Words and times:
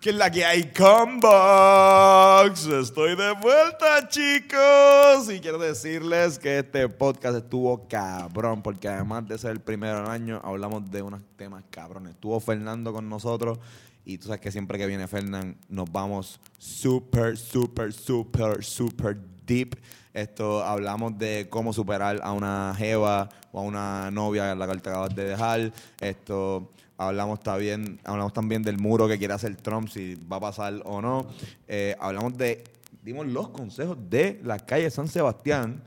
¿Qué 0.00 0.08
es 0.08 0.16
la 0.16 0.30
que 0.30 0.46
hay? 0.46 0.72
Combox. 0.72 2.64
Estoy 2.64 3.16
de 3.16 3.32
vuelta, 3.32 4.08
chicos. 4.08 5.30
Y 5.30 5.40
quiero 5.40 5.58
decirles 5.58 6.38
que 6.38 6.60
este 6.60 6.88
podcast 6.88 7.36
estuvo 7.36 7.86
cabrón, 7.86 8.62
porque 8.62 8.88
además 8.88 9.28
de 9.28 9.36
ser 9.36 9.50
el 9.50 9.60
primero 9.60 9.98
del 9.98 10.08
año, 10.08 10.40
hablamos 10.42 10.90
de 10.90 11.02
unos 11.02 11.20
temas 11.36 11.64
cabrones. 11.68 12.12
Estuvo 12.12 12.40
Fernando 12.40 12.94
con 12.94 13.10
nosotros. 13.10 13.58
Y 14.06 14.16
tú 14.16 14.28
sabes 14.28 14.40
que 14.40 14.50
siempre 14.50 14.78
que 14.78 14.86
viene 14.86 15.06
Fernando 15.06 15.58
nos 15.68 15.92
vamos 15.92 16.40
súper, 16.56 17.36
súper, 17.36 17.92
súper, 17.92 18.64
súper 18.64 19.18
deep. 19.44 19.78
Esto 20.14 20.64
hablamos 20.64 21.18
de 21.18 21.46
cómo 21.50 21.74
superar 21.74 22.20
a 22.22 22.32
una 22.32 22.74
jeva 22.74 23.28
o 23.52 23.60
a 23.60 23.62
una 23.64 24.10
novia 24.10 24.52
a 24.52 24.54
la 24.54 24.66
que 24.66 24.78
te 24.78 24.88
acabas 24.88 25.14
de 25.14 25.24
dejar. 25.26 25.70
Esto 26.00 26.70
hablamos 27.00 27.40
también, 27.40 27.98
hablamos 28.04 28.32
también 28.32 28.62
del 28.62 28.78
muro 28.78 29.08
que 29.08 29.16
quiere 29.16 29.32
hacer 29.32 29.56
Trump, 29.56 29.88
si 29.88 30.16
va 30.30 30.36
a 30.36 30.40
pasar 30.40 30.82
o 30.84 31.00
no. 31.00 31.26
Eh, 31.66 31.96
hablamos 31.98 32.36
de, 32.36 32.62
dimos 33.02 33.26
los 33.26 33.48
consejos 33.48 33.96
de 34.10 34.38
la 34.44 34.58
calle 34.58 34.90
San 34.90 35.08
Sebastián. 35.08 35.82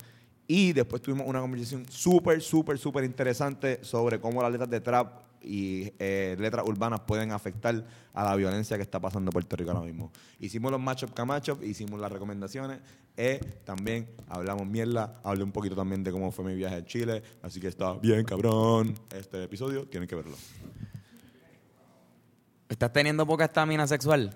Y 0.46 0.74
después 0.74 1.02
tuvimos 1.02 1.26
una 1.26 1.40
conversación 1.40 1.86
súper, 1.90 2.42
súper, 2.42 2.78
súper 2.78 3.06
interesante 3.06 3.80
sobre 3.82 4.20
cómo 4.20 4.42
las 4.42 4.52
letras 4.52 4.70
de 4.70 4.82
trap 4.82 5.22
y 5.42 5.94
eh, 6.00 6.36
letras 6.40 6.66
urbanas 6.68 7.02
pueden 7.02 7.32
afectar 7.32 7.86
a 8.14 8.24
la 8.24 8.36
violencia 8.36 8.76
que 8.78 8.84
está 8.84 9.00
pasando 9.00 9.30
en 9.30 9.34
Puerto 9.34 9.56
Rico 9.56 9.72
ahora 9.72 9.86
mismo. 9.86 10.12
Hicimos 10.40 10.72
los 10.72 10.82
matchup 10.82 11.14
camachop, 11.14 11.64
hicimos 11.64 12.00
las 12.00 12.12
recomendaciones, 12.12 12.80
eh, 13.16 13.40
también 13.64 14.10
hablamos 14.28 14.68
mierda, 14.68 15.22
hablé 15.24 15.44
un 15.44 15.52
poquito 15.52 15.76
también 15.76 16.04
de 16.04 16.12
cómo 16.12 16.32
fue 16.32 16.46
mi 16.46 16.56
viaje 16.56 16.76
a 16.76 16.86
Chile, 16.86 17.24
así 17.42 17.60
que 17.60 17.68
está 17.68 17.94
bien 17.94 18.26
cabrón 18.26 18.96
este 19.16 19.44
episodio, 19.44 19.86
tienen 19.86 20.08
que 20.08 20.16
verlo. 20.16 20.36
¿Estás 22.74 22.92
teniendo 22.92 23.26
poca 23.28 23.46
estamina 23.46 23.86
sexual? 23.88 24.34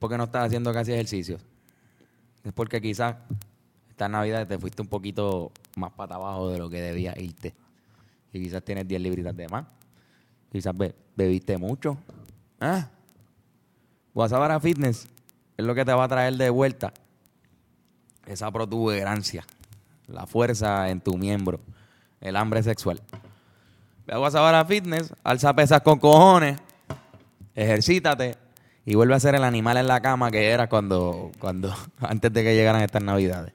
porque 0.00 0.18
no 0.18 0.24
estás 0.24 0.44
haciendo 0.44 0.70
casi 0.74 0.92
ejercicio. 0.92 1.38
Es 2.42 2.52
porque 2.52 2.78
quizás 2.78 3.16
esta 3.88 4.06
Navidad 4.06 4.46
te 4.46 4.58
fuiste 4.58 4.82
un 4.82 4.88
poquito 4.88 5.50
más 5.76 5.92
para 5.92 6.16
abajo 6.16 6.50
de 6.50 6.58
lo 6.58 6.68
que 6.68 6.78
debías 6.82 7.16
irte. 7.16 7.54
Y 8.30 8.42
quizás 8.42 8.62
tienes 8.62 8.86
10 8.86 9.00
libritas 9.00 9.34
de 9.34 9.48
más. 9.48 9.64
Quizás 10.52 10.76
be- 10.76 10.94
bebiste 11.16 11.56
mucho. 11.56 11.96
¿Ah? 12.60 12.86
Guasabara 14.12 14.60
Fitness 14.60 15.08
es 15.56 15.64
lo 15.64 15.74
que 15.74 15.86
te 15.86 15.94
va 15.94 16.04
a 16.04 16.08
traer 16.08 16.34
de 16.34 16.50
vuelta 16.50 16.92
esa 18.26 18.50
protuberancia, 18.50 19.44
la 20.06 20.26
fuerza 20.26 20.90
en 20.90 21.00
tu 21.00 21.16
miembro, 21.16 21.60
el 22.20 22.36
hambre 22.36 22.62
sexual. 22.62 23.00
Ve 24.06 24.14
a 24.14 24.18
Guasabara 24.18 24.64
Fitness, 24.64 25.14
alza 25.22 25.54
pesas 25.54 25.80
con 25.80 25.98
cojones, 25.98 26.58
ejercítate 27.54 28.36
y 28.84 28.94
vuelve 28.94 29.14
a 29.14 29.20
ser 29.20 29.34
el 29.34 29.44
animal 29.44 29.78
en 29.78 29.86
la 29.86 30.00
cama 30.02 30.30
que 30.30 30.48
era 30.50 30.68
cuando, 30.68 31.30
cuando 31.38 31.74
antes 32.00 32.32
de 32.32 32.42
que 32.42 32.54
llegaran 32.54 32.82
estas 32.82 33.02
navidades. 33.02 33.52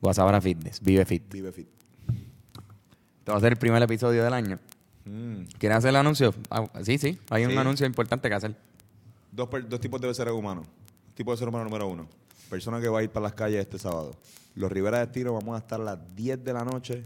Guasabara 0.00 0.40
Fitness, 0.40 0.80
vive 0.80 1.04
fit. 1.04 1.30
Vive 1.32 1.52
fit. 1.52 1.68
Este 3.18 3.32
va 3.32 3.38
a 3.38 3.40
ser 3.40 3.52
el 3.52 3.58
primer 3.58 3.82
episodio 3.82 4.24
del 4.24 4.32
año. 4.34 4.58
Mm. 5.04 5.42
¿Quieres 5.58 5.78
hacer 5.78 5.90
el 5.90 5.96
anuncio? 5.96 6.34
Ah, 6.50 6.64
sí, 6.82 6.98
sí, 6.98 7.18
hay 7.30 7.44
un 7.46 7.56
anuncio 7.56 7.86
importante 7.86 8.28
que 8.28 8.34
hacer. 8.34 8.54
Dos, 9.32 9.48
per- 9.48 9.68
dos 9.68 9.80
tipos 9.80 10.00
de 10.00 10.12
seres 10.14 10.32
humanos. 10.34 10.66
Tipo 11.14 11.30
de 11.32 11.36
ser 11.38 11.48
humano 11.48 11.64
número 11.64 11.86
uno. 11.86 12.06
Persona 12.48 12.80
que 12.80 12.88
va 12.88 13.00
a 13.00 13.02
ir 13.02 13.10
para 13.10 13.24
las 13.24 13.34
calles 13.34 13.60
este 13.60 13.78
sábado. 13.78 14.14
Los 14.54 14.70
Rivera 14.72 14.98
Destino 14.98 15.32
vamos 15.32 15.54
a 15.54 15.58
estar 15.58 15.80
a 15.80 15.84
las 15.84 15.98
10 16.16 16.44
de 16.44 16.52
la 16.52 16.64
noche 16.64 17.04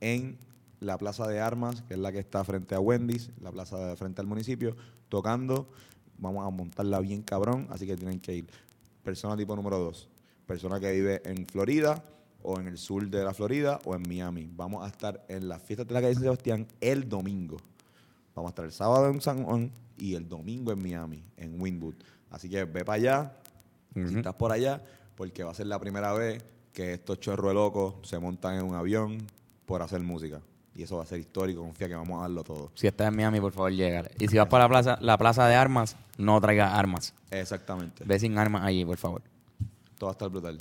en 0.00 0.38
la 0.80 0.98
Plaza 0.98 1.26
de 1.26 1.40
Armas, 1.40 1.82
que 1.82 1.94
es 1.94 2.00
la 2.00 2.12
que 2.12 2.18
está 2.18 2.44
frente 2.44 2.74
a 2.74 2.80
Wendy's, 2.80 3.30
la 3.40 3.50
plaza 3.50 3.78
de 3.78 3.96
frente 3.96 4.20
al 4.20 4.26
municipio, 4.26 4.76
tocando. 5.08 5.70
Vamos 6.18 6.46
a 6.46 6.50
montarla 6.50 7.00
bien 7.00 7.22
cabrón, 7.22 7.68
así 7.70 7.86
que 7.86 7.96
tienen 7.96 8.20
que 8.20 8.34
ir. 8.34 8.50
Persona 9.02 9.36
tipo 9.36 9.54
número 9.54 9.78
dos. 9.78 10.08
Persona 10.46 10.80
que 10.80 10.92
vive 10.92 11.22
en 11.24 11.46
Florida 11.46 12.02
o 12.42 12.58
en 12.58 12.68
el 12.68 12.78
sur 12.78 13.08
de 13.08 13.24
la 13.24 13.34
Florida 13.34 13.78
o 13.84 13.94
en 13.94 14.02
Miami. 14.02 14.48
Vamos 14.52 14.84
a 14.84 14.88
estar 14.88 15.24
en 15.28 15.48
las 15.48 15.62
fiestas 15.62 15.86
de 15.86 15.94
la 15.94 16.00
calle 16.00 16.14
San 16.14 16.22
Sebastián 16.24 16.66
el 16.80 17.08
domingo. 17.08 17.56
Vamos 18.34 18.50
a 18.50 18.52
estar 18.52 18.64
el 18.64 18.72
sábado 18.72 19.08
en 19.08 19.20
San 19.20 19.44
Juan 19.44 19.70
y 19.96 20.14
el 20.14 20.28
domingo 20.28 20.72
en 20.72 20.82
Miami, 20.82 21.24
en 21.36 21.60
Winwood. 21.60 21.94
Así 22.30 22.48
que 22.48 22.64
ve 22.64 22.84
para 22.84 22.96
allá, 22.96 23.36
si 23.94 24.16
estás 24.16 24.34
por 24.34 24.52
allá, 24.52 24.82
porque 25.16 25.44
va 25.44 25.50
a 25.50 25.54
ser 25.54 25.66
la 25.66 25.78
primera 25.78 26.12
vez 26.12 26.44
que 26.72 26.94
estos 26.94 27.18
chorros 27.20 27.48
de 27.48 27.54
locos 27.54 27.94
se 28.02 28.18
montan 28.18 28.56
en 28.56 28.64
un 28.64 28.74
avión 28.74 29.18
por 29.66 29.82
hacer 29.82 30.00
música. 30.00 30.40
Y 30.78 30.84
eso 30.84 30.96
va 30.98 31.02
a 31.02 31.06
ser 31.06 31.18
histórico, 31.18 31.60
confía 31.62 31.88
que 31.88 31.96
vamos 31.96 32.20
a 32.20 32.22
darlo 32.22 32.44
todo. 32.44 32.70
Si 32.76 32.86
estás 32.86 33.08
en 33.08 33.16
Miami, 33.16 33.40
por 33.40 33.50
favor, 33.50 33.72
llega. 33.72 34.08
Y 34.16 34.28
si 34.28 34.38
vas 34.38 34.46
para 34.46 34.62
la 34.62 34.68
plaza, 34.68 34.98
la 35.00 35.18
plaza 35.18 35.48
de 35.48 35.56
armas, 35.56 35.96
no 36.18 36.40
traigas 36.40 36.72
armas. 36.72 37.14
Exactamente. 37.32 38.04
Ve 38.06 38.16
sin 38.20 38.38
armas 38.38 38.62
allí, 38.62 38.84
por 38.84 38.96
favor. 38.96 39.20
Todo 39.98 40.06
va 40.06 40.10
a 40.10 40.12
estar 40.12 40.28
brutal. 40.28 40.60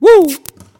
Hablando 0.00 0.71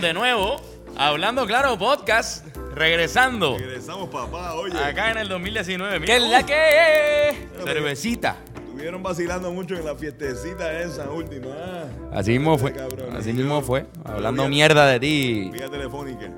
De 0.00 0.14
nuevo, 0.14 0.56
hablando 0.96 1.46
claro, 1.46 1.78
podcast, 1.78 2.46
regresando. 2.74 3.56
Regresamos, 3.58 4.08
papá, 4.08 4.54
oye. 4.54 4.76
Acá 4.78 5.10
en 5.10 5.18
el 5.18 5.28
2019. 5.28 6.06
¿Qué 6.06 6.16
es 6.16 6.22
la 6.22 6.44
que 6.46 7.28
es? 7.28 7.36
Cervecita. 7.62 8.36
Estuvieron 8.56 9.02
vacilando 9.02 9.52
mucho 9.52 9.74
en 9.74 9.84
la 9.84 9.94
fiestecita 9.94 10.80
esa 10.80 11.10
última. 11.10 11.48
ah. 11.54 11.84
Así 12.14 12.32
mismo 12.32 12.56
fue. 12.58 12.72
Cabrón. 12.72 13.14
Así 13.16 13.32
mismo 13.34 13.60
fue. 13.60 13.84
Hablando 14.04 14.48
mierda 14.48 14.86
de 14.86 14.98
ti. 14.98 15.50
Vía 15.52 15.68
telefónica. 15.68 16.30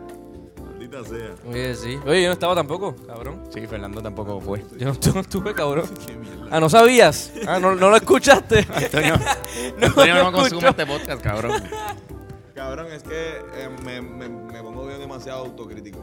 Maldita 0.61 1.05
sea. 1.05 1.31
Oye, 1.49 1.75
sí. 1.77 1.97
Oye, 2.05 2.23
yo 2.23 2.29
no 2.29 2.33
estaba 2.33 2.55
tampoco, 2.57 2.97
cabrón. 3.07 3.45
Sí, 3.55 3.67
Fernando 3.69 4.03
tampoco 4.03 4.41
fue. 4.41 4.65
Yo 4.77 4.89
no, 4.89 5.01
yo 5.01 5.13
no 5.15 5.21
estuve, 5.21 5.55
cabrón. 5.55 5.89
Ah, 6.51 6.59
¿no 6.61 6.69
sabías? 6.69 7.33
Ah, 7.47 7.59
¿no, 7.61 7.75
no 7.77 7.89
lo 7.89 7.97
escuchaste? 7.97 8.67
Antonio, 8.75 9.15
No 9.79 9.87
Antonio 9.87 10.25
no 10.25 10.33
consume 10.33 10.69
este 10.69 10.85
podcast, 10.87 11.23
cabrón. 11.23 11.63
Cabrón, 12.55 12.87
es 12.93 13.03
que 13.03 13.39
eh, 13.55 13.69
me, 13.85 14.01
me, 14.01 14.29
me 14.29 14.63
pongo 14.63 14.87
bien 14.87 15.01
demasiado 15.01 15.41
autocrítico. 15.47 15.99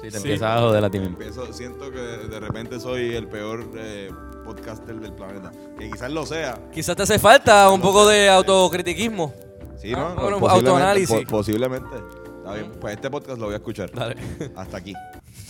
Sí, 0.00 0.08
te 0.08 0.16
empiezas 0.16 0.56
a 0.56 0.60
joder 0.60 0.84
a 0.84 0.90
ti 0.90 0.98
mismo. 1.00 1.16
Empiezo, 1.18 1.52
siento 1.52 1.90
que 1.90 1.98
de 1.98 2.40
repente 2.40 2.78
soy 2.80 3.14
el 3.14 3.26
peor 3.28 3.68
eh, 3.76 4.10
podcaster 4.44 4.94
del 5.00 5.12
planeta. 5.12 5.50
Que 5.78 5.90
quizás 5.90 6.10
lo 6.12 6.24
sea. 6.24 6.58
Quizás 6.72 6.96
te 6.96 7.02
hace 7.02 7.18
falta 7.18 7.68
un 7.70 7.80
poco 7.80 8.06
de 8.08 8.28
autocritiquismo. 8.30 9.34
Sí, 9.78 9.90
¿no? 9.92 9.98
Ah, 9.98 10.14
bueno, 10.14 10.38
Posiblemente, 10.38 10.70
autoanálisis. 10.70 11.16
po- 11.24 11.26
posiblemente. 11.30 11.96
Está 12.38 12.54
bien. 12.54 12.72
Pues 12.80 12.94
este 12.94 13.10
podcast 13.10 13.38
lo 13.38 13.46
voy 13.46 13.54
a 13.54 13.56
escuchar. 13.58 13.90
Dale. 13.92 14.16
Hasta 14.56 14.76
aquí. 14.76 14.94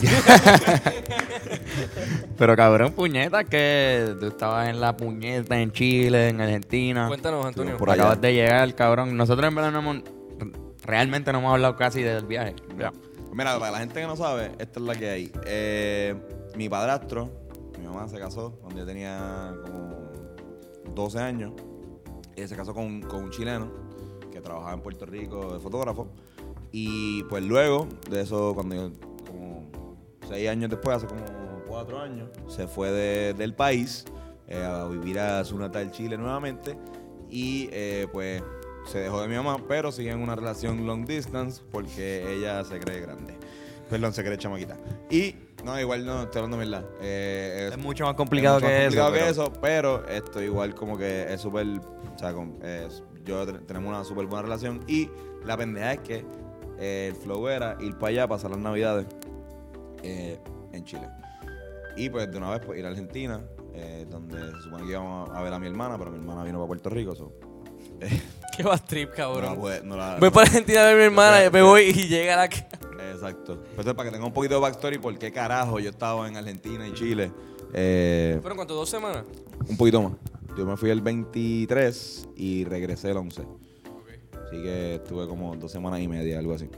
Pero 2.39 2.57
cabrón, 2.57 2.93
puñeta, 2.93 3.45
que 3.45 4.17
tú 4.19 4.27
estabas 4.29 4.69
en 4.69 4.81
la 4.81 4.97
puñeta 4.97 5.61
en 5.61 5.71
Chile, 5.73 6.29
en 6.29 6.41
Argentina. 6.41 7.07
Cuéntanos, 7.09 7.45
Antonio. 7.45 7.77
Por 7.77 7.91
allá. 7.91 8.03
Acabas 8.03 8.21
de 8.21 8.33
llegar, 8.35 8.75
cabrón. 8.75 9.17
Nosotros 9.17 9.47
en 9.47 9.55
verdad 9.55 9.71
no 9.73 9.79
hemos... 9.81 9.97
Realmente 10.85 11.33
no 11.33 11.39
hemos 11.39 11.53
hablado 11.53 11.77
casi 11.77 12.03
del 12.03 12.27
viaje. 12.27 12.55
Mira, 13.33 13.59
para 13.59 13.71
la 13.71 13.79
gente 13.79 14.01
que 14.01 14.07
no 14.07 14.17
sabe, 14.17 14.53
esta 14.59 14.81
es 14.81 14.87
la 14.87 14.95
que 14.97 15.09
hay. 15.11 15.33
Eh, 15.47 16.15
mi 16.57 16.69
padrastro, 16.69 17.31
mi 17.79 17.87
mamá 17.87 18.09
se 18.09 18.19
casó 18.19 18.53
cuando 18.61 18.81
yo 18.81 18.87
tenía 18.87 19.55
como 19.65 19.97
12 20.95 21.19
años. 21.19 21.53
Se 22.37 22.57
casó 22.57 22.73
con, 22.75 23.03
con 23.03 23.25
un 23.25 23.31
chileno 23.31 23.71
que 24.33 24.41
trabajaba 24.41 24.73
en 24.73 24.81
Puerto 24.81 25.05
Rico 25.07 25.53
de 25.53 25.61
fotógrafo. 25.61 26.09
Y 26.73 27.23
pues 27.25 27.45
luego 27.45 27.87
de 28.09 28.23
eso, 28.23 28.55
cuando 28.55 28.75
yo, 28.75 28.91
como 29.27 29.69
6 30.29 30.49
años 30.49 30.71
después, 30.71 30.97
hace 30.97 31.07
como 31.07 31.23
4 31.69 32.01
años, 32.01 32.31
se 32.49 32.67
fue 32.67 32.91
de- 32.91 33.35
del 33.35 33.55
país 33.55 34.05
eh, 34.49 34.65
a 34.65 34.87
vivir 34.87 35.19
a 35.21 35.45
su 35.45 35.59
natal 35.59 35.91
Chile 35.93 36.17
nuevamente. 36.17 36.77
Y 37.29 37.69
eh, 37.73 38.09
pues 38.11 38.43
se 38.87 38.99
dejó 39.01 39.21
de 39.23 39.29
mi 39.29 39.37
mamá, 39.37 39.59
pero 39.69 39.93
sigue 39.93 40.11
en 40.11 40.21
una 40.21 40.35
relación 40.37 40.87
long 40.87 41.05
distance 41.07 41.63
porque 41.71 42.35
ella 42.35 42.65
se 42.65 42.79
cree 42.81 43.01
grande. 43.01 43.35
Perdón, 43.89 44.13
se 44.13 44.23
cree 44.23 44.39
chamaquita. 44.39 44.77
Y, 45.11 45.35
no, 45.65 45.79
igual 45.81 46.05
no, 46.07 46.23
estoy 46.23 46.39
hablando 46.43 46.57
mierda. 46.57 46.85
Eh, 47.01 47.71
Es 47.73 47.79
mucho 47.79 48.05
más 48.05 48.15
complicado 48.15 48.59
es 48.59 48.63
mucho 48.63 48.73
que 48.73 48.79
más 48.79 48.93
eso, 48.95 49.03
complicado 49.03 49.13
que 49.13 49.19
pero- 49.19 49.31
eso, 49.31 49.53
pero 49.61 50.09
esto 50.09 50.43
igual 50.43 50.75
como 50.75 50.97
que 50.97 51.33
es 51.33 51.41
súper, 51.41 51.67
o 51.67 52.19
sea, 52.19 52.33
con- 52.33 52.57
es- 52.63 53.03
yo 53.25 53.45
te- 53.47 53.59
tenemos 53.61 53.89
una 53.89 54.05
súper 54.05 54.27
buena 54.27 54.43
relación 54.43 54.81
y 54.87 55.11
la 55.45 55.57
pendeja 55.57 55.95
es 55.95 56.01
que 56.01 56.25
eh, 56.79 57.09
el 57.11 57.17
flow 57.17 57.49
era 57.49 57.77
ir 57.81 57.95
para 57.99 58.09
allá, 58.11 58.29
pasar 58.29 58.51
las 58.53 58.61
navidades 58.61 59.07
eh, 60.03 60.39
en 60.73 60.85
Chile. 60.85 61.07
Y 61.97 62.09
pues 62.09 62.31
de 62.31 62.39
una 62.39 62.51
vez 62.51 62.61
pues, 62.65 62.79
ir 62.79 62.87
a 62.87 62.89
Argentina, 62.89 63.41
eh, 63.75 64.07
donde 64.09 64.39
se 64.53 64.63
supone 64.63 64.85
que 64.85 64.91
íbamos 64.93 65.29
a 65.31 65.43
ver 65.43 65.53
a 65.53 65.59
mi 65.59 65.67
hermana, 65.67 65.99
pero 65.99 66.11
mi 66.11 66.19
hermana 66.19 66.43
vino 66.45 66.59
para 66.59 66.69
Puerto 66.69 66.89
Rico, 66.91 67.15
so, 67.15 67.33
Qué 68.57 68.63
va 68.63 68.79
trip, 68.79 69.11
No 69.11 69.15
cabrón. 69.17 69.59
no 69.85 69.97
la- 69.97 70.17
Voy 70.19 70.31
para 70.31 70.47
Argentina 70.47 70.83
a 70.83 70.85
ver 70.87 70.95
a 70.95 70.97
mi 70.99 71.05
hermana, 71.05 71.45
Espera, 71.45 71.63
me 71.65 71.69
voy 71.69 71.83
y 71.85 72.09
llega 72.09 72.37
la... 72.37 72.49
ca- 72.49 72.67
Exacto. 73.13 73.63
Entonces, 73.71 73.95
para 73.95 74.09
que 74.09 74.13
tenga 74.15 74.27
un 74.27 74.33
poquito 74.33 74.55
de 74.55 74.61
backstory, 74.61 74.99
¿por 74.99 75.19
qué 75.19 75.31
carajo 75.33 75.79
yo 75.81 75.91
estaba 75.91 76.27
en 76.29 76.37
Argentina 76.37 76.87
y 76.87 76.93
Chile? 76.95 77.31
Eh, 77.73 78.39
¿Fueron 78.41 78.57
cuánto? 78.57 78.75
¿Dos 78.75 78.89
semanas? 78.89 79.25
un 79.69 79.77
poquito 79.77 80.03
más. 80.03 80.13
Yo 80.57 80.65
me 80.67 80.77
fui 80.77 80.91
el 80.91 81.01
23 81.01 82.29
y 82.37 82.65
regresé 82.65 83.11
el 83.11 83.17
11. 83.19 83.43
Así 83.43 84.63
que 84.63 84.95
estuve 84.97 85.29
como 85.29 85.55
dos 85.57 85.71
semanas 85.71 86.01
y 86.01 86.09
media, 86.09 86.39
algo 86.39 86.55
así. 86.55 86.69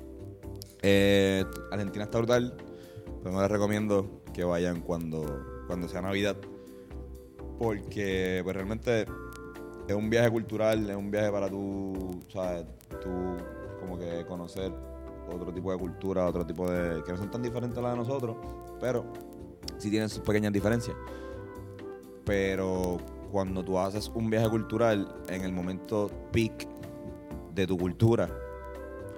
Eh, 0.82 1.44
Argentina 1.70 2.04
está 2.04 2.18
brutal. 2.18 2.54
Pero 3.22 3.34
no 3.34 3.40
les 3.40 3.50
recomiendo 3.50 4.22
que 4.34 4.42
vayan 4.44 4.80
cuando, 4.80 5.44
cuando 5.68 5.88
sea 5.88 6.02
Navidad. 6.02 6.36
Porque 7.58 8.40
pues, 8.42 8.54
realmente 8.56 9.06
es 9.88 9.94
un 9.94 10.08
viaje 10.10 10.30
cultural, 10.30 10.88
es 10.88 10.96
un 10.96 11.10
viaje 11.10 11.30
para 11.30 11.48
tú, 11.48 12.20
¿sabes? 12.32 12.64
Tú 13.02 13.36
como 13.80 13.98
que 13.98 14.24
conocer 14.26 14.72
otro 15.32 15.52
tipo 15.52 15.72
de 15.72 15.78
cultura, 15.78 16.26
otro 16.26 16.44
tipo 16.46 16.70
de... 16.70 17.02
que 17.04 17.12
no 17.12 17.18
son 17.18 17.30
tan 17.30 17.42
diferentes 17.42 17.78
a 17.78 17.82
las 17.82 17.92
de 17.92 17.98
nosotros, 17.98 18.36
pero 18.80 19.04
sí 19.78 19.90
tienen 19.90 20.08
sus 20.08 20.20
pequeñas 20.20 20.52
diferencias. 20.52 20.96
Pero 22.24 22.98
cuando 23.30 23.64
tú 23.64 23.78
haces 23.78 24.10
un 24.14 24.30
viaje 24.30 24.48
cultural 24.48 25.08
en 25.28 25.42
el 25.42 25.52
momento 25.52 26.10
peak 26.32 26.68
de 27.54 27.66
tu 27.66 27.76
cultura 27.76 28.28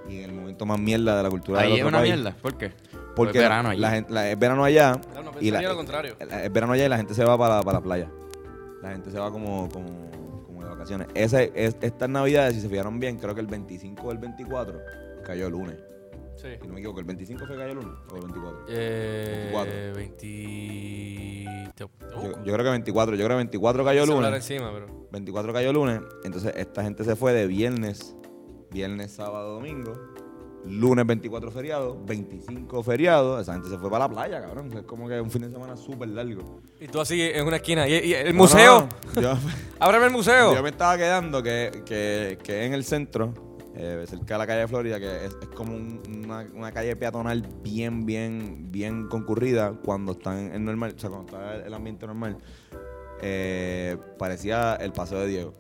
y 0.09 0.19
en 0.23 0.31
el 0.31 0.33
momento 0.37 0.65
más 0.67 0.79
mierda 0.79 1.17
de 1.17 1.23
la 1.23 1.31
cultura 1.31 1.61
del 1.63 1.69
Ahí 1.73 1.79
es 1.79 1.85
otro 1.85 1.89
una 1.89 1.99
país, 1.99 2.15
mierda. 2.15 2.37
¿Por 2.41 2.57
qué? 2.57 2.73
porque 3.17 3.33
Pues 3.35 3.43
verano 3.45 3.69
allí. 3.71 3.81
la 3.81 3.91
gente- 3.91 4.13
la- 4.13 4.29
es 4.31 4.39
verano 4.39 4.65
allá 4.65 5.01
no 5.23 5.31
y 5.41 5.51
la, 5.51 5.63
lo 5.63 5.77
contrario. 5.77 6.17
la- 6.27 6.45
es 6.45 6.53
verano 6.53 6.73
allá 6.73 6.87
y 6.87 6.89
la 6.89 6.97
gente 6.97 7.15
se 7.15 7.25
va 7.25 7.39
para, 7.39 7.63
para 7.63 7.79
la 7.79 7.83
playa. 7.85 8.11
La 8.83 8.91
gente 8.91 9.11
se 9.11 9.19
va 9.19 9.31
como, 9.31 9.69
como, 9.69 9.87
vacaciones. 10.75 11.09
Ese, 11.15 11.53
es, 11.55 11.77
estas 11.81 12.09
navidades, 12.09 12.55
si 12.55 12.61
se 12.61 12.69
fijaron 12.69 12.99
bien, 13.01 13.17
creo 13.19 13.35
que 13.35 13.41
el 13.41 13.47
25 13.47 14.03
o 14.07 14.13
el 14.13 14.19
24 14.19 14.81
cayó 15.25 15.47
el 15.47 15.53
lunes. 15.53 15.77
Sí. 16.37 16.49
Si 16.61 16.67
no 16.67 16.75
me 16.75 16.81
equivoco, 16.81 16.99
¿el 17.01 17.07
25 17.07 17.47
fue 17.47 17.57
cayó 17.57 17.71
el 17.71 17.77
lunes 17.77 17.95
o 18.11 18.17
el 18.17 18.23
24? 18.23 18.65
Eh, 18.69 19.51
24. 19.53 19.95
20... 19.95 21.73
Te- 21.75 21.85
te 21.85 21.85
Yo, 22.45 22.53
creo 22.53 22.57
que 22.65 22.71
24, 22.71 23.15
yo 23.17 23.25
creo 23.25 23.37
que 23.37 23.45
24 23.45 23.85
cayó 23.85 24.03
el 24.05 24.09
lunes. 24.11 24.35
encima, 24.35 24.73
pero... 24.73 24.87
24 25.13 25.53
cayó 25.53 25.73
lunes, 25.73 26.01
entonces 26.25 26.53
esta 26.57 26.83
gente 26.83 27.05
se 27.05 27.15
fue 27.17 27.33
de 27.33 27.47
viernes, 27.47 28.17
viernes, 28.71 29.13
sábado, 29.13 29.55
domingo, 29.55 29.93
lunes 30.67 31.07
24 31.07 31.51
feriado, 31.51 31.99
25 32.07 32.83
feriado, 32.83 33.41
esa 33.41 33.53
gente 33.55 33.69
se 33.69 33.79
fue 33.79 33.91
para 33.91 34.07
la 34.07 34.15
playa, 34.15 34.41
cabrón. 34.41 34.73
Es 34.77 34.83
como 34.85 35.09
que 35.09 35.21
un 35.21 35.31
fin 35.31 35.43
de 35.43 35.51
semana 35.51 35.77
súper 35.77 36.09
largo. 36.09 36.61
Y 36.81 36.89
tú 36.89 37.01
así 37.01 37.21
en 37.21 37.47
una 37.47 37.57
esquina. 37.57 37.87
¿Y, 37.89 37.93
y 37.95 38.15
el 38.15 38.35
No, 38.35 38.43
museo? 38.43 38.89
no, 39.15 39.21
no. 39.21 39.21
Yo, 39.23 39.39
¡Ábrame 39.79 40.07
el 40.07 40.13
museo! 40.13 40.55
yo 40.55 40.63
me 40.63 40.71
estaba 40.71 40.97
quedando 40.97 41.43
que, 41.43 41.83
que, 41.85 42.39
que 42.43 42.65
en 42.65 42.73
el 42.75 42.85
centro, 42.85 43.35
eh, 43.77 44.05
cerca 44.09 44.35
de 44.35 44.39
la 44.39 44.47
calle 44.47 44.61
de 44.61 44.69
Florida, 44.69 44.99
que 45.01 45.27
es, 45.27 45.37
es 45.43 45.49
como 45.49 45.75
un- 45.75 46.01
una, 46.25 46.47
una 46.55 46.73
calle 46.73 46.95
peatonal 46.97 47.47
bien, 47.63 48.07
bien, 48.07 48.71
bien 48.71 49.09
concurrida 49.09 49.73
cuando 49.85 50.13
están 50.13 50.53
en 50.55 50.65
normal, 50.65 50.95
o 50.97 51.01
sea, 51.01 51.11
cuando 51.11 51.27
está 51.37 51.57
el 51.67 51.75
ambiente 51.75 52.07
normal. 52.07 52.39
eh, 53.23 53.97
parecía 54.19 54.75
el 54.77 54.93
paseo 54.93 55.21
de 55.21 55.27
Diego, 55.29 55.55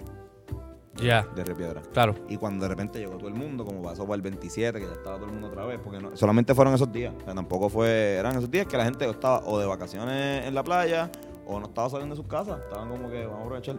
Ya, 0.96 1.26
de 1.34 1.44
Río 1.44 1.56
Piedra. 1.56 1.82
claro. 1.92 2.14
Y 2.28 2.36
cuando 2.36 2.64
de 2.64 2.68
repente 2.68 2.98
llegó 3.00 3.16
todo 3.16 3.28
el 3.28 3.34
mundo, 3.34 3.64
como 3.64 3.82
pasó 3.82 4.04
para 4.04 4.14
el 4.16 4.22
27, 4.22 4.78
que 4.78 4.86
ya 4.86 4.92
estaba 4.92 5.16
todo 5.16 5.26
el 5.26 5.32
mundo 5.32 5.48
otra 5.48 5.64
vez, 5.66 5.80
porque 5.82 5.98
no- 6.00 6.16
solamente 6.16 6.54
fueron 6.54 6.72
esos 6.74 6.90
días. 6.92 7.12
O 7.20 7.24
sea, 7.24 7.34
tampoco 7.34 7.68
fue, 7.68 8.14
eran 8.16 8.36
esos 8.36 8.50
días 8.50 8.66
que 8.66 8.76
la 8.76 8.84
gente 8.84 9.08
estaba 9.08 9.40
o 9.46 9.58
de 9.58 9.66
vacaciones 9.66 10.46
en 10.46 10.54
la 10.54 10.62
playa 10.62 11.10
o 11.46 11.58
no 11.58 11.66
estaba 11.66 11.90
saliendo 11.90 12.14
de 12.14 12.20
sus 12.22 12.28
casas. 12.30 12.60
Estaban 12.62 12.88
como 12.88 13.10
que, 13.10 13.24
vamos 13.26 13.40
a 13.40 13.42
aprovechar. 13.42 13.76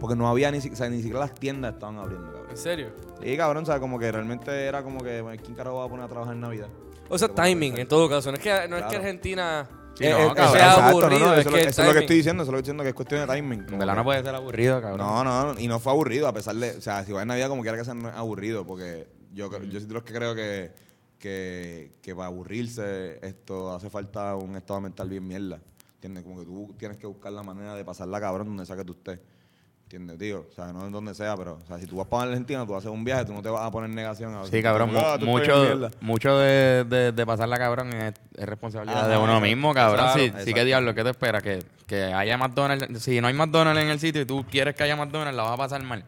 Porque 0.00 0.16
no 0.16 0.26
había 0.28 0.50
ni, 0.50 0.58
o 0.58 0.60
sea, 0.76 0.88
ni 0.88 0.96
siquiera 0.98 1.20
las 1.20 1.34
tiendas 1.34 1.74
estaban 1.74 1.98
abriendo, 1.98 2.26
cabrón. 2.32 2.50
¿En 2.50 2.56
serio? 2.56 2.88
Sí, 3.22 3.36
cabrón, 3.36 3.62
o 3.62 3.66
sea, 3.66 3.78
como 3.78 3.98
que 3.98 4.10
realmente 4.10 4.50
era 4.64 4.82
como 4.82 5.00
que, 5.00 5.20
bueno, 5.20 5.40
¿quién 5.42 5.54
carajo 5.54 5.76
va 5.76 5.84
a 5.84 5.88
poner 5.88 6.04
a 6.06 6.08
trabajar 6.08 6.34
en 6.34 6.40
Navidad? 6.40 6.68
O 7.08 7.18
sea, 7.18 7.28
timing, 7.28 7.78
en 7.78 7.86
todo 7.86 8.08
caso. 8.08 8.30
No 8.30 8.36
es 8.38 8.42
que, 8.42 8.66
no 8.68 8.76
es 8.78 8.84
que. 8.84 8.96
Argentina... 8.96 9.68
Sí, 9.94 10.04
Eh, 10.04 10.10
no, 10.10 10.16
eh, 10.18 10.20
cabrón. 10.34 10.36
sea 10.36 10.48
Sea 10.52 10.68
exacto, 10.74 10.88
aburrido, 10.98 11.20
no, 11.20 11.26
no, 11.26 11.34
es 11.34 11.40
eso, 11.40 11.50
que 11.50 11.56
es 11.58 11.64
lo- 11.64 11.70
eso 11.70 11.82
es 11.82 11.86
lo 11.88 11.92
que 11.94 11.98
estoy 12.00 12.16
diciendo, 12.16 12.42
eso 12.42 12.50
es 12.50 12.52
lo 12.52 12.56
que 12.56 12.60
estoy 12.60 12.62
diciendo, 12.62 12.82
que 12.82 12.88
es 12.88 12.94
cuestión 12.94 13.20
de 13.20 13.26
timing. 13.34 13.66
En 13.70 13.78
verdad 13.78 13.94
no 13.96 14.04
puede 14.04 14.22
ser 14.22 14.34
aburrido, 14.34 14.80
cabrón. 14.82 14.98
No, 15.06 15.24
no, 15.54 15.60
y 15.60 15.68
no 15.68 15.78
fue 15.78 15.92
aburrido, 15.92 16.26
a 16.28 16.32
pesar 16.32 16.56
de, 16.56 16.70
o 16.76 16.80
sea, 16.80 17.04
si 17.04 17.12
va 17.12 17.22
en 17.22 17.28
Navidad 17.28 17.48
como 17.48 17.62
quiera 17.62 17.76
que 17.78 17.84
sea 17.84 17.94
no 17.94 18.08
es 18.08 18.14
aburrido, 18.16 18.66
porque 18.66 19.06
yo, 19.32 19.48
cre- 19.50 19.68
yo 19.68 19.78
soy 19.78 19.86
de 19.88 19.94
los 19.94 20.02
que 20.02 20.12
creo 20.12 20.34
que, 20.34 20.72
que, 21.18 21.92
que 22.02 22.14
para 22.14 22.26
aburrirse 22.26 23.18
esto 23.26 23.72
hace 23.74 23.88
falta 23.88 24.34
un 24.36 24.56
estado 24.56 24.80
mental 24.80 25.08
bien 25.08 25.26
mierda, 25.26 25.60
¿entiendes? 25.94 26.24
Como 26.24 26.40
que 26.40 26.44
tú 26.44 26.74
tienes 26.78 26.98
que 26.98 27.06
buscar 27.06 27.32
la 27.32 27.42
manera 27.42 27.74
de 27.74 27.84
pasarla 27.84 28.20
cabrón 28.20 28.48
donde 28.48 28.66
sea 28.66 28.76
que 28.76 28.84
tú 28.84 28.92
estés, 28.94 29.20
¿entiendes, 29.84 30.18
tío? 30.18 30.46
O 30.50 30.52
sea, 30.54 30.72
no 30.72 30.86
en 30.86 30.92
donde 30.92 31.14
sea, 31.14 31.36
pero, 31.36 31.58
o 31.62 31.66
sea, 31.66 31.78
si 31.78 31.86
tú 31.86 31.96
vas 31.96 32.06
para 32.08 32.24
Argentina, 32.30 32.66
tú 32.66 32.74
haces 32.74 32.90
un 32.90 33.04
viaje, 33.04 33.24
tú 33.24 33.32
no 33.32 33.42
te 33.42 33.48
vas 33.48 33.62
a 33.62 33.70
poner 33.70 33.90
negación. 33.90 34.34
A 34.34 34.44
Sí, 34.46 34.62
cabrón. 34.62 34.90
Ah, 34.96 35.16
mucho 35.20 35.90
mucho 36.00 36.38
de, 36.38 36.84
de, 36.84 37.12
de 37.12 37.26
pasarla, 37.26 37.58
cabrón, 37.58 37.92
es, 37.92 38.14
es 38.36 38.46
responsabilidad 38.46 39.00
Ajá, 39.00 39.08
de 39.08 39.16
uno 39.18 39.40
mismo, 39.40 39.72
cabrón. 39.72 40.06
Claro, 40.06 40.18
sí, 40.20 40.32
sí, 40.44 40.52
que 40.54 40.64
diablo, 40.64 40.94
¿qué 40.94 41.04
te 41.04 41.10
espera? 41.10 41.40
Que, 41.40 41.62
que 41.86 42.04
haya 42.04 42.36
McDonald's. 42.38 43.02
Si 43.02 43.20
no 43.20 43.28
hay 43.28 43.34
McDonald's 43.34 43.82
en 43.82 43.90
el 43.90 44.00
sitio 44.00 44.22
y 44.22 44.26
tú 44.26 44.44
quieres 44.50 44.74
que 44.74 44.82
haya 44.82 44.96
McDonald's, 44.96 45.36
la 45.36 45.42
vas 45.44 45.52
a 45.52 45.56
pasar 45.56 45.82
mal. 45.82 46.04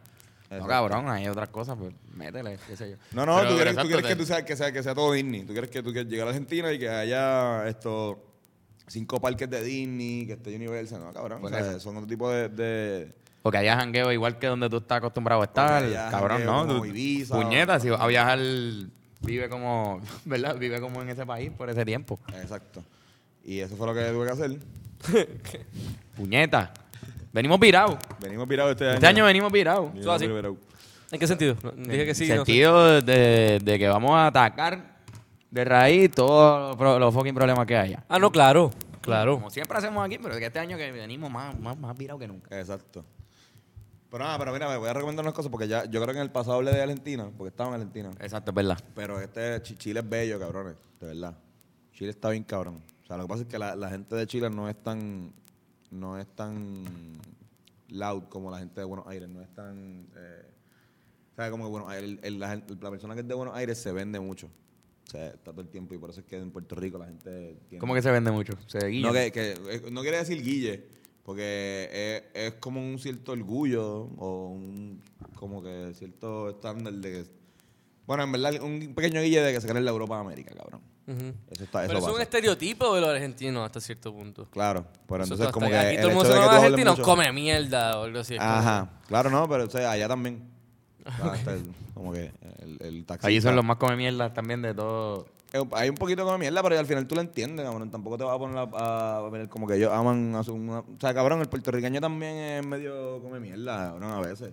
No, 0.51 0.67
cabrón, 0.67 1.09
hay 1.09 1.27
otras 1.29 1.49
cosas, 1.49 1.77
pues 1.77 1.93
métele, 2.15 2.57
qué 2.69 2.77
sé 2.77 2.91
yo. 2.91 2.97
No, 3.13 3.27
no, 3.27 3.37
Pero- 3.39 3.49
tú 3.51 3.55
quieres, 3.57 3.77
tú 3.77 3.87
quieres 3.89 4.07
que, 4.07 4.17
tú 4.17 4.25
sea, 4.25 4.45
que, 4.45 4.57
sea, 4.57 4.73
que 4.73 4.83
sea 4.83 4.95
todo 4.95 5.13
Disney. 5.13 5.43
Tú 5.43 5.53
quieres 5.53 5.71
que 5.71 5.83
tú 5.83 5.93
quieres 5.93 6.11
llegar 6.11 6.29
a 6.29 6.31
Argentina 6.31 6.73
y 6.73 6.79
que 6.79 6.89
haya 6.89 7.67
estos 7.69 8.17
cinco 8.87 9.21
parques 9.21 9.51
de 9.51 9.63
Disney, 9.63 10.25
que 10.27 10.35
esté 10.35 10.55
Universal. 10.55 11.01
No, 11.01 11.13
cabrón. 11.13 11.41
Por 11.41 11.53
o 11.53 11.57
sea, 11.57 11.81
son 11.81 11.97
otro 11.97 12.07
tipo 12.09 12.31
de- 12.31 12.49
de 12.49 13.13
O 13.47 13.51
que 13.53 13.59
haya 13.59 13.77
jangueo 13.77 14.11
igual 14.11 14.41
que 14.41 14.49
donde 14.49 14.69
tú 14.69 14.79
estás 14.79 14.99
acostumbrado 14.99 15.41
a 15.41 15.45
estar, 15.45 15.85
cabrón, 16.11 16.39
jangueo 16.39 16.65
¿no? 16.67 16.79
Tú- 16.79 16.85
Ibiza, 16.85 17.33
puñeta, 17.33 17.77
o- 17.77 17.81
si 17.81 17.91
vas 17.91 18.01
a 18.01 18.07
viajar, 18.09 18.41
vive 19.21 19.49
como, 19.49 20.01
¿verdad? 20.25 20.57
Vive 20.57 20.81
como 20.81 21.01
en 21.01 21.11
ese 21.11 21.25
país 21.25 21.53
por 21.57 21.71
ese 21.71 21.85
tiempo. 21.85 22.19
Exacto. 22.35 22.83
Y 23.45 23.61
eso 23.61 23.77
fue 23.77 23.87
lo 23.87 23.95
que 23.95 24.03
tuve 24.11 24.27
que 24.27 24.33
hacer. 24.33 24.59
Puñeta. 26.17 26.73
Venimos 27.33 27.61
virados. 27.61 27.97
Venimos 28.19 28.49
virados 28.49 28.73
este 28.73 28.87
año. 28.87 28.95
Este 28.95 29.07
año 29.07 29.25
venimos 29.25 29.53
virados. 29.53 29.95
Eso 29.95 30.11
así. 30.13 30.25
¿En 30.25 31.21
qué 31.21 31.27
sentido? 31.29 31.55
Dije 31.77 32.05
que 32.05 32.15
sí. 32.17 32.25
En 32.25 32.31
no 32.31 32.35
sé. 32.45 32.47
sentido 32.47 33.01
de, 33.01 33.61
de 33.63 33.79
que 33.79 33.87
vamos 33.87 34.11
a 34.17 34.27
atacar 34.27 34.97
de 35.53 35.65
raíz 35.65 36.11
todos 36.11 36.77
los, 37.01 37.15
fucking 37.15 37.35
problemas 37.35 37.65
que 37.65 37.77
haya. 37.77 38.03
Ah, 38.09 38.19
no, 38.19 38.33
claro. 38.33 38.73
Claro. 39.03 39.35
Como 39.37 39.51
siempre 39.51 39.79
hacemos 39.79 40.05
aquí, 40.05 40.19
pero 40.19 40.37
que 40.37 40.47
este 40.47 40.59
año 40.59 40.77
que 40.77 40.91
venimos 40.91 41.31
más, 41.31 41.57
más, 41.61 41.79
más 41.79 41.97
virados 41.97 42.21
que 42.21 42.27
nunca. 42.27 42.59
Exacto. 42.59 43.05
Pero 44.17 44.25
nada, 44.25 44.39
pero 44.39 44.53
mira, 44.55 44.67
me 44.71 44.79
voy 44.79 44.89
a 44.89 44.95
recomendar 44.95 45.23
unas 45.25 45.35
cosas 45.35 45.51
porque 45.51 45.69
ya, 45.69 45.85
yo 45.85 46.01
creo 46.01 46.15
que 46.15 46.21
en 46.21 46.25
el 46.25 46.31
pasado 46.31 46.57
hablé 46.57 46.73
de 46.73 46.81
Argentina, 46.81 47.31
porque 47.37 47.51
estaba 47.51 47.69
en 47.71 47.75
Argentina. 47.75 48.11
Exacto, 48.21 48.51
es 48.51 48.55
verdad. 48.55 48.79
Pero 48.95 49.21
este 49.21 49.61
Chi- 49.63 49.77
Chile 49.77 50.01
es 50.01 50.09
bello, 50.09 50.39
cabrones, 50.39 50.75
de 51.01 51.07
verdad. 51.09 51.37
Chile 51.93 52.11
está 52.11 52.31
bien 52.31 52.43
cabrón. 52.45 52.81
O 53.03 53.07
sea, 53.07 53.19
lo 53.19 53.25
que 53.25 53.29
pasa 53.29 53.43
es 53.43 53.49
que 53.49 53.59
la, 53.59 53.77
la 53.77 53.91
gente 53.91 54.17
de 54.17 54.27
Chile 54.27 54.49
no 54.49 54.71
es 54.71 54.83
tan 54.83 55.35
no 55.91 56.19
es 56.19 56.27
tan 56.35 56.85
loud 57.91 58.23
como 58.31 58.51
la 58.51 58.59
gente 58.59 58.81
de 58.81 58.85
Buenos 58.87 59.07
Aires, 59.07 59.29
no 59.29 59.43
es 59.43 59.55
tan 59.55 60.07
eh, 60.17 60.43
o 61.33 61.35
sea, 61.37 61.51
como 61.51 61.65
que 61.65 61.71
bueno, 61.71 61.93
el- 61.93 62.19
el- 62.23 62.39
la 62.41 62.91
persona 62.91 63.13
que 63.15 63.21
es 63.21 63.29
de 63.29 63.35
Buenos 63.35 63.55
Aires 63.55 63.77
se 63.77 63.93
vende 63.93 64.19
mucho. 64.19 64.47
O 64.47 65.11
sea, 65.11 65.27
está 65.29 65.53
todo 65.53 65.61
el 65.61 65.69
tiempo 65.69 65.95
y 65.95 65.99
por 65.99 66.09
eso 66.09 66.21
es 66.21 66.27
que 66.27 66.39
en 66.39 66.51
Puerto 66.51 66.75
Rico 66.75 66.97
la 66.97 67.05
gente 67.05 67.59
tiene 67.69 67.81
¿Cómo 67.81 67.93
que 67.95 68.01
se 68.01 68.11
vende 68.11 68.31
mucho? 68.31 68.55
Se 68.67 68.85
guilla. 68.89 69.09
no, 69.09 69.13
que, 69.13 69.31
que- 69.31 69.53
eh, 69.53 69.91
no 69.93 70.01
quiere 70.01 70.17
decir 70.17 70.43
guille, 70.43 70.85
porque 71.27 72.23
es, 72.35 72.43
es 72.47 72.55
como 72.61 72.81
un 72.81 72.99
cierto 73.01 73.33
orgullo 73.33 74.09
o 74.17 74.49
un 74.49 75.03
como 75.35 75.63
que 75.63 75.93
cierto 75.95 76.49
estándar 76.51 76.95
de 76.95 77.11
que... 77.13 77.25
Bueno, 78.07 78.23
en 78.23 78.31
verdad, 78.33 78.63
un 78.63 78.95
pequeño 78.95 79.21
guille 79.21 79.41
de 79.43 79.53
que 79.53 79.61
se 79.61 79.67
cree 79.67 79.79
en 79.81 79.85
la 79.85 79.91
Europa 79.91 80.15
de 80.15 80.21
América, 80.21 80.55
cabrón. 80.57 80.81
Ujú. 81.09 81.35
Eso 81.51 81.65
está, 81.65 81.81
eso 81.85 81.89
Pero 81.89 81.99
eso 81.99 81.99
es 81.99 82.05
un 82.05 82.11
pasa. 82.13 82.23
estereotipo 82.23 82.95
de 82.95 83.01
los 83.01 83.11
argentinos 83.11 83.67
hasta 83.67 83.81
cierto 83.81 84.13
punto. 84.15 84.49
Claro, 84.51 84.87
pero 85.09 85.25
Eso 85.25 85.35
entonces 85.35 85.53
como 85.53 85.69
que 85.69 85.77
aquí 85.77 85.97
el 85.97 86.01
todo 86.01 86.09
el 86.11 86.15
mundo 86.15 86.29
de 86.29 86.35
se 86.35 86.39
que 86.41 86.45
llama 86.47 86.51
tú 86.53 86.57
hables 86.57 86.73
argentino 86.73 86.91
mucho- 86.93 87.03
come 87.03 87.33
mierda 87.33 87.99
o 88.01 88.05
algo 88.05 88.19
así. 88.21 88.37
Ajá, 88.39 88.91
claro, 89.09 89.31
no, 89.31 89.49
pero 89.49 89.65
o 89.65 89.71
sea, 89.71 89.91
allá 89.91 90.07
también. 90.09 90.56
Ah, 91.23 91.33
está 91.37 91.55
el- 91.55 91.71
como 91.95 92.13
que 92.13 92.33
el, 92.61 92.79
el 92.81 93.05
taxista. 93.07 93.29
Allí 93.29 93.41
son 93.41 93.57
los 93.57 93.65
más 93.65 93.77
come 93.77 93.97
mierdas 93.97 94.33
también 94.35 94.61
de 94.63 94.75
todo. 94.75 95.27
Eh, 95.53 95.63
Hay 95.73 95.89
un 95.89 95.95
poquito 95.95 96.25
como 96.25 96.37
mierda, 96.39 96.63
pero 96.63 96.79
al 96.79 96.87
final 96.87 97.07
tú 97.07 97.15
lo 97.15 97.21
entiendes, 97.21 97.65
cabrón. 97.65 97.91
Tampoco 97.91 98.19
te 98.19 98.25
vas 98.25 98.35
a 98.35 98.39
poner 98.39 98.59
a, 98.59 99.17
a 99.19 99.29
ver 99.31 99.49
como 99.49 99.67
que 99.67 99.77
ellos 99.77 99.93
aman 99.93 100.35
a 100.35 100.43
su... 100.43 100.55
una- 100.55 100.81
o 100.81 100.85
sea, 101.01 101.15
cabrón, 101.15 101.41
el 101.41 101.49
puertorriqueño 101.49 102.01
también 102.01 102.37
es 102.37 102.67
medio 102.67 103.21
come 103.23 103.39
mierda, 103.41 103.91
cabrón, 103.93 104.11
a 104.13 104.21
veces. 104.21 104.53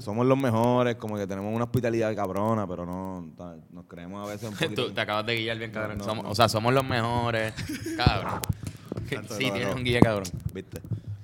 Somos 0.00 0.24
los 0.24 0.38
mejores, 0.38 0.94
como 0.96 1.16
que 1.16 1.26
tenemos 1.26 1.54
una 1.54 1.64
hospitalidad 1.64 2.14
cabrona, 2.16 2.66
pero 2.66 2.86
no, 2.86 3.28
nos 3.70 3.84
creemos 3.86 4.26
a 4.26 4.32
veces 4.32 4.48
un 4.48 4.56
poquito... 4.58 4.86
Tú 4.86 4.92
te 4.94 5.00
acabas 5.02 5.26
de 5.26 5.36
guiar 5.36 5.58
bien, 5.58 5.70
cabrón. 5.72 5.98
no, 5.98 6.04
Somos- 6.04 6.24
no. 6.24 6.30
O 6.30 6.34
sea, 6.34 6.48
somos 6.48 6.72
los 6.72 6.84
mejores. 6.84 7.52
Cabrón. 7.96 8.40
Sí, 9.28 9.50
tienes 9.50 9.74
un 9.74 9.84
guía, 9.84 10.00
cabrón. 10.00 10.24
¿Viste? 10.54 10.80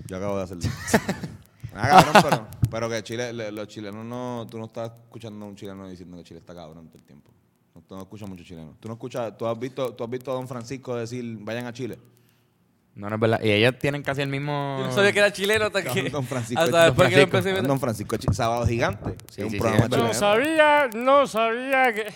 Yo 0.06 0.16
acabo 0.18 0.36
de 0.36 0.42
hacerlo. 0.44 0.62
Ah, 1.74 1.88
cabrón, 2.04 2.22
pero, 2.30 2.48
pero 2.70 2.88
que 2.90 3.02
Chile, 3.02 3.32
le- 3.32 3.52
los 3.52 3.68
chilenos 3.68 4.04
no... 4.04 4.46
Tú 4.50 4.58
no 4.58 4.66
estás 4.66 4.90
escuchando 5.04 5.44
a 5.44 5.48
un 5.48 5.56
chileno 5.56 5.88
diciendo 5.88 6.16
que 6.16 6.24
Chile 6.24 6.40
está 6.40 6.54
cabrón 6.54 6.88
todo 6.88 6.98
el 6.98 7.04
tiempo. 7.04 7.30
No, 7.74 7.82
tú 7.82 7.94
no 7.94 8.02
escuchas 8.02 8.28
mucho 8.28 8.44
chileno. 8.44 8.76
Tú 8.80 8.88
no 8.88 8.94
escuchas... 8.94 9.36
Tú 9.36 9.46
has 9.46 9.58
visto, 9.58 9.94
tú 9.94 10.04
has 10.04 10.10
visto 10.10 10.30
a 10.30 10.34
Don 10.34 10.48
Francisco 10.48 10.96
decir, 10.96 11.24
vayan 11.40 11.66
a 11.66 11.72
Chile. 11.72 11.98
No, 12.96 13.08
no 13.08 13.14
es 13.14 13.20
verdad. 13.20 13.40
Y 13.42 13.50
ellos 13.52 13.78
tienen 13.78 14.02
casi 14.02 14.20
el 14.20 14.28
mismo... 14.28 14.78
Yo 14.80 14.86
no 14.86 14.92
sabía 14.92 15.12
que 15.12 15.18
era 15.20 15.32
chileno 15.32 15.66
hasta 15.66 15.82
Cabrón, 15.84 16.04
que. 16.04 16.10
Don 16.10 16.24
Francisco. 16.24 16.60
hasta 16.60 16.76
Don 16.78 16.86
después 16.88 17.08
que 17.08 17.14
lo 17.20 17.28
Francisco, 17.28 17.36
empecé 17.38 17.50
a 17.50 17.54
ver. 17.60 17.66
Don 17.68 17.80
Francisco 17.80 18.16
Chi- 18.16 18.34
Sábado 18.34 18.66
Gigante. 18.66 19.16
Sí, 19.30 19.40
es 19.40 19.44
un 19.44 19.50
sí, 19.52 19.58
programa 19.58 19.84
sí. 19.84 19.90
chileno. 19.90 20.08
No 20.08 20.14
sabía, 20.14 20.90
no 20.94 21.26
sabía 21.28 21.94
que. 21.94 22.12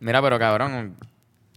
Mira, 0.00 0.20
pero 0.20 0.38
cabrón, 0.38 0.94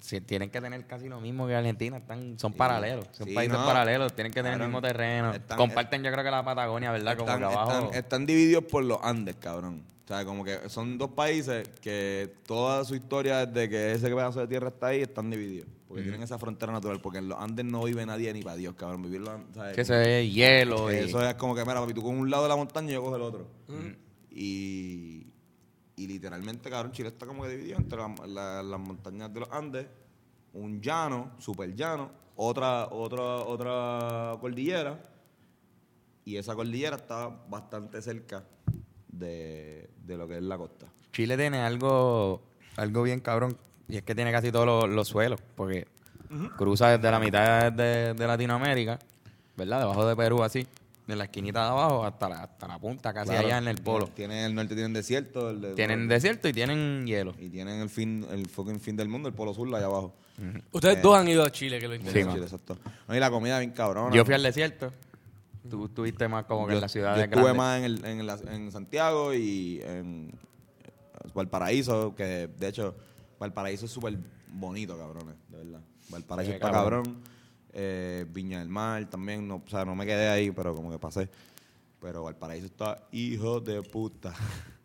si 0.05 0.21
tienen 0.21 0.49
que 0.49 0.61
tener 0.61 0.85
casi 0.85 1.09
lo 1.09 1.19
mismo 1.19 1.47
que 1.47 1.55
Argentina, 1.55 1.97
están, 1.97 2.37
son 2.37 2.53
paralelos, 2.53 3.07
son 3.11 3.27
Sí, 3.27 3.33
países 3.33 3.57
no. 3.57 3.65
paralelos, 3.65 4.13
tienen 4.13 4.31
que 4.31 4.41
tener 4.43 4.59
el 4.61 4.67
mismo 4.67 4.81
terreno. 4.81 5.33
están- 5.33 5.57
Comparten 5.57 6.03
yo 6.03 6.11
creo 6.11 6.23
que 6.23 6.31
la 6.31 6.43
Patagonia, 6.45 6.91
¿verdad? 6.91 7.17
Como 7.17 7.29
Están, 7.31 7.39
que 7.39 7.45
abajo. 7.55 7.71
están- 7.71 7.93
están 7.95 8.25
divididos 8.25 8.63
por 8.65 8.83
los 8.83 8.99
Andes, 9.01 9.35
cabrón. 9.37 9.83
O 10.03 10.07
sea, 10.07 10.23
como 10.23 10.43
que 10.43 10.69
son 10.69 10.99
dos 10.99 11.09
países 11.11 11.67
que 11.81 12.31
toda 12.45 12.85
su 12.85 12.93
historia 12.95 13.47
desde 13.47 13.67
que 13.69 13.91
ese 13.93 14.07
pedazo 14.07 14.39
de 14.41 14.47
tierra 14.47 14.67
está 14.67 14.87
ahí 14.87 15.01
están 15.01 15.31
divididos. 15.31 15.67
Porque 15.87 16.03
tienen 16.03 16.21
esa 16.21 16.37
frontera 16.37 16.71
natural. 16.71 16.99
Porque 17.01 17.17
en 17.19 17.29
los 17.29 17.39
Andes 17.39 17.65
no 17.65 17.83
vive 17.83 18.05
nadie 18.05 18.31
ni 18.33 18.43
para 18.43 18.55
Dios, 18.55 18.75
cabrón. 18.75 19.01
Vivir 19.01 19.21
los 19.21 19.29
Andes, 19.29 19.55
¿sabes? 19.55 19.75
que 19.75 19.83
se 19.85 19.93
ve 19.95 20.29
hielo 20.29 20.91
y... 20.91 20.97
Eso 20.97 21.27
es 21.27 21.33
como 21.35 21.55
que, 21.55 21.61
mira, 21.65 21.79
papi, 21.79 21.93
tú 21.93 22.03
con 22.03 22.17
un 22.19 22.29
lado 22.29 22.43
de 22.43 22.49
la 22.49 22.55
montaña 22.55 22.89
y 22.89 22.93
yo 22.93 23.01
cojo 23.01 23.15
el 23.15 23.21
otro. 23.23 23.47
Y, 24.29 25.25
y 25.95 26.07
literalmente, 26.07 26.69
cabrón, 26.69 26.91
Chile 26.91 27.09
está 27.09 27.25
como 27.25 27.43
que 27.43 27.49
dividido 27.49 27.77
entre 27.77 27.97
la- 27.99 28.15
la- 28.27 28.63
las 28.63 28.79
montañas 28.79 29.33
de 29.33 29.39
los 29.39 29.51
Andes, 29.51 29.87
un 30.53 30.81
llano, 30.81 31.31
super 31.37 31.73
llano, 31.75 32.11
otra, 32.35 32.87
otra, 32.87 33.21
otra 33.23 34.37
cordillera, 34.41 34.99
y 36.25 36.37
esa 36.37 36.55
cordillera 36.55 36.95
está 36.97 37.27
bastante 37.49 38.01
cerca 38.01 38.43
de, 39.07 39.89
de 40.05 40.17
lo 40.17 40.27
que 40.27 40.37
es 40.37 40.43
la 40.43 40.57
costa. 40.57 40.87
Chile 41.11 41.37
tiene 41.37 41.59
algo, 41.59 42.41
algo 42.77 43.03
bien 43.03 43.19
cabrón, 43.21 43.57
y 43.87 43.97
es 43.97 44.03
que 44.03 44.15
tiene 44.15 44.31
casi 44.31 44.51
todos 44.51 44.65
los, 44.65 44.89
los 44.89 45.07
suelos, 45.07 45.39
porque 45.55 45.87
cruza 46.57 46.89
desde 46.89 47.09
la 47.11 47.19
mitad 47.19 47.71
de, 47.71 48.13
de 48.13 48.27
Latinoamérica, 48.27 48.99
¿verdad? 49.55 49.79
Debajo 49.81 50.05
de 50.05 50.15
Perú 50.15 50.43
así, 50.43 50.67
de 51.07 51.15
la 51.15 51.25
esquinita 51.25 51.61
de 51.63 51.69
abajo 51.69 52.03
hasta 52.05 52.27
la, 52.29 52.43
hasta 52.43 52.67
la 52.67 52.79
punta, 52.79 53.13
casi 53.13 53.29
Claro, 53.29 53.47
allá 53.47 53.57
en 53.59 53.67
el 53.67 53.77
polo. 53.77 54.07
Tienen 54.07 54.39
el 54.45 54.55
norte, 54.55 54.73
tienen 54.73 54.93
desierto. 54.93 55.49
el 55.51 55.61
de- 55.61 55.73
Tienen 55.75 56.07
desierto 56.07 56.47
y 56.47 56.53
tienen 56.53 57.05
hielo. 57.05 57.35
Y 57.39 57.49
tienen 57.49 57.81
el 57.81 57.89
fin, 57.89 58.25
el 58.31 58.47
fucking 58.47 58.79
fin 58.79 58.95
del 58.95 59.07
mundo, 59.07 59.27
el 59.29 59.35
polo 59.35 59.53
sur, 59.53 59.67
allá 59.75 59.85
abajo. 59.85 60.13
Ustedes 60.71 61.01
dos 61.01 61.15
han 61.17 61.27
ido 61.27 61.43
a 61.43 61.51
Chile, 61.51 61.79
que 61.79 61.87
lo 61.87 61.95
Sí, 61.95 62.01
man. 62.23 62.33
Chile, 62.33 62.45
exacto. 62.45 62.77
No, 63.07 63.15
y 63.15 63.19
la 63.19 63.29
comida 63.29 63.59
bien 63.59 63.71
cabrona. 63.71 64.13
Yo 64.15 64.25
fui 64.25 64.33
al 64.33 64.43
desierto, 64.43 64.91
tú 65.69 65.85
estuviste 65.85 66.27
más 66.27 66.45
como 66.45 66.67
que 66.67 66.73
en 66.73 66.81
la 66.81 66.89
ciudad 66.89 67.11
yo 67.15 67.19
de 67.19 67.23
estuve 67.25 67.53
más 67.53 67.77
en, 67.79 67.83
el- 67.85 68.05
en, 68.05 68.25
la- 68.27 68.39
en 68.51 68.71
Santiago 68.71 69.33
y 69.33 69.81
en 69.85 70.31
Valparaíso, 71.33 72.15
que 72.15 72.47
de 72.47 72.67
hecho 72.67 72.95
Valparaíso 73.39 73.85
es 73.85 73.91
súper 73.91 74.17
bonito, 74.47 74.97
cabrones, 74.97 75.35
de 75.49 75.57
verdad. 75.57 75.81
Valparaíso 76.09 76.51
Sí, 76.51 76.55
está 76.55 76.71
cabrón. 76.71 77.03
cabrón. 77.03 77.21
Eh, 77.77 78.25
Viña 78.29 78.59
del 78.59 78.69
Mar 78.69 79.05
también, 79.09 79.45
no, 79.45 79.55
o 79.57 79.69
sea, 79.69 79.83
no 79.83 79.95
me 79.95 80.05
quedé 80.05 80.29
ahí, 80.29 80.49
pero 80.51 80.73
como 80.73 80.89
que 80.89 80.97
pasé. 80.97 81.29
Pero 81.99 82.23
Valparaíso 82.23 82.67
está 82.67 83.05
hijo 83.11 83.59
de 83.59 83.81
puta. 83.83 84.33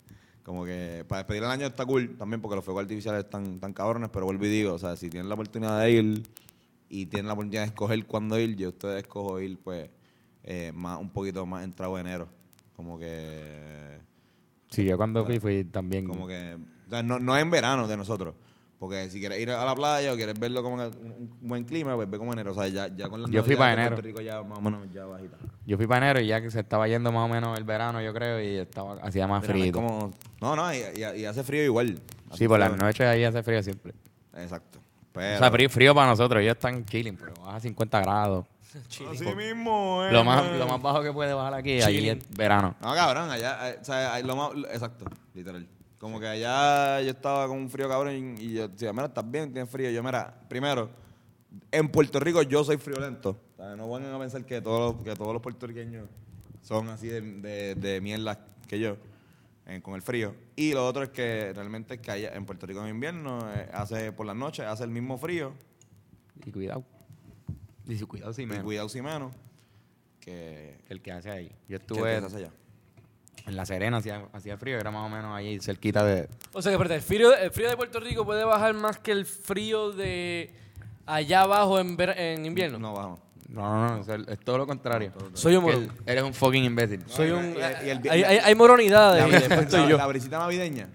Como 0.42 0.64
que 0.64 1.04
para 1.06 1.18
despedir 1.18 1.44
el 1.44 1.50
año 1.50 1.66
está 1.66 1.84
cool 1.84 2.16
también 2.16 2.40
porque 2.40 2.56
los 2.56 2.64
fuegos 2.64 2.82
artificiales 2.82 3.24
están 3.24 3.60
tan 3.60 3.72
cabrones, 3.72 4.08
pero 4.12 4.24
vuelvo 4.24 4.46
y 4.46 4.48
digo, 4.48 4.72
o 4.72 4.78
sea, 4.78 4.96
si 4.96 5.08
tienen 5.08 5.28
la 5.28 5.34
oportunidad 5.34 5.78
de 5.80 5.90
ir 5.92 6.22
y 6.88 7.06
tienen 7.06 7.28
la 7.28 7.34
oportunidad 7.34 7.62
de 7.62 7.68
escoger 7.68 8.04
cuándo 8.06 8.38
ir, 8.40 8.56
yo 8.56 8.70
ustedes 8.70 9.02
escojo 9.02 9.38
ir 9.38 9.58
pues 9.58 9.88
eh, 10.42 10.72
más 10.74 10.98
un 10.98 11.10
poquito 11.10 11.44
más 11.46 11.62
entrado 11.62 11.94
de 11.94 12.00
enero. 12.00 12.28
Como 12.74 12.98
que 12.98 13.98
Sí, 14.70 14.84
yo 14.84 14.96
cuando 14.96 15.24
fui 15.24 15.38
fui 15.38 15.62
también. 15.64 16.06
como 16.06 16.26
que 16.26 16.56
o 16.86 16.90
sea, 16.90 17.02
no, 17.02 17.20
no 17.20 17.36
es 17.36 17.42
en 17.42 17.50
verano 17.50 17.86
de 17.86 17.96
nosotros. 17.96 18.34
Porque 18.80 19.10
si 19.10 19.20
quieres 19.20 19.38
ir 19.38 19.50
a 19.50 19.62
la 19.62 19.74
playa 19.74 20.10
o 20.10 20.16
quieres 20.16 20.40
verlo 20.40 20.62
como 20.62 20.76
un, 20.76 21.36
buen 21.42 21.64
clima, 21.64 21.94
pues 21.96 22.08
ve 22.08 22.16
como 22.16 22.32
enero. 22.32 22.52
O 22.52 22.54
sea, 22.54 22.66
ya, 22.66 22.88
ya 22.88 23.10
con 23.10 23.20
las 23.20 23.30
Yo 23.30 23.44
fui 23.44 23.54
para 23.54 23.74
enero. 23.74 23.90
Puerto 23.90 24.06
Rico 24.06 24.22
ya 24.22 24.42
más 24.42 24.56
o 24.56 24.60
menos 24.62 24.90
ya 24.90 25.04
bajita. 25.04 25.36
Yo 25.66 25.76
fui 25.76 25.86
para 25.86 26.06
enero 26.06 26.20
y 26.24 26.26
ya 26.28 26.40
que 26.40 26.50
se 26.50 26.60
estaba 26.60 26.88
yendo 26.88 27.12
más 27.12 27.26
o 27.26 27.28
menos 27.28 27.58
el 27.58 27.64
verano, 27.64 28.00
yo 28.00 28.14
creo, 28.14 28.40
y 28.40 28.56
estaba 28.56 28.94
hacía 29.02 29.26
más 29.26 29.44
frío. 29.44 29.70
como, 29.70 30.12
no, 30.40 30.56
no, 30.56 30.72
y, 30.72 30.78
y- 30.78 31.20
y 31.20 31.24
hace 31.26 31.44
frío 31.44 31.62
igual. 31.62 32.00
Hace 32.30 32.38
Sí, 32.38 32.48
por 32.48 32.58
las 32.58 32.74
noches 32.74 33.06
ahí 33.06 33.22
hace 33.22 33.42
frío 33.42 33.62
siempre. 33.62 33.92
Exacto. 34.34 34.78
O 35.14 35.20
sea, 35.20 35.50
frío, 35.50 35.68
frío 35.68 35.94
para 35.94 36.06
nosotros, 36.08 36.40
ellos 36.42 36.54
están 36.54 36.82
chilling, 36.86 37.18
pero 37.18 37.34
baja 37.34 37.60
50 37.60 38.00
grados. 38.00 38.46
así 39.10 39.34
mismo, 39.34 40.04
eh, 40.04 40.12
Lo 40.12 40.24
más, 40.24 40.56
lo 40.56 40.66
más 40.66 40.80
bajo 40.80 41.02
que 41.02 41.12
puede 41.12 41.34
bajar 41.34 41.52
aquí, 41.52 41.82
allí 41.82 42.08
es 42.08 42.18
verano. 42.30 42.76
No, 42.80 42.94
cabrón, 42.94 43.28
allá, 43.30 43.68
eh, 43.72 43.78
o 43.78 43.84
sea, 43.84 44.14
hay 44.14 44.22
lo 44.22 44.36
más, 44.36 44.52
exacto, 44.72 45.04
literal. 45.34 45.66
Como 46.00 46.18
que 46.18 46.26
allá 46.26 47.02
yo 47.02 47.10
estaba 47.10 47.46
con 47.46 47.58
un 47.58 47.68
frío 47.68 47.86
cabrón 47.86 48.36
y 48.38 48.54
yo 48.54 48.68
decía, 48.68 48.90
mira, 48.92 49.04
estás 49.06 49.30
bien, 49.30 49.52
tienes 49.52 49.70
frío. 49.70 49.90
Yo, 49.90 50.02
mira, 50.02 50.34
primero, 50.48 50.88
en 51.70 51.88
Puerto 51.90 52.18
Rico 52.18 52.40
yo 52.42 52.64
soy 52.64 52.78
friolento. 52.78 53.38
O 53.52 53.62
sea, 53.62 53.76
no 53.76 53.86
van 53.88 54.06
a 54.06 54.18
pensar 54.18 54.44
que 54.46 54.62
todos, 54.62 54.94
los- 54.96 55.04
que 55.04 55.14
todos 55.14 55.34
los 55.34 55.42
puertorriqueños 55.42 56.08
son 56.62 56.88
así 56.88 57.06
de, 57.08 57.20
de, 57.20 57.74
de 57.74 58.00
mierda 58.00 58.38
que 58.66 58.80
yo, 58.80 58.96
eh, 59.66 59.82
con 59.82 59.94
el 59.94 60.00
frío. 60.00 60.34
Y 60.56 60.72
lo 60.72 60.86
otro 60.86 61.02
es 61.02 61.10
que 61.10 61.52
realmente 61.52 61.94
es 61.96 62.00
que 62.00 62.10
allá 62.10 62.32
en 62.34 62.46
Puerto 62.46 62.64
Rico 62.66 62.82
en 62.82 62.88
invierno, 62.94 63.38
eh, 63.54 63.68
hace 63.74 64.10
por 64.12 64.24
las 64.24 64.36
noches, 64.36 64.64
hace 64.64 64.84
el 64.84 64.90
mismo 64.90 65.18
frío, 65.18 65.52
Y 66.46 66.50
cuidado. 66.50 66.82
Y 67.86 67.96
si 67.96 68.04
cuidado 68.06 68.32
sí 68.32 68.42
y 68.42 68.46
menos. 68.46 68.64
cuidado 68.64 68.88
si 68.88 69.02
menos, 69.02 69.34
que, 70.18 70.80
que 70.86 70.94
el 70.94 71.02
que 71.02 71.12
hace 71.12 71.30
ahí. 71.30 71.48
Yo 71.48 71.54
que 71.68 71.74
el 71.74 71.80
estuve 71.82 72.00
que 72.20 72.24
hace 72.26 72.36
allá. 72.36 72.52
En 73.46 73.56
La 73.56 73.66
Serena, 73.66 73.98
hacía, 73.98 74.24
hacía 74.32 74.56
frío, 74.56 74.78
era 74.78 74.90
más 74.90 75.06
o 75.06 75.08
menos 75.08 75.34
ahí 75.36 75.58
cerquita 75.60 76.04
de... 76.04 76.28
O 76.52 76.62
sea 76.62 76.70
que, 76.70 76.74
espérate, 76.74 76.94
el 76.96 77.02
frío, 77.02 77.34
el 77.36 77.50
frío 77.50 77.68
de 77.68 77.76
Puerto 77.76 78.00
Rico 78.00 78.24
puede 78.24 78.44
bajar 78.44 78.74
más 78.74 78.98
que 78.98 79.12
el 79.12 79.26
frío 79.26 79.92
de 79.92 80.52
allá 81.06 81.42
abajo 81.42 81.78
en, 81.78 81.96
ver- 81.96 82.18
en 82.18 82.46
invierno. 82.46 82.78
No, 82.78 82.92
bajamos. 82.94 83.20
No, 83.48 83.62
no, 83.62 83.96
no, 83.96 84.02
es, 84.02 84.08
el- 84.08 84.28
es 84.28 84.38
todo 84.40 84.58
lo 84.58 84.66
contrario. 84.66 85.12
Soy 85.34 85.56
un 85.56 85.64
Que 85.66 85.72
morón. 85.72 85.82
el- 86.06 86.10
Eres 86.12 86.22
un 86.22 86.32
fucking 86.34 86.62
imbécil. 86.64 87.02
Soy 87.08 87.30
un. 87.30 87.46
y- 87.54 87.86
y 87.86 87.90
el- 87.90 88.08
hay, 88.10 88.22
hay, 88.22 88.38
hay 88.38 88.54
moronidad 88.54 89.16
La, 89.18 89.24
ahí, 89.24 89.30
después 89.32 89.60
estoy 89.62 89.80
la- 89.82 89.88
yo. 89.88 89.96
la 89.96 90.06
brisita 90.06 90.38
navideña. 90.38 90.88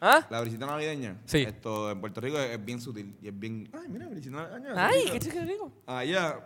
¿Ah? 0.00 0.24
La 0.30 0.40
brisita 0.42 0.66
navideña. 0.66 1.16
Sí. 1.24 1.38
Esto 1.38 1.90
en 1.90 2.00
Puerto 2.00 2.20
Rico 2.20 2.38
es, 2.38 2.50
es 2.52 2.64
bien 2.64 2.80
sutil 2.80 3.16
y 3.20 3.26
es 3.28 3.36
bien. 3.36 3.68
Ay, 3.72 3.88
mira, 3.88 4.06
brisita 4.06 4.36
navideña. 4.36 4.86
Ay, 4.86 5.00
brisita. 5.08 5.12
¿qué 5.12 5.18
chico 5.18 5.40
digo? 5.52 5.72
Allá 5.86 6.38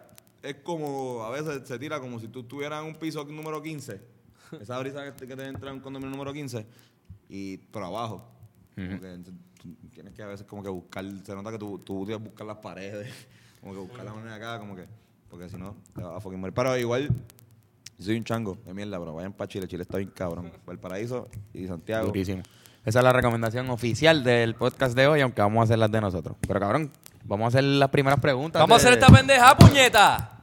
es 0.42 0.54
como, 0.62 1.25
a 1.25 1.30
veces 1.30 1.61
se 1.69 1.78
tira 1.78 2.00
como 2.00 2.19
si 2.21 2.28
tú 2.28 2.40
estuvieras 2.40 2.80
en 2.80 2.87
un 2.87 2.95
piso 2.95 3.23
número 3.25 3.61
15. 3.61 4.00
Esa 4.61 4.78
brisa 4.78 5.04
que 5.04 5.12
te, 5.12 5.26
que 5.26 5.37
te 5.37 5.47
entra 5.47 5.71
en 5.71 5.76
un 5.76 5.80
condominio 5.80 6.11
número 6.11 6.33
15 6.33 6.66
y 7.28 7.59
por 7.59 7.83
abajo. 7.83 8.25
Como 8.75 9.00
que 9.00 9.19
tú 9.25 9.33
tienes 9.92 10.14
que 10.14 10.23
a 10.23 10.26
veces 10.26 10.47
como 10.47 10.62
que 10.62 10.69
buscar, 10.69 11.04
se 11.25 11.35
nota 11.35 11.50
que 11.50 11.59
tú, 11.59 11.78
tú 11.78 12.04
tienes 12.07 12.19
que 12.23 12.28
buscar 12.28 12.47
las 12.47 12.57
paredes, 12.59 13.12
como 13.61 13.73
que 13.73 13.80
buscar 13.80 14.04
la 14.04 14.14
manera 14.14 14.35
acá, 14.35 14.59
como 14.59 14.75
que, 14.75 14.87
porque 15.28 15.49
si 15.49 15.57
no 15.57 15.76
te 15.95 16.02
vas 16.02 16.16
a 16.16 16.21
fucking 16.21 16.40
morir. 16.40 16.54
Pero 16.54 16.76
igual, 16.76 17.09
yo 17.99 18.04
soy 18.04 18.16
un 18.16 18.25
chango 18.25 18.57
de 18.64 18.75
mierda, 18.75 18.99
pero 18.99 19.14
vayan 19.14 19.33
para 19.33 19.49
Chile, 19.49 19.69
Chile 19.69 19.83
está 19.83 19.99
bien 19.99 20.11
cabrón. 20.11 20.50
Valparaíso 20.66 21.28
y 21.52 21.66
Santiago. 21.66 22.07
Durísimo. 22.07 22.42
Esa 22.85 23.00
es 23.00 23.04
la 23.04 23.12
recomendación 23.12 23.69
oficial 23.69 24.25
del 24.25 24.54
podcast 24.54 24.97
de 24.97 25.07
hoy, 25.07 25.21
aunque 25.21 25.42
vamos 25.42 25.61
a 25.61 25.64
hacer 25.64 25.78
las 25.78 25.90
de 25.92 26.00
nosotros. 26.00 26.37
Pero 26.40 26.59
cabrón, 26.59 26.90
vamos 27.25 27.45
a 27.45 27.49
hacer 27.49 27.64
las 27.64 27.90
primeras 27.90 28.19
preguntas. 28.19 28.61
Vamos 28.61 28.83
a 28.83 28.88
hacer 28.88 28.99
esta 28.99 29.14
pendeja, 29.14 29.54
puñeta. 29.54 30.39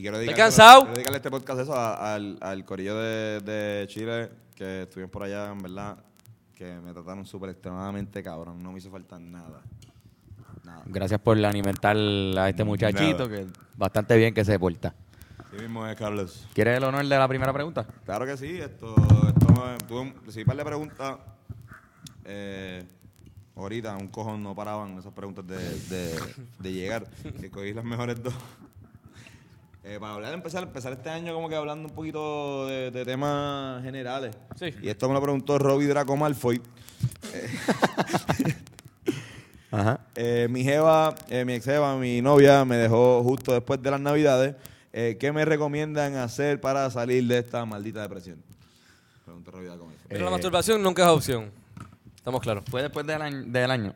Y 0.00 0.02
quiero 0.02 0.16
dedicarle- 0.18 0.36
cansado. 0.36 0.80
quiero 0.80 0.94
dedicarle 0.94 1.16
este 1.18 1.30
podcast 1.30 1.60
eso 1.60 1.74
a- 1.74 2.14
al, 2.14 2.38
al 2.40 2.64
corillo 2.64 2.96
de, 2.96 3.40
de 3.40 3.86
Chile 3.86 4.30
que 4.56 4.82
estuvieron 4.84 5.10
por 5.10 5.24
allá, 5.24 5.50
en 5.52 5.58
verdad, 5.58 5.98
que 6.54 6.72
me 6.80 6.92
trataron 6.94 7.26
súper 7.26 7.50
extremadamente 7.50 8.22
cabrón. 8.22 8.62
No 8.62 8.72
me 8.72 8.78
hizo 8.78 8.90
falta 8.90 9.18
nada. 9.18 9.60
Nada. 10.64 10.82
Gracias 10.86 11.20
por 11.20 11.36
alimentar 11.44 11.96
a 11.96 12.48
este 12.48 12.64
muchachito, 12.64 13.28
Nada. 13.28 13.36
que 13.42 13.46
bastante 13.76 14.16
bien 14.16 14.32
que 14.32 14.42
se 14.44 14.58
porta. 14.58 14.94
Sí 15.50 15.56
mismo 15.60 15.86
es, 15.86 15.96
Carlos. 15.96 16.46
¿Quieres 16.54 16.78
el 16.78 16.84
honor 16.84 17.04
de 17.06 17.18
la 17.18 17.28
primera 17.28 17.52
pregunta? 17.52 17.86
Claro 18.06 18.24
que 18.24 18.36
sí. 18.38 18.58
Esto, 18.58 18.94
esto 18.96 19.52
me- 19.52 19.76
tuve 19.86 20.00
un- 20.00 20.14
recibí 20.24 20.42
un 20.42 20.46
par 20.46 20.56
de 20.56 20.64
preguntas. 20.64 21.16
eh, 22.24 22.84
ahorita, 23.56 23.96
un 23.96 24.08
cojón 24.08 24.42
no 24.42 24.54
paraban 24.54 24.96
esas 24.98 25.12
preguntas 25.12 25.46
de, 25.46 25.56
de, 25.58 26.18
de 26.58 26.72
llegar. 26.72 27.06
Que 27.40 27.50
cogí 27.50 27.72
las 27.74 27.84
mejores 27.84 28.22
dos. 28.22 28.32
Eh, 29.82 29.96
para 29.98 30.14
hablar, 30.14 30.34
empezar, 30.34 30.62
empezar 30.62 30.92
este 30.92 31.08
año 31.08 31.32
como 31.32 31.48
que 31.48 31.54
hablando 31.56 31.88
un 31.88 31.94
poquito 31.94 32.66
de, 32.66 32.90
de 32.90 33.04
temas 33.04 33.82
generales. 33.82 34.36
Sí. 34.56 34.74
Y 34.82 34.88
esto 34.88 35.08
me 35.08 35.14
lo 35.14 35.22
preguntó 35.22 35.58
Robbie 35.58 35.86
Draco 35.86 36.16
Malfoy. 36.16 36.60
Ajá. 39.70 40.00
Eh, 40.16 40.48
mi 40.50 40.64
jeva, 40.64 41.14
eh, 41.28 41.44
mi 41.44 41.54
ex 41.54 41.64
jeva, 41.64 41.96
mi 41.96 42.20
novia 42.20 42.64
me 42.64 42.76
dejó 42.76 43.22
justo 43.22 43.52
después 43.52 43.80
de 43.80 43.90
las 43.90 44.00
navidades. 44.00 44.56
Eh, 44.92 45.16
¿Qué 45.20 45.30
me 45.32 45.44
recomiendan 45.44 46.16
hacer 46.16 46.60
para 46.60 46.90
salir 46.90 47.24
de 47.28 47.38
esta 47.38 47.64
maldita 47.64 48.02
depresión? 48.02 48.42
Preguntó 49.24 49.52
Robbie 49.52 49.68
Draco 49.68 49.86
Malfoy. 49.86 50.06
Pero 50.08 50.24
la 50.24 50.30
masturbación 50.32 50.82
nunca 50.82 51.04
es 51.04 51.08
opción. 51.08 51.50
Estamos 52.16 52.40
claros. 52.40 52.64
¿Fue 52.68 52.82
después 52.82 53.06
del 53.06 53.22
año? 53.22 53.44
Del 53.46 53.70
año? 53.70 53.94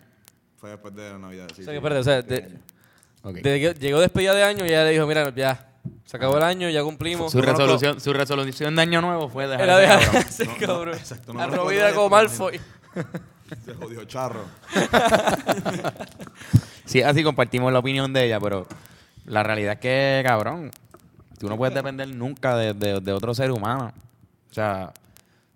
Fue 0.57 0.71
después 0.71 0.95
de 0.95 1.11
las 1.11 1.21
navidades. 1.21 1.53
Sí, 1.57 1.63
O 1.63 1.65
sea, 1.65 1.67
sí. 1.67 1.71
que, 1.73 1.77
espérate, 1.77 2.01
o 2.01 2.05
sea, 2.05 2.23
de- 2.23 2.59
Ok. 3.23 3.35
desde 3.37 3.61
que 3.75 3.81
llegó 3.81 3.99
despedida 4.01 4.35
de 4.35 4.45
año 4.45 4.65
y 4.65 4.69
ya 4.71 4.85
le 4.85 4.91
dijo, 4.91 5.07
mira, 5.07 5.35
ya, 5.35 5.74
se 6.05 6.17
acabó 6.17 6.37
el 6.39 6.43
año, 6.45 6.69
ya 6.71 6.83
cumplimos. 6.83 7.33
Su 7.33 7.41
resolución, 7.43 8.01
su 8.01 8.13
resolución 8.13 8.77
de 8.77 8.83
año 8.83 9.01
nuevo 9.01 9.29
fue 9.29 9.47
dejar 9.47 9.63
Era 9.65 9.77
dejar 9.79 10.01
cabrón. 10.01 10.25
No, 10.67 10.85
no, 10.87 10.93
exacto, 10.93 11.33
no 11.33 11.95
como 11.95 12.09
Malfoy. 12.11 12.61
Se 13.65 13.75
jodió 13.75 14.05
charro. 14.05 14.45
Sí, 16.85 17.03
así 17.03 17.23
compartimos 17.25 17.73
la 17.73 17.79
opinión 17.79 18.13
de 18.13 18.27
ella, 18.27 18.39
pero 18.41 18.67
La 19.27 19.43
realidad 19.43 19.75
es 19.75 19.81
que, 19.81 20.23
cabrón, 20.25 20.71
tú 21.39 21.49
no 21.49 21.57
puedes 21.57 21.75
depender 21.75 22.09
nunca 22.15 22.57
de, 22.57 22.75
de- 22.75 23.01
de 23.01 23.13
otro 23.13 23.35
ser 23.35 23.51
humano. 23.53 23.93
O 24.51 24.55
sea, 24.55 24.93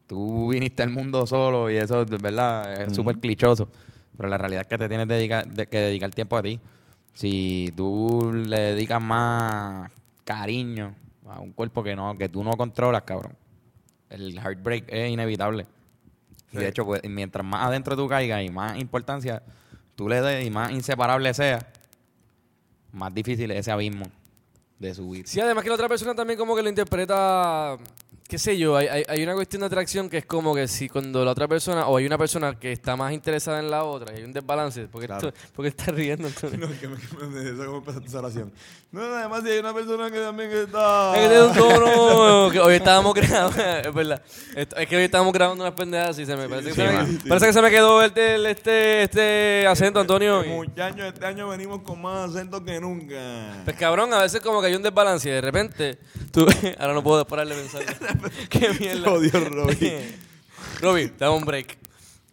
tú 0.07 0.49
viniste 0.49 0.83
al 0.83 0.89
mundo 0.91 1.27
solo 1.27 1.71
y 1.71 1.77
eso, 1.77 2.05
de 2.07 2.17
verdad, 2.17 2.81
es 2.83 2.95
súper 2.97 3.19
clichoso. 3.19 3.69
Pero 4.17 4.29
la 4.31 4.39
realidad 4.39 4.63
es 4.63 4.69
que 4.69 4.79
te 4.79 4.89
tienes 4.89 5.07
dedica- 5.07 5.45
de- 5.45 5.67
que 5.67 5.79
dedicar 5.79 6.11
tiempo 6.11 6.37
a 6.39 6.43
ti. 6.43 6.59
Si 7.13 7.73
tú 7.77 8.33
le 8.33 8.59
dedicas 8.59 9.03
más 9.03 9.91
cariño 10.29 10.95
a 11.27 11.41
un 11.41 11.53
cuerpo 11.55 11.83
que 11.83 11.97
no 11.97 12.19
que 12.19 12.29
tú 12.29 12.45
no 12.45 12.51
controlas, 12.53 13.03
cabrón, 13.03 13.35
el 14.11 14.39
heartbreak 14.39 14.85
es 14.89 15.11
inevitable. 15.11 15.67
Y 16.53 16.59
de 16.59 16.69
hecho, 16.69 16.85
pues, 16.85 17.03
mientras 17.09 17.45
más 17.45 17.67
adentro 17.67 17.97
tú 17.97 18.07
caigas 18.07 18.45
y 18.45 18.51
más 18.51 18.79
importancia 18.79 19.43
tú 19.97 20.07
le 20.07 20.21
des 20.21 20.47
y 20.47 20.51
más 20.51 20.71
inseparable 20.71 21.33
sea, 21.33 21.73
más 22.93 23.13
difícil 23.15 23.51
es 23.51 23.61
ese 23.61 23.71
abismo 23.71 24.05
de 24.79 24.95
subir. 24.95 25.27
Sí, 25.27 25.41
además 25.41 25.65
que 25.65 25.71
la 25.71 25.77
otra 25.77 25.89
persona 25.89 26.15
también 26.15 26.39
como 26.39 26.55
que 26.55 26.63
lo 26.63 26.69
interpreta, 26.69 27.79
qué 28.29 28.37
sé 28.39 28.59
yo, 28.59 28.77
hay, 28.77 28.87
hay, 28.89 29.05
hay 29.09 29.23
una 29.23 29.35
cuestión 29.35 29.61
de 29.61 29.67
atracción 29.67 30.11
que 30.11 30.19
es 30.19 30.27
como 30.27 30.55
que 30.55 30.69
si 30.69 30.89
cuando 30.89 31.25
la 31.25 31.31
otra 31.31 31.49
persona, 31.49 31.87
o 31.89 31.97
hay 31.97 32.05
una 32.07 32.19
persona 32.19 32.59
que 32.59 32.71
está 32.73 32.95
más 32.95 33.13
interesada 33.15 33.59
en 33.59 33.71
la 33.71 33.85
otra, 33.85 34.13
y 34.15 34.19
hay 34.19 34.25
un 34.25 34.33
desbalance, 34.33 34.87
porque 34.87 35.07
Claro. 35.07 35.29
esto, 35.29 35.41
porque 35.57 35.71
está 35.71 35.87
riendo 35.93 36.29
Antonio. 36.29 36.59
No, 36.59 36.79
que 36.79 36.89
me, 36.89 36.97
que 36.99 37.25
me 37.27 37.43
eso 37.51 37.65
como 37.65 37.79
empezó 37.79 38.01
esa 38.01 38.19
oración. 38.19 38.53
No, 38.93 39.03
además 39.03 39.43
si 39.45 39.51
hay 39.51 39.59
una 39.59 39.73
persona 39.75 40.11
que 40.11 40.21
también 40.21 40.51
está... 40.53 41.15
Es 41.17 41.23
que 41.23 41.29
tiene 41.29 41.45
un 41.45 41.55
tono 41.55 42.51
que 42.51 42.61
hoy 42.61 42.75
estábamos 42.75 43.15
grabando, 43.15 43.63
es 43.89 43.95
verdad. 43.95 44.23
Es 44.55 44.87
que 44.89 44.97
hoy 44.97 45.03
estábamos 45.05 45.33
grabando 45.33 45.65
unas 45.65 45.75
pendejas 45.75 46.19
y 46.19 46.27
se 46.27 46.37
me 46.37 46.49
parece 46.49 46.69
que, 46.69 46.75
sí, 46.75 46.81
se, 46.83 46.87
me, 46.87 47.19
parece 47.29 47.47
que 47.47 47.53
se 47.55 47.63
me 47.63 47.71
quedó 47.71 48.03
el, 48.03 48.13
el- 48.19 48.47
este, 48.47 49.03
este 49.05 49.67
acento, 49.67 50.01
Antonio. 50.01 50.45
y- 50.45 50.49
Muchachos, 50.49 51.01
este 51.01 51.25
año 51.25 51.49
venimos 51.49 51.81
con 51.83 52.01
más 52.03 52.31
acento 52.31 52.63
que 52.63 52.79
nunca. 52.81 53.63
Pues 53.65 53.77
cabrón, 53.77 54.13
a 54.13 54.21
veces 54.23 54.41
como 54.43 54.61
que 54.61 54.67
hay 54.69 54.75
un 54.75 54.83
desbalance 54.83 55.29
y 55.29 55.33
de 55.33 55.41
repente 55.41 55.99
tú 56.31 56.47
ahora 56.79 56.93
no 56.93 57.03
puedo 57.03 57.27
parar 57.27 57.47
de 57.49 57.55
pensar. 57.55 57.83
Qué 58.51 58.69
mierda. 58.79 59.11
Jodió 59.11 59.41
Robbie. 59.49 59.99
Robbie, 60.81 61.13
dame 61.19 61.37
un 61.37 61.45
break. 61.45 61.79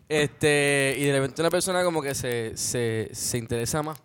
Este, 0.07 0.95
y 0.99 1.03
de 1.05 1.13
repente 1.13 1.41
una 1.41 1.49
persona 1.49 1.83
como 1.83 2.01
que 2.01 2.13
se, 2.13 2.55
se, 2.55 3.09
se 3.11 3.37
interesa 3.39 3.81
más 3.81 3.97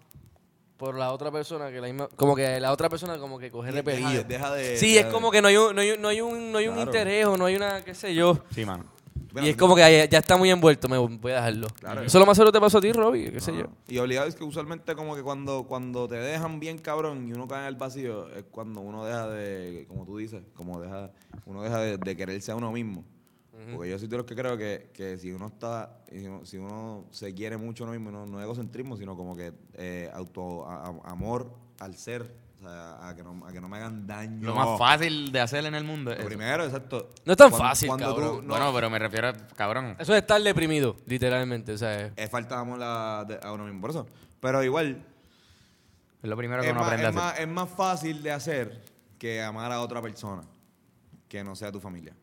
por 0.78 0.94
la 0.96 1.12
otra 1.12 1.30
persona 1.30 1.70
que 1.70 1.78
la 1.78 1.88
misma, 1.88 2.08
como 2.16 2.34
que 2.34 2.58
la 2.58 2.72
otra 2.72 2.88
persona 2.88 3.18
como 3.18 3.38
que 3.38 3.50
coge 3.50 3.66
Deja 3.70 3.76
repelillo. 3.82 4.22
de- 4.22 4.24
deja 4.24 4.50
de- 4.54 4.78
sí, 4.78 4.94
deja 4.94 5.00
es 5.00 5.06
de- 5.06 5.12
como 5.12 5.30
que 5.30 5.42
no 5.42 5.48
hay 5.48 5.56
un, 5.58 5.74
no 5.74 5.82
hay, 5.82 5.90
un- 5.90 6.00
no 6.00 6.08
hay 6.08 6.20
un, 6.22 6.52
no 6.52 6.58
hay 6.58 6.68
un 6.68 6.74
Claro. 6.74 6.90
interés 6.90 7.26
o 7.26 7.36
no 7.36 7.44
hay 7.44 7.56
una, 7.56 7.84
qué 7.84 7.94
sé 7.94 8.14
yo. 8.14 8.38
Sí, 8.54 8.64
mano. 8.64 8.84
Bueno, 9.32 9.46
y 9.46 9.50
es 9.50 9.56
como 9.56 9.74
que 9.76 10.08
ya, 10.10 10.18
está 10.18 10.36
muy 10.36 10.50
envuelto, 10.50 10.88
me 10.88 10.98
voy 10.98 11.32
a 11.32 11.36
dejarlo. 11.36 11.68
Claro. 11.78 12.02
Eso 12.02 12.18
lo 12.18 12.26
más 12.26 12.36
seguro 12.36 12.52
te 12.52 12.60
pasó 12.60 12.78
a 12.78 12.80
ti, 12.80 12.92
Robbie, 12.92 13.30
qué 13.32 13.40
sé 13.40 13.52
yo. 13.56 13.66
Y 13.88 13.98
obligado 13.98 14.26
es 14.28 14.34
que 14.34 14.44
usualmente 14.44 14.94
como 14.94 15.14
que 15.14 15.22
cuando, 15.22 15.64
cuando 15.64 16.08
te 16.08 16.16
dejan 16.16 16.58
bien 16.60 16.78
cabrón 16.78 17.28
y 17.28 17.32
uno 17.32 17.46
cae 17.46 17.60
en 17.62 17.66
el 17.66 17.76
vacío, 17.76 18.28
es 18.34 18.44
cuando 18.50 18.80
uno 18.80 19.04
deja 19.04 19.28
de, 19.28 19.84
como 19.88 20.04
tú 20.04 20.16
dices, 20.18 20.42
como 20.54 20.80
deja, 20.80 21.10
uno 21.46 21.62
deja 21.62 21.78
de, 21.78 21.98
de 21.98 22.16
quererse 22.16 22.52
a 22.52 22.56
uno 22.56 22.72
mismo. 22.72 23.04
Porque 23.74 23.90
yo 23.90 23.98
soy 23.98 24.08
de 24.08 24.16
los 24.16 24.24
que 24.24 24.34
creo 24.34 24.56
que, 24.56 24.90
que 24.94 25.18
si 25.18 25.30
uno 25.32 25.48
está, 25.48 25.98
si 26.10 26.26
uno, 26.26 26.44
si 26.46 26.56
uno 26.56 27.04
se 27.10 27.34
quiere 27.34 27.58
mucho 27.58 27.84
a 27.84 27.88
uno 27.88 27.92
mismo, 27.98 28.10
no, 28.10 28.24
no 28.26 28.38
es 28.40 28.44
egocentrismo, 28.44 28.96
sino 28.96 29.14
como 29.16 29.36
que 29.36 29.52
eh, 29.74 30.10
auto 30.14 30.66
a- 30.66 30.86
a- 30.86 31.10
amor 31.10 31.52
al 31.78 31.94
ser, 31.94 32.34
o 32.60 32.62
sea, 32.68 33.08
a 33.08 33.14
que 33.16 33.22
no, 33.22 33.46
a 33.46 33.50
que 33.52 33.60
no 33.60 33.68
me 33.68 33.78
hagan 33.78 34.06
daño. 34.06 34.46
Lo 34.48 34.54
más 34.54 34.78
fácil 34.78 35.32
de 35.32 35.40
hacer 35.40 35.64
en 35.64 35.74
el 35.74 35.82
mundo 35.84 36.10
es 36.10 36.18
Lo 36.18 36.22
eso. 36.22 36.28
primero, 36.28 36.64
exacto. 36.64 37.10
No 37.24 37.32
es 37.32 37.38
tan 37.38 37.48
Cuando- 37.50 37.68
fácil, 37.68 37.88
cuando 37.88 38.14
tú- 38.14 38.20
cabrón. 38.20 38.46
no, 38.46 38.54
Bueno, 38.54 38.72
pero 38.74 38.90
me 38.90 38.98
refiero 38.98 39.28
a, 39.28 39.32
cabrón. 39.56 39.96
Eso 39.98 40.14
es 40.14 40.20
estar 40.20 40.40
deprimido, 40.42 40.96
literalmente, 41.06 41.72
o 41.72 41.78
sea, 41.78 42.06
es- 42.06 42.12
es 42.16 42.30
falta 42.30 42.56
de 42.56 42.60
amor 42.60 42.78
a, 42.82 43.24
de- 43.26 43.40
a 43.42 43.52
uno 43.52 43.64
mismo, 43.64 43.80
por 43.80 43.90
eso. 43.90 44.06
Pero 44.40 44.62
igual, 44.62 45.02
Es 46.22 46.28
lo 46.28 46.36
primero 46.36 46.60
que 46.60 46.68
es 46.68 46.72
uno 46.72 46.80
más, 46.80 46.88
aprende 46.88 47.06
a 47.06 47.10
es, 47.10 47.16
hacer. 47.16 47.30
más, 47.32 47.40
es 47.40 47.48
más 47.48 47.68
fácil 47.70 48.22
de 48.22 48.30
hacer 48.32 48.84
que 49.18 49.42
amar 49.42 49.72
a 49.72 49.80
otra 49.80 50.02
persona 50.02 50.42
que 51.28 51.42
no 51.42 51.56
sea 51.56 51.72
tu 51.72 51.80
familia. 51.80 52.14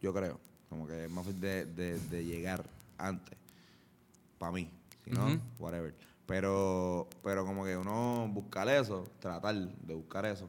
Yo 0.00 0.12
creo. 0.12 0.40
Como 0.68 0.86
que 0.86 1.04
es 1.04 1.10
más 1.10 1.24
fácil 1.24 1.40
de, 1.40 1.64
de- 1.66 1.98
de 2.00 2.24
llegar 2.24 2.64
antes. 2.98 3.36
Para 4.38 4.52
mí. 4.52 4.68
Si 5.04 5.10
no, 5.12 5.26
Ujú. 5.26 5.40
whatever. 5.60 5.94
Pero, 6.26 7.08
pero 7.22 7.46
como 7.46 7.64
que 7.64 7.76
uno 7.76 8.28
buscar 8.32 8.68
eso, 8.68 9.04
tratar 9.20 9.54
de 9.54 9.94
buscar 9.94 10.26
eso 10.26 10.48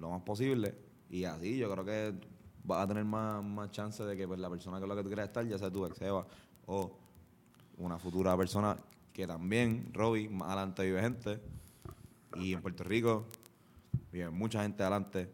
lo 0.00 0.10
más 0.10 0.22
posible. 0.22 0.74
Y 1.10 1.24
así 1.24 1.58
yo 1.58 1.70
creo 1.70 1.84
que 1.84 2.14
vas 2.64 2.84
a 2.84 2.88
tener 2.88 3.04
más, 3.04 3.42
más 3.44 3.70
chance 3.70 4.02
de 4.02 4.16
que 4.16 4.26
pues, 4.26 4.40
la 4.40 4.48
persona 4.48 4.80
con 4.80 4.88
la 4.88 4.96
que 4.96 5.02
tú 5.02 5.08
quieras 5.08 5.28
estar, 5.28 5.46
ya 5.46 5.58
sea 5.58 5.70
tu 5.70 5.84
ex 5.86 6.00
Eva 6.00 6.26
o 6.66 6.90
una 7.78 7.98
futura 7.98 8.36
persona 8.36 8.76
que 9.12 9.26
también, 9.26 9.90
Robbie, 9.92 10.28
más 10.28 10.48
adelante 10.48 10.84
vive 10.84 11.00
gente. 11.00 11.40
Y 12.36 12.52
en 12.52 12.62
Puerto 12.62 12.84
Rico 12.84 13.26
vive 14.12 14.30
mucha 14.30 14.62
gente 14.62 14.82
adelante. 14.82 15.30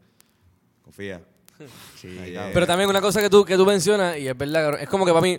Confía. 0.82 1.22
Sí. 1.96 2.14
Pero 2.52 2.66
también 2.66 2.90
una 2.90 3.00
cosa 3.00 3.22
que 3.22 3.30
tú, 3.30 3.42
que 3.42 3.56
tú 3.56 3.64
mencionas, 3.64 4.18
y 4.18 4.28
es 4.28 4.36
verdad, 4.36 4.78
es 4.78 4.86
como 4.90 5.06
que 5.06 5.12
para 5.12 5.22
mí, 5.22 5.38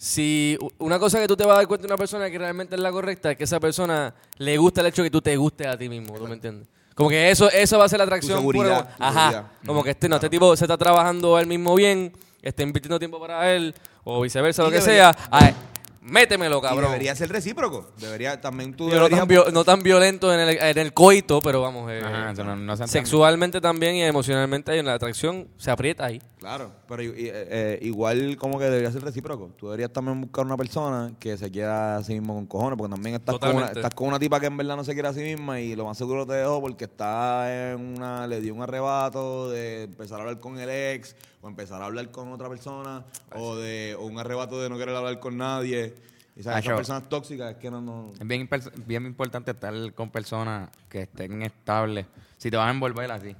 si 0.00 0.56
una 0.78 0.98
cosa 0.98 1.18
que 1.20 1.26
tú 1.26 1.36
te 1.36 1.44
vas 1.44 1.54
a 1.54 1.56
dar 1.58 1.66
cuenta 1.66 1.82
de 1.86 1.92
una 1.92 1.98
persona 1.98 2.30
que 2.30 2.38
realmente 2.38 2.76
es 2.76 2.80
la 2.80 2.92
correcta, 2.92 3.32
es 3.32 3.36
que 3.36 3.44
esa 3.44 3.58
persona 3.58 4.14
le 4.38 4.56
gusta 4.56 4.80
el 4.80 4.86
hecho 4.86 5.02
de 5.02 5.08
que 5.08 5.12
tú 5.12 5.20
te 5.20 5.36
gustes 5.36 5.66
a 5.66 5.76
ti 5.76 5.88
mismo, 5.88 6.16
¿tú 6.16 6.26
me 6.28 6.34
entiendes? 6.34 6.68
Como 6.94 7.08
que 7.10 7.30
eso, 7.30 7.50
eso 7.50 7.78
va 7.78 7.84
a 7.84 7.88
ser 7.88 7.98
la 7.98 8.04
atracción. 8.04 8.38
seguridad, 8.38 8.84
pura- 8.84 8.96
tu 8.96 9.02
Ajá. 9.04 9.30
seguridad. 9.30 9.52
Como 9.66 9.82
que 9.84 9.90
este, 9.90 10.08
no, 10.08 10.16
este 10.16 10.30
tipo 10.30 10.56
se 10.56 10.64
está 10.64 10.76
trabajando 10.78 11.36
él 11.38 11.46
mismo 11.48 11.74
bien, 11.74 12.12
está 12.40 12.62
invirtiendo 12.62 12.98
tiempo 12.98 13.18
para 13.20 13.52
él, 13.52 13.74
o 14.04 14.20
viceversa, 14.20 14.62
lo 14.62 14.70
que 14.70 14.78
debería- 14.80 15.12
sea. 15.12 15.28
Ay, 15.32 15.54
métemelo, 16.00 16.58
Y 16.58 16.62
cabrón. 16.62 16.90
debería 16.92 17.14
ser 17.14 17.28
recíproco. 17.30 17.90
Debería 17.98 18.40
también 18.40 18.74
tú 18.74 18.84
Digo, 18.86 18.96
no, 18.96 19.04
deberías 19.08 19.20
tan 19.20 19.28
vio- 19.28 19.50
no 19.52 19.64
tan 19.64 19.82
violento 19.82 20.32
en 20.32 20.40
el, 20.40 20.58
en 20.58 20.78
el 20.78 20.92
coito, 20.92 21.40
pero 21.40 21.60
vamos. 21.62 21.90
eh, 21.90 22.00
Ajá, 22.04 22.32
no- 22.44 22.56
no 22.56 22.76
sexualmente 22.86 23.60
también 23.60 23.94
y 23.96 24.02
emocionalmente 24.02 24.72
hay 24.72 24.82
la 24.82 24.94
atracción 24.94 25.48
se 25.56 25.70
aprieta 25.70 26.04
ahí. 26.06 26.20
Claro, 26.38 26.70
pero 26.86 27.02
i- 27.02 27.12
eh, 27.16 27.78
igual 27.82 28.36
como 28.36 28.58
que 28.58 28.64
debería 28.66 28.92
ser 28.92 29.02
recíproco. 29.02 29.50
Tú 29.56 29.66
deberías 29.66 29.92
también 29.92 30.20
buscar 30.20 30.46
una 30.46 30.56
persona 30.56 31.12
que 31.18 31.36
se 31.36 31.50
quiera 31.50 31.96
a 31.96 32.04
sí 32.04 32.12
mismo 32.14 32.34
con 32.34 32.46
cojones, 32.46 32.78
porque 32.78 32.94
también 32.94 33.16
estás 33.16 33.38
con, 33.38 33.56
una, 33.56 33.66
estás 33.66 33.90
con 33.94 34.08
una 34.08 34.18
tipa 34.20 34.38
que 34.38 34.46
en 34.46 34.56
verdad 34.56 34.76
no 34.76 34.84
se 34.84 34.92
quiere 34.94 35.08
a 35.08 35.12
sí 35.12 35.20
misma 35.20 35.60
y 35.60 35.74
lo 35.74 35.84
más 35.84 35.98
seguro 35.98 36.24
te 36.26 36.34
dejó 36.34 36.60
porque 36.60 36.84
está 36.84 37.72
en 37.72 37.96
una, 37.96 38.26
le 38.28 38.40
dio 38.40 38.54
un 38.54 38.62
arrebato 38.62 39.50
de 39.50 39.84
empezar 39.84 40.18
a 40.18 40.22
hablar 40.22 40.38
con 40.40 40.58
el 40.60 40.68
ex 40.70 41.16
o 41.40 41.48
empezar 41.48 41.80
a 41.82 41.86
hablar 41.86 42.10
con 42.10 42.32
otra 42.32 42.48
persona 42.48 43.04
o 43.34 43.56
de 43.56 43.94
o 43.98 44.04
un 44.06 44.18
arrebato 44.18 44.60
de 44.60 44.68
no 44.68 44.76
querer 44.78 44.94
hablar 44.94 45.18
con 45.20 45.36
nadie. 45.36 45.94
Y 46.36 46.42
sabes, 46.42 46.56
Ah, 46.56 46.60
esas 46.60 46.76
personas 46.76 47.08
tóxicas 47.08 47.52
es 47.52 47.56
que 47.58 47.70
no, 47.70 47.80
no 47.80 48.12
Es 48.12 48.26
bien, 48.26 48.48
bien 48.86 49.06
importante 49.06 49.50
estar 49.50 49.74
con 49.94 50.10
personas 50.10 50.70
que 50.88 51.02
estén 51.02 51.42
estables. 51.42 52.06
Si 52.36 52.50
te 52.50 52.56
vas 52.56 52.68
a 52.68 52.70
envolver 52.70 53.10
así. 53.10 53.34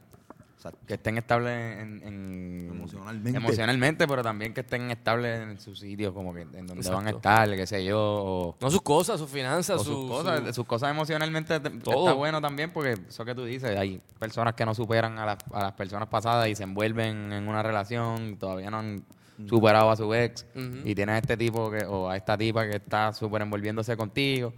Exacto. 0.58 0.80
Que 0.88 0.94
estén 0.94 1.16
estables 1.18 1.52
en, 1.78 2.02
en- 2.04 2.68
Emocionalmente. 2.72 3.38
emocionalmente, 3.38 4.08
pero 4.08 4.22
también 4.24 4.52
que 4.52 4.62
estén 4.62 4.90
estables 4.90 5.38
en 5.40 5.60
su 5.60 5.76
sitio, 5.76 6.12
como 6.12 6.34
que 6.34 6.40
en 6.42 6.66
donde 6.66 6.74
van 6.90 7.06
a 7.06 7.10
Exacto. 7.10 7.16
estar, 7.18 7.54
qué 7.54 7.64
sé 7.64 7.84
yo, 7.84 7.96
o, 8.00 8.56
No 8.60 8.68
sus 8.68 8.82
cosas, 8.82 9.20
sus 9.20 9.30
finanzas, 9.30 9.80
su- 9.84 9.92
sus 9.92 10.10
cosas, 10.10 10.40
su- 10.48 10.54
sus 10.54 10.66
cosas 10.66 10.90
emocionalmente 10.90 11.60
te- 11.60 11.70
Todo. 11.70 12.06
está 12.08 12.12
bueno 12.14 12.40
también, 12.40 12.72
porque 12.72 12.94
eso 13.08 13.24
que 13.24 13.36
tú 13.36 13.44
dices, 13.44 13.78
hay 13.78 14.00
personas 14.18 14.54
que 14.54 14.66
no 14.66 14.74
superan 14.74 15.16
a 15.20 15.26
las, 15.26 15.38
a 15.52 15.62
las 15.62 15.72
personas 15.74 16.08
pasadas 16.08 16.48
y 16.48 16.56
se 16.56 16.64
envuelven 16.64 17.32
en 17.32 17.46
una 17.46 17.62
relación, 17.62 18.36
todavía 18.36 18.68
no 18.68 18.78
han 18.80 19.04
superado 19.48 19.92
a 19.92 19.96
su 19.96 20.12
ex, 20.12 20.44
y 20.84 20.92
tienes 20.96 21.14
a 21.14 21.18
este 21.18 21.36
tipo 21.36 21.70
que, 21.70 21.84
o 21.84 22.10
a 22.10 22.16
esta 22.16 22.36
tipa 22.36 22.66
que 22.68 22.74
está 22.78 23.12
súper 23.12 23.42
envolviéndose 23.42 23.96
contigo, 23.96 24.52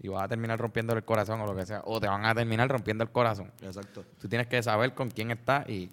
y 0.00 0.08
vas 0.08 0.24
a 0.24 0.28
terminar 0.28 0.58
rompiendo 0.58 0.94
el 0.94 1.04
corazón 1.04 1.40
o 1.40 1.46
lo 1.46 1.54
que 1.56 1.66
sea, 1.66 1.82
o 1.84 2.00
te 2.00 2.06
van 2.08 2.24
a 2.24 2.34
terminar 2.34 2.68
rompiendo 2.68 3.02
el 3.04 3.10
corazón. 3.10 3.50
Exacto. 3.62 4.04
Tú 4.20 4.28
tienes 4.28 4.46
que 4.46 4.62
saber 4.62 4.94
con 4.94 5.10
quién 5.10 5.30
estás 5.30 5.68
y, 5.68 5.90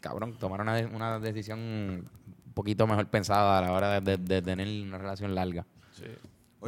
cabrón, 0.00 0.34
tomar 0.38 0.60
una, 0.62 0.78
una 0.92 1.18
decisión 1.18 1.58
un 1.58 2.08
poquito 2.54 2.86
mejor 2.86 3.06
pensada 3.06 3.58
a 3.58 3.62
la 3.62 3.72
hora 3.72 4.00
de, 4.00 4.16
de- 4.16 4.18
de 4.18 4.42
tener 4.42 4.66
una 4.86 4.98
relación 4.98 5.34
larga. 5.34 5.64
De, 5.98 6.16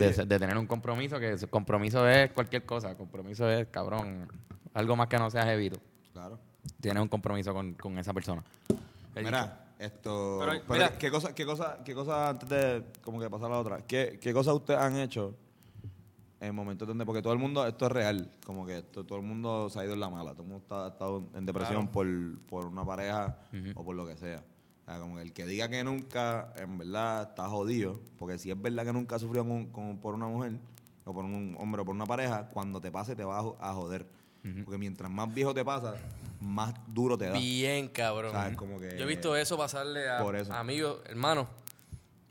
Oye. 0.08 0.10
de 0.24 0.38
tener 0.38 0.56
un 0.56 0.66
compromiso, 0.66 1.18
que 1.18 1.36
compromiso 1.50 2.08
es 2.08 2.30
cualquier 2.32 2.64
cosa. 2.64 2.94
Compromiso 2.96 3.48
es, 3.50 3.66
cabrón, 3.68 4.26
algo 4.74 4.96
más 4.96 5.06
que 5.08 5.18
no 5.18 5.30
sea 5.30 5.44
jevito. 5.44 5.78
Claro. 6.12 6.38
Tienes 6.80 7.02
un 7.02 7.08
compromiso 7.08 7.52
con, 7.52 7.74
con 7.74 7.98
esa 7.98 8.12
persona. 8.14 8.42
Mira, 9.14 9.66
esto. 9.78 10.38
Pero, 10.40 10.52
pero, 10.66 10.72
mira. 10.74 10.96
¿qué 10.98 11.10
cosa, 11.10 11.34
qué 11.34 11.44
cosa, 11.44 11.78
qué 11.84 11.94
cosa 11.94 12.30
antes 12.30 12.48
de 12.48 12.84
como 13.02 13.20
que 13.20 13.28
pasar 13.28 13.48
a 13.50 13.54
la 13.54 13.58
otra? 13.60 13.78
¿Qué, 13.86 14.18
qué 14.22 14.32
cosas 14.32 14.54
ustedes 14.54 14.80
han 14.80 14.96
hecho 14.96 15.34
en 16.42 16.54
momentos 16.54 16.86
donde, 16.88 17.06
porque 17.06 17.22
todo 17.22 17.32
el 17.32 17.38
mundo, 17.38 17.66
esto 17.66 17.86
es 17.86 17.92
real, 17.92 18.30
como 18.44 18.66
que 18.66 18.78
esto- 18.78 19.04
todo 19.04 19.18
el 19.18 19.24
mundo 19.24 19.70
se 19.70 19.78
ha 19.80 19.84
ido 19.84 19.94
en 19.94 20.00
la 20.00 20.10
mala, 20.10 20.32
todo 20.32 20.42
el 20.42 20.48
mundo 20.48 20.62
está, 20.64 20.84
ha 20.84 20.88
estado 20.88 21.24
en 21.34 21.46
depresión 21.46 21.88
por, 21.88 22.06
por 22.48 22.66
una 22.66 22.84
pareja 22.84 23.38
o 23.76 23.84
por 23.84 23.94
lo 23.96 24.06
que 24.06 24.16
sea. 24.16 24.44
O 24.82 24.84
sea, 24.84 24.98
como 24.98 25.16
que 25.16 25.22
el 25.22 25.32
que 25.32 25.46
diga 25.46 25.68
que 25.68 25.84
nunca, 25.84 26.52
en 26.56 26.76
verdad, 26.78 27.28
está 27.30 27.48
jodido, 27.48 28.00
porque 28.18 28.36
si 28.38 28.50
es 28.50 28.60
verdad 28.60 28.84
que 28.84 28.92
nunca 28.92 29.18
sufrió 29.18 29.46
con- 29.46 29.66
con- 29.66 29.98
por 29.98 30.14
una 30.14 30.26
mujer, 30.26 30.58
o 31.04 31.12
por 31.14 31.24
un 31.24 31.56
hombre 31.58 31.82
o 31.82 31.84
por 31.84 31.94
una 31.94 32.06
pareja, 32.06 32.48
cuando 32.50 32.80
te 32.80 32.90
pase 32.90 33.14
te 33.16 33.24
va 33.24 33.38
a, 33.38 33.42
jo- 33.42 33.56
a 33.60 33.72
joder. 33.72 34.06
Porque 34.64 34.76
mientras 34.78 35.08
más 35.08 35.32
viejo 35.32 35.54
te 35.54 35.64
pasa, 35.64 35.94
más 36.40 36.74
duro 36.88 37.16
te 37.16 37.26
da. 37.26 37.32
Bien, 37.38 37.86
cabrón. 37.86 38.32
¿Sabes? 38.32 38.56
Como 38.56 38.80
que- 38.80 38.96
Yo 38.98 39.04
he 39.04 39.06
visto 39.06 39.36
eso 39.36 39.56
pasarle 39.56 40.08
a, 40.10 40.18
Por 40.20 40.34
eso. 40.34 40.52
a 40.52 40.58
amigos, 40.58 40.98
hermanos. 41.06 41.46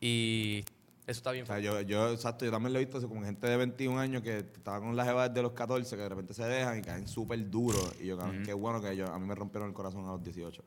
Y 0.02 0.64
Eso 1.12 1.20
está 1.20 1.32
bien. 1.32 1.44
O 1.44 1.46
sea, 1.46 1.60
yo, 1.60 1.82
yo, 1.82 2.12
exacto, 2.12 2.46
yo 2.46 2.52
también 2.52 2.72
lo 2.72 2.80
he 2.80 2.86
visto 2.86 2.98
así 2.98 3.06
como 3.06 3.22
gente 3.22 3.46
de 3.46 3.58
21 3.58 4.00
años 4.00 4.22
que 4.22 4.38
estaba 4.38 4.80
con 4.80 4.96
las 4.96 5.06
jevas 5.06 5.34
de 5.34 5.42
los 5.42 5.52
14 5.52 5.96
que 5.96 6.02
de 6.02 6.10
repente 6.10 6.34
se 6.34 6.46
dejan 6.46 6.80
y 6.80 6.82
caen 6.82 7.08
súper 7.08 7.50
duros. 7.50 7.94
Y 8.00 8.08
yo, 8.08 8.18
cabrón, 8.18 8.44
qué 8.46 8.54
bueno 8.54 8.82
que 8.82 8.96
yo, 8.96 9.08
a 9.08 9.20
mí 9.20 9.28
me 9.28 9.36
rompieron 9.36 9.68
el 9.68 9.76
corazón 9.76 10.06
a 10.08 10.14
los 10.14 10.24
18. 10.24 10.64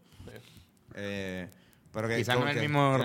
Eh, 0.96 1.48
pero 1.94 2.08
que, 2.08 2.16
Quizás 2.16 2.38
no 2.38 2.48
es, 2.48 2.56
el 2.56 2.62
mismo 2.62 2.98
no, 2.98 3.04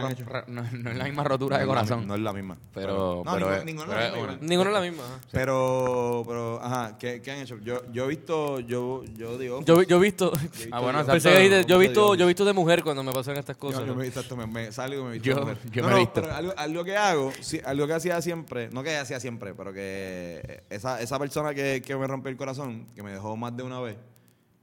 no 0.49 0.89
es 0.91 0.97
la 0.97 1.03
misma 1.05 1.23
rotura 1.23 1.59
de 1.59 1.65
corazón. 1.65 2.07
No 2.07 2.15
es 2.15 2.21
la 2.21 2.33
misma. 2.33 2.57
Pero- 2.73 3.21
no, 3.23 3.33
pero 3.33 3.63
ninguno, 3.63 3.93
es- 3.93 3.97
pero 4.11 4.25
la 4.25 4.31
misma. 4.33 4.47
Ninguno 4.47 4.69
es 4.71 4.73
la 4.73 4.81
misma. 4.81 5.03
ajá. 5.05 5.19
Pero, 5.31 6.23
pero, 6.27 6.61
ajá, 6.61 6.97
¿qué, 6.97 7.21
qué 7.21 7.31
han 7.31 7.39
hecho? 7.39 7.57
Yo, 7.59 7.81
yo 7.91 8.05
he 8.05 8.07
visto, 8.07 8.59
yo, 8.61 9.03
yo 9.15 9.37
digo... 9.37 9.61
Yo, 9.63 9.83
yo 9.83 9.97
he 9.97 9.99
visto. 10.01 10.31
Ah, 10.71 10.79
bueno, 10.79 10.99
yo- 11.01 11.05
Pensé 11.05 11.29
exacto. 11.29 11.37
que 11.37 11.43
dijiste, 11.43 11.65
yo 11.69 11.75
he 11.75 11.79
visto, 11.87 12.15
yo 12.15 12.23
he 12.25 12.27
visto 12.27 12.45
de 12.45 12.53
mujer 12.53 12.83
cuando 12.83 13.03
me 13.03 13.11
pasan 13.13 13.37
estas 13.37 13.55
cosas. 13.57 13.81
Yo, 13.81 13.85
yo 13.85 13.93
¿no? 13.93 13.99
me, 13.99 14.07
exacto, 14.07 14.35
me, 14.35 14.47
me 14.47 14.71
salgo 14.71 15.01
y 15.01 15.03
me 15.03 15.09
he 15.09 15.13
visto 15.13 15.29
Yo- 15.29 15.39
mujer. 15.41 15.57
yo 15.71 15.81
No, 15.83 15.87
me 15.87 15.93
he 15.93 15.95
no, 15.97 15.99
visto. 16.01 16.21
pero 16.21 16.33
algo, 16.35 16.53
algo 16.57 16.83
que 16.83 16.97
hago, 16.97 17.31
sí, 17.41 17.61
algo 17.63 17.85
que 17.87 17.93
hacía 17.93 18.21
siempre, 18.21 18.69
no 18.71 18.81
que 18.83 18.97
hacía 18.97 19.19
siempre, 19.19 19.53
pero 19.53 19.71
que 19.71 20.63
esa, 20.69 20.99
esa 21.01 21.19
persona 21.19 21.53
que, 21.53 21.81
que 21.85 21.95
me 21.95 22.07
rompió 22.07 22.29
el 22.31 22.37
corazón, 22.37 22.87
que 22.95 23.03
me 23.03 23.11
dejó 23.11 23.37
más 23.37 23.55
de 23.55 23.63
una 23.63 23.79
vez, 23.79 23.97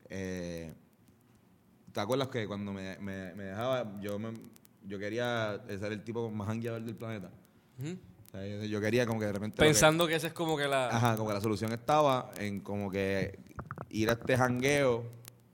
eh, 0.08 0.72
¿te 1.96 2.00
acuerdas 2.02 2.28
que 2.28 2.46
cuando 2.46 2.74
me, 2.74 2.98
me, 2.98 3.34
me 3.34 3.44
dejaba, 3.44 3.98
yo, 4.02 4.18
me, 4.18 4.34
yo 4.84 4.98
quería 4.98 5.58
ser 5.66 5.92
el 5.92 6.04
tipo 6.04 6.30
más 6.30 6.46
hangueador 6.46 6.82
del 6.82 6.94
planeta? 6.94 7.30
Ujú. 7.78 7.96
O 8.26 8.30
sea, 8.30 8.46
yo, 8.46 8.64
yo 8.64 8.80
quería 8.82 9.06
como 9.06 9.18
que 9.18 9.24
de 9.24 9.32
repente... 9.32 9.56
lo 9.56 9.62
que- 9.62 9.72
Pensando 9.72 10.06
que 10.06 10.14
esa 10.16 10.26
es 10.26 10.34
como 10.34 10.58
que 10.58 10.68
la. 10.68 10.88
Ajá, 10.94 11.16
como 11.16 11.28
que 11.28 11.34
la 11.34 11.40
solución 11.40 11.72
estaba 11.72 12.30
en 12.38 12.60
como 12.60 12.90
que 12.90 13.38
ir 13.88 14.10
a 14.10 14.12
este 14.12 14.36
jangueo. 14.36 15.04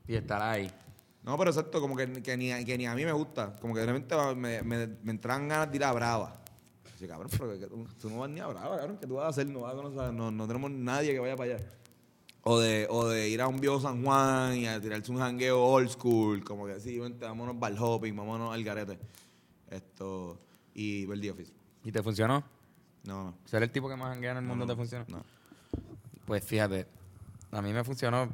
Y 0.09 0.17
estar 0.17 0.43
ahí. 0.43 0.69
No, 1.23 1.39
pero 1.39 1.51
exacto, 1.53 1.81
como 1.81 1.95
que, 1.95 2.11
que 2.25 2.37
ni, 2.37 2.51
a- 2.51 2.65
que 2.65 2.77
ni 2.77 2.87
a 2.87 2.95
mí 2.97 3.05
me 3.05 3.13
gusta. 3.13 3.55
Como 3.61 3.73
que 3.73 3.81
de 3.81 3.87
repente 3.87 4.17
me, 4.35 4.63
me, 4.63 4.89
me 4.89 5.13
entran 5.13 5.47
ganas 5.47 5.71
de 5.71 5.77
ir 5.77 5.85
a 5.85 5.93
Brava. 5.93 6.43
Así, 6.93 7.07
cabrón, 7.07 7.31
pero 7.39 7.57
que 7.57 7.67
tú, 7.69 7.87
tú 8.01 8.11
no 8.11 8.19
vas 8.19 8.31
ni 8.31 8.41
a 8.41 8.49
Brava, 8.49 8.79
cabrón. 8.79 8.99
¿Qué 8.99 9.07
tú 9.07 9.15
vas 9.15 9.27
a 9.27 9.29
hacer? 9.29 9.47
No, 9.47 9.61
vas 9.61 9.75
a 9.75 9.77
conocer, 9.77 10.13
no, 10.13 10.33
no 10.33 10.47
tenemos 10.49 10.73
nadie 10.73 11.13
que 11.13 11.21
vaya 11.21 11.37
para 11.37 11.55
allá. 11.55 11.65
O 12.45 12.59
de, 12.59 12.87
o 12.91 13.09
de 13.09 13.29
ir 13.29 13.41
a 13.41 13.47
un 13.47 13.61
viejo 13.61 13.81
San 13.81 14.03
Juan 14.05 14.57
y 14.57 14.67
a 14.67 14.81
tirarse 14.81 15.13
un 15.13 15.19
jangueo 15.19 15.63
old 15.63 15.89
school. 15.89 16.43
Como 16.43 16.67
que 16.67 16.81
sí, 16.81 16.99
vente, 16.99 17.25
vámonos 17.25 17.59
bar 17.59 17.75
hopping, 17.79 18.17
vámonos 18.17 18.53
al 18.53 18.65
garete. 18.65 18.99
Esto. 19.71 20.39
Y 20.75 21.07
ver 21.07 21.21
The 21.21 21.31
Office. 21.31 21.53
¿Y 21.85 21.93
te 21.93 22.03
funcionó? 22.03 22.43
No, 23.05 23.25
no. 23.25 23.35
¿Ser 23.45 23.63
el 23.63 23.71
tipo 23.71 23.89
que 23.89 23.97
más 23.97 24.15
hanguea 24.15 24.33
en 24.33 24.39
el 24.39 24.45
mundo 24.45 24.67
no, 24.67 24.73
te 24.73 24.77
funcionó? 24.77 25.05
No. 25.09 25.25
Pues 26.25 26.45
fíjate, 26.45 26.87
a 27.51 27.63
mí 27.63 27.73
me 27.73 27.85
funcionó 27.85 28.29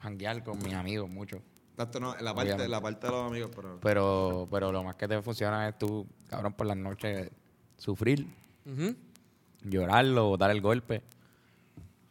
hanguear 0.00 0.42
con 0.44 0.58
mis 0.62 0.74
amigos 0.74 1.08
mucho. 1.08 1.42
Exacto, 1.72 2.00
no, 2.00 2.14
la 2.14 2.34
parte, 2.34 2.52
Obviamente. 2.52 2.68
la 2.68 2.80
parte 2.80 3.06
de 3.06 3.12
los 3.12 3.26
amigos, 3.26 3.50
pero. 3.54 3.78
Pero, 3.80 4.48
pero 4.50 4.72
lo 4.72 4.82
más 4.82 4.96
que 4.96 5.06
te 5.06 5.20
funciona 5.20 5.68
es 5.68 5.78
tú, 5.78 6.06
cabrón, 6.28 6.54
por 6.54 6.66
las 6.66 6.76
noches 6.76 7.30
sufrir, 7.76 8.26
llorarlo, 9.62 10.28
botar 10.28 10.50
el 10.50 10.60
golpe. 10.60 11.02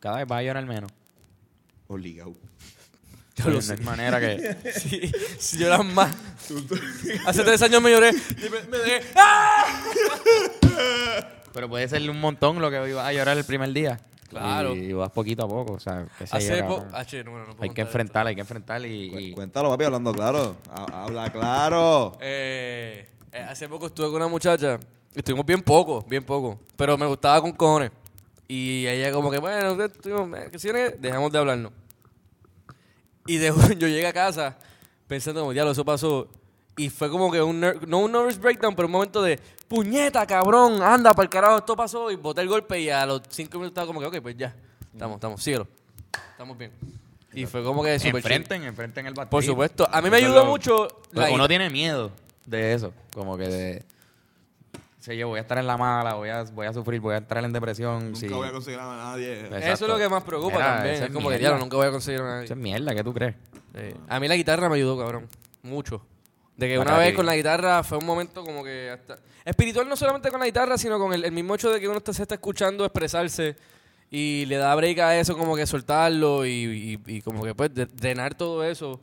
Cada 0.06 0.18
vez 0.18 0.28
vas 0.28 0.38
a 0.38 0.44
llorar 0.44 0.64
menos. 0.68 0.92
Obligado. 1.88 2.36
Yo 3.38 3.46
lo 3.46 3.54
no 3.56 3.62
sé. 3.64 3.74
hay 3.74 3.80
manera 3.80 4.20
que... 4.20 4.56
Sí, 4.72 5.12
si 5.40 5.58
lloras 5.58 5.84
más. 5.84 6.16
Hace 7.26 7.44
tres 7.44 7.60
años 7.64 7.82
me 7.82 7.90
lloré 7.90 8.12
y 8.12 8.50
me, 8.52 8.62
me 8.70 8.78
dejé. 8.78 9.08
¡Ah! 9.16 9.82
Pero 11.52 11.68
puede 11.68 11.88
ser 11.88 12.08
un 12.08 12.22
montón 12.22 12.62
lo 12.62 12.70
que 12.70 12.88
ibas 12.88 13.04
a 13.04 13.14
llorar 13.14 13.36
el 13.36 13.46
primer 13.46 13.74
día. 13.74 14.00
Claro. 14.30 14.76
Y, 14.76 14.94
vas 14.94 15.10
poquito 15.10 15.44
a 15.44 15.48
poco, 15.48 15.74
o 15.74 15.80
sea, 15.80 16.06
sé 16.20 16.26
yo, 16.26 16.36
Hace. 16.36 16.62
Ah, 16.94 17.04
che, 17.04 17.24
no, 17.24 17.40
no 17.40 17.46
puedo 17.56 17.64
Hay 17.64 17.72
que 17.72 17.82
enfrentar, 17.82 18.28
hay 18.28 18.36
que 18.36 18.42
enfrentar 18.42 18.86
y... 18.86 19.30
Y- 19.30 19.32
Cuéntalo, 19.32 19.70
papi, 19.70 19.86
hablando 19.86 20.14
claro. 20.14 20.58
Ha- 20.70 21.06
Habla 21.06 21.32
claro. 21.32 22.16
Eh, 22.22 23.10
eh, 23.32 23.40
hace 23.40 23.68
poco 23.68 23.88
estuve 23.88 24.06
con 24.06 24.18
una 24.18 24.28
muchacha. 24.28 24.80
Estuvimos 25.16 25.48
bien 25.48 25.64
poco, 25.64 26.06
bien 26.08 26.24
poco. 26.24 26.60
Pero 26.76 26.96
me 26.96 27.08
gustaba 27.08 27.42
con 27.42 27.54
cojones. 27.54 27.90
Y 28.48 28.86
ella, 28.88 29.12
como 29.12 29.32
que, 29.32 29.40
bueno, 29.40 29.76
si 30.56 30.72
viene, 30.72 30.92
dejamos 30.92 31.32
de 31.32 31.40
hablarnos. 31.40 31.72
Y 33.26 33.38
de, 33.38 33.48
yo 33.78 33.88
llegué 33.88 34.08
a 34.08 34.14
casa 34.14 34.58
pensando, 35.08 35.42
como, 35.42 35.54
diablo, 35.54 35.72
eso 35.72 35.84
pasó. 35.86 36.28
Y 36.78 36.90
fue 36.90 37.10
como 37.10 37.32
que 37.32 37.42
un, 37.42 37.60
no 37.88 38.00
un 38.00 38.12
nervous 38.12 38.38
breakdown, 38.38 38.76
pero 38.76 38.88
un 38.88 38.92
momento 38.92 39.22
de, 39.22 39.40
puñeta, 39.68 40.26
cabrón, 40.28 40.82
anda, 40.82 41.14
para 41.14 41.24
el 41.24 41.30
carajo, 41.30 41.58
esto 41.58 41.76
pasó. 41.76 42.12
Y 42.12 42.16
boté 42.16 42.42
el 42.42 42.50
golpe 42.50 42.80
y 42.80 42.90
a 42.90 43.06
los 43.06 43.22
cinco 43.30 43.58
minutos 43.58 43.72
estaba 43.72 43.88
como 43.88 44.00
que, 44.02 44.06
ok, 44.08 44.18
pues 44.22 44.38
ya, 44.38 44.54
estamos, 44.94 45.16
estamos, 45.16 45.42
síguelo. 45.42 45.68
Estamos 46.32 46.58
bien. 46.58 46.72
Y 47.34 47.46
fue 47.46 47.64
como 47.64 47.84
que 47.84 47.98
súper 47.98 48.12
chill. 48.22 48.32
enfrenten, 48.32 48.64
enfrenten 48.64 49.06
el 49.08 49.14
batir. 49.14 49.30
Por 49.30 49.44
supuesto. 49.44 49.88
A 49.92 50.02
mí 50.02 50.10
me 50.10 50.18
ayudó 50.18 50.46
mucho. 50.46 50.88
la- 51.12 51.32
Uno 51.32 51.48
tiene 51.48 51.70
miedo 51.70 52.12
de 52.46 52.74
eso, 52.74 52.94
como 53.14 53.38
que 53.38 53.48
de... 53.48 53.84
Sé 55.06 55.16
yo, 55.16 55.28
voy 55.28 55.38
a 55.38 55.42
estar 55.42 55.60
en 55.60 55.68
la 55.68 55.78
mala, 55.78 56.16
voy 56.16 56.30
a, 56.30 56.42
voy 56.46 56.66
a 56.66 56.74
sufrir, 56.74 57.00
voy 57.00 57.14
a 57.14 57.18
entrar 57.18 57.44
en 57.44 57.54
depresión. 57.54 58.06
Nunca 58.06 58.20
sí. 58.20 58.28
voy 58.28 58.48
a 58.48 58.52
conseguir 58.52 58.80
a 58.80 58.86
nadie. 58.98 59.34
Exacto. 59.42 59.58
Eso 59.68 59.86
es 59.86 59.92
lo 59.92 59.98
que 60.00 60.10
más 60.10 60.24
preocupa 60.24 60.56
Mira, 60.56 60.74
también. 60.78 60.96
Es 60.96 61.02
es 61.02 61.10
como 61.12 61.30
que, 61.30 61.38
diablo, 61.38 61.60
nunca 61.60 61.78
voy 61.78 61.86
a 61.86 61.92
conseguir 61.92 62.22
a 62.22 62.24
nadie. 62.24 62.46
Eso 62.46 62.54
es 62.56 62.60
mierda, 62.60 62.96
¿qué 62.96 63.04
tú 63.04 63.14
crees? 63.14 63.36
Sí. 63.76 63.96
A 64.08 64.20
mí 64.20 64.28
la 64.28 64.36
guitarra 64.36 64.68
me 64.68 64.78
ayudó, 64.78 64.98
cabrón. 64.98 65.28
Mucho. 65.62 66.02
De 66.58 66.68
que 66.68 66.78
Para 66.80 66.90
una 66.92 67.00
vez 67.00 67.10
ti. 67.12 67.16
con 67.18 67.26
la 67.28 67.36
guitarra 67.36 67.84
fue 67.84 68.00
un 68.00 68.06
momento 68.08 68.44
como 68.44 68.64
que 68.64 68.90
hasta... 68.90 69.20
Espiritual 69.44 69.88
no 69.88 69.96
solamente 69.96 70.32
con 70.32 70.40
la 70.40 70.48
guitarra, 70.48 70.76
sino 70.78 70.98
con 70.98 71.14
el, 71.14 71.24
el 71.24 71.32
mismo 71.32 71.54
hecho 71.54 71.70
de 71.70 71.80
que 71.80 71.88
uno 71.88 71.98
está- 72.00 72.12
se 72.14 72.24
está 72.24 72.34
escuchando 72.36 72.84
expresarse 72.84 73.56
y 74.10 74.46
le 74.48 74.56
da 74.58 74.74
break 74.74 74.98
a 75.00 75.20
eso, 75.20 75.38
como 75.38 75.56
que 75.56 75.68
soltarlo 75.68 76.48
y, 76.48 77.00
y- 77.08 77.18
y 77.18 77.22
como 77.22 77.44
que 77.44 77.54
pues 77.54 77.70
drenar 77.74 78.34
todo 78.34 78.64
eso 78.64 79.00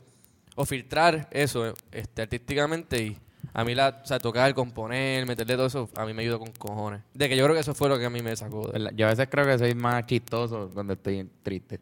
o 0.55 0.65
filtrar 0.65 1.29
eso 1.31 1.73
este, 1.91 2.23
artísticamente 2.23 3.01
y 3.03 3.17
a 3.53 3.63
mí 3.63 3.75
la, 3.75 4.01
o 4.03 4.05
sea, 4.05 4.19
tocar, 4.19 4.53
componer, 4.53 5.25
meterle 5.25 5.55
todo 5.55 5.67
eso, 5.67 5.89
a 5.95 6.05
mí 6.05 6.13
me 6.13 6.23
ayudó 6.23 6.39
con 6.39 6.51
cojones. 6.51 7.01
De 7.13 7.29
que 7.29 7.35
yo 7.37 7.43
creo 7.43 7.53
que 7.55 7.61
eso 7.61 7.73
fue 7.75 7.87
lo 7.89 7.97
que 7.99 8.05
a 8.05 8.09
mí 8.09 8.21
me 8.21 8.35
sacó. 8.35 8.71
Yo 8.95 9.05
a 9.05 9.09
veces 9.09 9.27
creo 9.29 9.45
que 9.45 9.57
soy 9.59 9.75
más 9.75 10.05
chistoso 10.05 10.69
cuando 10.73 10.93
estoy 10.93 11.29
triste. 11.43 11.79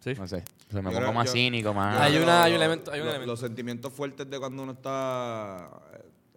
¿Sí? 0.00 0.12
No 0.14 0.28
sé. 0.28 0.44
O 0.68 0.72
sea, 0.72 0.82
me 0.82 0.92
Yo 0.92 0.98
pongo 1.00 1.12
más 1.14 1.26
yo- 1.26 1.32
cínico, 1.32 1.74
más... 1.74 1.98
Hay 2.00 2.16
una- 2.18 2.44
hay 2.44 2.52
un 2.54 2.58
elemento- 2.62 2.92
hay 2.92 3.00
un 3.00 3.06
lo- 3.06 3.10
elemento. 3.12 3.32
Los 3.32 3.40
sentimientos 3.40 3.92
fuertes 3.92 4.28
de 4.30 4.38
cuando 4.38 4.62
uno 4.62 4.72
está 4.72 5.68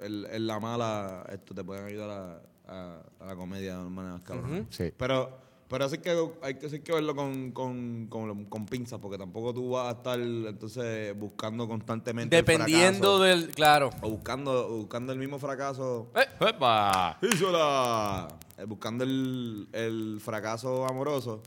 en, 0.01 0.25
en 0.31 0.47
la 0.47 0.59
mala, 0.59 1.25
esto 1.31 1.53
te 1.53 1.63
pueden 1.63 1.85
ayudar 1.85 2.09
a, 2.09 2.41
a- 2.67 3.01
a 3.19 3.25
la 3.25 3.35
comedia 3.35 3.73
de 3.75 3.81
una 3.81 3.89
manera 3.89 4.13
más 4.15 4.23
cabrona. 4.23 4.59
Ujú. 4.61 4.65
Sí. 4.71 4.91
Pero, 4.97 5.37
pero 5.69 5.85
así 5.85 5.99
que 5.99 6.17
hay 6.41 6.55
que, 6.55 6.67
sí 6.67 6.75
hay 6.77 6.81
que 6.81 6.91
verlo 6.91 7.15
con, 7.15 7.51
con, 7.51 8.07
con, 8.07 8.45
con 8.45 8.65
pinzas, 8.65 8.99
porque 8.99 9.17
tampoco 9.17 9.53
tú 9.53 9.69
vas 9.69 9.87
a 9.87 9.97
estar 9.97 10.19
entonces 10.19 11.17
buscando 11.17 11.67
constantemente 11.67 12.37
el 12.37 12.43
Dependiendo 12.45 13.17
fracaso, 13.19 13.23
del... 13.23 13.49
Claro. 13.51 13.89
o 14.01 14.09
buscando, 14.09 14.67
buscando 14.69 15.13
el 15.13 15.19
mismo 15.19 15.39
fracaso. 15.39 16.11
Eh, 16.15 16.25
¡Epa! 16.49 17.17
¡Hízola! 17.21 18.27
Eh, 18.57 18.65
buscando 18.65 19.03
el, 19.03 19.69
el 19.71 20.19
fracaso 20.21 20.85
amoroso 20.85 21.41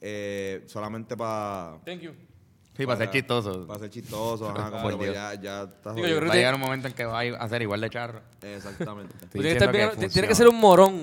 eh, 0.00 0.62
solamente 0.66 1.16
para 1.16 1.78
thank 1.84 2.00
you. 2.00 2.12
Sí, 2.76 2.86
para 2.86 2.96
ser 2.98 3.10
chistoso. 3.10 3.66
para 3.66 3.80
ser 3.80 3.90
chistoso, 3.90 4.48
ajá, 4.50 4.88
que 4.88 4.96
pues 4.96 5.12
ya, 5.12 5.34
ya 5.34 5.62
estás 5.64 5.96
Digo, 5.96 6.06
yo 6.06 6.14
jodido. 6.14 6.18
creo 6.18 6.20
Va 6.20 6.28
a 6.28 6.30
que- 6.32 6.38
llegar 6.38 6.54
un 6.54 6.60
momento 6.60 6.86
en 6.86 6.94
que 6.94 7.04
va 7.04 7.20
a 7.20 7.48
ser 7.48 7.62
igual 7.62 7.80
de 7.80 7.90
charro. 7.90 8.20
Exactamente. 8.40 9.14
Tienes 9.32 9.58
que, 10.28 10.34
ser 10.36 10.46
un 10.48 10.60
morón 10.60 11.02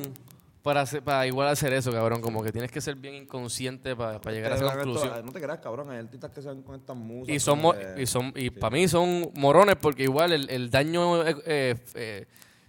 para, 0.65 0.81
hacer- 0.81 1.01
para 1.03 1.25
igual 1.25 1.47
hacer 1.47 1.71
eso, 1.73 1.91
cabrón. 1.91 2.19
Como 2.21 2.43
que 2.43 2.51
tienes 2.51 2.69
que 2.71 2.81
ser 2.81 2.95
bien 2.95 3.13
inconsciente 3.15 3.95
para, 3.95 4.19
para 4.19 4.35
llegar 4.35 4.51
a 4.51 4.55
esa 4.55 4.73
conclusión. 4.73 5.25
no 5.25 5.31
te 5.31 5.39
creas, 5.39 5.59
cabrón. 5.59 5.89
Hay 5.91 5.99
artistas 5.99 6.31
que 6.31 6.41
se 6.41 6.47
van 6.49 6.61
con 6.63 6.75
estas 6.75 6.95
musas. 6.97 7.33
Y 7.33 7.39
son, 7.39 7.61
mo- 7.61 7.75
y 7.97 8.05
son 8.05 8.33
y 8.35 8.49
para 8.49 8.71
mí 8.75 8.87
son 8.87 9.29
morones 9.35 9.75
porque 9.79 10.03
igual 10.03 10.33
el, 10.33 10.49
el 10.49 10.69
daño 10.69 11.25
eh, 11.25 11.35
eh, 11.45 11.75
eh, 11.93 12.25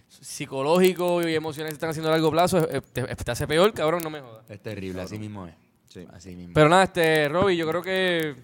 psicológico 0.07 1.27
y 1.27 1.35
emocional 1.35 1.69
que 1.71 1.73
están 1.73 1.89
haciendo 1.89 2.09
a 2.09 2.11
largo 2.13 2.29
plazo 2.31 2.59
eh, 2.69 2.81
te, 2.93 3.03
te 3.03 3.31
hace 3.31 3.47
peor, 3.47 3.73
cabrón, 3.73 4.01
no 4.03 4.09
me 4.09 4.21
jodas. 4.21 4.49
Es 4.49 4.61
terrible, 4.61 5.01
así 5.01 5.17
mismo 5.17 5.47
es. 5.47 5.55
Sí. 5.89 6.05
Así 6.13 6.35
mismo. 6.35 6.53
Pero 6.53 6.69
nada, 6.69 6.83
este, 6.83 7.27
Robbie, 7.29 7.57
yo 7.57 7.67
creo 7.67 7.81
que 7.81 8.35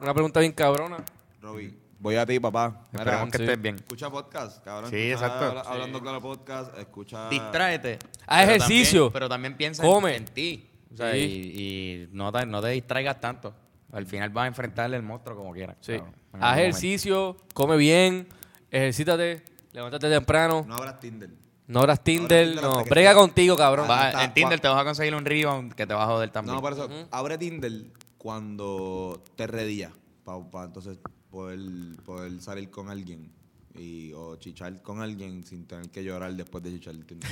una 0.00 0.14
pregunta 0.14 0.40
bien 0.40 0.52
cabrona. 0.52 0.96
Robbie, 1.40 1.74
voy 2.02 2.16
a 2.16 2.26
ti, 2.26 2.38
papá. 2.40 2.86
Mira, 2.92 3.04
Esperemos 3.04 3.30
que 3.30 3.38
sí. 3.38 3.44
estés 3.44 3.62
bien. 3.62 3.74
Escucha 3.76 4.10
podcast, 4.10 4.64
cabrón. 4.64 4.90
Sí, 4.90 4.96
Escucha 5.10 5.26
exacto. 5.26 5.44
habla- 5.46 5.60
Hablando 5.62 6.00
claro 6.00 6.20
podcast, 6.20 6.76
escucha... 6.78 7.28
Distráete. 7.30 7.98
Haz 8.26 8.40
Pero 8.44 8.50
ejercicio. 8.56 8.98
también- 9.00 9.12
pero 9.12 9.28
también 9.28 9.56
piensa 9.56 9.82
Come. 9.82 10.10
en, 10.16 10.16
en 10.16 10.24
ti. 10.26 10.68
O 10.92 10.96
sea, 10.96 11.12
Sí. 11.12 11.18
y, 11.18 11.62
y 11.62 12.08
no, 12.12 12.30
te, 12.32 12.44
no 12.44 12.60
te 12.60 12.68
distraigas 12.68 13.20
tanto. 13.20 13.54
Al 13.92 14.06
final 14.06 14.30
vas 14.30 14.44
a 14.44 14.46
enfrentarle 14.48 14.96
el 14.96 15.02
monstruo 15.02 15.36
como 15.36 15.52
quieras. 15.52 15.76
Sí. 15.80 15.92
En 15.92 16.00
algún 16.00 16.14
Haz 16.32 16.40
momento. 16.40 16.60
ejercicio, 16.60 17.36
come 17.54 17.76
bien, 17.76 18.26
ejercítate, 18.70 19.42
levántate 19.72 20.08
temprano. 20.10 20.64
No 20.66 20.74
abras 20.74 20.98
Tinder. 21.00 21.30
No 21.66 21.80
abras 21.80 22.02
Tinder, 22.02 22.46
Tinder 22.48 22.62
no. 22.64 22.70
hasta 22.72 22.84
que 22.84 22.90
Brega 22.90 23.14
contigo, 23.14 23.56
cabrón. 23.56 23.86
En 24.20 24.34
Tinder 24.34 24.58
cua- 24.58 24.62
te 24.62 24.68
vas 24.68 24.80
a 24.80 24.84
conseguir 24.84 25.14
un 25.14 25.24
rebound 25.24 25.72
que 25.74 25.86
te 25.86 25.94
va 25.94 26.02
a 26.02 26.06
joder 26.06 26.30
también. 26.30 26.56
No, 26.56 26.60
por 26.60 26.72
eso, 26.72 26.88
abre 27.10 27.38
Tinder 27.38 27.84
cuando 28.18 29.22
te 29.36 29.46
redillas. 29.46 29.92
Para 30.24 30.64
entonces 30.64 30.98
poder, 31.32 31.58
poder 32.04 32.40
salir 32.40 32.70
con 32.70 32.88
alguien. 32.90 33.32
Y, 33.74 34.12
o 34.12 34.36
chichar 34.36 34.82
con 34.82 35.00
alguien 35.00 35.44
sin 35.44 35.66
tener 35.66 35.88
que 35.90 36.04
llorar 36.04 36.34
después 36.34 36.62
de 36.62 36.70
chichar 36.72 36.94
el 36.94 37.06
Tinder. 37.06 37.30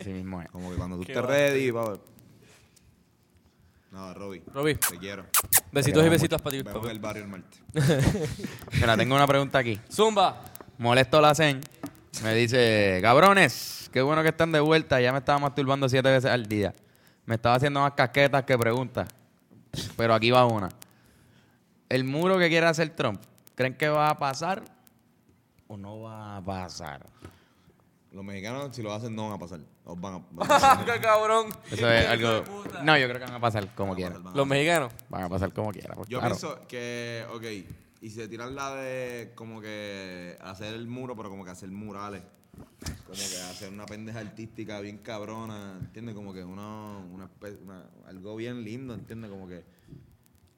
Así 0.00 0.10
mismo 0.10 0.40
es. 0.42 0.50
Como 0.50 0.70
que 0.70 0.76
cuando 0.76 0.96
tú 0.96 1.04
Qué 1.04 1.12
estés 1.12 1.24
va. 1.24 1.28
ready, 1.28 1.70
pa- 1.70 1.98
Nada, 3.92 4.14
Robbie. 4.14 4.42
Robbie, 4.52 4.74
Te 4.76 4.98
quiero. 4.98 5.24
besitos 5.70 6.04
y 6.04 6.08
besitos 6.08 6.42
para 6.42 6.56
ti. 6.56 6.62
Vemos 6.62 6.74
en 6.76 6.80
papi. 6.82 6.92
el 6.94 6.98
barrio 7.00 7.22
el 7.22 7.28
martes. 7.28 7.60
Mira, 8.80 8.96
tengo 8.96 9.14
una 9.14 9.26
pregunta 9.26 9.58
aquí. 9.58 9.78
Zumba. 9.92 10.42
Molesto 10.78 11.20
la 11.20 11.34
señ. 11.34 11.60
Me 12.24 12.34
dice, 12.34 12.98
cabrones, 13.02 13.88
qué 13.92 14.02
bueno 14.02 14.22
que 14.22 14.30
están 14.30 14.50
de 14.52 14.60
vuelta. 14.60 15.00
Ya 15.00 15.12
me 15.12 15.18
estaba 15.18 15.38
masturbando 15.38 15.88
siete 15.88 16.10
veces 16.10 16.30
al 16.30 16.46
día. 16.46 16.74
Me 17.26 17.36
estaba 17.36 17.54
haciendo 17.56 17.80
más 17.80 17.92
casquetas 17.92 18.42
que 18.44 18.58
preguntas. 18.58 19.08
Pero 19.96 20.14
aquí 20.14 20.30
va 20.30 20.44
una. 20.46 20.70
El 21.88 22.02
muro 22.04 22.38
que 22.38 22.48
quiere 22.48 22.66
hacer 22.66 22.90
Trump, 22.90 23.20
¿creen 23.54 23.74
que 23.76 23.88
va 23.88 24.10
a 24.10 24.18
pasar 24.18 24.62
o 25.68 25.76
no 25.76 26.00
va 26.00 26.36
a 26.36 26.44
pasar? 26.44 27.06
Los 28.12 28.24
mexicanos, 28.24 28.74
si 28.76 28.82
lo 28.82 28.92
hacen, 28.92 29.14
no 29.16 29.24
van 29.24 29.32
a 29.32 29.38
pasar. 29.38 29.60
Os 29.84 30.00
van 30.00 30.14
a, 30.14 30.18
van 30.30 30.46
a 30.46 30.48
pasar. 30.60 30.84
¡Qué 30.84 31.00
cabrón! 31.00 31.48
Eso 31.70 31.90
es 31.90 32.06
algo... 32.06 32.44
No, 32.84 32.96
yo 32.96 33.08
creo 33.08 33.18
que 33.18 33.24
van 33.24 33.34
a 33.34 33.40
pasar 33.40 33.74
como 33.74 33.94
quieran. 33.96 34.22
Los 34.34 34.46
mexicanos. 34.46 34.92
Van 35.08 35.24
a 35.24 35.28
pasar 35.28 35.52
como 35.52 35.72
quieran. 35.72 35.96
pues, 35.96 36.08
Yo 36.08 36.20
claro. 36.20 36.34
pienso 36.36 36.66
que, 36.68 37.24
ok, 37.34 37.42
y 38.02 38.10
si 38.10 38.16
se 38.16 38.28
tiran 38.28 38.54
la 38.54 38.74
de 38.76 39.32
como 39.34 39.60
que 39.60 40.38
hacer 40.42 40.74
el 40.74 40.86
muro, 40.86 41.16
pero 41.16 41.28
como 41.28 41.44
que 41.44 41.50
hacer 41.50 41.70
murales. 41.70 42.22
Como 43.04 43.16
que 43.18 43.36
hacer 43.50 43.72
una 43.72 43.84
pendeja 43.84 44.20
artística 44.20 44.78
bien 44.80 44.98
cabrona, 44.98 45.76
¿entiendes? 45.80 46.14
Como 46.14 46.32
que 46.32 46.44
una, 46.44 46.98
una- 46.98 47.28
algo 48.06 48.36
bien 48.36 48.62
lindo, 48.62 48.94
¿entiendes? 48.94 49.28
Como 49.30 49.48
que, 49.48 49.64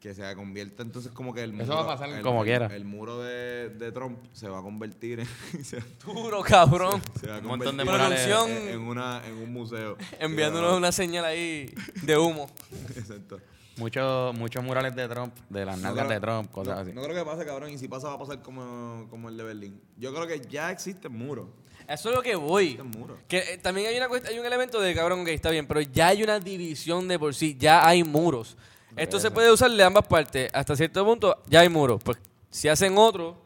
que 0.07 0.15
se 0.15 0.35
convierta 0.37 0.85
entonces 0.85 1.11
como 1.11 1.35
que 1.35 1.43
el 1.43 1.53
muro... 1.53 1.65
Eso 1.65 1.75
va 1.75 1.83
a 1.83 1.87
pasar 1.87 2.09
el- 2.11 2.23
como 2.23 2.43
el- 2.43 2.47
quiera. 2.49 2.67
El 2.67 2.85
muro 2.85 3.21
de, 3.23 3.71
de 3.71 3.91
Trump 3.91 4.19
se 4.33 4.49
va 4.49 4.61
a 4.61 4.63
convertir 4.63 5.19
en... 5.19 5.27
se, 5.65 5.81
Duro, 6.05 6.43
cabrón. 6.43 7.03
se 7.21 7.27
va 7.27 7.37
a 7.37 7.39
Un 7.41 7.47
montón 7.47 7.77
de 7.77 7.83
en, 7.83 8.69
en 8.69 8.81
una, 8.83 9.27
en 9.27 9.35
un 9.35 9.53
museo. 9.53 9.97
Enviándonos 10.21 10.77
una 10.77 10.93
señal 10.93 11.25
ahí 11.25 11.75
de 12.03 12.17
humo. 12.17 12.49
Exacto. 12.97 13.41
Muchos, 13.79 14.33
muchos 14.39 14.63
murales 14.63 14.95
de 14.95 15.09
Trump, 15.09 15.35
de 15.51 15.65
las 15.65 15.77
No 15.77 15.83
nalgas 15.83 16.07
creo- 16.07 16.21
de 16.21 16.25
Trump, 16.25 16.51
cosas 16.53 16.75
no, 16.77 16.81
así. 16.83 16.93
No 16.93 17.03
creo 17.03 17.17
que 17.17 17.25
pase, 17.29 17.45
cabrón. 17.45 17.71
Y 17.71 17.79
si 17.79 17.89
pasa, 17.89 18.07
va 18.09 18.15
a 18.15 18.19
pasar 18.19 18.43
como, 18.43 19.09
como 19.11 19.29
el 19.29 19.37
de 19.37 19.43
Berlín. 19.43 19.81
Yo 19.99 20.15
creo 20.15 20.29
que 20.29 20.41
ya 20.49 20.71
existen 20.71 21.13
muros. 21.13 21.49
Eso 21.89 22.11
es 22.11 22.15
lo 22.15 22.23
que 22.23 22.37
voy. 22.37 22.79
Que 23.27 23.39
eh, 23.39 23.59
también 23.59 23.89
hay, 23.89 23.97
una, 23.97 24.09
hay 24.29 24.39
un 24.39 24.47
elemento 24.47 24.81
de 24.81 24.95
cabrón 24.95 25.25
que 25.25 25.35
está 25.35 25.51
bien, 25.51 25.67
pero 25.67 25.81
ya 25.81 26.09
hay 26.09 26.23
una 26.23 26.39
división 26.39 27.09
de 27.09 27.19
por 27.19 27.35
sí, 27.35 27.57
ya 27.59 27.85
hay 27.87 28.05
muros. 28.05 28.57
Esto 28.97 29.21
se 29.21 29.31
puede 29.31 29.53
usar 29.53 29.71
de 29.71 29.83
ambas 29.85 30.07
partes. 30.07 30.51
Hasta 30.53 30.75
cierto 30.77 31.05
punto, 31.05 31.43
ya 31.47 31.61
hay 31.61 31.69
muros. 31.69 32.03
Pues 32.03 32.19
si 32.51 32.69
hacen 32.69 32.97
otro, 32.97 33.37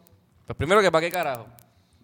pues 0.47 0.57
primero 0.57 0.81
que 0.81 0.91
para 0.91 1.05
qué 1.07 1.11
carajo. 1.13 1.47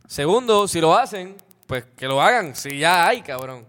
Segundo, 0.07 0.69
si 0.69 0.81
lo 0.81 0.95
hacen, 0.97 1.37
pues 1.67 1.85
que 1.97 2.07
lo 2.07 2.21
hagan. 2.21 2.55
Si 2.55 2.79
ya 2.79 3.07
hay, 3.09 3.23
cabrón. 3.23 3.65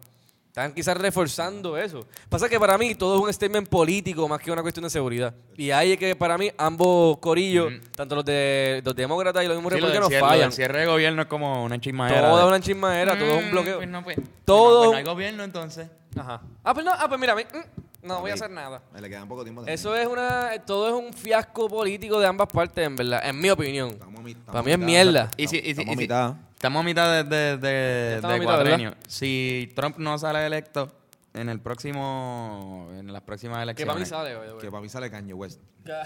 Están 0.47 0.73
quizás 0.73 0.97
reforzando 0.97 1.77
eso. 1.77 2.07
Pasa 2.29 2.49
que 2.49 2.59
para 2.59 2.79
mí 2.79 2.95
todo 2.95 3.15
es 3.17 3.21
un 3.23 3.31
statement 3.31 3.69
político 3.69 4.27
más 4.27 4.39
que 4.41 4.51
una 4.51 4.63
cuestión 4.63 4.83
de 4.85 4.89
seguridad. 4.89 5.31
Y 5.55 5.69
ahí 5.69 5.91
es 5.91 5.99
que 5.99 6.15
para 6.15 6.35
mí 6.35 6.49
ambos 6.57 7.19
corillos, 7.19 7.71
tanto 7.95 8.15
los 8.15 8.25
de 8.25 8.81
los 8.83 8.95
demócratas 8.95 9.43
y 9.43 9.47
los 9.47 9.55
mismos 9.57 9.71
Sí, 9.73 9.79
republicanos, 9.79 10.11
lo 10.11 10.19
fallan. 10.19 10.51
cierre 10.51 10.79
de 10.79 10.85
gobierno 10.87 11.21
es 11.21 11.27
como 11.27 11.63
una 11.63 11.79
chismadera. 11.79 12.21
Toda 12.29 12.41
de- 12.41 12.47
una 12.47 12.59
chismadera, 12.59 13.15
todo 13.19 13.27
es 13.37 13.43
un 13.43 13.49
Mm, 13.49 13.51
bloqueo. 13.51 13.77
Pues 13.77 13.87
no, 13.89 14.03
pues. 14.03 14.17
Todo- 14.45 14.57
Pues 14.57 14.73
no, 14.73 14.79
pues 14.79 14.91
no 14.91 14.97
hay 14.97 15.03
gobierno 15.03 15.43
entonces. 15.43 15.87
Ajá. 16.17 16.41
Ah, 16.63 16.73
pues 16.73 16.83
no, 16.83 16.91
ah, 16.91 17.05
pues 17.07 17.19
mira, 17.19 17.35
mi- 17.35 17.43
mm, 17.43 17.81
no 18.01 18.21
voy 18.21 18.31
a 18.31 18.33
hacer 18.35 18.49
nada. 18.51 18.81
Le 18.99 19.09
quedan 19.09 19.27
poco 19.27 19.43
tiempo. 19.43 19.63
de- 19.63 19.73
Eso 19.73 19.95
es 19.95 20.07
una, 20.07 20.51
todo 20.65 20.87
es 20.87 21.05
un 21.05 21.13
fiasco 21.13 21.67
político 21.69 22.19
de 22.19 22.27
ambas 22.27 22.47
partes, 22.47 22.85
en 22.85 22.95
verdad, 22.95 23.21
en 23.27 23.39
mi 23.39 23.49
opinión. 23.49 23.89
Estamos 23.89 24.19
a 24.19 24.23
mi- 24.23 24.31
estamos 24.31 24.45
Para 24.47 24.59
a 24.59 24.63
mí 24.63 24.71
es 24.71 24.77
mitad. 24.77 24.87
mierda. 24.87 25.31
Y 25.37 25.47
si, 25.47 25.57
y 25.57 25.61
si- 25.61 25.69
Estamos 25.71 25.89
y 25.89 25.93
a 25.93 25.97
mitad. 25.97 26.35
Estamos 26.53 26.79
a 26.79 26.83
mitad 26.83 27.23
de, 27.23 27.23
de, 27.23 27.57
de, 27.57 28.21
de 28.21 28.39
mitad. 28.39 28.93
Si 29.07 29.71
Trump 29.75 29.97
no 29.97 30.17
sale 30.17 30.45
electo 30.45 30.91
en 31.33 31.49
el 31.49 31.59
próximo, 31.61 32.89
en 32.97 33.13
las 33.13 33.21
próximas 33.21 33.57
Que 33.57 33.63
elecciones. 33.63 33.93
para 33.93 33.99
mí 33.99 34.05
sale, 34.05 34.35
güey. 34.35 34.57
Que 34.61 34.71
para 34.71 34.81
mí 34.81 34.89
sale 34.89 35.11
Kanye 35.11 35.33
West. 35.33 35.61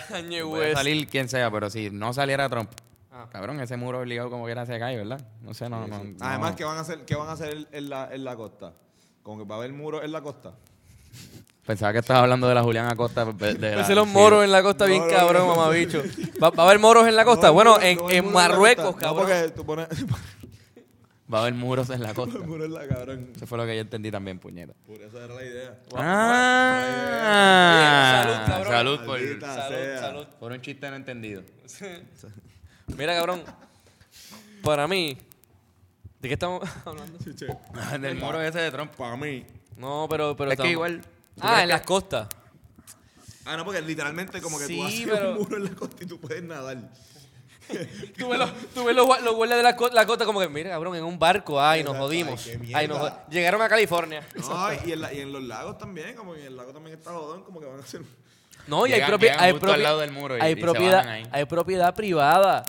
Kanye 0.09 0.43
Puede 0.43 0.63
West. 0.65 0.77
salir 0.77 1.07
quien 1.07 1.29
sea, 1.29 1.49
pero 1.51 1.69
si 1.69 1.89
no 1.89 2.11
saliera 2.13 2.49
Trump, 2.49 2.69
Ah. 3.13 3.27
cabrón, 3.31 3.59
ese 3.59 3.75
muro 3.77 3.99
obligado 3.99 4.29
como 4.29 4.45
quiera 4.45 4.65
se 4.65 4.77
cae, 4.79 4.95
¿verdad? 4.97 5.21
No 5.41 5.53
sé, 5.53 5.69
no, 5.69 5.85
no. 5.87 6.03
no. 6.03 6.15
Además, 6.21 6.55
¿qué 6.55 6.63
van 6.63 6.77
a 6.77 6.81
hacer, 6.81 7.03
qué 7.05 7.15
van 7.15 7.27
a 7.29 7.33
hacer 7.33 7.67
en, 7.71 7.89
la, 7.89 8.09
en 8.13 8.23
la 8.23 8.35
costa? 8.35 8.73
Como 9.23 9.37
que 9.43 9.47
va 9.49 9.55
a 9.55 9.57
haber 9.59 9.73
muros 9.73 10.03
en 10.03 10.11
la 10.11 10.21
costa. 10.21 10.53
Pensaba 11.65 11.93
que 11.93 11.99
estabas 11.99 12.23
hablando 12.23 12.47
de 12.47 12.55
la 12.55 12.63
Julián 12.63 12.87
Acosta. 12.87 13.25
De, 13.25 13.53
de 13.53 13.69
la- 13.71 13.77
Pensé 13.77 13.93
los 13.95 14.07
sí. 14.07 14.13
moros 14.13 14.43
en 14.43 14.51
la 14.51 14.63
costa 14.63 14.85
bien 14.85 15.03
cabrón, 15.09 15.47
no, 15.47 15.55
no. 15.55 15.57
mamabicho. 15.57 16.01
¿Va, 16.41 16.49
va 16.49 16.63
a 16.63 16.67
haber 16.67 16.79
moros 16.79 17.07
en 17.07 17.15
la 17.15 17.23
costa? 17.25 17.47
No, 17.47 17.53
bueno, 17.53 17.77
no, 17.77 17.81
en, 17.83 17.97
no 17.97 18.09
en 18.09 18.31
Marruecos, 18.31 18.95
cabrón. 18.95 19.15
No, 19.15 19.21
porque 19.27 19.49
tú 19.55 19.65
pones 19.65 19.87
Va 21.33 21.37
a 21.37 21.41
haber 21.43 21.53
muros 21.53 21.89
en 21.91 22.01
la 22.03 22.13
costa. 22.13 22.39
muros 22.39 22.65
en 22.65 22.73
la 22.73 22.85
cabrón. 22.89 23.29
Eso 23.33 23.47
fue 23.47 23.57
lo 23.57 23.65
que 23.65 23.73
yo 23.75 23.81
entendí 23.81 24.11
también, 24.11 24.37
puñeta. 24.37 24.73
Por 24.85 25.01
eso 25.01 25.17
era 25.23 25.33
la 25.33 25.43
idea. 25.45 25.79
Ah, 25.95 26.83
Salud, 28.23 28.35
cabrón. 28.47 28.73
salud 28.73 28.99
por, 29.05 29.19
Salud, 29.39 29.99
salud. 29.99 30.27
por 30.39 30.51
un 30.51 30.61
chiste 30.61 30.89
no 30.89 30.95
entendido. 30.97 31.43
Mira, 32.97 33.15
cabrón. 33.15 33.43
Para 34.61 34.87
mí, 34.89 35.17
¿de 36.19 36.27
qué 36.27 36.33
estamos 36.33 36.67
hablando? 36.85 37.17
Del 37.99 38.15
muro 38.15 38.41
ese 38.41 38.59
de 38.59 38.69
Trump. 38.71 38.91
Para 38.95 39.15
mí. 39.15 39.45
No, 39.77 40.07
pero, 40.09 40.35
pero 40.35 40.51
Es 40.51 40.57
que 40.57 40.63
estamos- 40.67 40.71
igual. 40.71 41.01
¿Tú 41.35 41.41
Ah, 41.43 41.55
en 41.55 41.61
que- 41.61 41.67
las 41.67 41.81
costas. 41.81 42.27
Ah, 43.45 43.57
no, 43.57 43.65
porque 43.65 43.81
literalmente 43.81 44.39
como 44.41 44.59
que 44.59 44.65
Sí, 44.67 44.77
tú 44.77 44.83
haces 44.85 45.01
pero- 45.05 45.31
un 45.31 45.37
muro 45.39 45.57
en 45.57 45.63
la 45.65 45.71
costa 45.71 46.03
y 46.03 46.05
tú 46.07 46.19
puedes 46.19 46.43
nadar. 46.43 46.77
Tú 48.17 48.27
ves 48.27 48.37
los, 48.37 48.51
tú 48.73 48.83
ves 48.83 48.93
los, 48.95 49.07
gua- 49.07 49.21
los 49.21 49.33
guardias 49.33 49.57
de 49.59 49.63
la, 49.63 49.75
co- 49.77 49.87
la 49.89 50.05
costa 50.05 50.25
como 50.25 50.41
que, 50.41 50.49
mira, 50.49 50.71
cabrón, 50.71 50.93
en 50.95 51.05
un 51.05 51.17
barco, 51.17 51.61
ay, 51.61 51.83
nos 51.83 51.91
Exacto, 51.93 52.05
jodimos. 52.07 52.45
ay, 52.47 52.59
qué 52.67 52.75
Ay, 52.75 52.87
nos 52.87 52.99
mierda. 52.99 53.25
jod- 53.25 53.29
Llegaron 53.31 53.61
a 53.61 53.69
California. 53.69 54.27
No, 54.49 54.73
y 54.73 54.91
en, 54.91 55.01
la- 55.01 55.13
y 55.13 55.19
en 55.21 55.31
los 55.31 55.41
lagos 55.43 55.77
también, 55.77 56.13
como 56.15 56.33
que 56.33 56.41
en 56.41 56.47
el 56.47 56.57
lago 56.57 56.73
también 56.73 56.97
está 56.97 57.11
jodón, 57.11 57.43
como 57.43 57.59
que 57.61 57.67
van 57.67 57.79
a 57.79 57.83
hacer... 57.83 58.01
No, 58.67 58.85
y 58.85 58.91
hay, 58.91 58.99
Llegan- 58.99 59.11
propie- 59.11 59.21
llegan 59.21 59.39
hay, 59.39 59.51
justo 59.53 59.67
propie- 59.67 59.73
al 59.75 59.83
lado 59.83 59.99
del 59.99 60.11
muro 60.11 60.37
y- 60.37 60.41
hay 60.41 60.51
y 60.51 60.55
se 60.55 60.61
propiedad, 60.61 60.97
bajan 60.97 61.11
ahí. 61.13 61.23
hay 61.31 61.45
propiedad 61.45 61.95
privada 61.95 62.63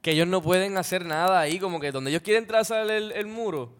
que 0.00 0.12
ellos 0.12 0.26
no 0.26 0.40
pueden 0.42 0.78
hacer 0.78 1.04
nada 1.04 1.38
ahí, 1.38 1.58
como 1.58 1.78
que 1.78 1.92
donde 1.92 2.10
ellos 2.10 2.22
quieren 2.22 2.46
trazar 2.46 2.90
el, 2.90 3.12
el 3.12 3.26
muro, 3.26 3.70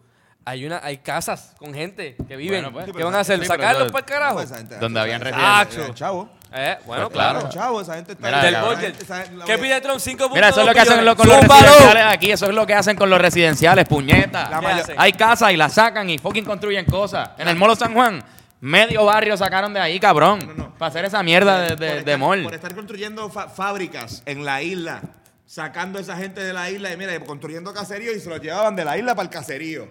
hay 0.45 0.65
una, 0.65 0.81
hay 0.83 0.97
casas 0.97 1.53
con 1.57 1.73
gente 1.73 2.15
que 2.27 2.35
viven. 2.35 2.61
Bueno, 2.63 2.73
pues, 2.73 2.85
¿Qué 2.85 2.93
pero 2.93 3.05
van 3.05 3.15
a 3.15 3.19
hacer? 3.21 3.39
sí, 3.39 3.45
pero 3.47 3.61
¿Sacarlos 3.61 3.91
para 3.91 3.99
el 3.99 4.05
carajo? 4.05 4.33
Pues 4.35 4.45
esa 4.47 4.57
gente- 4.57 4.77
Donde 4.77 4.99
habían 4.99 5.25
esa- 5.25 5.61
esa- 5.63 5.93
Chavo. 5.93 6.29
Eh, 6.55 6.77
bueno, 6.85 7.05
Pues 7.09 7.13
claro. 7.13 7.39
claro. 7.39 7.53
Chavo, 7.53 7.81
esa 7.81 7.95
gente 7.95 8.11
está... 8.11 8.27
Mira, 8.27 8.43
Del 8.43 8.53
cabrón. 8.53 8.75
budget. 8.75 9.01
Esa- 9.01 9.25
la- 9.31 9.45
¿Qué 9.45 9.57
pide 9.57 9.81
Trump? 9.81 9.99
5 9.99 10.29
Mira, 10.29 10.49
eso 10.49 10.59
es 10.61 10.67
lo 10.67 10.73
que 10.73 10.79
hacen 10.81 11.03
lo- 11.03 11.15
con 11.15 11.27
los 11.27 11.37
¡Zúmbalo! 11.39 11.61
residenciales 11.65 12.03
aquí. 12.13 12.31
Eso 12.31 12.45
es 12.45 12.53
lo 12.53 12.67
que 12.67 12.73
hacen 12.75 12.95
con 12.95 13.09
los 13.09 13.19
residenciales, 13.19 13.87
puñeta. 13.87 14.49
La 14.51 14.59
¿Qué 14.59 14.65
mayor- 14.65 14.81
hacen? 14.81 14.95
Hay 14.99 15.13
casas 15.13 15.51
y 15.51 15.57
las 15.57 15.73
sacan 15.73 16.09
y 16.11 16.19
fucking 16.19 16.45
construyen 16.45 16.85
cosas. 16.85 17.29
En 17.39 17.47
el 17.47 17.55
Molo 17.55 17.75
San 17.75 17.93
Juan, 17.95 18.23
medio 18.61 19.03
barrio 19.05 19.35
sacaron 19.35 19.73
de 19.73 19.79
ahí, 19.79 19.99
cabrón. 19.99 20.39
No, 20.45 20.53
no. 20.53 20.73
Para 20.77 20.89
hacer 20.89 21.05
esa 21.05 21.23
mierda 21.23 21.59
de, 21.61 21.69
por 21.69 21.79
de, 21.79 21.87
estar- 21.87 22.03
de 22.05 22.17
mall. 22.17 22.43
Por 22.43 22.53
estar 22.53 22.75
construyendo 22.75 23.29
fa- 23.31 23.49
fábricas 23.49 24.21
en 24.27 24.45
la 24.45 24.61
isla, 24.61 25.01
sacando 25.47 25.97
a 25.97 26.01
esa 26.03 26.15
gente 26.17 26.41
de 26.43 26.53
la 26.53 26.69
isla 26.69 26.93
y 26.93 26.97
mira, 26.97 27.19
construyendo 27.21 27.73
caseríos 27.73 28.15
y 28.15 28.19
se 28.19 28.29
los 28.29 28.39
llevaban 28.41 28.75
de 28.75 28.85
la 28.85 28.95
isla 28.95 29.15
para 29.15 29.23
el 29.23 29.29
caserío. 29.33 29.87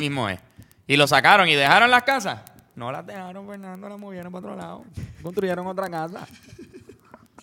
Mismo 0.00 0.28
es. 0.28 0.40
Y 0.86 0.96
lo 0.96 1.06
sacaron 1.06 1.48
y 1.48 1.54
dejaron 1.54 1.90
las 1.90 2.02
casas. 2.02 2.40
No 2.76 2.90
las 2.90 3.06
dejaron, 3.06 3.46
Fernando, 3.46 3.88
las 3.88 3.98
movieron 3.98 4.32
para 4.32 4.46
otro 4.46 4.56
lado. 4.56 4.84
Construyeron 5.22 5.66
otra 5.66 5.88
casa. 5.88 6.26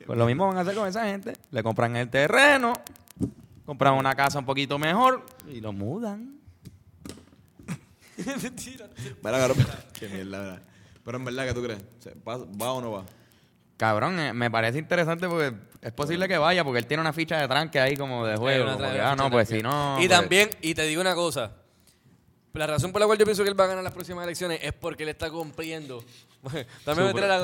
Pues 0.05 0.17
lo 0.17 0.25
mismo 0.25 0.47
van 0.47 0.57
a 0.57 0.61
hacer 0.61 0.75
con 0.75 0.87
esa 0.87 1.05
gente. 1.05 1.33
Le 1.51 1.63
compran 1.63 1.95
el 1.95 2.09
terreno, 2.09 2.73
compran 3.65 3.93
una 3.93 4.15
casa 4.15 4.39
un 4.39 4.45
poquito 4.45 4.77
mejor 4.77 5.25
y 5.47 5.61
lo 5.61 5.71
mudan. 5.71 6.39
Cabrón. 9.23 9.57
Qué 9.93 10.07
mierda, 10.09 10.39
¿verdad? 10.39 10.61
Pero 11.03 11.17
en 11.17 11.25
verdad, 11.25 11.45
¿qué 11.47 11.53
tú 11.53 11.63
crees? 11.63 11.83
¿Va, 12.27 12.71
o 12.71 12.81
no 12.81 12.91
va? 12.91 13.05
Cabrón, 13.77 14.19
eh, 14.19 14.33
me 14.33 14.51
parece 14.51 14.77
interesante 14.77 15.27
porque 15.27 15.55
es 15.81 15.91
posible 15.93 16.27
que 16.27 16.37
vaya 16.37 16.63
porque 16.63 16.79
él 16.79 16.85
tiene 16.85 17.01
una 17.01 17.13
ficha 17.13 17.39
de 17.39 17.47
tranque 17.47 17.79
ahí 17.79 17.97
como 17.97 18.25
de 18.25 18.37
juego. 18.37 18.65
Como 18.73 18.77
que, 18.77 18.99
ah, 19.01 19.15
no, 19.15 19.31
pues 19.31 19.49
si 19.49 19.61
no. 19.61 19.95
Y 19.99 20.07
pues- 20.07 20.19
también, 20.19 20.49
y 20.61 20.75
te 20.75 20.83
digo 20.83 21.01
una 21.01 21.15
cosa. 21.15 21.51
La 22.53 22.67
razón 22.67 22.91
por 22.91 22.99
la 22.99 23.07
cual 23.07 23.17
yo 23.17 23.23
pienso 23.25 23.43
que 23.43 23.49
él 23.49 23.57
va 23.59 23.63
a 23.63 23.67
ganar 23.67 23.83
las 23.83 23.93
próximas 23.93 24.25
elecciones 24.25 24.59
es 24.61 24.73
porque 24.73 25.03
él 25.03 25.09
está 25.09 25.29
cumpliendo. 25.29 26.03
también 26.85 27.13
me 27.15 27.21
la. 27.21 27.39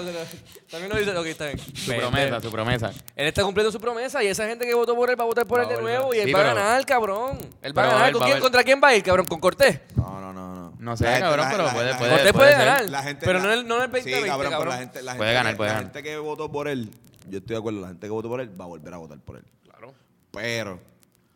También 0.70 0.90
lo 0.92 0.98
dice 0.98 1.14
lo 1.14 1.24
que 1.24 1.32
está 1.32 1.46
bien. 1.46 1.60
Su 1.60 1.94
promesa, 1.96 2.42
su 2.42 2.52
promesa. 2.52 2.92
Él 3.16 3.28
está 3.28 3.44
cumpliendo 3.44 3.72
su 3.72 3.80
promesa 3.80 4.22
y 4.24 4.28
esa 4.28 4.46
gente 4.48 4.66
que 4.66 4.74
votó 4.74 4.96
por 4.96 5.10
él 5.10 5.18
va 5.18 5.24
a 5.24 5.28
votar 5.28 5.46
por 5.46 5.60
Va 5.60 5.64
él 5.64 5.70
de 5.70 5.82
nuevo 5.82 6.14
y 6.14 6.18
él 6.20 6.26
Sí, 6.28 6.34
va 6.34 6.42
a 6.42 6.54
ganar, 6.54 6.86
cabrón. 6.86 7.38
Él 7.62 7.78
va 7.78 7.84
a 7.84 7.88
ganar. 7.88 8.12
¿Con 8.12 8.24
quién- 8.24 8.40
¿Contra 8.42 8.64
quién 8.64 8.82
va 8.84 8.90
a 8.90 8.96
ir, 8.96 9.04
cabrón? 9.04 9.26
¿Con 9.28 9.40
Cortés? 9.40 9.80
No, 9.96 10.20
no, 10.20 10.34
no, 10.34 10.56
no. 10.56 10.74
No 10.80 10.98
sé, 10.98 11.06
La 11.06 11.10
gente- 11.12 11.24
cabrón, 11.26 11.46
la- 11.46 11.52
pero 11.52 11.64
la- 11.66 11.74
puede- 11.74 11.92
la- 11.92 11.98
puede- 11.98 12.12
Cortés 12.12 12.34
puede 12.34 12.52
ganar. 12.52 12.90
La 12.90 13.04
gente, 13.04 13.26
pero 13.26 13.40
la- 13.40 13.46
no 13.46 13.52
es 13.54 13.60
el, 13.60 13.68
no 13.68 13.84
el 13.84 13.88
20 13.92 14.10
Sí, 14.10 14.12
20 14.12 14.28
cabrón, 14.30 14.52
cabrón. 14.52 14.68
pero 14.68 14.72
la 14.72 14.78
gente, 14.86 15.02
la 15.04 15.12
gente 15.12 15.18
Puede 15.20 15.34
ganar, 15.34 15.58
puede 15.58 15.68
la 15.70 15.74
ganar. 15.76 15.94
gente 15.94 16.04
que 16.10 16.18
votó 16.18 16.52
por 16.52 16.68
él, 16.68 16.90
yo 17.30 17.38
estoy 17.38 17.54
de 17.54 17.60
acuerdo, 17.60 17.80
la 17.82 17.88
gente 17.88 18.08
que 18.08 18.12
votó 18.12 18.28
por 18.30 18.42
él 18.42 18.60
va 18.60 18.66
a 18.66 18.68
volver 18.68 18.94
a 18.94 18.98
votar 18.98 19.20
por 19.20 19.38
él. 19.38 19.44
Claro. 19.64 19.94
Pero 20.32 20.80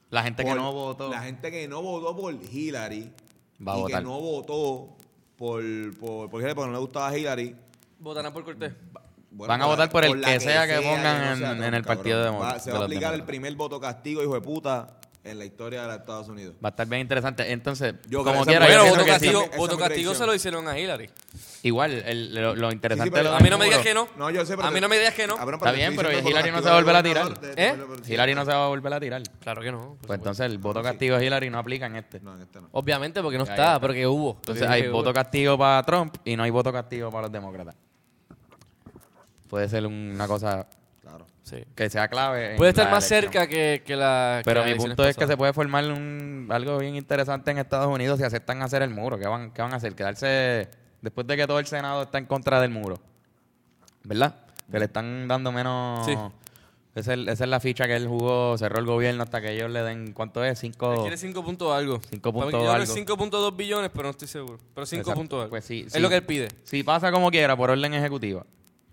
La 0.10 0.24
gente 0.24 0.44
que 0.44 0.54
no 0.56 0.72
votó. 0.74 1.10
La 1.10 1.22
gente 1.22 1.52
que 1.52 1.68
no 1.68 1.82
votó 1.82 2.16
por 2.18 2.34
Hillary 2.34 3.12
Va 3.68 3.74
a 3.74 3.78
y 3.78 3.82
votar. 3.82 4.00
que 4.02 4.06
no 4.08 4.20
votó 4.20 4.98
por, 5.38 5.64
por, 6.00 6.30
por 6.30 6.40
Hillary 6.42 6.56
porque 6.56 6.68
no 6.68 6.74
le 6.74 6.80
gustaba 6.80 7.18
Hillary. 7.18 7.56
Votarán 8.00 8.34
por 8.34 8.44
Cortés. 8.44 8.74
bueno, 9.32 9.50
Van 9.52 9.62
a 9.62 9.66
votar 9.66 9.90
por 9.90 10.04
el 10.06 10.22
que 10.22 10.40
sea 10.40 10.68
que 10.68 10.76
pongan 10.82 11.24
en- 11.34 11.38
sea 11.38 11.52
en 11.52 11.58
Trump, 11.60 11.74
el 11.76 11.84
partido 11.84 12.24
de- 12.24 12.30
Va- 12.32 12.60
Se 12.60 12.72
va 12.72 12.80
a 12.80 12.84
aplicar 12.84 13.14
el 13.14 13.24
primer 13.24 13.56
voto 13.56 13.80
castigo, 13.80 14.22
hijo 14.24 14.34
de 14.34 14.42
puta, 14.42 14.98
en 15.24 15.38
la 15.38 15.46
historia 15.46 15.82
de 15.84 15.88
los 15.88 15.98
Estados 15.98 16.28
Unidos. 16.30 16.56
Va 16.64 16.70
a 16.70 16.72
estar 16.72 16.88
bien 16.88 17.02
interesante. 17.02 17.52
Entonces, 17.52 17.94
Yo 18.08 18.24
como 18.24 18.44
quiera, 18.44 18.68
yo 18.68 18.90
voto 18.90 19.04
que 19.06 19.12
castigo, 19.12 19.42
sí. 19.52 19.58
voto 19.58 19.78
castigo 19.78 20.16
se 20.16 20.26
lo 20.26 20.34
hicieron 20.34 20.68
a 20.68 20.80
Hillary. 20.80 21.10
Igual, 21.64 21.92
el- 21.92 22.34
lo, 22.34 22.56
lo 22.56 22.72
interesante 22.72 23.12
pero- 23.12 23.26
de 23.26 23.30
lo 23.30 23.36
A 23.36 23.40
mí 23.40 23.50
no 23.50 23.58
me 23.60 23.66
digas 23.66 23.82
que 23.82 23.94
no. 23.94 24.08
No, 24.18 24.32
yo 24.32 24.44
sé, 24.46 24.56
pero 24.56 24.68
A 24.68 24.72
mí 24.72 24.82
no 24.82 24.90
me 24.90 24.98
digas 24.98 25.14
que 25.14 25.28
no. 25.28 25.36
Está 25.36 25.72
bien, 25.72 25.96
pero 25.96 26.12
Hillary 26.12 26.52
no 26.52 26.58
se 26.58 26.66
va 26.70 26.72
a 26.72 26.80
volver 26.80 26.96
a 26.96 27.04
tirar. 27.04 27.34
¿Eh? 27.56 27.76
Hillary 28.08 28.34
no 28.36 28.46
se 28.46 28.52
va 28.52 28.66
a 28.66 28.68
volver 28.68 28.94
a 28.94 29.00
tirar. 29.00 29.22
Claro 29.42 29.62
que 29.62 29.72
no. 29.72 29.98
Pues 30.08 30.18
entonces 30.18 30.46
el 30.48 30.58
voto 30.58 30.82
castigo 30.82 31.18
de 31.18 31.26
Hillary 31.26 31.50
no 31.52 31.60
aplica 31.60 31.86
en 31.86 31.98
este. 31.98 32.20
No, 32.20 32.36
en 32.36 32.42
este 32.42 32.60
no. 32.60 32.70
Obviamente, 32.72 33.22
porque 33.22 33.38
no 33.38 33.44
está, 33.44 33.74
ya. 33.74 33.80
pero 33.80 33.94
que 33.94 34.08
hubo. 34.08 34.38
Entonces 34.38 34.64
Porque 34.66 34.82
hay 34.84 34.88
voto 34.90 35.14
castigo 35.14 35.58
para 35.58 35.84
Trump 35.84 36.16
y 36.26 36.36
no 36.36 36.44
hay 36.44 36.50
voto 36.50 36.72
castigo 36.74 37.12
para 37.12 37.24
los 37.24 37.32
demócratas. 37.32 37.76
Puede 39.48 39.70
ser 39.70 39.86
una 39.86 40.28
cosa. 40.28 40.66
Sí. 41.44 41.64
que 41.76 41.90
sea 41.90 42.08
clave. 42.08 42.56
Puede 42.56 42.70
estar 42.70 42.90
más 42.92 43.10
elección. 43.12 43.32
cerca 43.34 43.48
que, 43.48 43.84
que 43.86 43.96
la. 43.96 44.42
Pero 44.46 44.64
mi 44.64 44.76
punto 44.76 45.04
es 45.06 45.18
que 45.18 45.28
se 45.28 45.36
puede 45.36 45.54
formar 45.54 45.86
un, 45.86 46.48
algo 46.52 46.78
bien 46.78 46.96
interesante 46.96 47.52
en 47.52 47.58
Estados 47.58 47.88
Unidos 47.88 48.20
si 48.20 48.26
aceptan 48.26 48.62
hacer 48.62 48.82
el 48.82 48.92
muro. 48.92 49.18
¿Qué 49.18 49.28
van, 49.28 49.52
qué 49.52 49.62
van 49.62 49.74
a 49.74 49.78
hacer? 49.78 49.96
Quedarse 49.96 50.70
después 51.02 51.28
de 51.28 51.38
que 51.38 51.48
todo 51.48 51.60
el 51.60 51.66
Senado 51.66 52.04
está 52.04 52.18
en 52.18 52.26
contra 52.26 52.62
del 52.62 52.72
muro. 52.72 53.00
¿Verdad? 54.04 54.36
Que 54.72 54.80
le 54.80 54.86
están 54.86 55.28
dando 55.28 55.52
menos... 55.52 56.06
Sí. 56.06 56.16
Esa 56.94 57.14
es, 57.14 57.20
esa 57.22 57.44
es 57.46 57.50
la 57.50 57.60
ficha 57.62 57.88
que 57.88 57.96
él 57.96 58.08
jugó, 58.08 58.58
cerró 58.58 58.80
el 58.80 58.86
gobierno 58.86 59.24
hasta 59.24 59.42
que 59.42 59.54
ellos 59.54 59.72
le 59.72 59.82
den... 59.82 60.12
¿Cuánto 60.12 60.44
es? 60.44 60.60
Cinco... 60.60 61.02
Quiere 61.02 61.18
5 61.18 61.44
puntos 61.44 61.74
algo. 61.74 62.02
Cinco 62.10 62.34
Para 62.34 62.46
mí, 62.48 62.52
punto 62.52 62.66
yo 62.66 62.74
creo 62.74 62.86
que 62.86 63.16
algo. 63.16 63.50
5.2 63.52 63.56
billones, 63.56 63.92
pero 63.94 64.04
no 64.04 64.10
estoy 64.10 64.28
seguro. 64.28 64.60
Pero 64.74 64.86
5 64.86 65.00
Exacto. 65.02 65.20
puntos 65.20 65.40
algo. 65.40 65.50
Pues 65.52 65.64
sí, 65.64 65.84
es 65.88 65.94
sí. 65.94 66.00
lo 66.00 66.10
que 66.10 66.16
él 66.16 66.26
pide. 66.26 66.50
Si 66.64 66.84
pasa 66.84 67.12
como 67.12 67.32
quiera, 67.32 67.56
por 67.56 67.70
orden 67.70 67.94
ejecutiva, 67.94 68.46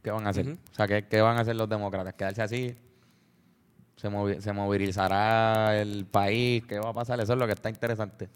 ¿qué 0.02 0.10
van 0.10 0.26
a 0.26 0.30
hacer? 0.30 0.48
O 0.48 0.74
sea, 0.74 0.86
¿qué, 0.86 1.06
qué 1.06 1.20
van 1.20 1.36
a 1.36 1.40
hacer 1.40 1.56
los 1.56 1.68
demócratas? 1.68 2.14
¿Quedarse 2.14 2.42
así? 2.42 2.76
¿Se, 3.96 4.08
movi- 4.08 4.40
¿Se 4.40 4.52
movilizará 4.52 5.80
el 5.80 6.06
país? 6.06 6.64
¿Qué 6.66 6.78
va 6.78 6.90
a 6.90 6.92
pasar? 6.94 7.20
Eso 7.20 7.32
es 7.32 7.38
lo 7.38 7.46
que 7.46 7.52
está 7.52 7.68
interesante. 7.68 8.28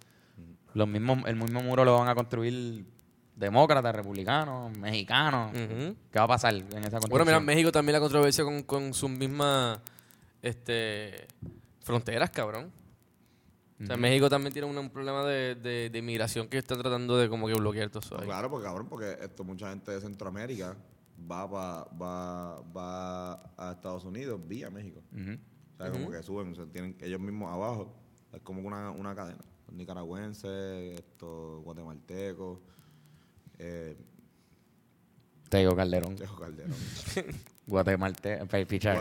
Los 0.74 0.88
mismos, 0.88 1.18
el 1.26 1.36
mismo 1.36 1.62
muro 1.62 1.84
lo 1.84 1.96
van 1.98 2.08
a 2.08 2.14
construir 2.14 2.84
demócratas, 3.36 3.94
republicanos, 3.94 4.76
mexicanos. 4.78 5.52
¿Qué 5.52 6.18
va 6.18 6.24
a 6.24 6.28
pasar 6.28 6.54
en 6.54 6.62
esa 6.64 6.98
construcción? 6.98 7.10
Bueno, 7.10 7.24
mira, 7.26 7.40
México 7.40 7.70
también 7.70 7.94
la 7.94 8.00
controversia 8.00 8.42
con, 8.44 8.62
con 8.62 8.92
sus 8.94 9.10
mismas 9.10 9.78
este, 10.40 11.26
fronteras, 11.80 12.30
cabrón. 12.30 12.72
O 13.82 13.86
sea, 13.86 13.96
México 13.96 14.30
también 14.30 14.52
tiene 14.52 14.68
un, 14.68 14.78
un 14.78 14.90
problema 14.90 15.24
de, 15.24 15.56
de, 15.56 15.90
de 15.90 15.98
inmigración 15.98 16.46
que 16.48 16.56
está 16.58 16.76
tratando 16.78 17.16
de 17.16 17.28
como 17.28 17.48
que 17.48 17.54
bloquear 17.54 17.90
todo 17.90 18.00
eso. 18.00 18.16
ahí. 18.18 18.26
Claro, 18.26 18.48
porque 18.48 18.64
cabrón, 18.66 18.86
porque 18.88 19.18
esto 19.20 19.42
mucha 19.42 19.70
gente 19.70 19.90
de 19.90 20.00
Centroamérica 20.00 20.76
va 21.30 21.50
pa- 21.50 21.88
va 22.00 22.60
va 22.76 23.32
a 23.56 23.72
Estados 23.72 24.04
Unidos 24.04 24.40
vía 24.46 24.70
México. 24.70 25.00
O 25.12 25.76
sea, 25.76 25.90
como 25.90 26.10
que 26.10 26.22
suben, 26.22 26.52
o 26.52 26.54
sea, 26.54 26.66
tienen 26.66 26.96
ellos 27.00 27.20
mismos 27.20 27.50
abajo. 27.52 27.92
Es 28.32 28.40
como 28.42 28.60
una, 28.66 28.90
una 28.90 29.14
cadena. 29.14 29.40
Los 29.66 29.76
nicaragüenses, 29.76 30.98
estos 30.98 31.62
guatemaltecos, 31.64 32.58
eh, 33.58 33.96
Tego 35.48 35.76
Calderón. 35.76 36.16
Tejo 36.16 36.36
Calderón. 36.36 36.74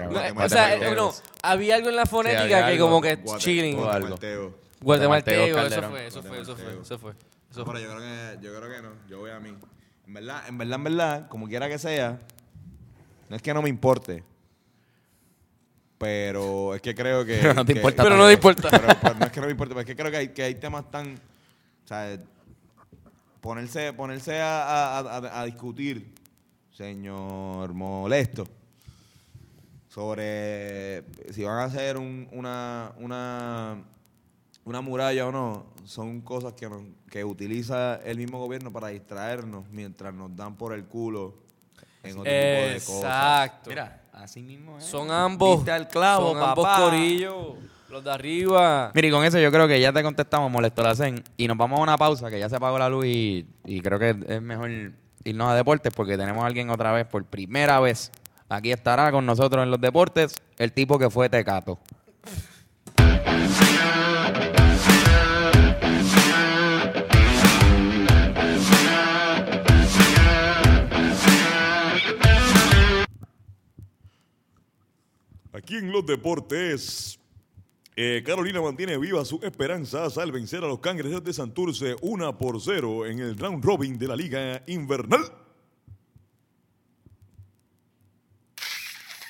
No, 0.04 0.10
cabrón. 0.14 0.26
eh, 0.40 0.46
o 0.46 0.50
sea, 0.50 0.76
eh, 0.76 0.96
no, 0.96 1.12
había 1.42 1.76
algo 1.76 1.90
en 1.90 1.96
la 1.96 2.06
fonética 2.06 2.48
que 2.48 2.54
algo. 2.56 2.86
como 2.86 3.02
que 3.02 3.18
Guate- 3.24 3.38
chilling. 3.40 3.78
o 3.80 3.90
algo. 3.90 4.10
Guatemalteco. 4.10 4.54
Guatemalteco, 4.82 5.54
Guatemalteco, 5.54 5.58
eso 5.82 5.90
fue, 5.90 6.08
eso 6.08 6.22
fue, 6.22 6.42
eso 6.42 6.56
fue, 6.56 6.82
eso 6.82 7.00
fue. 7.00 7.12
Eso 7.12 7.60
No, 7.60 7.66
fue. 7.66 7.74
pero 7.74 7.80
yo 7.86 7.96
creo 7.96 8.02
que 8.02 8.46
yo 8.46 8.56
creo 8.60 8.76
que 8.76 8.82
no. 8.82 8.90
Yo 9.10 9.20
voy 9.20 9.32
a 9.32 9.40
mí. 9.40 9.50
En 10.08 10.14
verdad, 10.14 10.44
en 10.48 10.58
verdad, 10.58 10.76
en 10.76 10.84
verdad, 10.84 11.28
como 11.30 11.48
quiera 11.48 11.70
que 11.70 11.78
sea, 11.80 12.20
no 13.30 13.36
es 13.36 13.42
que 13.42 13.54
no 13.54 13.62
me 13.62 13.70
importe. 13.70 14.24
Pero 15.98 16.74
es 16.76 16.82
que 16.82 16.96
creo 16.96 17.24
que. 17.26 17.38
Pero 17.42 17.54
no 17.54 17.66
te 17.66 17.74
que- 17.74 17.80
importa 17.80 18.04
Pero 18.04 18.18
no 18.18 18.28
te 18.28 18.34
importa. 18.34 18.70
Pero, 18.72 18.88
pero 19.02 19.16
no 19.16 19.26
es 19.26 19.32
que 19.32 19.40
no 19.40 19.46
me 19.46 19.52
importe, 19.52 19.74
pero 19.74 19.82
es 19.82 19.86
que 19.86 19.96
creo 19.96 20.12
que 20.12 20.18
hay, 20.18 20.28
que 20.30 20.44
hay 20.44 20.56
temas 20.56 20.90
tan. 20.90 21.14
O 21.14 21.88
sea, 21.88 22.18
ponerse, 23.40 23.94
ponerse 23.94 24.40
a, 24.42 24.98
a- 24.98 25.00
a- 25.00 25.42
a 25.42 25.46
discutir, 25.46 26.14
señor 26.72 27.74
molesto, 27.74 28.48
sobre 29.90 31.04
si 31.32 31.44
van 31.44 31.60
a 31.60 31.64
hacer 31.66 31.98
un- 31.98 32.28
una, 32.32 32.94
una, 32.98 33.84
una 34.72 34.82
muralla 34.82 35.28
o 35.28 35.32
no, 35.32 35.66
son 35.86 36.22
cosas 36.22 36.54
que, 36.54 36.68
nos- 36.70 36.82
que 37.10 37.24
utiliza 37.24 37.96
el 37.98 38.18
mismo 38.18 38.40
gobierno 38.40 38.72
para 38.72 38.88
distraernos 38.88 39.66
mientras 39.70 40.14
nos 40.14 40.36
dan 40.36 40.56
por 40.56 40.74
el 40.74 40.86
culo 40.86 41.36
en 42.04 42.12
otro 42.14 42.24
tipo 42.24 42.34
de 42.34 42.82
cosas. 42.86 43.04
Exacto. 43.04 43.70
Mira, 43.70 44.02
así 44.14 44.42
mismo 44.42 44.78
es. 44.80 44.86
Son 44.86 45.12
ambos. 45.12 45.68
Al 45.68 45.88
clavo, 45.88 46.32
son 46.34 46.42
ambos 46.42 46.66
papá. 46.66 46.84
corillos. 46.86 47.56
Los 47.90 48.04
de 48.06 48.12
arriba. 48.12 48.92
Mira, 48.96 49.08
y 49.08 49.12
con 49.12 49.24
eso 49.26 49.38
yo 49.38 49.52
creo 49.52 49.68
que 49.68 49.80
ya 49.82 49.92
te 49.92 50.02
contestamos, 50.02 50.50
molesto 50.50 50.82
la 50.82 50.96
CEN, 50.96 51.22
y 51.36 51.46
nos 51.48 51.58
vamos 51.58 51.78
a 51.80 51.84
una 51.84 51.98
pausa, 51.98 52.30
que 52.30 52.40
ya 52.40 52.48
se 52.48 52.56
apagó 52.56 52.80
la 52.80 52.88
luz 52.88 53.06
y, 53.06 53.46
y 53.66 53.82
creo 53.82 54.00
que 54.00 54.16
es 54.28 54.42
mejor 54.42 54.72
irnos 55.26 55.50
a 55.50 55.56
deportes 55.56 55.94
porque 55.94 56.18
tenemos 56.18 56.42
a 56.42 56.48
alguien 56.48 56.70
otra 56.70 56.94
vez, 56.94 57.06
por 57.06 57.26
primera 57.26 57.82
vez, 57.82 58.10
aquí 58.48 58.72
estará 58.72 59.12
con 59.12 59.26
nosotros 59.26 59.62
en 59.64 59.72
los 59.72 59.82
deportes, 59.82 60.36
el 60.58 60.72
tipo 60.72 60.98
que 60.98 61.10
fue 61.10 61.28
Tecato. 61.30 61.80
Aquí 75.62 75.76
en 75.76 75.91
los 75.91 76.04
deportes, 76.04 77.19
eh, 77.95 78.24
Carolina 78.26 78.60
mantiene 78.62 78.97
viva 78.97 79.24
su 79.24 79.39
esperanza 79.43 80.08
al 80.17 80.32
vencer 80.32 80.63
a 80.63 80.67
los 80.67 80.80
cangrejeros 80.80 81.24
de 81.24 81.34
Santurce 81.34 81.95
1 82.02 82.36
por 82.36 82.60
0 82.60 83.06
en 83.06 83.19
el 83.19 83.38
round 83.38 83.63
robin 83.63 83.95
de 83.95 84.08
la 84.08 84.15
Liga 84.15 84.63
Invernal. 84.65 85.21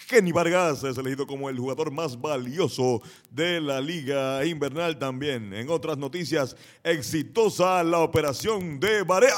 Kenny 0.08 0.32
Vargas 0.32 0.86
es 0.86 0.98
elegido 0.98 1.28
como 1.28 1.50
el 1.50 1.60
jugador 1.60 1.92
más 1.92 2.20
valioso 2.20 3.02
de 3.30 3.60
la 3.60 3.82
Liga 3.82 4.46
Invernal 4.46 4.98
también. 4.98 5.54
En 5.54 5.70
otras 5.70 5.98
noticias, 5.98 6.56
exitosa 6.82 7.84
la 7.84 8.00
operación 8.00 8.80
de 8.80 9.04
Barea. 9.04 9.36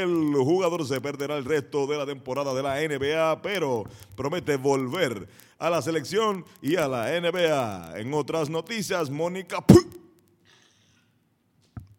El 0.00 0.34
jugador 0.34 0.86
se 0.86 1.00
perderá 1.02 1.36
el 1.36 1.44
resto 1.44 1.86
de 1.86 1.98
la 1.98 2.06
temporada 2.06 2.54
de 2.54 2.62
la 2.62 2.80
NBA, 2.80 3.42
pero 3.42 3.84
promete 4.16 4.56
volver 4.56 5.28
a 5.58 5.68
la 5.68 5.82
selección 5.82 6.46
y 6.62 6.76
a 6.76 6.88
la 6.88 7.20
NBA. 7.20 8.00
En 8.00 8.14
otras 8.14 8.48
noticias, 8.48 9.10
Mónica 9.10 9.62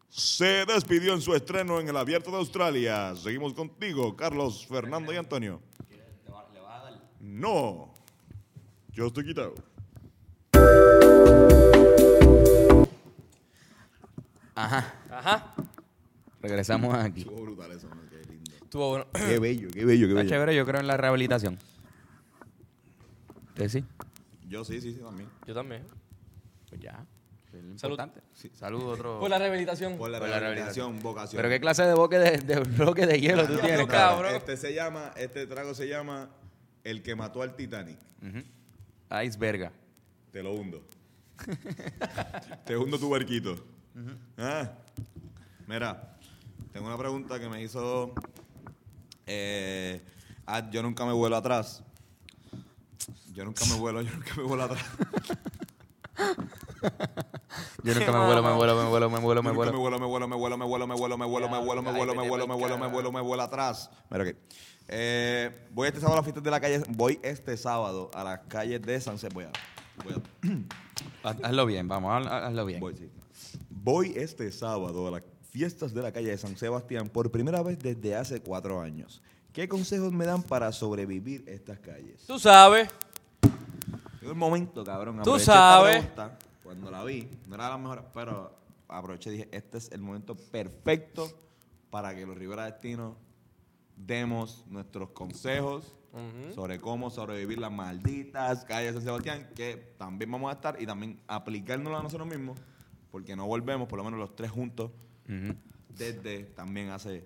se 0.10 0.66
despidió 0.66 1.14
en 1.14 1.22
su 1.22 1.36
estreno 1.36 1.80
en 1.80 1.88
el 1.88 1.98
Abierto 1.98 2.32
de 2.32 2.38
Australia. 2.38 3.16
Seguimos 3.16 3.54
contigo, 3.54 4.16
Carlos, 4.16 4.66
Fernando 4.66 5.14
y 5.14 5.18
Antonio. 5.18 5.62
No, 7.20 7.94
yo 8.92 9.08
estoy 9.08 9.26
quitado. 9.26 9.54
Ajá, 14.56 14.94
Ajá. 15.10 15.54
Regresamos 16.44 16.94
aquí. 16.96 17.22
Estuvo 17.22 17.42
brutal 17.42 17.72
eso, 17.72 17.88
¿no? 17.90 18.02
Qué 18.10 18.18
lindo. 18.32 18.52
Estuvo 18.62 18.90
bueno. 18.90 19.06
Qué 19.14 19.40
bello, 19.40 19.70
qué 19.72 19.86
bello, 19.86 20.08
qué 20.08 20.12
Está 20.14 20.22
bello. 20.24 20.30
chévere, 20.30 20.56
yo 20.56 20.66
creo 20.66 20.80
en 20.82 20.88
la 20.88 20.98
rehabilitación. 20.98 21.58
¿Usted 23.50 23.70
sí? 23.70 23.84
Yo 24.48 24.64
sí, 24.66 24.82
sí, 24.82 24.94
sí, 24.94 25.00
también. 25.00 25.30
Yo 25.46 25.54
también. 25.54 25.84
Pues 26.70 26.82
ya. 26.82 27.06
Es 27.54 27.64
lo 27.64 27.78
Salud. 27.78 27.94
importante. 27.94 28.22
Sí, 28.34 28.50
salud, 28.56 28.82
otro. 28.84 29.20
Por 29.20 29.30
la 29.30 29.38
rehabilitación. 29.38 29.96
Por 29.98 30.10
la 30.10 30.20
Por 30.20 30.28
la 30.30 30.40
rehabilitación, 30.40 31.00
vocación. 31.02 31.38
Pero 31.38 31.50
qué 31.50 31.60
clase 31.60 31.84
de 31.84 31.94
bloque 31.94 32.18
de, 32.18 32.38
de 32.40 32.60
bloque 32.62 33.06
de 33.06 33.20
hielo 33.22 33.46
tú 33.48 33.58
tienes, 33.58 33.80
no, 33.80 33.88
cabrón. 33.88 34.24
cabrón. 34.24 34.36
Este 34.36 34.58
se 34.58 34.74
llama, 34.74 35.12
este 35.18 35.46
trago 35.46 35.76
se 35.76 35.88
llama 35.88 36.30
El 36.84 37.04
que 37.04 37.16
mató 37.16 37.44
al 37.44 37.56
Titanic. 37.56 37.98
Iceberga. 39.24 39.72
Te 40.32 40.42
lo 40.42 40.54
hundo. 40.54 40.84
Te 42.66 42.76
hundo 42.76 42.98
tu 42.98 43.10
barquito. 43.10 43.56
Ah. 44.38 44.72
Mira, 45.68 46.13
tengo 46.74 46.88
una 46.88 46.98
pregunta 46.98 47.40
que 47.40 47.48
me 47.50 47.62
hizo. 47.62 48.14
eh, 49.28 50.02
ah, 50.48 50.70
yo 50.72 50.82
nunca 50.84 51.06
me 51.06 51.14
vuelo 51.14 51.36
atrás. 51.38 51.84
Yo 53.34 53.46
nunca 53.46 53.66
me 53.66 53.76
vuelo, 53.78 54.02
yo 54.02 54.12
nunca 54.14 54.34
me 54.38 54.44
vuelo 54.44 54.64
atrás. 54.64 54.84
Yo 57.84 57.94
nunca 57.96 58.12
me 58.12 58.26
vuelo, 58.26 58.44
me 58.44 58.54
vuelo, 58.54 58.76
me 58.76 58.86
vuelo, 58.90 59.10
me 59.10 59.20
vuelo, 59.20 59.44
me 59.44 59.52
vuelo. 59.52 59.72
me 59.72 59.78
vuelo, 59.78 60.00
me 60.00 60.06
vuelo, 60.06 60.28
me 60.28 60.36
vuelo, 60.36 60.58
me 60.58 60.66
vuelo, 60.66 60.88
me 60.88 60.96
vuelo, 60.96 61.18
me 61.18 61.26
vuelo, 61.26 61.48
me 61.48 61.58
vuelo, 61.60 61.84
me 61.84 61.92
vuelo, 61.92 62.14
me 62.16 62.28
vuelo, 62.28 62.48
me 62.48 62.56
vuelo, 62.56 62.78
me 62.78 62.88
vuelo, 62.88 63.12
me 63.12 63.22
vuelo 63.22 63.44
atrás. 63.44 63.90
Mira 64.10 64.24
aquí. 64.24 64.38
Eh, 64.88 65.68
voy 65.72 65.88
este 65.88 66.00
sábado 66.00 66.16
a 66.16 66.18
las 66.18 66.26
fiestas 66.26 66.44
de 66.44 66.52
la 66.52 66.60
calle. 66.60 66.84
Voy 66.90 67.20
este 67.24 67.56
sábado 67.58 68.12
a 68.14 68.24
las 68.24 68.40
calles 68.48 68.82
de 68.82 69.00
San 69.02 69.18
Sebastián. 69.18 69.52
Voy 70.04 70.14
a- 70.14 71.28
Haz- 71.30 71.40
Hazlo 71.44 71.66
bien, 71.66 71.88
vamos, 71.88 72.12
haz- 72.12 72.28
hazlo 72.48 72.66
bien. 72.66 72.80
Voy, 72.80 72.96
sí. 72.96 73.10
Voy 73.70 74.14
este 74.16 74.52
sábado 74.52 75.08
a 75.08 75.12
las 75.12 75.24
fiestas 75.54 75.94
de 75.94 76.02
la 76.02 76.12
calle 76.12 76.32
de 76.32 76.38
San 76.40 76.58
Sebastián 76.58 77.10
por 77.10 77.30
primera 77.30 77.62
vez 77.62 77.78
desde 77.78 78.16
hace 78.16 78.42
cuatro 78.42 78.82
años. 78.82 79.22
¿Qué 79.54 79.70
consejos 79.70 80.12
me 80.12 80.26
dan 80.26 80.42
para 80.42 80.72
sobrevivir 80.72 81.44
estas 81.48 81.78
calles? 81.78 82.26
Tú 82.26 82.40
sabes. 82.40 82.90
Llegó 84.20 84.32
el 84.32 84.38
momento, 84.38 84.84
cabrón. 84.84 85.18
Tú 85.18 85.22
aproveché 85.22 85.42
esta 85.44 85.54
sabes. 85.54 85.98
pregunta, 85.98 86.40
Cuando 86.64 86.90
la 86.90 87.04
vi, 87.04 87.30
no 87.46 87.54
era 87.54 87.70
la 87.70 87.78
mejor, 87.78 88.04
pero 88.16 88.52
aproveché 88.88 89.30
y 89.30 89.34
dije, 89.34 89.50
este 89.52 89.78
es 89.78 89.92
el 89.92 90.02
momento 90.02 90.34
perfecto 90.34 91.30
para 91.92 92.16
que 92.16 92.26
los 92.26 92.36
Rivera 92.36 92.66
Destino 92.66 93.16
demos 93.96 94.66
nuestros 94.68 95.10
consejos 95.12 95.94
sobre 96.56 96.80
cómo 96.80 97.12
sobrevivir 97.12 97.60
las 97.60 97.72
malditas 97.72 98.66
calles 98.66 98.94
de 98.96 99.02
San 99.02 99.04
Sebastián, 99.04 99.50
que 99.56 99.94
también 100.00 100.32
vamos 100.32 100.50
a 100.50 100.54
estar 100.54 100.82
y 100.82 100.88
también 100.88 101.20
aplicárnoslo 101.28 101.98
a 102.00 102.02
nosotros 102.02 102.28
mismos, 102.28 102.58
porque 103.12 103.36
no 103.36 103.46
volvemos, 103.46 103.88
por 103.88 103.98
lo 103.98 104.04
menos 104.04 104.20
los 104.20 104.36
tres 104.36 104.50
juntos, 104.50 104.90
Desde 105.90 106.44
también 106.56 106.90
hace 106.90 107.26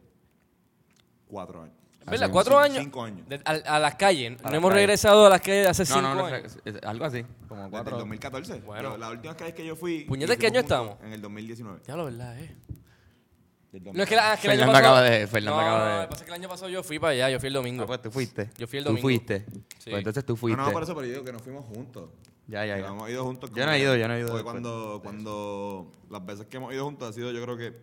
cuatro 1.28 1.62
años. 1.64 1.76
¿Verdad? 2.06 2.30
¿Cuatro 2.32 2.54
cinco- 2.54 2.64
años? 2.64 2.78
Cinco 2.84 3.04
años. 3.04 3.28
De- 3.28 3.41
a, 3.43 3.76
a 3.76 3.80
las 3.80 3.95
calles. 3.95 4.38
A 4.41 4.50
no 4.50 4.56
hemos 4.56 4.70
calles. 4.70 4.76
regresado 4.88 5.26
a 5.26 5.30
las 5.30 5.41
calles 5.41 5.64
de 5.64 5.70
hace 5.70 5.84
No, 5.84 5.88
cinco 5.88 6.02
no, 6.02 6.16
no, 6.16 6.26
años. 6.26 6.58
es- 6.64 6.76
es 6.76 6.84
algo 6.84 7.04
así, 7.06 7.26
como 7.50 7.62
Desde 7.62 7.72
cuatro. 7.72 7.93
el 7.95 8.00
2014. 8.00 8.54
Bueno. 8.62 8.91
Yo- 8.91 8.98
la 8.98 9.10
última 9.10 9.34
vez 9.34 9.54
que 9.54 9.66
yo 9.66 9.76
fui. 9.76 10.06
Puñeta, 10.06 10.34
y 10.34 10.38
¿qué 10.38 10.48
año 10.48 10.60
estamos? 10.62 10.95
En 11.04 11.12
el 11.12 11.22
2019. 11.22 11.82
Ya 11.86 11.95
lo 11.98 12.06
verdad, 12.06 12.39
eh. 12.39 12.56
No 13.93 14.02
es 14.04 14.10
que, 14.10 14.16
la, 14.16 14.34
es 14.34 14.39
que 14.39 14.48
el 14.48 14.52
año 14.54 14.60
Fernando 14.62 14.74
pasado- 14.74 14.78
acaba 14.95 15.02
de- 15.04 15.28
Fernando 15.28 15.62
no, 15.62 15.68
acaba 15.68 15.80
no, 15.80 15.86
de- 15.86 15.95
lo 15.98 16.02
que 16.04 16.08
pasa 16.08 16.22
es 16.24 16.26
que 16.26 16.32
el 16.36 16.41
año 16.41 16.50
pasado 16.50 16.70
yo 16.70 16.84
fui 16.84 17.00
para 17.00 17.12
allá, 17.12 17.30
yo 17.30 17.39
fui 17.39 17.48
el 17.48 17.54
domingo. 17.54 17.84
Ah, 17.84 17.88
pues 17.88 18.02
tú 18.02 18.12
fuiste. 18.12 18.50
Yo 18.58 18.68
fui 18.68 18.80
el 18.80 18.86
Tú 18.86 18.89
domingo. 18.91 19.06
fuiste. 19.06 19.45
Sí. 19.78 19.89
Pues 19.89 19.98
entonces 19.98 20.26
tú 20.26 20.34
No, 20.34 20.38
fuiste. 20.38 20.62
no, 20.62 20.72
por 20.72 20.84
eso, 20.84 20.95
pero 20.95 21.06
yo 21.08 21.12
digo 21.14 21.26
que 21.26 21.34
nos 21.34 21.41
fuimos 21.41 21.66
juntos. 21.66 22.10
Ya, 22.48 22.66
ya, 22.66 22.80
ya. 22.80 22.88
hemos 22.88 23.10
ido 23.10 23.24
juntos. 23.26 23.52
Yo 23.54 23.66
no 23.66 23.72
he 23.74 23.80
ido, 23.80 23.95
yo 23.95 24.08
no 24.08 24.14
he 24.14 24.20
ido 24.20 24.30
Fue 24.30 24.43
cuando, 24.43 25.00
cuando. 25.04 25.91
Las 26.10 26.26
veces 26.26 26.45
que 26.48 26.58
hemos 26.58 26.74
ido 26.74 26.86
juntos 26.86 27.10
ha 27.10 27.14
sido, 27.14 27.32
yo 27.32 27.41
creo 27.43 27.58
que. 27.58 27.74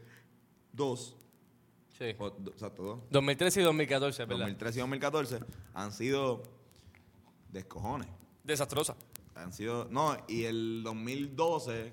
Dos. 0.73 1.15
Sí. 1.99 2.15
O, 2.19 2.31
do- 2.31 2.51
exacto, 2.51 2.83
dos. 2.83 2.99
2013 3.11 3.61
y 3.61 3.65
2014, 3.65 4.23
es 4.23 4.29
¿verdad? 4.29 4.41
2013 4.47 4.79
y 4.79 4.81
2014 4.81 5.39
han 5.75 5.93
sido. 5.93 6.43
Descojones. 7.51 8.09
Desastrosa. 8.43 8.97
Han 9.35 9.53
sido. 9.53 9.87
No, 9.91 10.17
y 10.29 10.45
el 10.45 10.83
2012. 10.83 11.93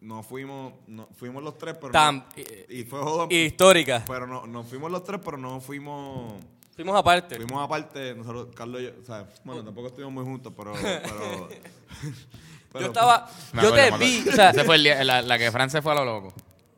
No 0.00 0.22
fuimos. 0.24 0.74
No, 0.88 1.08
fuimos 1.14 1.42
los 1.42 1.56
tres, 1.56 1.76
pero. 1.80 1.92
Tam- 1.92 2.24
no- 2.24 2.26
eh, 2.36 2.66
y 2.68 2.82
fue 2.84 3.00
jodón. 3.00 3.28
Histórica. 3.30 4.04
Pero 4.06 4.26
no, 4.26 4.46
nos 4.46 4.66
fuimos 4.66 4.90
los 4.90 5.04
tres, 5.04 5.20
pero 5.24 5.36
no 5.38 5.60
fuimos. 5.60 6.34
Fuimos 6.74 6.96
aparte. 6.96 7.36
Fuimos 7.36 7.62
aparte, 7.64 8.14
nosotros, 8.14 8.48
Carlos 8.54 8.80
y 8.80 8.84
yo, 8.84 8.90
o 9.00 9.04
sea, 9.04 9.26
bueno, 9.44 9.62
tampoco 9.64 9.88
estuvimos 9.88 10.12
muy 10.14 10.24
juntos, 10.24 10.52
pero. 10.56 10.72
pero, 10.72 11.48
pero- 12.72 12.80
yo 12.80 12.86
estaba. 12.86 13.28
Me 13.52 13.62
Yo 13.62 13.68
acuerdo, 13.68 13.84
te 13.84 13.90
me 13.92 13.98
vi. 13.98 14.28
O 14.28 14.32
sea, 14.32 14.50
Ese 14.50 14.64
fue 14.64 14.76
el 14.76 14.82
día- 14.84 15.04
la, 15.04 15.22
la 15.22 15.38
que 15.38 15.52
Fran 15.52 15.68
se 15.70 15.82
fue 15.82 15.92
a 15.92 15.96
lo 15.96 16.04
loco. 16.04 16.32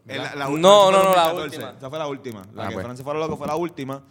Eh, 0.06 0.16
la- 0.16 0.22
¿verdad? 0.24 0.34
la 0.36 0.44
No, 0.46 0.50
última, 0.50 0.68
no, 0.68 0.88
esa 0.90 0.90
fue 0.90 1.04
no, 1.04 1.14
la 1.16 1.32
2014, 1.32 1.44
última. 1.56 1.70
Esa 1.78 1.90
fue 1.90 1.98
la 1.98 2.06
última. 2.08 2.42
La 2.54 2.64
Ah, 2.64 2.68
que 2.68 2.74
pues. 2.74 2.84
Fran 2.84 2.96
se 2.96 3.02
fue 3.04 3.12
a 3.12 3.14
lo 3.14 3.20
loco 3.20 3.36
fue 3.36 3.46
la 3.46 3.56
última. 3.56 4.02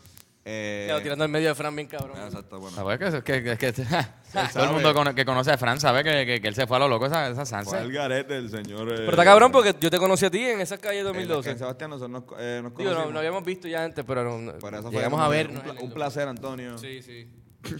Eh, 0.45 0.93
tirando 1.01 1.23
el 1.23 1.31
medio 1.31 1.47
de 1.49 1.55
Fran 1.55 1.73
bien 1.73 1.87
cabrón. 1.87 2.17
Exacto, 2.21 2.59
bueno. 2.59 2.75
¿Sabes 2.75 2.99
que, 2.99 3.21
que, 3.23 3.43
que, 3.43 3.57
que- 3.57 3.71
todo 4.53 4.63
el 4.65 4.71
mundo 4.71 4.93
cono- 4.93 5.15
que 5.15 5.23
conoce 5.23 5.51
a 5.51 5.57
Fran 5.57 5.79
sabe 5.79 6.03
que, 6.03 6.25
que, 6.25 6.41
que 6.41 6.47
él 6.49 6.53
se 6.55 6.67
fue 6.67 6.75
a 6.75 6.79
lo 6.81 6.89
loco 6.89 7.05
esa, 7.05 7.27
esa 7.29 7.45
Fue 7.45 7.45
Sanse. 7.45 7.77
el 7.79 7.91
garete 7.93 8.33
del 8.33 8.49
señor. 8.49 8.89
eh, 8.91 8.95
Pero 8.97 9.11
está 9.11 9.23
cabrón 9.23 9.51
porque 9.53 9.73
yo 9.79 9.89
te 9.89 9.97
conocí 9.97 10.25
a 10.25 10.29
ti 10.31 10.43
en 10.43 10.59
esa 10.59 10.77
calle 10.77 10.99
en 10.99 11.05
2012. 11.05 11.49
San 11.51 11.57
Sebastián 11.59 11.91
nosotros 11.91 12.11
nos, 12.11 12.39
eh, 12.39 12.59
nos 12.61 12.71
Digo, 12.75 12.89
no, 12.89 12.95
conocimos. 12.95 13.13
no 13.13 13.19
habíamos 13.19 13.43
visto 13.45 13.67
ya 13.69 13.85
antes, 13.85 14.03
pero 14.05 14.23
no- 14.25 14.37
no- 14.37 14.59
Por 14.59 14.73
eso 14.73 14.83
fue 14.83 14.91
llegamos 14.91 15.21
a 15.21 15.27
ver. 15.29 15.47
Un, 15.49 15.59
pla- 15.61 15.75
un 15.79 15.91
placer, 15.93 16.27
Antonio. 16.27 16.77
Sí, 16.77 17.01
sí. 17.01 17.25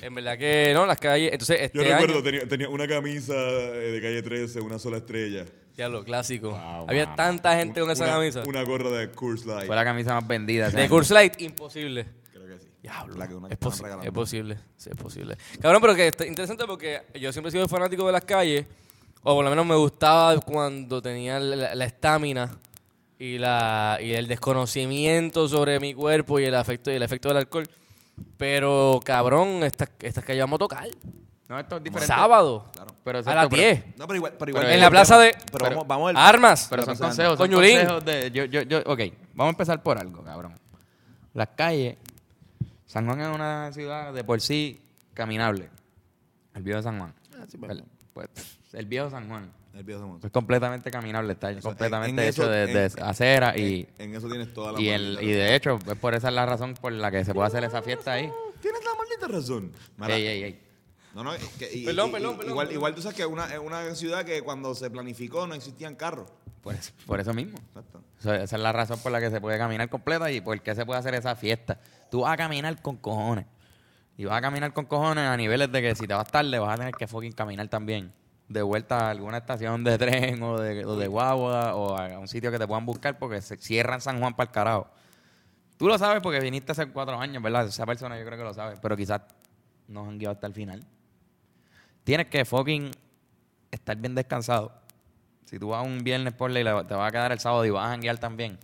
En 0.01 0.15
verdad 0.15 0.37
que 0.37 0.71
no, 0.73 0.85
las 0.85 0.97
calles. 0.97 1.33
Entonces, 1.33 1.57
este 1.59 1.77
Yo 1.77 1.83
recuerdo, 1.83 2.13
año. 2.19 2.23
tenía, 2.23 2.47
tenía 2.47 2.69
una 2.69 2.87
camisa 2.87 3.33
eh, 3.35 3.91
de 3.91 4.01
calle 4.01 4.21
13, 4.23 4.61
una 4.61 4.79
sola 4.79 4.95
estrella. 4.97 5.43
Ya 5.75 5.89
lo 5.89 6.05
clásico. 6.05 6.51
Wow, 6.51 6.85
Había 6.87 7.13
tanta 7.15 7.57
gente 7.57 7.81
con 7.81 7.91
esa 7.91 8.05
una, 8.05 8.13
camisa. 8.13 8.43
Una 8.47 8.63
gorra 8.63 8.89
de 8.91 9.09
Curse 9.09 9.45
Light. 9.47 9.65
Fue 9.67 9.75
la 9.75 9.83
camisa 9.83 10.13
más 10.13 10.25
vendida. 10.25 10.67
ese 10.67 10.77
De 10.77 10.83
año. 10.83 10.89
Curse 10.91 11.13
Light, 11.13 11.41
imposible. 11.41 12.05
Diablo. 12.83 13.15
La 13.15 13.27
que 13.27 13.33
una 13.35 13.47
es, 13.47 13.59
posi- 13.59 14.03
es 14.05 14.11
posible, 14.11 14.57
sí, 14.77 14.89
es 14.91 14.95
posible. 14.97 15.37
Cabrón, 15.61 15.81
pero 15.81 15.95
que 15.95 16.07
está 16.09 16.25
interesante 16.27 16.65
porque 16.67 17.01
yo 17.19 17.31
siempre 17.31 17.47
he 17.49 17.51
sido 17.53 17.67
fanático 17.67 18.05
de 18.05 18.11
las 18.11 18.23
calles, 18.25 18.65
o 19.23 19.33
por 19.35 19.43
lo 19.43 19.49
menos 19.49 19.65
me 19.65 19.75
gustaba 19.75 20.37
cuando 20.41 21.01
tenía 21.01 21.39
la 21.39 21.85
estamina 21.85 22.51
y, 23.17 23.37
la, 23.37 23.97
y 24.01 24.11
el 24.11 24.27
desconocimiento 24.27 25.47
sobre 25.47 25.79
mi 25.79 25.93
cuerpo 25.93 26.39
y 26.39 26.43
el 26.45 26.53
efecto, 26.53 26.91
y 26.91 26.95
el 26.95 27.03
efecto 27.03 27.29
del 27.29 27.37
alcohol. 27.37 27.65
Pero, 28.37 28.99
cabrón, 29.03 29.63
estas 29.63 29.89
estas 30.01 30.23
calles 30.23 30.43
vamos 30.43 30.57
a 30.57 30.59
tocar. 30.59 30.87
No, 31.47 31.59
esto 31.59 31.77
es 31.77 31.83
diferente. 31.83 32.07
Sábado. 32.13 32.65
Pero 33.03 33.19
a 33.19 33.21
las 33.33 33.47
pero- 33.47 33.61
10. 33.61 33.97
No, 33.97 34.07
pero 34.07 34.15
igual. 34.17 34.33
Pero 34.37 34.49
igual 34.51 34.63
Pero 34.65 34.73
en 34.75 34.81
la 34.81 34.89
plaza 34.89 35.17
de- 35.19 35.31
Pero, 35.31 35.45
pero- 35.51 35.69
vamos, 35.69 35.87
vamos 35.87 36.09
al- 36.09 36.17
Armas. 36.17 36.67
Pero 36.69 36.83
son 36.83 36.97
consejos, 36.97 37.37
son 37.37 37.49
consejos 37.51 38.05
de... 38.05 38.31
Yo, 38.31 38.45
yo, 38.45 38.61
yo, 38.63 38.79
ok, 38.85 38.99
vamos 39.33 39.47
a 39.47 39.49
empezar 39.49 39.81
por 39.81 39.97
algo, 39.97 40.21
cabrón. 40.23 40.59
Las 41.33 41.47
calles... 41.55 41.95
San 42.93 43.07
Juan 43.07 43.21
es 43.21 43.27
una 43.35 43.71
ciudad 43.73 44.13
de 44.13 44.23
por 44.23 44.39
sí 44.39 44.79
caminable. 45.15 45.67
El 46.53 46.61
viejo 46.61 46.79
San 46.83 46.99
Juan. 46.99 47.13
el, 47.69 47.83
pues, 48.13 48.27
el 48.73 48.85
viejo 48.85 49.09
San 49.09 49.27
Juan. 49.27 49.51
El 49.73 49.83
viejo 49.83 50.01
San 50.01 50.09
Juan. 50.09 50.19
Es 50.23 50.29
completamente 50.31 50.91
caminable, 50.91 51.33
está 51.33 51.49
Eso, 51.49 51.61
completamente 51.69 52.11
en- 52.21 52.27
en 52.27 52.29
hecho 52.29 52.43
eso- 52.43 52.51
de, 52.51 52.67
de 52.67 52.85
en- 52.85 53.03
acera 53.03 53.57
y, 53.57 53.87
En, 53.97 54.11
en 54.11 54.15
eso 54.17 54.27
tienes 54.29 54.53
toda 54.53 54.73
la 54.73 54.79
y, 54.79 54.89
el, 54.89 55.13
maldita 55.15 55.23
y 55.23 55.31
de 55.33 55.55
hecho, 55.55 55.79
es 55.91 55.97
por 55.97 56.13
esa 56.13 56.27
es 56.27 56.35
la 56.35 56.45
razón 56.45 56.75
por 56.75 56.91
la 56.91 57.09
que 57.09 57.25
se 57.25 57.33
puede 57.33 57.47
hacer 57.47 57.63
esa 57.63 57.81
fiesta 57.81 58.11
ahí. 58.13 58.27
razón. 58.27 58.37
Tienes 58.61 58.81
la 58.85 58.91
maldita 58.95 59.27
razón. 59.27 59.71
Mira, 59.97 60.15
Ey, 60.15 60.27
ey, 60.27 60.43
ey. 60.43 60.59
No, 61.15 61.23
no, 61.23 61.33
es 61.33 61.43
que- 61.57 61.73
y- 61.75 61.85
Perdón, 61.85 62.09
y- 62.09 62.11
perdón, 62.13 62.33
y- 62.33 62.37
perdón, 62.37 62.51
Igual, 62.51 62.67
perdón. 62.67 62.77
igual 62.79 62.95
tú 62.95 63.01
sabes 63.01 63.15
que 63.17 63.23
es 63.23 63.27
una, 63.27 63.51
es 63.51 63.59
una 63.59 63.95
ciudad 63.95 64.23
que 64.23 64.41
cuando 64.43 64.75
se 64.75 64.91
planificó 64.91 65.47
no 65.47 65.55
existían 65.55 65.95
carros. 65.95 66.29
Por 66.61 66.75
eso, 66.75 66.91
por 67.07 67.19
eso 67.19 67.33
mismo. 67.33 67.57
Exacto. 67.69 68.01
Esa 68.19 68.43
es 68.43 68.51
la 68.53 68.71
razón 68.71 68.99
por 68.99 69.11
la 69.11 69.19
que 69.19 69.29
se 69.31 69.41
puede 69.41 69.57
caminar 69.57 69.89
completa 69.89 70.31
y 70.31 70.39
por 70.39 70.61
qué 70.61 70.75
se 70.75 70.85
puede 70.85 70.99
hacer 70.99 71.13
esa 71.15 71.35
fiesta. 71.35 71.77
Tú 72.13 72.19
vas 72.21 72.33
a 72.33 72.37
caminar 72.37 72.79
con 72.79 72.97
cojones. 72.97 73.47
Y 74.17 74.25
vas 74.25 74.37
a 74.37 74.41
caminar 74.41 74.71
con 74.71 74.85
cojones 74.85 75.25
a 75.25 75.35
niveles 75.35 75.71
de 75.71 75.81
que 75.81 75.95
si 75.95 76.05
te 76.05 76.13
vas 76.13 76.27
tarde 76.27 76.59
vas 76.59 76.75
a 76.75 76.77
tener 76.77 76.93
que 76.93 77.07
fucking 77.07 77.31
caminar 77.31 77.67
también. 77.69 78.13
De 78.47 78.61
vuelta 78.61 79.07
a 79.07 79.09
alguna 79.09 79.37
estación 79.37 79.83
de 79.83 79.97
tren 79.97 80.43
o 80.43 80.59
de, 80.59 80.85
o 80.85 81.09
guagua 81.09 81.73
o 81.73 81.97
a 81.97 82.19
un 82.19 82.27
sitio 82.27 82.51
que 82.51 82.59
te 82.59 82.67
puedan 82.67 82.85
buscar 82.85 83.17
porque 83.17 83.41
se 83.41 83.57
cierran 83.57 83.99
San 83.99 84.19
Juan 84.19 84.35
para 84.35 84.47
el 84.47 84.53
carajo. 84.53 84.91
Tú 85.77 85.87
lo 85.87 85.97
sabes 85.97 86.21
porque 86.21 86.39
viniste 86.39 86.73
hace 86.73 86.85
cuatro 86.85 87.19
años, 87.19 87.41
¿verdad? 87.41 87.65
Esa 87.65 87.87
persona 87.87 88.15
yo 88.19 88.25
creo 88.27 88.37
que 88.37 88.43
lo 88.43 88.53
sabe. 88.53 88.77
Pero 88.79 88.95
quizás 88.95 89.21
no 89.87 90.07
han 90.07 90.19
guiado 90.19 90.35
hasta 90.35 90.45
el 90.45 90.53
final. 90.53 90.85
Tienes 92.03 92.27
que 92.27 92.45
fucking 92.45 92.91
estar 93.71 93.97
bien 93.97 94.13
descansado. 94.13 94.71
Si 95.45 95.57
tú 95.57 95.69
vas 95.69 95.83
un 95.83 96.03
viernes 96.03 96.33
por 96.35 96.51
ley, 96.51 96.63
le- 96.63 96.83
te 96.83 96.93
vas 96.93 97.09
a 97.09 97.11
quedar 97.11 97.31
el 97.31 97.39
sábado 97.39 97.65
y 97.65 97.71
vas 97.71 97.87
a 97.87 97.89
janguear 97.89 98.19
también, 98.19 98.59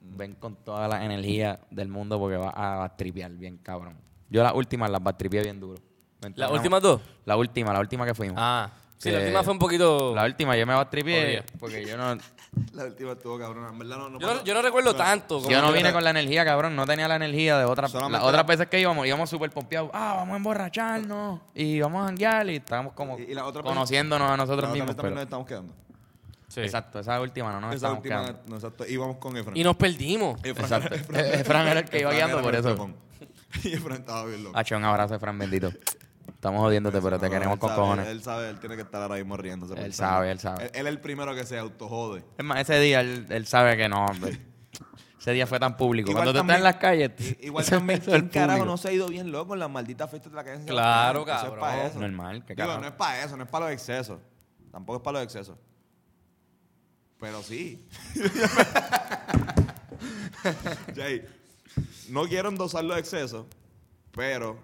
ven 0.00 0.34
con 0.34 0.56
toda 0.56 0.88
la 0.88 1.04
energía 1.04 1.60
del 1.70 1.88
mundo 1.88 2.18
porque 2.18 2.36
vas 2.36 2.52
a 2.56 2.92
tripear 2.96 3.30
bien, 3.32 3.58
cabrón. 3.58 3.96
Yo 4.28 4.42
las 4.42 4.54
últimas 4.54 4.90
las 4.90 5.00
tripeé 5.16 5.42
bien 5.42 5.60
duro. 5.60 5.80
¿Las 6.34 6.50
últimas 6.50 6.82
dos? 6.82 7.00
La 7.24 7.36
última, 7.36 7.72
la 7.72 7.80
última 7.80 8.04
que 8.06 8.14
fuimos. 8.14 8.36
Ah. 8.38 8.70
Sí, 8.98 9.10
la 9.10 9.20
última 9.20 9.42
fue 9.42 9.54
un 9.54 9.58
poquito. 9.58 10.14
La 10.14 10.26
última 10.26 10.54
yo 10.58 10.66
me 10.66 10.74
batripié 10.74 11.42
porque 11.58 11.86
yo 11.86 11.96
no, 11.96 12.18
La 12.74 12.84
última 12.84 13.12
estuvo 13.12 13.38
cabrona. 13.38 13.68
En 13.70 13.78
verdad 13.78 13.96
no, 13.96 14.10
no 14.10 14.18
Yo 14.20 14.26
no, 14.26 14.32
pasó. 14.34 14.44
yo 14.44 14.52
no 14.54 14.60
recuerdo 14.60 14.94
tanto. 14.94 15.38
como 15.38 15.48
yo 15.50 15.62
no 15.62 15.72
vine 15.72 15.90
con 15.90 16.04
la 16.04 16.10
energía, 16.10 16.44
cabrón. 16.44 16.76
No 16.76 16.84
tenía 16.84 17.08
la 17.08 17.16
energía 17.16 17.56
de 17.58 17.64
otras 17.64 17.94
las 17.94 18.02
otras 18.22 18.32
la- 18.34 18.42
veces 18.42 18.66
que 18.66 18.78
íbamos. 18.78 19.06
Íbamos 19.06 19.30
súper 19.30 19.50
pompeados. 19.50 19.90
Ah, 19.94 20.14
vamos 20.18 20.34
a 20.34 20.36
emborracharnos 20.36 21.40
y 21.54 21.80
vamos 21.80 22.02
a 22.02 22.06
janguear 22.08 22.50
y 22.50 22.56
estábamos 22.56 22.92
como 22.92 23.18
Y- 23.18 23.22
y 23.22 23.34
la 23.34 23.46
otra- 23.46 23.62
conociéndonos 23.62 24.26
a 24.28 24.32
La 24.32 24.36
nosotros 24.36 24.64
otra 24.68 24.72
mismos. 24.72 24.88
vez 24.88 24.96
también 24.96 25.14
pero- 25.14 25.14
nos 25.14 25.24
estamos 25.24 25.46
quedando. 25.46 25.72
Sí. 26.50 26.60
Exacto, 26.62 26.98
esa 26.98 27.20
última 27.20 27.52
no 27.52 27.60
nos 27.60 27.68
Esa 27.70 27.76
estábamos 27.76 27.98
última, 28.02 28.20
quedando. 28.24 28.42
no, 28.48 28.56
exacto. 28.56 28.84
Íbamos 28.86 29.16
con 29.18 29.36
Efraín. 29.36 29.56
Y 29.56 29.62
nos 29.64 29.76
perdimos. 29.76 30.36
Efraín 30.44 30.56
Exacto. 30.58 31.44
Fran 31.44 31.66
era 31.68 31.80
el 31.80 31.86
que 31.88 32.00
iba 32.00 32.10
guiando 32.12 32.38
era 32.40 32.42
por 32.42 32.54
eso. 32.56 32.90
Y 33.64 33.72
Efraín 33.74 34.00
estaba 34.00 34.24
bien 34.26 34.42
loco. 34.44 34.58
Hacho, 34.58 34.76
un 34.76 34.84
abrazo, 34.84 35.18
Fran, 35.20 35.38
bendito. 35.38 35.70
Estamos 36.28 36.60
jodiéndote, 36.60 37.00
pero 37.00 37.18
te 37.18 37.26
No, 37.26 37.32
queremos 37.32 37.54
él 37.54 37.60
con 37.60 37.68
sabe, 37.70 37.80
cojones. 37.80 38.06
Él 38.08 38.22
sabe, 38.22 38.48
él 38.50 38.58
tiene 38.60 38.74
que 38.76 38.82
estar 38.82 39.00
ahora 39.02 39.16
mismo 39.16 39.36
riéndose. 39.36 39.74
Él 39.80 39.92
sabe, 39.94 40.30
él 40.30 40.38
sabe. 40.40 40.64
Él, 40.64 40.70
él 40.74 40.86
es 40.86 40.92
el 40.92 41.00
primero 41.00 41.34
que 41.34 41.44
se 41.44 41.58
autojode. 41.58 42.24
Es 42.38 42.44
más, 42.44 42.60
ese 42.60 42.80
día 42.80 43.00
él, 43.00 43.26
él 43.28 43.46
sabe 43.46 43.76
que 43.76 43.88
no, 43.88 44.06
hombre. 44.06 44.40
Ese 45.20 45.32
día 45.32 45.46
fue 45.46 45.60
tan 45.60 45.76
público. 45.76 46.10
Igual 46.12 46.24
Cuando 46.24 46.32
tú 46.32 46.38
también- 46.38 46.66
estás 46.66 46.82
en 46.82 47.00
las 47.04 47.10
calles, 47.16 47.38
I- 47.42 47.46
Igual 47.48 47.62
ese 47.62 47.76
también, 47.76 47.98
beso 47.98 48.10
del 48.12 48.20
¿quién 48.22 48.30
carajo 48.30 48.58
público. 48.60 48.72
no 48.72 48.76
se 48.78 48.88
ha 48.88 48.92
ido 48.92 49.06
bien 49.08 49.30
loco 49.30 49.52
en 49.52 49.60
las 49.60 49.68
malditas 49.70 50.08
fiestas 50.08 50.32
de 50.32 50.36
la 50.36 50.42
calle? 50.44 50.54
de 50.60 50.64
San 50.64 50.68
Claro, 50.68 51.24
Sebastián? 51.26 51.46
Eso 51.46 51.54
es 51.54 51.60
para 51.60 51.86
eso. 51.86 52.00
Normal, 52.00 52.44
que 52.46 52.54
Digo, 52.54 52.66
carajo. 52.66 52.80
no 52.80 52.86
es 52.88 52.94
para 52.94 53.22
eso, 53.24 53.36
no 53.36 53.42
es 53.44 53.48
para 53.50 53.64
los 53.66 53.74
excesos. 53.74 54.18
Tampoco 54.72 54.96
es 54.96 55.02
para 55.02 55.18
los 55.18 55.24
excesos. 55.24 55.58
Pero 57.20 57.42
sí. 57.42 57.84
Jay, 60.96 61.22
no 62.08 62.24
quiero 62.26 62.48
endosar 62.48 62.84
los 62.84 62.98
excesos, 62.98 63.46
pero 64.12 64.58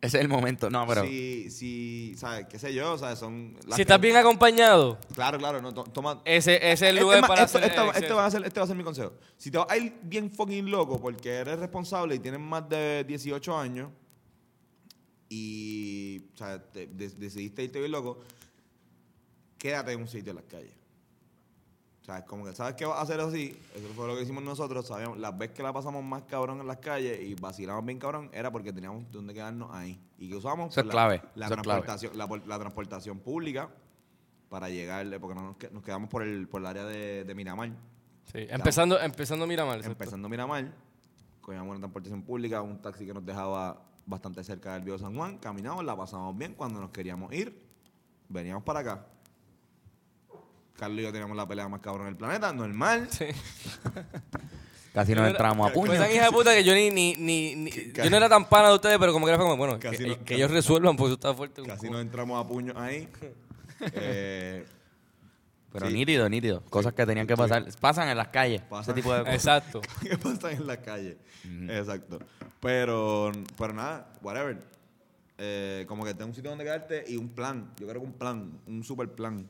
Ese 0.00 0.18
es 0.18 0.22
el 0.24 0.28
momento. 0.28 0.68
No, 0.70 0.86
pero. 0.86 1.04
si, 1.04 1.50
si, 1.50 2.14
¿sabes? 2.16 2.46
¿Qué 2.48 2.58
sé 2.58 2.74
yo? 2.74 2.98
¿Sabes? 2.98 3.18
Son 3.18 3.54
las 3.54 3.64
Si 3.66 3.76
que- 3.76 3.82
estás 3.82 4.00
bien 4.00 4.16
acompañado, 4.16 4.98
Claro, 5.14 5.38
claro, 5.38 5.62
no, 5.62 5.72
to- 5.72 5.84
toma... 5.84 6.20
ese, 6.24 6.56
ese 6.56 6.72
es 6.72 6.82
el 6.94 6.96
lugar 6.98 7.20
más, 7.20 7.28
para 7.28 7.44
esto, 7.44 7.58
hacer 7.58 7.70
esto- 7.70 7.90
el 7.92 8.02
este 8.02 8.12
va 8.12 8.26
a 8.26 8.30
ser, 8.30 8.44
este 8.44 8.58
va 8.60 8.64
a 8.64 8.66
ser 8.66 8.76
mi 8.76 8.84
consejo. 8.84 9.12
Si 9.36 9.50
te 9.50 9.58
vas 9.58 9.70
a 9.70 9.76
ir 9.76 9.94
bien 10.02 10.30
fucking 10.30 10.70
loco 10.70 11.00
porque 11.00 11.30
eres 11.30 11.58
responsable 11.58 12.16
y 12.16 12.18
tienes 12.18 12.40
más 12.40 12.68
de 12.68 13.04
18 13.06 13.56
años 13.56 13.88
y 15.28 16.24
o 16.34 16.36
sea, 16.36 16.60
te- 16.60 16.86
de- 16.88 17.08
decidiste 17.10 17.62
irte 17.62 17.78
bien 17.78 17.92
loco, 17.92 18.18
quédate 19.58 19.92
en 19.92 20.00
un 20.00 20.08
sitio 20.08 20.30
en 20.30 20.36
las 20.36 20.46
calles. 20.46 20.72
Sea, 22.10 22.24
como 22.24 22.44
que, 22.44 22.52
¿sabes 22.54 22.74
qué 22.74 22.84
va 22.86 22.98
a 22.98 23.02
hacer 23.02 23.20
así? 23.20 23.56
Eso 23.74 23.86
fue 23.94 24.08
lo 24.08 24.16
que 24.16 24.22
hicimos 24.22 24.42
nosotros. 24.42 24.84
Sabíamos, 24.86 25.16
las 25.18 25.36
veces 25.38 25.54
que 25.56 25.62
la 25.62 25.72
pasamos 25.72 26.02
más 26.02 26.22
cabrón 26.22 26.60
en 26.60 26.66
las 26.66 26.78
calles 26.78 27.20
y 27.22 27.34
vacilamos 27.36 27.84
bien 27.84 28.00
cabrón, 28.00 28.28
era 28.32 28.50
porque 28.50 28.72
teníamos 28.72 29.04
donde 29.12 29.32
quedarnos 29.32 29.70
ahí. 29.72 29.96
¿Y 30.18 30.28
que 30.28 30.34
usamos? 30.34 30.70
Eso 30.72 30.80
es 30.80 30.86
la, 30.86 30.92
clave, 30.92 31.22
La, 31.36 31.46
eso 31.46 31.54
es 31.54 31.60
clave. 31.62 31.82
transportación, 31.82 32.18
la, 32.18 32.26
por- 32.26 32.46
la 32.48 32.58
transportación 32.58 33.18
pública 33.20 33.70
para 34.48 34.68
llegar, 34.68 35.06
porque 35.20 35.34
no 35.36 35.42
nos, 35.42 35.56
que- 35.56 35.70
nos 35.70 35.84
quedamos 35.84 36.08
por 36.10 36.24
el, 36.24 36.48
por 36.48 36.60
el 36.62 36.66
área 36.66 36.84
de, 36.84 37.22
de 37.22 37.34
Miramar. 37.36 37.68
Sí, 38.32 38.46
empezando, 38.50 38.98
empezando 39.00 39.46
Miramar. 39.46 39.76
exacto. 39.78 39.92
Empezando 40.02 40.28
Miramar, 40.28 40.72
cogíamos 41.40 41.70
una 41.70 41.78
transportación 41.78 42.22
pública, 42.22 42.60
un 42.60 42.82
taxi 42.82 43.06
que 43.06 43.14
nos 43.14 43.24
dejaba 43.24 43.80
bastante 44.06 44.42
cerca 44.42 44.74
del 44.74 44.82
Viejo 44.82 44.98
San 44.98 45.14
Juan, 45.14 45.38
caminamos, 45.38 45.84
la 45.84 45.96
pasamos 45.96 46.36
bien. 46.36 46.54
Cuando 46.54 46.80
nos 46.80 46.90
queríamos 46.90 47.32
ir, 47.32 47.56
veníamos 48.28 48.64
para 48.64 48.80
acá. 48.80 49.06
Carlos 50.80 51.00
y 51.00 51.02
yo 51.02 51.12
teníamos 51.12 51.36
la 51.36 51.46
pelea 51.46 51.68
más 51.68 51.80
cabrón 51.80 52.06
del 52.06 52.16
planeta, 52.16 52.52
normal. 52.52 53.06
Sí. 53.10 53.26
Casi 54.94 55.14
nos 55.14 55.28
entramos 55.28 55.70
a 55.70 55.72
puño. 55.72 55.86
Pues 55.94 56.12
hija 56.14 56.24
de 56.24 56.32
puta 56.32 56.52
que 56.54 56.64
yo 56.64 56.74
ni, 56.74 56.90
ni, 56.90 57.14
ni, 57.14 57.54
ni- 57.54 57.70
yo 57.92 58.10
no 58.10 58.16
era 58.16 58.28
tan 58.28 58.48
pana 58.48 58.68
de 58.70 58.74
ustedes, 58.74 58.98
pero 58.98 59.12
como 59.12 59.24
que 59.26 59.30
era 59.32 59.38
como, 59.40 59.56
bueno, 59.56 59.78
que, 59.78 59.88
Casi 59.90 60.04
no- 60.08 60.24
que 60.24 60.34
ellos 60.34 60.50
resuelvan, 60.50 60.96
porque 60.96 61.12
eso 61.12 61.14
está 61.14 61.32
fuerte. 61.34 61.62
Casi 61.62 61.88
nos 61.88 62.00
entramos 62.00 62.44
a 62.44 62.48
puños 62.48 62.76
ahí. 62.76 63.08
Eh, 63.94 64.66
Pero 65.72 65.86
Sí. 65.86 65.94
nítido, 65.94 66.28
nítido. 66.28 66.62
Cosas 66.64 66.92
que 66.92 67.06
tenían 67.06 67.26
que 67.26 67.34
pasar. 67.36 67.64
Pasan 67.80 68.08
en 68.10 68.16
las 68.18 68.28
calles. 68.28 68.60
Pasan. 68.62 68.82
Ese 68.92 68.92
tipo 69.00 69.14
de 69.14 69.20
cosas. 69.20 69.34
Exacto. 69.34 69.80
¿Qué 70.02 70.18
pasa 70.18 70.52
en 70.52 70.66
la 70.66 70.76
calle? 70.82 71.16
Exacto. 71.68 72.18
Pero, 72.60 73.32
pero 73.56 73.72
nada, 73.72 74.12
whatever. 74.20 74.58
Eh, 75.38 75.86
como 75.88 76.04
que 76.04 76.12
tengo 76.12 76.26
un 76.28 76.34
sitio 76.34 76.50
donde 76.50 76.64
quedarte 76.64 77.04
y 77.08 77.16
un 77.16 77.30
plan. 77.30 77.72
Yo 77.78 77.86
creo 77.86 78.02
que 78.02 78.06
un 78.06 78.12
plan, 78.12 78.58
un 78.66 78.84
super 78.84 79.08
plan. 79.08 79.48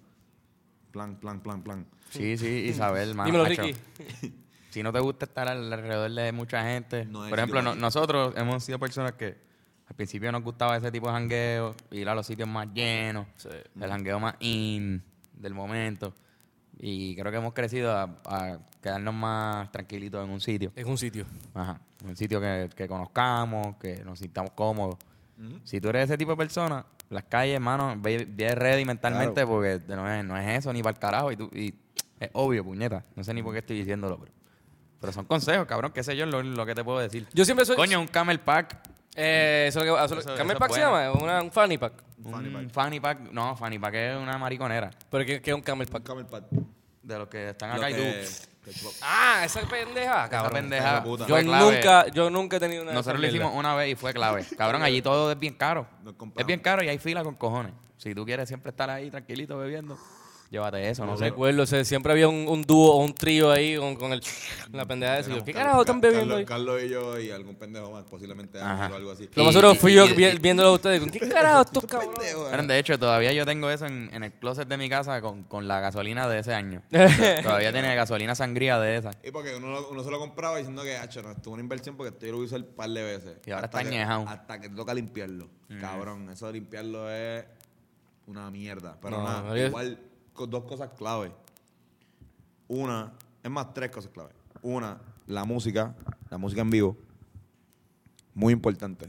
Plan, 0.92 1.16
plan, 1.16 1.40
plan, 1.40 1.62
plan. 1.62 1.86
Sí, 2.10 2.36
sí, 2.36 2.46
Isabel, 2.68 3.14
mano. 3.14 3.26
Dímelo, 3.26 3.44
macho. 3.48 3.62
Ricky. 3.62 4.34
Si 4.70 4.84
no 4.84 4.92
te 4.92 5.00
gusta 5.00 5.24
estar 5.24 5.48
al- 5.48 5.72
alrededor 5.72 6.08
de 6.12 6.30
mucha 6.30 6.62
gente. 6.62 7.04
No 7.04 7.28
por 7.28 7.36
ejemplo, 7.38 7.60
no- 7.60 7.74
nosotros 7.74 8.34
hemos 8.36 8.62
sido 8.62 8.78
personas 8.78 9.12
que 9.14 9.36
al 9.88 9.96
principio 9.96 10.30
nos 10.30 10.44
gustaba 10.44 10.76
ese 10.76 10.92
tipo 10.92 11.08
de 11.08 11.12
jangueo, 11.14 11.74
ir 11.90 12.08
a 12.08 12.14
los 12.14 12.24
sitios 12.24 12.48
más 12.48 12.68
llenos, 12.72 13.26
Sí. 13.36 13.48
el 13.80 13.90
jangueo 13.90 14.20
más 14.20 14.36
in 14.38 15.02
del 15.34 15.54
momento. 15.54 16.14
Y 16.78 17.16
creo 17.16 17.32
que 17.32 17.38
hemos 17.38 17.52
crecido 17.52 17.90
a, 17.90 18.04
a 18.26 18.58
quedarnos 18.80 19.12
más 19.12 19.72
tranquilitos 19.72 20.24
en 20.24 20.30
un 20.30 20.40
sitio. 20.40 20.70
Es 20.76 20.84
un 20.84 20.96
sitio. 20.96 21.26
Ajá. 21.52 21.80
Un 22.04 22.14
sitio 22.16 22.40
que, 22.40 22.70
que 22.76 22.86
conozcamos, 22.86 23.76
que 23.76 24.04
nos 24.04 24.20
sintamos 24.20 24.52
cómodos. 24.52 24.96
Si 25.64 25.80
tú 25.80 25.88
eres 25.88 26.04
ese 26.04 26.16
tipo 26.16 26.30
de 26.30 26.36
persona, 26.36 26.86
las 27.10 27.24
calles, 27.24 27.54
hermano, 27.56 27.94
ve, 27.98 28.26
ve 28.28 28.54
ready 28.54 28.84
mentalmente 28.84 29.34
Claro. 29.34 29.48
porque 29.48 29.80
no 29.88 30.10
es, 30.12 30.24
no 30.24 30.36
es 30.36 30.58
eso 30.58 30.72
ni 30.72 30.82
para 30.82 30.94
el 30.94 30.98
carajo. 30.98 31.32
Y, 31.32 31.36
tú, 31.36 31.50
y 31.52 31.74
es 32.18 32.30
obvio, 32.32 32.64
puñeta. 32.64 33.04
No 33.16 33.22
sé 33.24 33.34
ni 33.34 33.42
por 33.42 33.52
qué 33.52 33.58
estoy 33.58 33.78
diciéndolo, 33.78 34.18
pero, 34.18 34.32
pero 35.00 35.12
son 35.12 35.24
consejos, 35.26 35.66
cabrón. 35.66 35.92
Qué 35.92 36.02
sé 36.02 36.16
yo 36.16 36.24
lo, 36.26 36.42
lo 36.42 36.64
que 36.66 36.74
te 36.74 36.82
puedo 36.84 36.98
decir. 37.00 37.26
Yo 37.32 37.44
siempre 37.44 37.66
soy. 37.66 37.76
Coño, 37.76 38.00
un 38.00 38.06
camel 38.08 38.40
pack. 38.40 38.78
Eh, 39.16 39.66
eso 39.68 39.80
es 39.80 39.86
lo 39.86 39.96
que. 39.96 40.04
Eso, 40.04 40.18
Eso- 40.18 40.34
¿Camel 40.36 40.52
eso 40.52 40.58
pack 40.60 40.72
se 40.72 40.80
llama? 40.80 41.10
Una- 41.12 41.42
un 41.42 41.50
fanny 41.50 41.78
pack. 41.78 41.94
Un 42.22 42.70
fanny 42.70 43.00
pack. 43.00 43.20
No, 43.32 43.56
fanny 43.56 43.78
pack 43.78 43.94
es 43.94 44.16
una 44.16 44.38
mariconera. 44.38 44.90
Pero 45.10 45.24
¿qué, 45.26 45.42
qué 45.42 45.50
es 45.50 45.56
un 45.56 45.62
camel 45.62 45.88
Un 45.88 45.92
pack? 45.92 46.02
camel 46.04 46.26
pad. 46.26 46.42
De 47.02 47.18
los 47.18 47.28
que 47.28 47.48
están 47.50 47.70
Lo 47.70 47.76
acá 47.76 47.90
y 47.90 47.94
tú. 47.94 47.98
que- 48.02 48.26
Ah, 49.02 49.42
esa 49.44 49.60
pendeja, 49.62 50.20
Esa 50.20 50.28
cabrón. 50.28 50.52
pendeja 50.52 51.02
puta. 51.02 51.26
Yo 51.26 51.34
fue 51.34 51.44
clave. 51.44 51.64
nunca, 51.76 52.06
yo 52.08 52.30
nunca 52.30 52.56
he 52.56 52.60
tenido 52.60 52.82
una. 52.82 52.90
de 52.92 52.96
Nosotros 52.96 53.20
lo 53.20 53.26
esas 53.26 53.34
hicimos 53.34 53.52
mierdas. 53.52 53.70
una 53.72 53.74
vez 53.76 53.92
y 53.92 53.94
fue 53.96 54.12
clave. 54.12 54.44
Cabrón, 54.56 54.82
allí 54.82 55.00
todo 55.02 55.32
es 55.32 55.38
bien 55.38 55.54
caro. 55.54 55.86
Nos 56.02 56.14
compramos. 56.14 56.40
Es 56.40 56.46
bien 56.46 56.60
caro 56.60 56.82
y 56.84 56.88
hay 56.88 56.98
fila 56.98 57.24
con 57.24 57.34
cojones. 57.36 57.72
Si 57.96 58.14
tú 58.14 58.24
quieres 58.24 58.48
siempre 58.48 58.70
estar 58.70 58.88
ahí 58.90 59.10
tranquilito 59.10 59.56
bebiendo, 59.58 59.98
llévate 60.50 60.90
eso, 60.90 61.04
no 61.06 61.12
No 61.12 61.16
sé. 61.18 61.26
recuerdo, 61.26 61.62
o 61.62 61.66
sea, 61.66 61.84
siempre 61.84 62.10
había 62.10 62.26
un, 62.28 62.46
un 62.48 62.62
dúo 62.62 62.92
o 62.94 63.04
un 63.04 63.14
trío 63.14 63.52
ahí 63.52 63.76
con, 63.76 63.94
con 63.94 64.12
el, 64.12 64.20
la 64.72 64.84
pendeja 64.84 65.14
de 65.14 65.20
eso. 65.20 65.44
¿Qué 65.44 65.52
carajo 65.52 65.82
están 65.82 66.00
bebiendo 66.00 66.34
ahí? 66.36 66.44
Carlos, 66.44 66.76
Carlos 66.80 66.82
y 66.84 66.88
yo 66.92 67.20
y 67.20 67.30
algún 67.30 67.54
pendejo 67.54 67.90
más, 67.92 68.04
posiblemente 68.04 68.58
o 68.58 68.64
algo 68.64 69.12
así. 69.12 69.28
Lo 69.34 69.44
más 69.44 69.52
seguro 69.54 69.74
fui 69.76 69.94
yo 69.94 70.06
y- 70.06 70.12
vi- 70.14 70.26
y- 70.26 70.38
viéndolo 70.38 70.70
a 70.70 70.72
ustedes. 70.72 71.02
¿Qué 71.10 71.28
carajo 71.28 71.62
estos 71.62 71.84
cabrones? 71.88 72.66
De 72.68 72.78
hecho, 72.78 72.98
todavía 72.98 73.32
yo 73.32 73.46
tengo 73.46 73.70
eso 73.70 73.86
en, 73.86 74.10
en 74.12 74.24
el 74.24 74.32
closet 74.32 74.66
de 74.68 74.76
mi 74.76 74.88
casa 74.88 75.20
con, 75.20 75.44
con 75.44 75.68
la 75.68 75.78
gasolina 75.80 76.28
de 76.28 76.40
ese 76.40 76.52
año. 76.52 76.82
todavía 77.42 77.72
tiene 77.72 77.94
gasolina 77.94 78.34
sangría 78.34 78.78
de 78.80 78.96
esa. 78.96 79.10
Y 79.22 79.30
porque 79.30 79.54
uno, 79.56 79.86
uno 79.88 80.02
se 80.02 80.10
lo 80.10 80.18
compraba 80.18 80.56
diciendo 80.58 80.82
que, 80.82 80.96
hacho, 80.96 81.22
no, 81.22 81.30
esto 81.30 81.42
es 81.42 81.46
una 81.54 81.62
inversión 81.62 81.96
porque 81.96 82.08
esto 82.12 82.26
yo 82.26 82.32
lo 82.32 82.38
usé 82.38 82.56
un 82.56 82.64
par 82.64 82.90
de 82.90 83.02
veces. 83.02 83.36
Y 83.46 83.50
ahora 83.52 83.66
está 83.66 83.78
añejado. 83.78 84.24
Hasta 84.28 84.60
que 84.60 84.68
te 84.68 84.74
toca 84.74 84.92
limpiarlo. 84.94 85.48
Cabrón, 85.80 86.28
eso 86.30 86.48
de 86.48 86.54
limpiarlo 86.54 87.08
es 87.08 87.44
una 88.26 88.50
mierda. 88.50 88.96
Pero 89.00 89.18
No, 89.18 89.24
nada, 89.24 89.58
igual 89.58 89.98
dos 90.36 90.64
cosas 90.64 90.90
clave. 90.96 91.32
Una, 92.68 93.12
es 93.42 93.50
más, 93.50 93.72
tres 93.74 93.90
cosas 93.90 94.10
clave. 94.12 94.30
Una, 94.62 94.98
la 95.26 95.44
música, 95.44 95.94
la 96.30 96.38
música 96.38 96.62
en 96.62 96.70
vivo. 96.70 96.96
Muy 98.34 98.52
importante. 98.52 99.06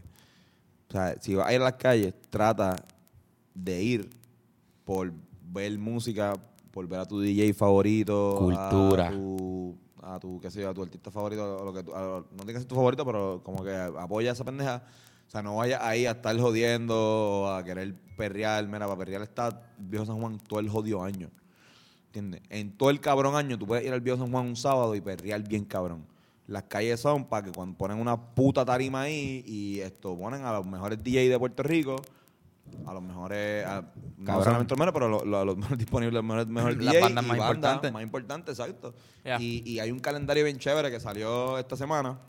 O 0.90 0.92
sea, 0.92 1.16
si 1.22 1.36
vas 1.36 1.48
a 1.48 1.54
ir 1.54 1.62
a 1.62 1.66
las 1.66 1.74
calles, 1.74 2.14
trata 2.30 2.76
de 3.54 3.82
ir 3.82 4.10
por 4.84 5.14
ver 5.52 5.78
música, 5.78 6.34
por 6.72 6.88
ver 6.88 7.00
a 7.02 7.06
tu 7.06 7.20
DJ 7.22 7.54
favorito, 7.54 8.36
Cultura. 8.40 9.08
a 9.08 9.12
tu, 9.12 9.78
a 10.02 10.20
tu, 10.20 10.40
qué 10.42 10.50
sé 10.52 10.62
yo, 10.62 10.70
a 10.70 10.74
tu 10.74 10.82
artista 10.82 11.12
favorito, 11.12 11.58
o 11.58 11.66
lo 11.66 11.74
que 11.74 11.80
a- 11.94 12.24
no 12.32 12.38
tiene 12.38 12.54
que 12.54 12.60
ser 12.60 12.68
tu 12.68 12.76
favorito, 12.76 13.06
pero 13.06 13.42
como 13.44 13.64
que 13.64 13.74
apoya 13.76 14.32
a 14.32 14.34
esa 14.34 14.44
pendeja. 14.44 14.84
O 15.32 15.34
sea, 15.34 15.42
no 15.42 15.56
vayas 15.56 15.80
ahí 15.82 16.06
a 16.06 16.12
estar 16.12 16.38
jodiendo 16.38 17.50
a 17.50 17.64
querer 17.64 17.96
perrear. 18.18 18.66
Mira, 18.68 18.80
para 18.86 18.98
perrear 18.98 19.22
está 19.22 19.62
Viejo 19.78 20.06
San 20.06 20.20
Juan 20.20 20.38
todo 20.40 20.60
el 20.60 20.68
jodido 20.68 21.02
año. 21.02 21.30
¿Entiendes? 22.08 22.42
En 22.50 22.74
todo 22.76 22.90
el 22.90 23.00
cabrón 23.00 23.36
año 23.38 23.58
tú 23.58 23.66
puedes 23.66 23.86
ir 23.86 23.94
al 23.94 24.02
Viejo 24.02 24.18
San 24.18 24.30
Juan 24.30 24.46
un 24.48 24.58
sábado 24.58 24.94
y 24.94 25.00
perrear 25.00 25.42
bien 25.48 25.64
cabrón. 25.64 26.06
Las 26.48 26.64
calles 26.64 27.00
son 27.00 27.24
para 27.24 27.46
que 27.46 27.52
cuando 27.54 27.78
ponen 27.78 27.98
una 27.98 28.18
puta 28.20 28.66
tarima 28.66 29.04
ahí 29.04 29.42
y 29.48 29.80
esto 29.80 30.18
ponen 30.18 30.44
a 30.44 30.52
los 30.52 30.66
mejores 30.66 31.02
DJ 31.02 31.30
de 31.30 31.40
Puerto 31.40 31.64
Rico, 31.64 31.96
a 32.86 32.94
los 32.94 33.02
mejores, 33.02 33.66
a, 33.66 33.84
no 34.18 34.26
Cabrón. 34.26 34.44
solamente 34.44 34.76
mejores, 34.76 34.94
pero 34.94 35.08
lo- 35.08 35.24
lo- 35.24 35.40
a 35.40 35.46
los 35.46 35.56
mejores 35.56 35.78
disponibles, 35.80 36.14
los 36.16 36.24
mejores, 36.26 36.48
mejores 36.48 36.78
Las 36.84 36.94
DJ 36.94 37.00
bandas 37.06 37.24
y 37.24 37.28
más 37.28 37.38
importantes. 37.38 37.94
Más 37.94 38.04
importantes, 38.04 38.60
exacto. 38.60 38.94
Y 39.40 39.80
hay 39.80 39.92
un 39.92 40.00
calendario 40.00 40.44
bien 40.44 40.58
chévere 40.58 40.92
que 40.92 41.00
salió 41.00 41.58
esta 41.58 41.78
semana. 41.78 42.20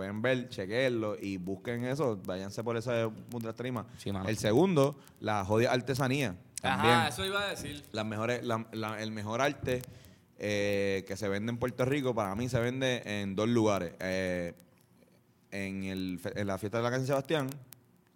Pueden 0.00 0.22
ver, 0.22 0.48
chequenlo 0.48 1.14
y 1.20 1.36
busquen 1.36 1.84
eso. 1.84 2.18
Váyanse 2.24 2.64
por 2.64 2.74
ese 2.74 3.06
punto 3.28 3.40
de 3.40 3.46
las 3.48 3.54
tarimas. 3.54 3.84
Sí, 3.98 4.10
mano. 4.10 4.30
el 4.30 4.38
segundo, 4.38 4.96
la 5.20 5.44
jodida 5.44 5.72
artesanía. 5.72 6.34
También 6.62 6.94
Ajá, 6.94 7.08
eso 7.08 7.26
iba 7.26 7.42
a 7.42 7.50
decir. 7.50 7.84
las 7.92 8.06
mejores, 8.06 8.42
la- 8.42 8.66
la- 8.72 9.02
el 9.02 9.10
mejor 9.12 9.42
arte 9.42 9.82
eh, 10.38 11.04
que 11.06 11.18
se 11.18 11.28
vende 11.28 11.50
en 11.52 11.58
Puerto 11.58 11.84
Rico, 11.84 12.14
para 12.14 12.34
mí 12.34 12.48
se 12.48 12.58
vende 12.58 13.02
en 13.04 13.36
dos 13.36 13.46
lugares. 13.46 13.92
Eh, 14.00 14.54
en, 15.50 15.82
el, 15.84 16.18
fe- 16.18 16.32
en 16.40 16.46
la 16.46 16.56
fiesta 16.56 16.78
de 16.78 16.84
la 16.84 16.88
Casa 16.88 17.02
de 17.02 17.06
Sebastián 17.08 17.50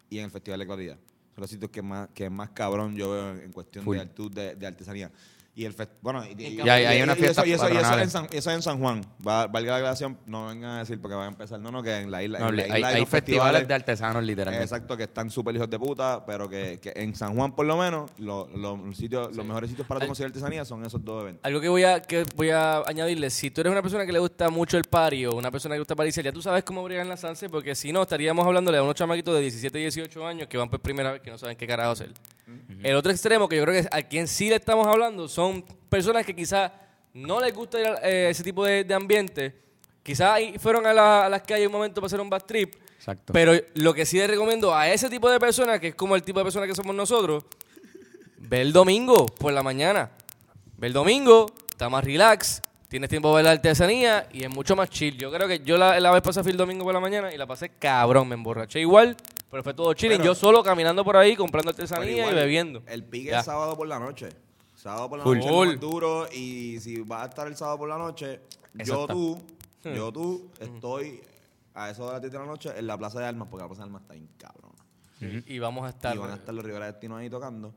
y 0.09 0.21
en 0.21 0.25
el 0.25 0.31
Festival 0.31 0.61
de 0.61 0.67
Claridad. 0.67 0.97
Son 1.35 1.43
los 1.43 1.51
sitios 1.51 1.71
que 1.71 1.83
más, 1.83 2.09
que 2.15 2.31
más 2.31 2.49
cabrón 2.49 2.97
yo 2.97 3.11
veo 3.11 3.31
en 3.43 3.53
cuestión 3.53 3.85
Full. 3.85 3.99
de, 3.99 4.03
artu- 4.15 4.31
de, 4.31 4.55
de 4.57 4.67
artesanía. 4.67 5.11
Y 5.57 5.65
el 5.67 5.73
fest- 5.73 5.93
bueno, 6.03 6.25
y, 6.27 6.31
y- 6.43 6.61
Y 6.61 6.69
hay- 6.69 6.85
hay 6.85 6.99
y- 6.99 7.03
unas 7.03 7.17
y 7.17 7.21
eso- 7.27 7.31
eso, 7.45 7.47
y 7.47 7.53
eso 7.77 7.99
en 8.01 8.11
San, 8.11 8.27
eso 8.33 8.51
en 8.51 8.61
San 8.61 8.81
Juan. 8.81 9.03
Va, 9.25 9.47
valga 9.47 9.71
la 9.71 9.77
aclaración, 9.77 10.19
no 10.27 10.49
vengan 10.49 10.71
a 10.73 10.79
decir 10.81 11.01
porque 11.01 11.15
van 11.15 11.27
a 11.27 11.29
empezar. 11.29 11.61
No, 11.61 11.71
no, 11.71 11.81
que 11.81 11.97
en 11.97 12.11
la 12.11 12.25
isla. 12.25 12.41
No, 12.41 12.49
en 12.49 12.57
la 12.57 12.63
hay, 12.65 12.73
isla 12.75 12.89
hay 12.89 12.97
unos 12.97 13.09
festivales 13.09 13.69
de 13.69 13.75
artesanos, 13.75 14.25
literalmente. 14.25 14.65
Exacto, 14.65 14.97
que 14.97 15.05
están 15.05 15.31
súper 15.31 15.55
hijos 15.55 15.71
de 15.71 15.79
puta, 15.79 16.27
pero 16.27 16.49
que, 16.49 16.81
que 16.81 16.93
en 16.97 17.15
San 17.15 17.37
Juan, 17.37 17.55
por 17.55 17.67
lo 17.67 17.77
menos, 17.77 18.11
lo- 18.19 18.49
lo- 18.49 18.77
los 18.77 18.97
sitios, 18.97 19.35
los 19.37 19.47
mejores 19.47 19.71
sitios 19.71 19.87
para 19.87 20.05
conseguir 20.05 20.27
artesanía 20.31 20.65
son 20.65 20.85
esos 20.85 21.05
dos 21.05 21.23
eventos. 21.23 21.45
Algo 21.45 21.61
que 21.61 21.69
voy 21.69 21.85
a 21.85 22.03
que 22.03 22.25
voy 22.35 22.51
a 22.51 22.79
añadirle, 22.81 23.31
si 23.31 23.53
tú 23.53 23.61
eres 23.61 23.71
una 23.71 23.81
persona 23.83 24.05
que 24.05 24.13
le 24.13 24.19
gusta 24.19 24.51
mucho 24.51 24.77
el 24.77 24.85
party 24.85 25.27
o 25.27 25.37
una 25.37 25.53
persona 25.53 25.75
que 25.75 25.77
le 25.77 25.83
gusta 25.83 25.95
pariciar, 25.95 26.25
ya 26.25 26.33
tú 26.33 26.43
sabes 26.43 26.65
cómo 26.65 26.83
brigar 26.83 27.05
en 27.05 27.11
la 27.11 27.17
Sanse, 27.17 27.49
porque 27.49 27.77
si 27.77 27.93
no, 27.93 28.03
estaríamos 28.03 28.45
hablándole 28.45 28.79
a 28.79 28.83
unos 28.83 28.97
chamaquitos 28.97 29.33
de 29.37 29.43
17 29.43 29.79
y 29.79 29.83
18 29.83 30.27
años 30.27 30.49
que 30.49 30.57
van 30.59 30.69
por 30.69 30.81
primera 30.81 31.13
vez 31.13 31.23
que 31.23 31.31
no 31.31 31.39
saben 31.39 31.57
qué 31.57 31.67
carajo 31.69 31.93
hacer. 31.93 32.11
El 32.83 32.95
otro 32.97 33.11
extremo 33.11 33.49
que 33.49 33.57
yo 33.57 33.63
creo 33.65 33.83
que 33.83 33.89
a 33.91 34.03
quien 34.03 34.29
sí 34.29 34.49
le 34.49 34.57
estamos 34.57 34.87
hablando 34.87 35.29
son 35.29 35.65
personas 35.89 36.27
que 36.27 36.35
quizás 36.37 36.71
no 37.15 37.41
les 37.41 37.55
gusta 37.55 37.81
ir 37.81 37.87
a 37.87 37.95
eh, 38.03 38.31
ese 38.31 38.43
tipo 38.43 38.65
de, 38.65 38.85
de 38.85 38.93
ambiente, 38.95 39.55
quizás 40.03 40.33
ahí 40.33 40.59
fueron 40.59 40.87
a, 40.87 40.93
la- 40.93 41.27
a 41.27 41.29
las 41.29 41.43
calles 41.43 41.67
un 41.67 41.73
momento 41.73 42.01
para 42.01 42.07
hacer 42.07 42.21
un 42.21 42.29
bad 42.29 42.43
trip, 42.43 42.75
Exacto. 42.97 43.33
pero 43.33 43.53
lo 43.75 43.95
que 43.95 44.05
sí 44.05 44.19
les 44.19 44.29
recomiendo 44.29 44.75
a 44.75 44.89
ese 44.91 45.09
tipo 45.09 45.31
de 45.31 45.39
personas, 45.41 45.81
que 45.81 45.89
es 45.89 45.95
como 45.95 46.17
el 46.17 46.23
tipo 46.23 46.39
de 46.41 46.45
personas 46.45 46.69
que 46.69 46.75
somos 46.75 46.95
nosotros, 46.95 47.45
ve 48.39 48.61
el 48.61 48.73
domingo 48.73 49.27
por 49.27 49.53
la 49.53 49.63
mañana. 49.63 50.11
Ve 50.77 50.89
el 50.89 50.93
domingo, 50.93 51.47
está 51.71 51.89
más 51.89 52.05
relax, 52.05 52.61
tienes 52.89 53.09
tiempo 53.09 53.29
de 53.31 53.37
ver 53.37 53.45
la 53.45 53.51
artesanía 53.53 54.29
y 54.33 54.43
es 54.43 54.51
mucho 54.51 54.75
más 54.77 54.91
chill. 54.91 55.17
Yo 55.17 55.31
creo 55.33 55.47
que 55.49 55.61
yo 55.61 55.79
la, 55.79 55.99
la 56.01 56.11
vez 56.11 56.23
fui 56.43 56.51
el 56.51 56.57
domingo 56.57 56.85
por 56.85 56.93
la 56.93 57.01
mañana 57.01 57.33
y 57.33 57.39
la 57.39 57.47
pasé 57.47 57.71
cabrón, 57.71 58.29
me 58.29 58.35
emborraché 58.35 58.81
igual, 58.81 59.17
pero 59.55 59.63
fue 59.63 59.73
todo 59.75 59.95
chilling. 59.95 60.17
Pero- 60.19 60.25
yo 60.31 60.35
solo 60.35 60.65
caminando 60.65 61.05
por 61.05 61.17
ahí, 61.17 61.37
comprando 61.37 61.71
artesanía 61.71 62.11
igual, 62.17 62.33
y 62.33 62.35
bebiendo. 62.35 62.83
El 62.87 63.05
pique 63.05 63.31
Ya. 63.31 63.39
es 63.39 63.45
sábado 63.45 63.77
por 63.77 63.87
la 63.87 64.01
noche. 64.01 64.31
Sábado 64.75 65.09
por 65.09 65.19
la 65.19 65.25
Full. 65.25 65.39
noche 65.39 65.49
es 65.49 65.67
más 65.69 65.81
duro 65.81 66.27
y 66.33 66.81
si 66.81 67.01
vas 67.03 67.23
a 67.23 67.27
estar 67.27 67.47
el 67.47 67.57
sábado 67.57 67.79
por 67.79 67.89
la 67.89 67.97
noche, 67.97 68.41
yo 68.85 69.07
tú, 69.07 69.41
yo 69.85 70.11
tú, 70.13 70.51
estoy 70.59 71.21
a 71.73 71.91
eso 71.91 72.07
de 72.07 72.13
las 72.15 72.21
10 72.21 72.33
de 72.33 72.39
la 72.41 72.47
noche 72.47 72.71
en 72.77 72.87
la 72.89 72.99
Plaza 72.99 73.21
de 73.21 73.27
Armas, 73.27 73.47
porque 73.49 73.63
la 73.63 73.69
Plaza 73.69 73.83
de 73.83 73.87
Armas 73.87 74.03
está 74.03 74.15
bien 74.15 74.29
cabrón. 74.37 74.73
Y 75.47 75.59
vamos 75.61 75.87
a 75.87 75.91
estar. 75.91 76.17
Y 76.17 76.19
van 76.19 76.33
a 76.33 76.35
estar 76.35 76.53
los 76.53 76.65
Rivera 76.65 76.87
Destino 76.87 77.17
ahí 77.17 77.31
tocando. 77.31 77.73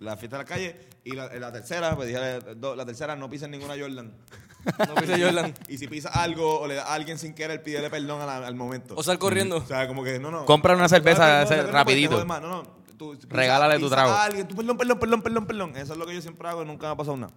La 0.00 0.16
fiesta 0.16 0.36
de 0.38 0.42
la 0.42 0.48
calle. 0.48 0.76
Y 1.04 1.12
la, 1.12 1.32
la 1.38 1.52
tercera, 1.52 1.94
pues 1.96 2.08
dije, 2.08 2.20
la 2.60 2.84
tercera, 2.86 3.16
no 3.16 3.30
pises 3.30 3.48
ninguna 3.48 3.74
Jordan. 3.78 4.12
No 4.88 4.94
pise 4.96 5.20
Jordan. 5.24 5.54
Y 5.68 5.78
si 5.78 5.86
pisas 5.88 6.14
algo 6.16 6.60
o 6.60 6.66
le 6.66 6.74
das 6.74 6.86
a 6.86 6.94
alguien 6.94 7.18
sin 7.18 7.34
querer, 7.34 7.62
pídele 7.62 7.88
perdón 7.88 8.20
al 8.20 8.54
momento. 8.54 8.94
O 8.96 9.02
sal 9.02 9.18
corriendo. 9.18 9.56
O 9.58 9.66
sea, 9.66 9.86
como 9.88 10.02
que 10.04 10.18
no, 10.18 10.30
no. 10.30 10.44
Compra 10.44 10.74
una 10.74 10.88
cerveza 10.88 11.44
rapidito. 11.70 12.24
más, 12.26 12.42
No, 12.42 12.48
no. 12.48 12.76
Tú, 12.98 13.12
pisas- 13.14 13.28
Regálale 13.28 13.78
tu 13.78 13.88
trago. 13.90 14.10
a 14.10 14.24
alguien, 14.24 14.48
tú, 14.48 14.56
perdón, 14.56 14.76
perdón, 14.78 14.98
perdón, 14.98 15.22
perdón, 15.22 15.46
perdón. 15.46 15.76
Eso 15.76 15.92
es 15.92 15.98
lo 15.98 16.06
que 16.06 16.14
yo 16.14 16.22
siempre 16.22 16.48
hago 16.48 16.62
y 16.62 16.66
nunca 16.66 16.86
me 16.86 16.92
ha 16.94 16.96
pasado 16.96 17.16
nada. 17.16 17.32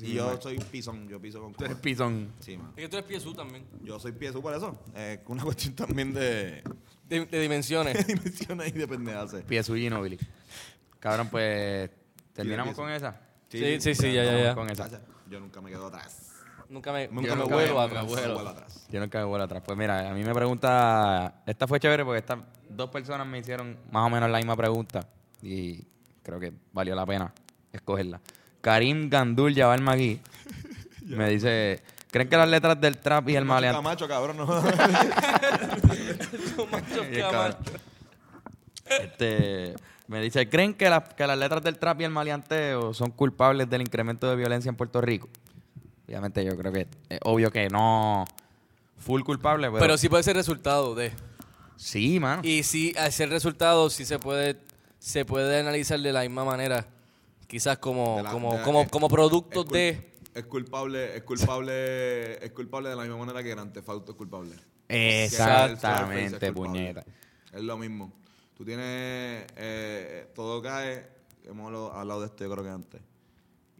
Y 0.00 0.12
yo 0.14 0.40
soy 0.40 0.56
pisón, 0.58 1.08
yo 1.08 1.20
piso 1.20 1.40
con 1.42 1.52
Tú 1.52 1.64
eres 1.64 1.76
pisón. 1.78 2.32
Sí, 2.38 2.56
man. 2.56 2.68
Es 2.76 2.84
que 2.84 2.88
tú 2.88 2.96
eres 2.96 3.08
piezú 3.08 3.34
también. 3.34 3.66
Yo 3.82 3.98
soy 3.98 4.12
piezo 4.12 4.40
por 4.40 4.54
eso. 4.54 4.78
Es 4.94 5.18
una 5.26 5.42
cuestión 5.44 5.74
también 5.74 6.14
de, 6.14 6.62
De, 7.08 7.26
de 7.26 7.40
dimensiones. 7.40 7.94
de 8.06 8.14
dimensiones 8.14 8.68
y 8.68 8.78
de 8.78 8.86
pendejadas. 8.86 9.34
Piesu 9.46 9.74
Ginobili. 9.74 10.18
Cabrón, 11.00 11.28
pues. 11.28 11.90
¿Terminamos 12.32 12.76
con 12.76 12.90
esa? 12.90 13.20
Sí, 13.48 13.80
sí, 13.80 13.94
sí, 13.94 14.12
ya, 14.12 14.24
ya, 14.24 14.42
ya. 14.44 14.54
Con 14.54 14.70
esa. 14.70 14.88
Yo 15.28 15.40
nunca 15.40 15.60
me 15.60 15.70
quedo 15.70 15.86
atrás. 15.86 16.28
Nunca 16.68 16.92
me, 16.92 17.08
Nunca 17.08 17.34
nunca 17.34 17.48
me 17.48 17.54
vuelo, 17.54 17.80
atrás. 17.80 18.04
nunca 18.04 18.20
me 18.20 18.32
vuelo 18.32 18.48
atrás. 18.48 18.86
Yo 18.90 19.00
nunca 19.00 19.18
me 19.18 19.24
vuelvo 19.24 19.44
atrás. 19.44 19.62
Pues 19.66 19.76
mira, 19.76 20.08
a 20.08 20.14
mí 20.14 20.22
me 20.22 20.32
pregunta. 20.32 21.42
Esta 21.44 21.66
fue 21.66 21.80
chévere 21.80 22.04
porque 22.04 22.20
estas 22.20 22.38
dos 22.68 22.90
personas 22.90 23.26
me 23.26 23.38
hicieron 23.38 23.76
más 23.90 24.06
o 24.06 24.10
menos 24.10 24.30
la 24.30 24.38
misma 24.38 24.54
pregunta. 24.56 25.00
Y 25.42 25.84
creo 26.22 26.38
que 26.38 26.52
valió 26.72 26.94
la 26.94 27.04
pena 27.06 27.32
escogerla. 27.72 28.20
Karim 28.60 29.08
Gandul 29.08 29.54
Jabal 29.54 29.80
Magui 29.80 30.20
me 31.06 31.28
dice: 31.30 31.82
¿Creen 32.10 32.28
que 32.28 32.36
las 32.36 32.48
letras 32.48 32.78
del 32.80 32.98
trap 32.98 33.28
y 33.30 33.36
el 33.36 33.44
Macho 33.44 33.54
maleante. 33.54 33.78
Camacho, 33.78 34.06
cabrón, 34.06 34.36
no. 34.36 34.46
Cabrón. 37.30 37.56
Este, 38.86 39.74
me 40.10 40.20
dice, 40.20 40.48
¿creen 40.48 40.74
que, 40.74 40.90
las- 40.90 41.14
que 41.14 41.26
las 41.26 41.38
letras 41.38 41.62
del 41.62 41.78
trap 41.78 42.00
y 42.00 42.04
el 42.04 42.10
maleanteo 42.10 42.92
son 42.94 43.10
culpables 43.12 43.68
del 43.70 43.80
incremento 43.82 44.28
de 44.28 44.36
violencia 44.36 44.68
en 44.68 44.76
Puerto 44.76 45.00
Rico? 45.00 45.28
Obviamente 46.06 46.44
yo 46.44 46.56
creo 46.56 46.72
que 46.72 46.88
es 47.08 47.20
obvio 47.22 47.50
que 47.52 47.68
no 47.68 48.24
full 48.98 49.22
culpable, 49.22 49.68
pero, 49.68 49.78
Pero 49.80 49.96
sí 49.98 50.08
puede 50.08 50.22
ser 50.24 50.36
resultado 50.36 50.94
de. 50.94 51.12
sí, 51.76 52.18
mano. 52.20 52.42
Y 52.44 52.62
sí, 52.64 52.92
al 52.98 53.12
ser 53.12 53.30
resultado, 53.30 53.88
sí 53.90 54.04
se 54.04 54.18
puede, 54.18 54.56
se 54.98 55.24
puede 55.24 55.60
analizar 55.60 55.98
de 56.00 56.12
la 56.12 56.22
misma 56.22 56.44
manera. 56.44 56.86
Quizás 57.46 57.78
como, 57.78 58.20
la- 58.22 58.30
como, 58.30 58.54
de- 58.56 58.62
como, 58.62 58.82
es- 58.82 58.88
como 58.90 59.08
producto 59.08 59.60
es 59.60 59.66
cul- 59.66 59.72
de. 59.72 60.10
Es 60.34 60.44
culpable, 60.46 61.16
es 61.16 61.22
culpable, 61.22 62.44
es 62.44 62.52
culpable 62.52 62.88
de 62.88 62.96
la 62.96 63.02
misma 63.02 63.16
manera 63.18 63.42
que 63.42 63.50
Grand 63.50 63.72
Theft 63.72 63.88
Auto 63.88 64.12
es 64.12 64.18
culpable. 64.18 64.54
Exactamente, 64.88 66.46
es 66.46 66.52
culpable. 66.52 66.52
puñeta. 66.80 67.04
Es 67.52 67.62
lo 67.62 67.76
mismo. 67.76 68.12
Tú 68.60 68.66
tienes, 68.66 69.46
eh, 69.56 70.30
todo 70.34 70.60
cae, 70.60 71.08
hemos 71.44 71.72
hablado- 71.94 72.20
de 72.20 72.26
esto 72.26 72.44
yo 72.44 72.50
creo 72.50 72.62
que 72.62 72.68
antes. 72.68 73.00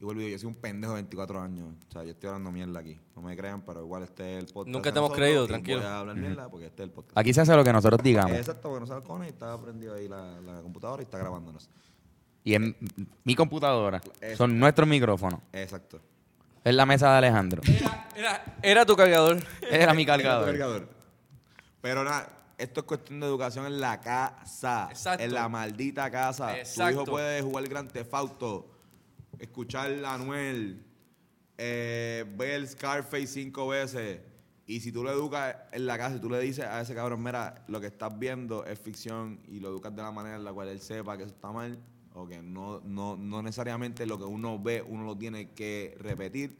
Y 0.00 0.04
vuelvo 0.06 0.22
yo 0.22 0.38
soy 0.38 0.46
un 0.46 0.54
pendejo 0.54 0.94
de 0.94 1.02
24 1.02 1.38
años. 1.38 1.68
O 1.86 1.92
sea, 1.92 2.02
yo 2.02 2.12
estoy 2.12 2.28
hablando 2.28 2.50
mierda 2.50 2.80
aquí. 2.80 2.98
No 3.14 3.20
me 3.20 3.36
crean, 3.36 3.60
pero 3.60 3.82
igual 3.82 4.04
este 4.04 4.38
es 4.38 4.44
el 4.44 4.50
podcast. 4.50 4.72
Nunca 4.72 4.90
te 4.90 4.98
hemos 4.98 5.10
nosotros 5.10 5.26
creído, 5.26 5.46
tranquilo. 5.46 5.80
Voy 5.80 5.86
a 5.86 5.98
hablar 5.98 6.16
mierda 6.16 6.48
porque 6.48 6.64
este 6.64 6.82
es 6.82 6.88
el 6.88 6.94
podcast. 6.94 7.18
Aquí 7.18 7.34
se 7.34 7.42
hace 7.42 7.54
lo 7.54 7.62
que 7.62 7.74
nosotros 7.74 8.02
digamos. 8.02 8.34
Exacto, 8.38 8.70
porque 8.70 8.80
no 8.80 8.86
sabe 8.86 9.02
cojones 9.02 9.28
y 9.28 9.32
está 9.32 9.60
prendido 9.60 9.94
ahí 9.96 10.08
la, 10.08 10.40
la 10.40 10.62
computadora 10.62 11.02
y 11.02 11.04
está 11.04 11.18
grabándonos. 11.18 11.68
Y 12.42 12.54
en 12.54 12.74
mi 13.24 13.34
computadora 13.34 14.00
son 14.38 14.58
nuestros 14.58 14.88
micrófonos. 14.88 15.40
Exacto. 15.52 16.00
Es 16.64 16.74
la 16.74 16.86
mesa 16.86 17.10
de 17.12 17.18
Alejandro. 17.18 17.60
Era, 18.16 18.56
era 18.62 18.86
tu 18.86 18.96
cargador. 18.96 19.36
Era 19.70 19.92
mi 19.92 20.06
cargador. 20.06 20.46
Cargador. 20.46 20.88
Pero 21.82 22.02
nada, 22.02 22.32
esto 22.60 22.80
es 22.80 22.86
cuestión 22.86 23.20
de 23.20 23.26
educación 23.26 23.66
en 23.66 23.80
la 23.80 24.00
casa. 24.00 24.88
Exacto. 24.90 25.24
En 25.24 25.32
la 25.34 25.48
maldita 25.48 26.10
casa. 26.10 26.48
Tu 26.52 26.58
Exacto. 26.58 26.92
hijo 26.92 27.04
puede 27.04 27.42
jugar 27.42 27.66
Gran 27.68 27.88
Tefauto, 27.88 28.70
escuchar 29.38 29.92
a 30.04 30.14
Anuel, 30.14 30.84
eh, 31.58 32.24
ver 32.36 32.66
Scarface 32.66 33.26
cinco 33.26 33.68
veces. 33.68 34.20
Y 34.66 34.80
si 34.80 34.92
tú 34.92 35.02
lo 35.02 35.10
educas 35.10 35.56
en 35.72 35.84
la 35.86 35.98
casa 35.98 36.16
y 36.16 36.20
tú 36.20 36.30
le 36.30 36.38
dices 36.40 36.64
a 36.64 36.80
ese 36.80 36.94
cabrón, 36.94 37.22
mira, 37.22 37.64
lo 37.66 37.80
que 37.80 37.88
estás 37.88 38.16
viendo 38.18 38.64
es 38.64 38.78
ficción 38.78 39.40
y 39.48 39.58
lo 39.58 39.68
educas 39.68 39.94
de 39.96 40.02
la 40.02 40.12
manera 40.12 40.36
en 40.36 40.44
la 40.44 40.52
cual 40.52 40.68
él 40.68 40.80
sepa 40.80 41.16
que 41.16 41.24
eso 41.24 41.32
está 41.34 41.50
mal, 41.50 41.76
o 42.14 42.26
que 42.28 42.40
no, 42.40 42.80
no, 42.84 43.16
no 43.16 43.42
necesariamente 43.42 44.06
lo 44.06 44.16
que 44.16 44.24
uno 44.24 44.58
ve, 44.60 44.80
uno 44.82 45.04
lo 45.04 45.16
tiene 45.18 45.50
que 45.50 45.96
repetir. 45.98 46.56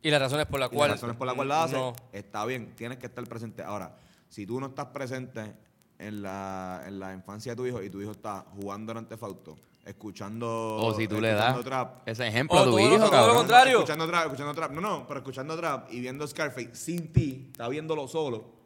Y 0.00 0.10
las 0.10 0.20
razones 0.20 0.46
por 0.46 0.60
las 0.60 0.68
Y 0.68 0.72
las 0.74 0.76
cuales. 0.78 0.96
razones 0.96 1.16
por 1.16 1.26
las 1.26 1.34
cuales 1.34 1.48
la 1.48 1.62
haces, 1.64 1.76
No. 1.78 1.92
está 2.12 2.44
bien, 2.46 2.72
tienes 2.76 2.98
que 2.98 3.06
estar 3.06 3.24
presente. 3.24 3.62
Ahora, 3.64 3.96
si 4.32 4.46
tú 4.46 4.58
no 4.58 4.68
estás 4.68 4.86
presente 4.86 5.52
en 5.98 6.22
la, 6.22 6.82
en 6.86 6.98
la 6.98 7.12
infancia 7.12 7.52
de 7.52 7.56
tu 7.56 7.66
hijo 7.66 7.82
y 7.82 7.90
tu 7.90 8.00
hijo 8.00 8.12
está 8.12 8.46
jugando 8.56 8.94
Grand 8.94 9.06
Theft 9.06 9.22
Auto, 9.24 9.56
escuchando 9.84 10.76
O 10.76 10.94
si 10.94 11.06
tú 11.06 11.20
le 11.20 11.32
das 11.34 11.62
trap, 11.62 12.08
ese 12.08 12.26
ejemplo 12.26 12.56
O 12.56 12.60
a 12.60 12.64
tu 12.64 12.70
todo 12.70 12.80
lo- 12.80 12.94
hijo, 12.96 13.10
todo 13.10 13.26
lo 13.28 13.34
contrario. 13.34 13.74
escuchando 13.80 14.06
trap, 14.06 14.24
escuchando 14.24 14.54
trap, 14.54 14.70
no, 14.72 14.80
no, 14.80 15.06
pero 15.06 15.20
escuchando 15.20 15.54
trap 15.56 15.92
y 15.92 16.00
viendo 16.00 16.26
Scarface 16.26 16.70
sin 16.74 17.12
ti, 17.12 17.48
está 17.52 17.68
viéndolo 17.68 18.08
solo. 18.08 18.62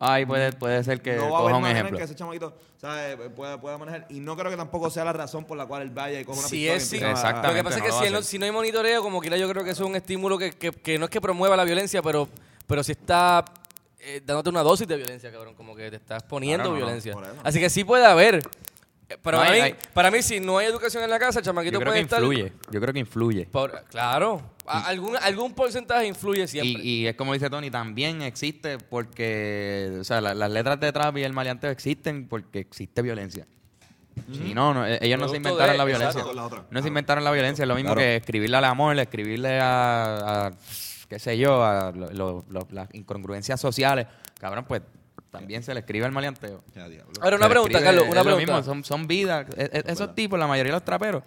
Ay, 0.00 0.24
puede, 0.24 0.52
puede 0.52 0.84
ser 0.84 1.02
que 1.02 1.16
no 1.16 1.32
va 1.32 1.38
a 1.38 1.42
haber 1.42 1.54
un 1.56 1.66
ejemplo. 1.66 1.98
que 1.98 2.04
ese 2.04 2.14
chamaquito 2.14 2.54
¿sabes? 2.76 3.16
Pueda, 3.34 3.60
pueda 3.60 3.76
manejar. 3.78 4.06
Y 4.10 4.20
no 4.20 4.36
creo 4.36 4.48
que 4.48 4.56
tampoco 4.56 4.88
sea 4.90 5.04
la 5.04 5.12
razón 5.12 5.44
por 5.44 5.58
la 5.58 5.66
cual 5.66 5.82
él 5.82 5.90
vaya 5.90 6.20
y 6.20 6.24
coja 6.24 6.38
una 6.38 6.48
Si 6.48 6.56
pistola 6.58 6.78
sí. 6.78 6.96
Exactamente. 6.98 7.48
Lo 7.48 7.54
que 7.54 7.64
pasa 7.64 7.78
es 7.78 7.82
que 7.82 8.06
si, 8.06 8.12
no- 8.12 8.22
si 8.22 8.40
hay 8.40 8.52
monitoreo, 8.52 9.02
como 9.02 9.20
quiera, 9.20 9.36
yo 9.36 9.48
creo 9.48 9.64
que 9.64 9.70
eso 9.70 9.82
es 9.82 9.90
un 9.90 9.96
estímulo 9.96 10.38
que, 10.38 10.52
que, 10.52 10.70
que 10.70 10.98
no 11.00 11.06
es 11.06 11.10
que 11.10 11.20
promueva 11.20 11.56
la 11.56 11.64
violencia, 11.64 12.00
pero, 12.00 12.28
pero 12.68 12.84
sí 12.84 12.92
está 12.92 13.44
eh, 14.00 14.20
dándote 14.24 14.48
una 14.50 14.62
dosis 14.62 14.86
de 14.86 14.96
violencia, 14.96 15.30
cabrón. 15.32 15.54
Como 15.54 15.74
que 15.76 15.90
te 15.90 15.96
estás 15.96 16.22
poniendo 16.22 16.64
Claro, 16.64 16.70
no, 16.74 16.80
no, 16.80 16.86
violencia. 16.86 17.12
por 17.12 17.24
eso. 17.24 17.34
Así 17.44 17.60
que 17.60 17.70
sí 17.70 17.84
puede 17.84 18.06
haber. 18.06 18.36
Eh, 19.10 19.16
Pero 19.22 19.38
No, 19.38 19.42
para, 19.44 19.50
hay- 19.54 19.60
mí, 19.62 19.66
hay- 19.68 19.74
para 19.94 20.10
mí, 20.10 20.20
si 20.22 20.38
no 20.38 20.58
hay 20.58 20.66
educación 20.66 21.02
en 21.02 21.08
la 21.08 21.18
casa, 21.18 21.38
el 21.38 21.44
chamaquito 21.44 21.72
Yo 21.72 21.78
creo 21.80 21.92
puede 21.92 22.00
que 22.00 22.04
estar. 22.04 22.20
influye. 22.22 22.52
Yo 22.70 22.80
creo 22.80 22.92
que 22.92 23.00
influye. 23.00 23.46
por- 23.46 23.84
claro. 23.84 24.42
A- 24.66 24.86
algún, 24.86 25.16
algún 25.16 25.54
porcentaje 25.54 26.06
influye 26.06 26.46
siempre. 26.46 26.82
Y, 26.82 27.04
y 27.04 27.06
es 27.06 27.16
como 27.16 27.32
dice 27.32 27.48
Tony, 27.48 27.70
también 27.70 28.20
existe 28.20 28.76
porque, 28.78 29.96
o 29.98 30.04
sea, 30.04 30.20
la- 30.20 30.34
las 30.34 30.50
letras 30.50 30.78
de 30.78 30.92
trap 30.92 31.16
y 31.16 31.22
el 31.22 31.32
maleanteo 31.32 31.70
existen 31.70 32.28
porque 32.28 32.58
existe 32.60 33.00
violencia. 33.00 33.46
Si 34.32 34.52
no, 34.52 34.74
no, 34.74 34.84
eh, 34.86 34.98
ellos 35.00 35.18
no 35.18 35.28
se 35.28 35.36
inventaron 35.36 35.72
de- 35.72 35.78
la 35.78 35.84
violencia. 35.86 36.22
con 36.22 36.36
la 36.36 36.44
otra. 36.44 36.64
No 36.70 36.82
se 36.82 36.88
inventaron 36.88 37.24
la 37.24 37.30
violencia. 37.30 37.62
Es 37.62 37.68
lo 37.68 37.76
mismo 37.76 37.94
Claro. 37.94 38.00
que 38.00 38.16
escribirle 38.16 38.56
al 38.58 38.64
amor, 38.64 38.98
escribirle 38.98 39.58
a, 39.60 40.48
a, 40.48 40.52
qué 41.08 41.18
sé 41.18 41.38
yo, 41.38 41.64
a 41.64 41.90
lo- 41.92 42.10
lo- 42.12 42.44
lo- 42.48 42.68
las 42.70 42.88
incongruencias 42.94 43.60
sociales. 43.60 44.06
Cabrón, 44.38 44.64
pues 44.68 44.82
también 45.30 45.62
se 45.62 45.74
le 45.74 45.80
escribe 45.80 46.06
al 46.06 46.12
maleanteo. 46.12 46.62
Ya, 46.74 46.88
diablo. 46.88 47.12
Ahora, 47.20 47.30
Se 47.30 47.36
una 47.36 47.46
le 47.46 47.50
pregunta, 47.50 47.78
escribe- 47.78 47.84
Carlos, 47.84 48.02
una 48.10 48.20
es 48.20 48.26
lo 48.26 48.36
pregunta. 48.36 48.56
mismo, 48.58 48.64
son, 48.74 48.84
son 48.84 49.06
vidas. 49.06 49.46
E- 49.56 49.70
e- 49.72 49.92
esos 49.92 50.14
tipos, 50.14 50.38
la 50.38 50.46
mayoría 50.46 50.72
de 50.72 50.76
los 50.76 50.84
traperos, 50.84 51.22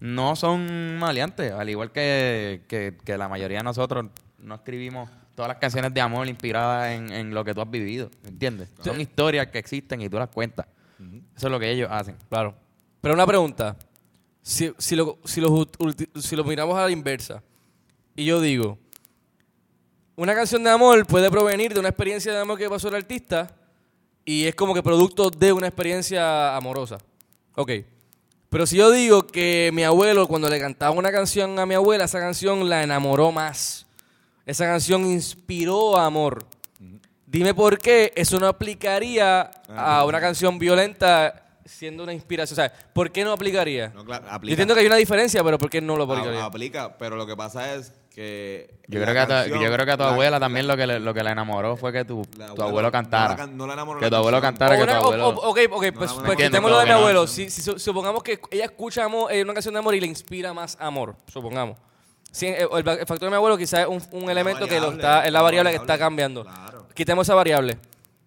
no 0.00 0.36
son 0.36 0.96
maleantes. 0.98 1.52
Al 1.52 1.68
igual 1.68 1.90
que, 1.92 2.62
que, 2.68 2.96
que 3.04 3.16
la 3.18 3.28
mayoría 3.28 3.58
de 3.58 3.64
nosotros 3.64 4.06
no 4.38 4.54
escribimos 4.54 5.10
todas 5.34 5.48
las 5.48 5.58
canciones 5.58 5.92
de 5.92 6.00
amor 6.00 6.28
inspiradas 6.28 6.92
en, 6.92 7.10
en 7.12 7.34
lo 7.34 7.44
que 7.44 7.54
tú 7.54 7.60
has 7.60 7.70
vivido. 7.70 8.10
¿Entiendes? 8.24 8.68
Son 8.82 9.00
historias 9.00 9.48
que 9.48 9.58
existen 9.58 10.00
y 10.00 10.08
tú 10.08 10.18
las 10.18 10.28
cuentas. 10.28 10.66
Eso 11.36 11.46
es 11.48 11.50
lo 11.50 11.58
que 11.58 11.70
ellos 11.70 11.88
hacen. 11.90 12.16
Claro. 12.28 12.54
Pero 13.00 13.14
una 13.14 13.26
pregunta. 13.26 13.76
Si, 14.42 14.72
si, 14.78 14.94
lo, 14.94 15.18
si, 15.24 15.40
lo, 15.40 15.48
ulti- 15.50 16.08
si 16.20 16.36
lo 16.36 16.44
miramos 16.44 16.78
a 16.78 16.82
la 16.84 16.90
inversa, 16.90 17.42
y 18.14 18.26
yo 18.26 18.40
digo, 18.40 18.78
una 20.16 20.34
canción 20.34 20.62
de 20.64 20.70
amor 20.70 21.06
puede 21.06 21.30
provenir 21.30 21.74
de 21.74 21.80
una 21.80 21.88
experiencia 21.88 22.32
de 22.32 22.40
amor 22.40 22.58
que 22.58 22.68
pasó 22.68 22.88
el 22.88 22.94
artista 22.94 23.54
y 24.24 24.46
es 24.46 24.54
como 24.54 24.72
que 24.74 24.82
producto 24.82 25.30
de 25.30 25.52
una 25.52 25.66
experiencia 25.66 26.56
amorosa. 26.56 26.98
Ok. 27.56 27.70
Pero 28.48 28.66
si 28.66 28.76
yo 28.76 28.90
digo 28.92 29.26
que 29.26 29.70
mi 29.72 29.82
abuelo, 29.82 30.28
cuando 30.28 30.48
le 30.48 30.60
cantaba 30.60 30.92
una 30.94 31.10
canción 31.10 31.58
a 31.58 31.66
mi 31.66 31.74
abuela, 31.74 32.04
esa 32.04 32.20
canción 32.20 32.68
la 32.68 32.82
enamoró 32.84 33.32
más. 33.32 33.86
Esa 34.46 34.64
canción 34.66 35.04
inspiró 35.06 35.96
amor. 35.98 36.44
Dime 37.26 37.52
por 37.52 37.78
qué 37.78 38.12
eso 38.14 38.38
no 38.38 38.46
aplicaría 38.46 39.50
a 39.68 40.04
una 40.04 40.20
canción 40.20 40.56
violenta 40.58 41.40
siendo 41.64 42.04
una 42.04 42.12
inspiración. 42.12 42.54
O 42.54 42.56
sea, 42.62 42.72
¿por 42.92 43.10
qué 43.10 43.24
no 43.24 43.32
aplicaría? 43.32 43.88
No, 43.88 44.04
claro, 44.04 44.24
Yo 44.26 44.30
aplica. 44.32 44.52
entiendo 44.52 44.74
que 44.74 44.80
hay 44.80 44.86
una 44.86 44.96
diferencia, 44.96 45.42
pero 45.42 45.58
¿por 45.58 45.68
qué 45.68 45.80
no 45.80 45.96
lo 45.96 46.04
A- 46.04 46.06
aplicaría? 46.14 46.44
aplica, 46.44 46.96
pero 46.96 47.16
lo 47.16 47.26
que 47.26 47.34
pasa 47.34 47.74
es 47.74 47.92
que. 48.14 48.70
Yo 48.86 49.00
creo 49.00 49.12
que, 49.14 49.18
a 49.20 49.24
tu, 49.26 49.32
canción- 49.32 49.60
yo 49.60 49.72
creo 49.72 49.86
que 49.86 49.92
a 49.92 49.96
tu 49.96 50.02
la- 50.04 50.10
abuela 50.10 50.38
también 50.40 50.66
lo 50.68 50.76
que 50.76 50.86
le, 50.86 51.00
lo 51.00 51.12
que 51.14 51.22
la 51.22 51.32
enamoró 51.32 51.76
fue 51.76 51.92
que 51.92 52.04
tu, 52.04 52.22
la 52.38 52.46
tu 52.46 52.52
abuela- 52.52 52.64
abuelo 52.68 52.92
cantara. 52.92 53.34
no 53.34 53.36
la 53.38 53.46
no 53.46 53.66
la 53.66 53.72
enamoró 53.72 54.00
que 54.00 54.08
tu 54.10 54.16
abuelo 54.16 54.40
canción. 54.40 54.68
cantara, 54.68 54.80
que 54.80 54.86
tu 54.92 55.04
abuelo... 55.06 55.28
o- 55.28 55.50
ok, 55.50 55.58
ok, 55.70 55.84
pues, 55.94 56.10
No, 56.10 56.16
pues 56.22 56.30
entiendo, 56.30 56.36
quitemos 56.36 56.70
lo 56.70 56.78
de 56.78 56.84
mi 56.84 56.90
abuelo. 56.92 57.26
Si, 57.26 57.50
si 57.50 57.62
su- 57.62 57.78
supongamos 57.78 58.22
que 58.22 58.40
ella 58.50 58.64
escucha 58.64 59.04
amo- 59.04 59.28
eh, 59.30 59.42
una 59.42 59.52
canción 59.54 59.74
de 59.74 59.80
amor 59.80 59.94
y 59.94 60.00
le 60.00 60.06
inspira 60.06 60.52
más 60.54 60.76
amor, 60.80 61.16
supongamos. 61.32 61.76
Si, 62.30 62.46
eh, 62.46 62.66
el, 62.70 62.88
el 62.88 62.98
factor 63.06 63.20
de 63.20 63.30
mi 63.30 63.36
abuelo 63.36 63.56
quizás 63.56 63.80
es 63.80 63.86
un, 63.86 64.02
un 64.12 64.30
elemento 64.30 64.66
que 64.66 64.74
lo 64.80 64.88
variable, 64.92 64.96
está, 65.02 65.24
es 65.26 65.32
la 65.32 65.38
una 65.38 65.42
variable 65.44 65.70
que 65.70 65.76
está 65.76 65.86
variable. 65.94 66.04
cambiando. 66.04 66.42
Claro. 66.44 66.86
Quitemos 66.94 67.26
esa 67.26 67.34
variable. 67.34 67.78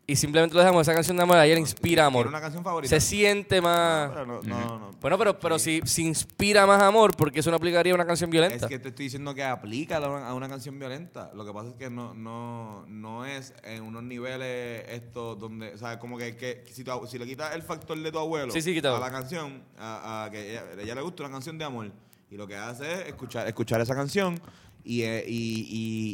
Y 0.10 0.16
simplemente 0.16 0.56
lo 0.56 0.62
dejamos, 0.62 0.84
esa 0.84 0.94
canción 0.94 1.18
de 1.18 1.24
amor, 1.24 1.36
a 1.38 1.46
ella 1.46 1.56
le 1.56 1.60
inspira 1.60 2.06
amor. 2.06 2.24
¿Tiene 2.24 2.30
una 2.30 2.40
canción 2.42 2.64
favorita? 2.64 2.90
Se 2.90 3.02
siente 3.02 3.60
más... 3.60 4.10
Pero 4.10 4.26
no, 4.26 4.42
no, 4.42 4.80
no. 4.80 4.92
Bueno, 5.02 5.18
pero, 5.18 5.38
pero 5.38 5.60
si, 5.60 5.82
si 5.84 6.06
inspira 6.06 6.66
más 6.66 6.82
amor, 6.82 7.14
porque 7.18 7.42
eso 7.42 7.50
no 7.52 7.58
aplicaría 7.58 7.92
a 7.92 7.96
una 7.96 8.06
canción 8.06 8.30
violenta. 8.30 8.56
Es 8.56 8.70
que 8.70 8.80
te 8.80 8.88
estoy 8.88 9.06
diciendo 9.08 9.36
que 9.36 9.44
aplica 9.44 9.98
a 9.98 10.10
una, 10.10 10.30
a 10.30 10.34
una 10.34 10.48
canción 10.48 10.80
violenta. 10.80 11.30
Lo 11.36 11.46
que 11.46 11.52
pasa 11.52 11.70
es 11.70 11.76
que 11.76 11.90
no, 11.90 12.14
no, 12.14 12.86
no 12.88 13.26
es 13.26 13.54
en 13.64 13.84
unos 13.84 14.02
niveles 14.04 14.86
esto 14.88 15.36
donde, 15.36 15.74
o 15.74 15.78
sea, 15.78 16.00
como 16.00 16.18
que, 16.18 16.38
que 16.38 16.64
si, 16.72 16.86
tu- 16.86 17.06
si 17.06 17.20
le 17.20 17.26
quitas 17.26 17.54
el 17.54 17.62
factor 17.62 18.00
de 18.02 18.10
tu 18.10 18.18
abuelo 18.20 18.54
Sí, 18.54 18.62
sí, 18.62 18.74
quítalo. 18.74 18.96
a 18.96 19.00
la 19.02 19.12
canción, 19.12 19.62
a, 19.78 20.24
a 20.24 20.32
que 20.32 20.52
ella, 20.52 20.64
a 20.78 20.82
ella 20.82 20.96
le 20.96 21.02
gusta 21.02 21.24
una 21.24 21.34
canción 21.34 21.58
de 21.58 21.66
amor, 21.66 21.92
y 22.32 22.36
lo 22.38 22.48
que 22.48 22.56
hace 22.56 22.92
es 22.92 23.08
escuchar, 23.08 23.46
escuchar 23.48 23.82
esa 23.82 23.94
canción 23.94 24.40
y, 24.88 25.02
eh, 25.04 25.26
y, 25.28 25.68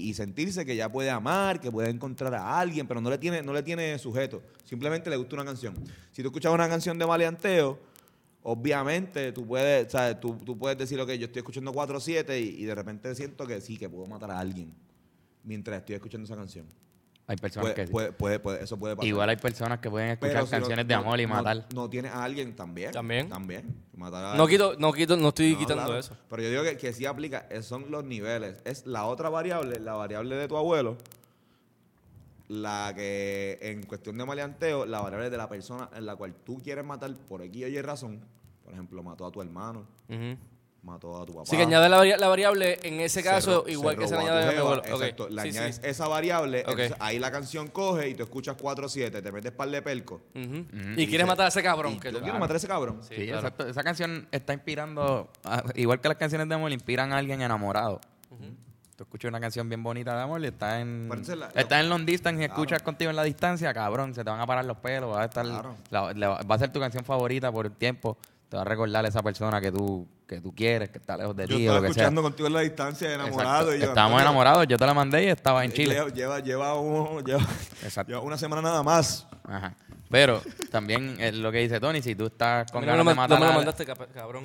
y- 0.06 0.10
y 0.10 0.14
sentirse 0.16 0.66
que 0.66 0.76
ya 0.76 0.92
puede 0.92 1.10
amar, 1.12 1.60
que 1.62 1.72
puede 1.72 1.90
encontrar 1.90 2.34
a 2.34 2.60
alguien, 2.60 2.88
pero 2.88 3.00
no 3.02 3.10
le 3.10 3.18
tiene, 3.20 3.42
no 3.44 3.54
le 3.54 3.62
tiene 3.62 3.98
sujeto. 4.00 4.42
Simplemente 4.66 5.10
le 5.10 5.16
gusta 5.18 5.36
una 5.36 5.46
canción. 5.46 5.76
Si 6.12 6.22
tú 6.24 6.30
escuchas 6.30 6.52
una 6.52 6.68
canción 6.68 6.98
de 6.98 7.06
maleanteo, 7.06 7.80
obviamente 8.42 9.32
tú 9.32 9.46
puedes. 9.46 9.88
Tú, 10.20 10.36
tú 10.46 10.58
puedes 10.58 10.78
decir, 10.78 11.00
ok, 11.00 11.10
yo 11.12 11.26
estoy 11.26 11.40
escuchando 11.42 11.72
4-7 11.72 12.40
y, 12.42 12.62
y 12.62 12.66
de 12.66 12.76
repente 12.76 13.14
siento 13.16 13.46
que 13.48 13.62
sí, 13.62 13.78
que 13.78 13.90
puedo 13.90 14.08
matar 14.08 14.32
a 14.32 14.40
alguien 14.40 14.74
mientras 15.44 15.80
estoy 15.80 15.96
escuchando 15.96 16.26
esa 16.26 16.36
canción. 16.36 16.66
Hay 17.26 17.38
personas 17.38 17.64
Puede, 17.72 17.76
que 17.76 17.86
sí. 17.88 17.92
puede, 17.92 18.12
puede- 18.12 18.40
puede- 18.40 18.64
eso 18.64 18.78
puede 18.78 18.96
pasar. 18.98 19.08
Igual 19.08 19.30
hay 19.30 19.38
personas 19.38 19.80
que 19.80 19.90
pueden 19.90 20.18
Pero 20.20 20.34
escuchar 20.34 20.46
si 20.46 20.52
no- 20.52 20.58
canciones 20.60 20.88
de 20.88 20.94
no- 20.94 21.00
amor 21.00 21.20
y 21.22 21.26
no- 21.26 21.34
matar. 21.36 21.66
No, 21.74 21.90
tiene 21.90 22.10
a 22.10 22.22
alguien 22.24 22.54
también. 22.54 22.92
También. 22.92 23.30
También. 23.30 23.76
Matar 23.96 24.26
a 24.26 24.36
No 24.36 24.44
alguien. 24.44 24.50
quito, 24.50 24.76
no 24.78 24.92
quito, 24.92 25.16
no 25.16 25.30
estoy 25.30 25.54
No, 25.54 25.60
quitando 25.60 25.84
claro. 25.86 26.00
eso. 26.00 26.18
Pero 26.30 26.42
yo 26.44 26.50
digo 26.50 26.64
que, 26.64 26.76
que 26.78 26.92
sí 26.92 27.06
aplica, 27.06 27.48
son 27.62 27.90
los 27.90 28.04
niveles. 28.04 28.58
Es 28.66 28.86
la 28.86 29.06
otra 29.06 29.30
variable, 29.30 29.80
la 29.80 29.94
variable 29.94 30.36
de 30.36 30.48
tu 30.50 30.58
abuelo, 30.58 30.98
la 32.50 32.92
que 32.96 33.58
en 33.62 33.84
cuestión 33.84 34.18
de 34.18 34.26
maleanteo, 34.26 34.86
la 34.86 35.00
variable 35.02 35.30
de 35.30 35.38
la 35.38 35.48
persona 35.48 35.90
en 35.96 36.06
la 36.06 36.16
cual 36.18 36.34
tú 36.46 36.62
quieres 36.62 36.84
matar 36.84 37.14
por 37.30 37.42
X 37.42 37.64
o 37.64 37.68
Y 37.68 37.82
razón. 37.82 38.20
Por 38.66 38.74
ejemplo, 38.74 39.02
mató 39.02 39.26
a 39.26 39.32
tu 39.32 39.42
hermano, 39.42 39.86
Ujú. 40.10 40.38
Mató 40.84 41.22
a 41.22 41.26
tu 41.26 41.34
papá. 41.34 41.44
Así 41.44 41.56
que 41.56 41.64
añade 41.64 41.88
la, 41.90 41.98
vari- 41.98 42.18
la 42.18 42.28
variable 42.28 42.78
en 42.84 43.00
ese 43.00 43.22
se 43.22 43.24
caso, 43.24 43.64
igual 43.68 43.98
que 43.98 44.08
se 44.08 44.16
le 44.16 44.22
añade 44.22 44.50
a 44.50 44.52
mi 44.52 44.58
abuelo. 44.58 44.84
Exacto, 44.86 45.30
le 45.30 45.42
Sí, 45.44 45.50
añades 45.50 45.76
sí. 45.78 45.82
esa 45.86 46.08
variable, 46.08 46.60
entonces 46.60 46.94
ahí 47.00 47.20
la 47.20 47.32
canción 47.32 47.68
coge 47.70 48.10
y 48.10 48.16
tú 48.16 48.24
escuchas 48.24 48.58
4-7, 48.58 49.24
te 49.24 49.32
metes 49.32 49.52
par 49.54 49.70
de 49.70 49.82
perco. 49.82 50.22
Ujú. 50.36 50.66
Y 50.98 51.08
quieres 51.08 51.26
matar 51.26 51.46
a 51.46 51.50
ese 51.50 51.64
cabrón. 51.64 52.00
Que 52.00 52.12
yo 52.12 52.18
tú- 52.18 52.24
quiero 52.24 52.38
matar 52.40 52.56
a 52.56 52.58
ese 52.58 52.68
cabrón. 52.68 53.00
Sí, 53.02 53.16
Sí, 53.16 53.24
claro. 53.28 53.40
exacto. 53.40 53.68
Esa 53.68 53.84
canción 53.84 54.28
está 54.32 54.54
inspirando, 54.54 55.30
a- 55.46 55.64
igual 55.76 56.02
que 56.02 56.10
las 56.10 56.18
canciones 56.18 56.50
de 56.50 56.56
amor, 56.56 56.72
inspiran 56.72 57.14
a 57.14 57.18
alguien 57.18 57.42
enamorado. 57.42 58.02
Tú 58.96 59.06
escuchas 59.06 59.30
una 59.30 59.40
canción 59.40 59.68
bien 59.70 59.82
bonita 59.82 60.16
de 60.16 60.22
amor 60.22 60.40
y 60.44 60.48
estás 60.48 60.80
en, 60.82 61.10
la- 61.10 61.48
estás 61.56 61.80
en 61.80 61.90
long 61.90 62.06
distance 62.06 62.44
y 62.44 62.46
Claro. 62.46 62.62
escuchas 62.62 62.84
contigo 62.84 63.10
en 63.10 63.16
la 63.16 63.24
distancia, 63.24 63.74
cabrón, 63.74 64.14
se 64.14 64.24
te 64.24 64.30
van 64.30 64.40
a 64.40 64.46
parar 64.46 64.66
los 64.66 64.78
pelos, 64.78 65.16
va 65.16 65.24
a 65.24 65.26
estar, 65.26 65.44
Claro. 65.46 65.76
la- 65.90 66.14
la- 66.14 66.30
va 66.44 66.56
a 66.56 66.60
ser 66.60 66.72
tu 66.72 66.80
canción 66.80 67.04
favorita 67.04 67.52
por 67.52 67.66
el 67.66 67.72
tiempo, 67.72 68.18
te 68.50 68.56
va 68.56 68.62
a 68.62 68.66
recordar 68.66 69.04
a 69.04 69.08
esa 69.08 69.24
persona 69.24 69.60
que 69.60 69.72
tú, 69.72 70.08
que 70.28 70.40
tú 70.42 70.54
quieres, 70.56 70.90
que 70.90 70.98
está 71.00 71.18
lejos 71.18 71.36
de 71.36 71.44
Yo 71.48 71.56
ti 71.58 71.68
o 71.68 71.72
estaba 71.72 71.76
lo 71.80 71.82
que 71.82 71.94
sea. 71.94 72.04
escuchando 72.04 72.22
contigo 72.24 72.48
en 72.48 72.54
la 72.54 72.60
distancia, 72.62 73.14
enamorado. 73.14 73.76
Y 73.76 73.80
yo, 73.80 73.86
Estábamos 73.88 74.22
enamorados, 74.22 74.68
yo 74.68 74.78
te 74.78 74.86
la 74.86 74.94
mandé 74.94 75.24
y 75.26 75.28
estaba 75.28 75.64
en 75.66 75.72
Chile. 75.72 75.94
Lleva, 75.96 76.10
lleva, 76.10 76.40
lleva, 76.40 76.80
un- 76.80 77.24
lleva- 77.24 77.46
Exacto. 77.84 78.12
lleva 78.12 78.22
una 78.24 78.38
semana 78.38 78.62
nada 78.62 78.82
más. 78.84 79.28
Ajá. 79.44 79.74
Pero 80.10 80.42
también 80.72 81.18
es 81.20 81.34
lo 81.36 81.52
que 81.52 81.58
dice 81.60 81.80
Tony, 81.80 82.02
si 82.02 82.14
tú 82.16 82.28
estás 82.28 82.72
con 82.72 82.82
no 82.82 82.88
ganas 82.88 83.04
lo 83.06 83.12
de 83.12 83.16
man- 83.16 83.30
no 83.30 83.36
matar 83.36 83.40
me 83.40 83.46
lo 83.46 83.52
a- 83.52 83.56
mandaste, 83.56 83.86
cabrón. 84.14 84.44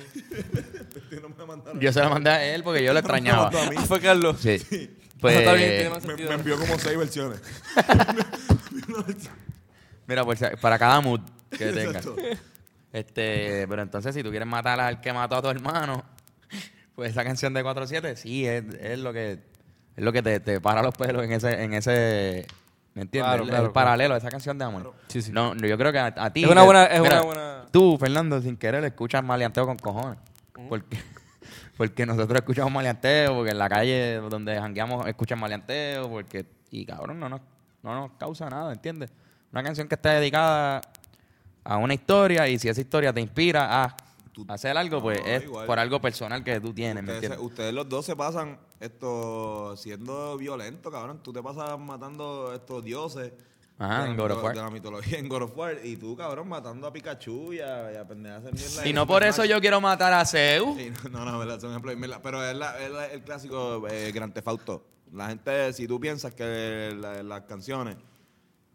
No 1.21 1.29
me 1.29 1.45
mandaron. 1.45 1.79
Yo 1.79 1.93
se 1.93 1.99
la 1.99 2.09
mandé 2.09 2.29
a 2.31 2.43
él 2.55 2.63
porque 2.63 2.83
yo 2.83 2.91
lo 2.93 2.99
extrañaba. 2.99 3.49
mí. 3.51 3.75
Ah, 3.77 3.81
fue 3.87 3.99
Carlos. 3.99 4.37
Sí. 4.39 4.57
Pues, 4.59 4.89
Pues, 5.21 5.35
está 5.35 5.53
bien, 5.53 5.69
tiene 5.71 5.89
más 5.89 6.05
Me, 6.05 6.13
envió 6.33 6.57
como 6.57 6.79
seis 6.79 6.97
versiones. 6.97 7.41
mira, 10.07 10.23
si- 10.35 10.55
para 10.61 10.77
cada 10.79 11.01
mood 11.01 11.21
que 11.51 11.65
tengas. 11.71 12.07
Este, 12.91 13.67
pero 13.67 13.81
entonces 13.81 14.15
si 14.15 14.23
tú 14.23 14.29
quieres 14.29 14.47
matar 14.47 14.79
al 14.79 14.99
que 15.01 15.13
mató 15.13 15.35
a 15.37 15.41
tu 15.41 15.49
hermano, 15.49 16.03
pues 16.95 17.11
esa 17.11 17.23
canción 17.23 17.53
de 17.53 17.63
4-7 17.63 18.15
sí 18.15 18.45
es, 18.47 18.63
es 18.81 18.99
lo 18.99 19.13
que 19.13 19.33
es 19.95 20.03
lo 20.03 20.11
que 20.11 20.21
te, 20.23 20.39
te 20.39 20.59
para 20.61 20.81
los 20.81 20.95
pelos 20.95 21.23
en 21.23 21.31
ese 21.33 21.61
en 21.63 21.73
ese 21.73 22.47
¿me 22.95 23.03
entiendes? 23.03 23.29
Claro, 23.29 23.43
el, 23.43 23.49
claro, 23.49 23.65
el 23.67 23.71
paralelo 23.71 24.13
de 24.15 24.19
esa 24.19 24.29
canción 24.29 24.57
de 24.57 24.65
amor. 24.65 24.93
Sí, 25.07 25.21
sí. 25.21 25.31
No, 25.31 25.53
yo 25.55 25.77
creo 25.77 25.91
que 25.91 25.99
a, 25.99 26.13
a 26.17 26.33
ti 26.33 26.43
Es 26.43 26.49
una 26.49 26.61
que- 26.61 26.65
buena- 26.65 26.85
es 26.85 27.01
mira, 27.01 27.15
una 27.17 27.25
buena- 27.25 27.65
Tú, 27.71 27.97
Fernando, 27.99 28.41
sin 28.41 28.57
querer 28.57 28.83
escuchas 28.85 29.23
maleanteo 29.23 29.65
con 29.67 29.77
cojones. 29.77 30.17
Porque 30.67 30.97
porque 31.77 32.05
nosotros 32.05 32.37
escuchamos 32.39 32.71
maleanteo, 32.71 33.35
porque 33.35 33.51
en 33.51 33.59
la 33.59 33.69
calle 33.69 34.15
donde 34.15 34.59
jangueamos 34.59 35.05
escuchan 35.07 35.39
maleanteo, 35.39 36.09
porque 36.09 36.45
y 36.71 36.85
cabrón 36.85 37.19
no 37.19 37.29
nos 37.29 37.41
no 37.83 37.93
nos 37.95 38.11
causa 38.17 38.49
nada, 38.49 38.73
¿entiendes? 38.73 39.11
Una 39.51 39.63
canción 39.63 39.87
que 39.87 39.95
está 39.95 40.13
dedicada 40.13 40.81
a 41.71 41.77
una 41.77 41.93
historia 41.93 42.47
y 42.47 42.57
si 42.57 42.67
esa 42.69 42.81
historia 42.81 43.13
te 43.13 43.21
inspira 43.21 43.83
a 43.83 43.97
hacer 44.47 44.75
algo, 44.77 45.01
pues 45.01 45.19
No, 45.19 45.25
es 45.27 45.43
igual. 45.43 45.65
por 45.67 45.79
algo 45.79 45.99
personal 46.01 46.43
que 46.43 46.59
tú 46.61 46.73
tienes, 46.73 47.03
¿me 47.03 47.11
Ustedes, 47.11 47.23
entiendes? 47.31 47.39
ustedes 47.45 47.73
los 47.73 47.87
dos 47.89 48.05
se 48.05 48.15
pasan 48.15 48.57
esto 48.79 49.75
siendo 49.77 50.37
violentos, 50.37 50.91
cabrón. 50.91 51.21
Tú 51.21 51.31
te 51.33 51.41
pasas 51.43 51.77
matando 51.79 52.53
estos 52.53 52.83
dioses. 52.83 53.31
Ajá, 53.81 54.07
en 54.07 54.17
la 54.17 54.23
God 54.23 54.31
of 54.31 54.43
War. 54.43 54.55
de 54.55 54.61
la 54.61 54.69
mitología 54.69 55.19
en 55.19 55.29
God 55.29 55.43
of 55.43 55.57
War. 55.57 55.77
Y 55.85 55.95
tú, 55.95 56.15
cabrón, 56.17 56.49
matando 56.49 56.85
a 56.87 56.91
Pikachu 56.91 57.53
y 57.53 57.59
a, 57.61 57.93
y 57.93 57.95
a 57.95 58.05
pendejas 58.05 58.43
de 58.43 58.51
mierda. 58.51 58.85
Y 58.85 58.89
en 58.89 58.95
no 58.95 59.07
por 59.07 59.23
eso 59.23 59.45
yo 59.45 59.61
quiero 59.61 59.79
matar 59.79 60.11
a 60.11 60.25
Zeus. 60.25 60.75
Sí, 60.77 60.91
no, 61.11 61.23
no, 61.23 61.39
verdad, 61.39 61.59
son 61.61 61.69
ejemplos. 61.71 61.95
Pero 62.21 62.43
es, 62.43 62.55
la- 62.57 62.77
es 62.77 62.91
la- 62.91 63.05
el 63.07 63.21
clásico 63.21 63.87
eh, 63.89 64.11
Grand 64.13 64.33
Theft 64.33 64.47
Auto. 64.49 64.85
La 65.13 65.29
gente, 65.29 65.71
si 65.73 65.87
tú 65.87 65.97
piensas 65.99 66.33
que 66.33 66.93
la- 66.99 67.23
las 67.23 67.41
canciones, 67.43 67.95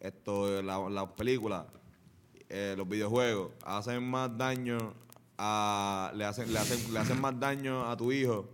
esto, 0.01 0.63
la- 0.63 0.89
las 0.89 1.07
películas, 1.11 1.65
eh, 2.57 2.75
los 2.77 2.89
videojuegos 2.89 3.51
hacen 3.65 4.09
más 4.09 4.37
daño 4.39 4.79
a, 5.37 6.13
le 6.15 6.25
hacen, 6.25 6.53
le 6.53 6.59
hacen, 6.61 6.93
le 6.93 6.99
hacen 7.01 7.21
más 7.21 7.39
daño 7.41 7.91
a 7.91 7.97
tu 7.97 8.13
hijo 8.13 8.49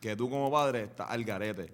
que 0.00 0.16
tú 0.16 0.30
como 0.30 0.50
padre 0.50 0.84
estás 0.84 1.10
al 1.10 1.22
garete. 1.24 1.70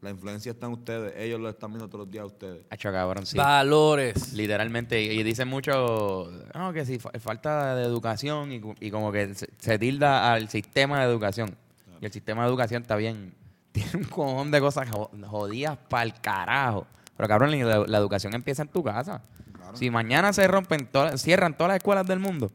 La 0.00 0.10
influencia 0.10 0.52
está 0.52 0.66
en 0.66 0.72
ustedes, 0.74 1.12
ellos 1.16 1.40
lo 1.40 1.48
están 1.48 1.70
viendo 1.72 1.88
todos 1.88 2.04
los 2.06 2.10
días 2.12 2.22
a 2.22 2.26
ustedes. 2.26 2.62
Hacho, 2.70 2.92
cabrón, 2.92 3.26
sí. 3.26 3.36
Valores. 3.36 4.32
Literalmente, 4.32 5.00
y 5.02 5.22
dicen 5.24 5.48
mucho, 5.48 6.30
no, 6.54 6.72
que 6.72 6.86
si 6.86 7.00
fa- 7.00 7.10
falta 7.18 7.74
de 7.74 7.82
educación 7.82 8.52
y, 8.52 8.60
y 8.78 8.90
como 8.92 9.10
que 9.10 9.34
se, 9.34 9.48
se 9.58 9.76
tilda 9.78 10.32
al 10.32 10.48
sistema 10.48 11.00
de 11.00 11.04
educación. 11.10 11.56
Y 12.00 12.06
el 12.06 12.12
sistema 12.12 12.42
de 12.44 12.48
educación 12.48 12.82
está 12.82 12.94
bien, 12.94 13.34
tiene 13.72 13.90
un 13.94 14.04
cojón 14.04 14.52
de 14.52 14.60
cosas 14.60 14.88
jo- 14.88 15.10
jodidas 15.26 15.76
para 15.88 16.04
el 16.04 16.14
carajo. 16.20 16.86
Pero 17.16 17.28
cabrón, 17.28 17.50
la, 17.68 17.78
la 17.86 17.98
educación 17.98 18.32
empieza 18.34 18.62
en 18.62 18.68
tu 18.68 18.84
casa. 18.84 19.22
Si 19.76 19.90
mañana 19.90 20.32
se 20.32 20.46
rompen, 20.48 20.86
todas, 20.86 21.20
cierran 21.20 21.54
todas 21.56 21.68
las 21.70 21.76
escuelas 21.78 22.06
del 22.06 22.18
mundo, 22.18 22.50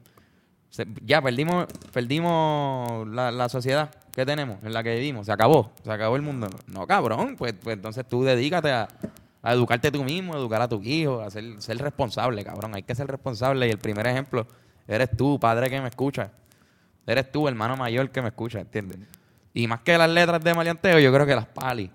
se- 0.70 0.88
ya 1.05 1.22
perdimos, 1.22 1.68
perdimos 1.93 3.07
la, 3.07 3.32
la 3.32 3.49
sociedad 3.49 3.93
que 4.14 4.26
tenemos, 4.26 4.64
en 4.64 4.74
la 4.74 4.84
que 4.84 4.95
vivimos, 4.95 5.26
se 5.26 5.32
acabó, 5.32 5.72
se 5.84 5.91
acabó 5.91 6.16
el 6.16 6.22
mundo. 6.22 6.47
No, 6.68 6.86
cabrón, 6.88 7.36
pues, 7.38 7.53
pues 7.53 7.76
entonces 7.76 8.05
tú 8.07 8.24
dedícate 8.24 8.72
a, 8.72 8.88
a 9.41 9.53
educarte 9.53 9.91
tú 9.91 10.03
mismo, 10.03 10.34
a 10.34 10.38
educar 10.38 10.61
a 10.61 10.68
tus 10.68 10.86
hijos, 10.86 11.26
a 11.26 11.30
ser, 11.30 11.61
ser 11.61 11.78
responsable, 11.80 12.43
cabrón. 12.43 12.76
Hay 12.76 12.84
que 12.84 12.95
ser 12.95 13.07
responsable 13.07 13.68
y 13.68 13.72
el 13.72 13.78
primer 13.80 14.05
ejemplo 14.07 14.45
eres 14.88 15.09
tú, 15.16 15.39
padre 15.39 15.70
que 15.70 15.82
me 15.82 15.88
escucha. 15.89 16.32
Eres 17.05 17.32
tú, 17.32 17.47
hermano 17.47 17.76
mayor 17.76 18.09
que 18.11 18.22
me 18.22 18.30
escucha, 18.30 18.59
¿entiendes? 18.61 18.99
Y 19.53 19.68
más 19.68 19.82
que 19.82 19.97
las 19.97 20.09
letras 20.09 20.43
de 20.43 20.53
maleanteo, 20.53 20.99
yo 20.99 21.14
creo 21.14 21.26
que 21.26 21.36
las 21.36 21.45
pali 21.47 21.91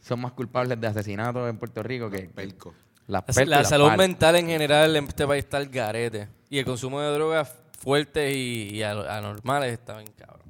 son 0.00 0.20
más 0.20 0.32
culpables 0.32 0.80
de 0.80 0.86
asesinatos 0.86 1.48
en 1.50 1.58
Puerto 1.58 1.82
Rico 1.82 2.08
que 2.08 2.22
Pelco. 2.22 2.74
La, 3.06 3.64
salud 3.64 3.92
mental 3.92 4.36
en 4.36 4.46
general 4.48 4.96
en 4.96 5.04
este 5.04 5.26
país 5.26 5.44
está 5.44 5.58
al 5.58 5.66
garete. 5.66 6.28
Y 6.50 6.58
el 6.58 6.64
consumo 6.64 7.00
de 7.00 7.12
drogas 7.12 7.52
fuertes 7.78 8.34
y, 8.34 8.82
anormales 8.82 9.72
está 9.72 9.96
bien 9.98 10.10
cabrón. 10.16 10.46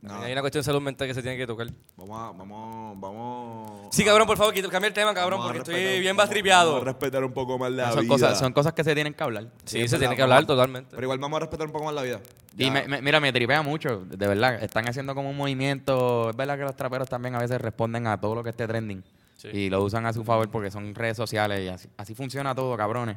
No. 0.00 0.20
Hay 0.20 0.32
una 0.32 0.42
cuestión 0.42 0.60
de 0.60 0.64
salud 0.64 0.80
mental 0.80 1.08
que 1.08 1.14
se 1.14 1.22
tiene 1.22 1.36
que 1.36 1.46
tocar. 1.46 1.66
Vamos 1.96 2.20
a, 2.20 2.38
vamos, 2.38 3.00
vamos. 3.00 3.88
Sí, 3.90 4.04
cabrón, 4.04 4.26
por 4.28 4.36
favor, 4.36 4.54
cambia 4.70 4.86
el 4.88 4.94
tema, 4.94 5.12
cabrón, 5.12 5.40
vamos 5.40 5.56
porque 5.56 5.72
estoy 5.72 6.00
bien 6.00 6.16
bastripeado. 6.16 6.74
Vamos 6.74 6.82
a 6.82 6.92
respetar 6.92 7.24
un 7.24 7.32
poco 7.32 7.58
más 7.58 7.72
la 7.72 7.90
son 7.90 8.02
vida. 8.02 8.08
cosas, 8.08 8.38
son 8.38 8.52
cosas 8.52 8.74
que 8.74 8.84
se 8.84 8.94
tienen 8.94 9.12
que 9.12 9.24
hablar. 9.24 9.48
Sí, 9.64 9.88
se 9.88 9.98
tiene 9.98 10.14
que 10.14 10.22
hablar 10.22 10.46
totalmente. 10.46 10.90
Pero 10.90 11.02
igual 11.02 11.18
vamos 11.18 11.38
a 11.38 11.40
respetar 11.40 11.66
un 11.66 11.72
poco 11.72 11.86
más 11.86 11.94
la 11.94 12.02
vida. 12.02 12.20
Y 12.56 12.70
me- 12.70 13.02
mira, 13.02 13.18
me 13.18 13.32
tripea 13.32 13.62
mucho, 13.62 14.04
de 14.04 14.26
verdad. 14.26 14.62
Están 14.62 14.88
haciendo 14.88 15.14
como 15.14 15.30
un 15.30 15.36
movimiento. 15.36 16.30
Es 16.30 16.36
verdad 16.36 16.56
que 16.58 16.64
los 16.64 16.76
traperos 16.76 17.08
también 17.08 17.34
a 17.34 17.38
veces 17.38 17.60
responden 17.60 18.06
a 18.06 18.20
todo 18.20 18.36
lo 18.36 18.44
que 18.44 18.50
esté 18.50 18.68
trending. 18.68 19.02
Sí. 19.38 19.48
Y 19.48 19.70
lo 19.70 19.82
usan 19.82 20.04
a 20.04 20.12
su 20.12 20.22
favor 20.24 20.50
porque 20.50 20.70
son 20.70 20.94
redes 20.94 21.16
sociales 21.16 21.60
y 21.64 21.68
así, 21.68 21.88
así 21.96 22.14
funciona 22.14 22.54
todo, 22.54 22.76
cabrones. 22.76 23.16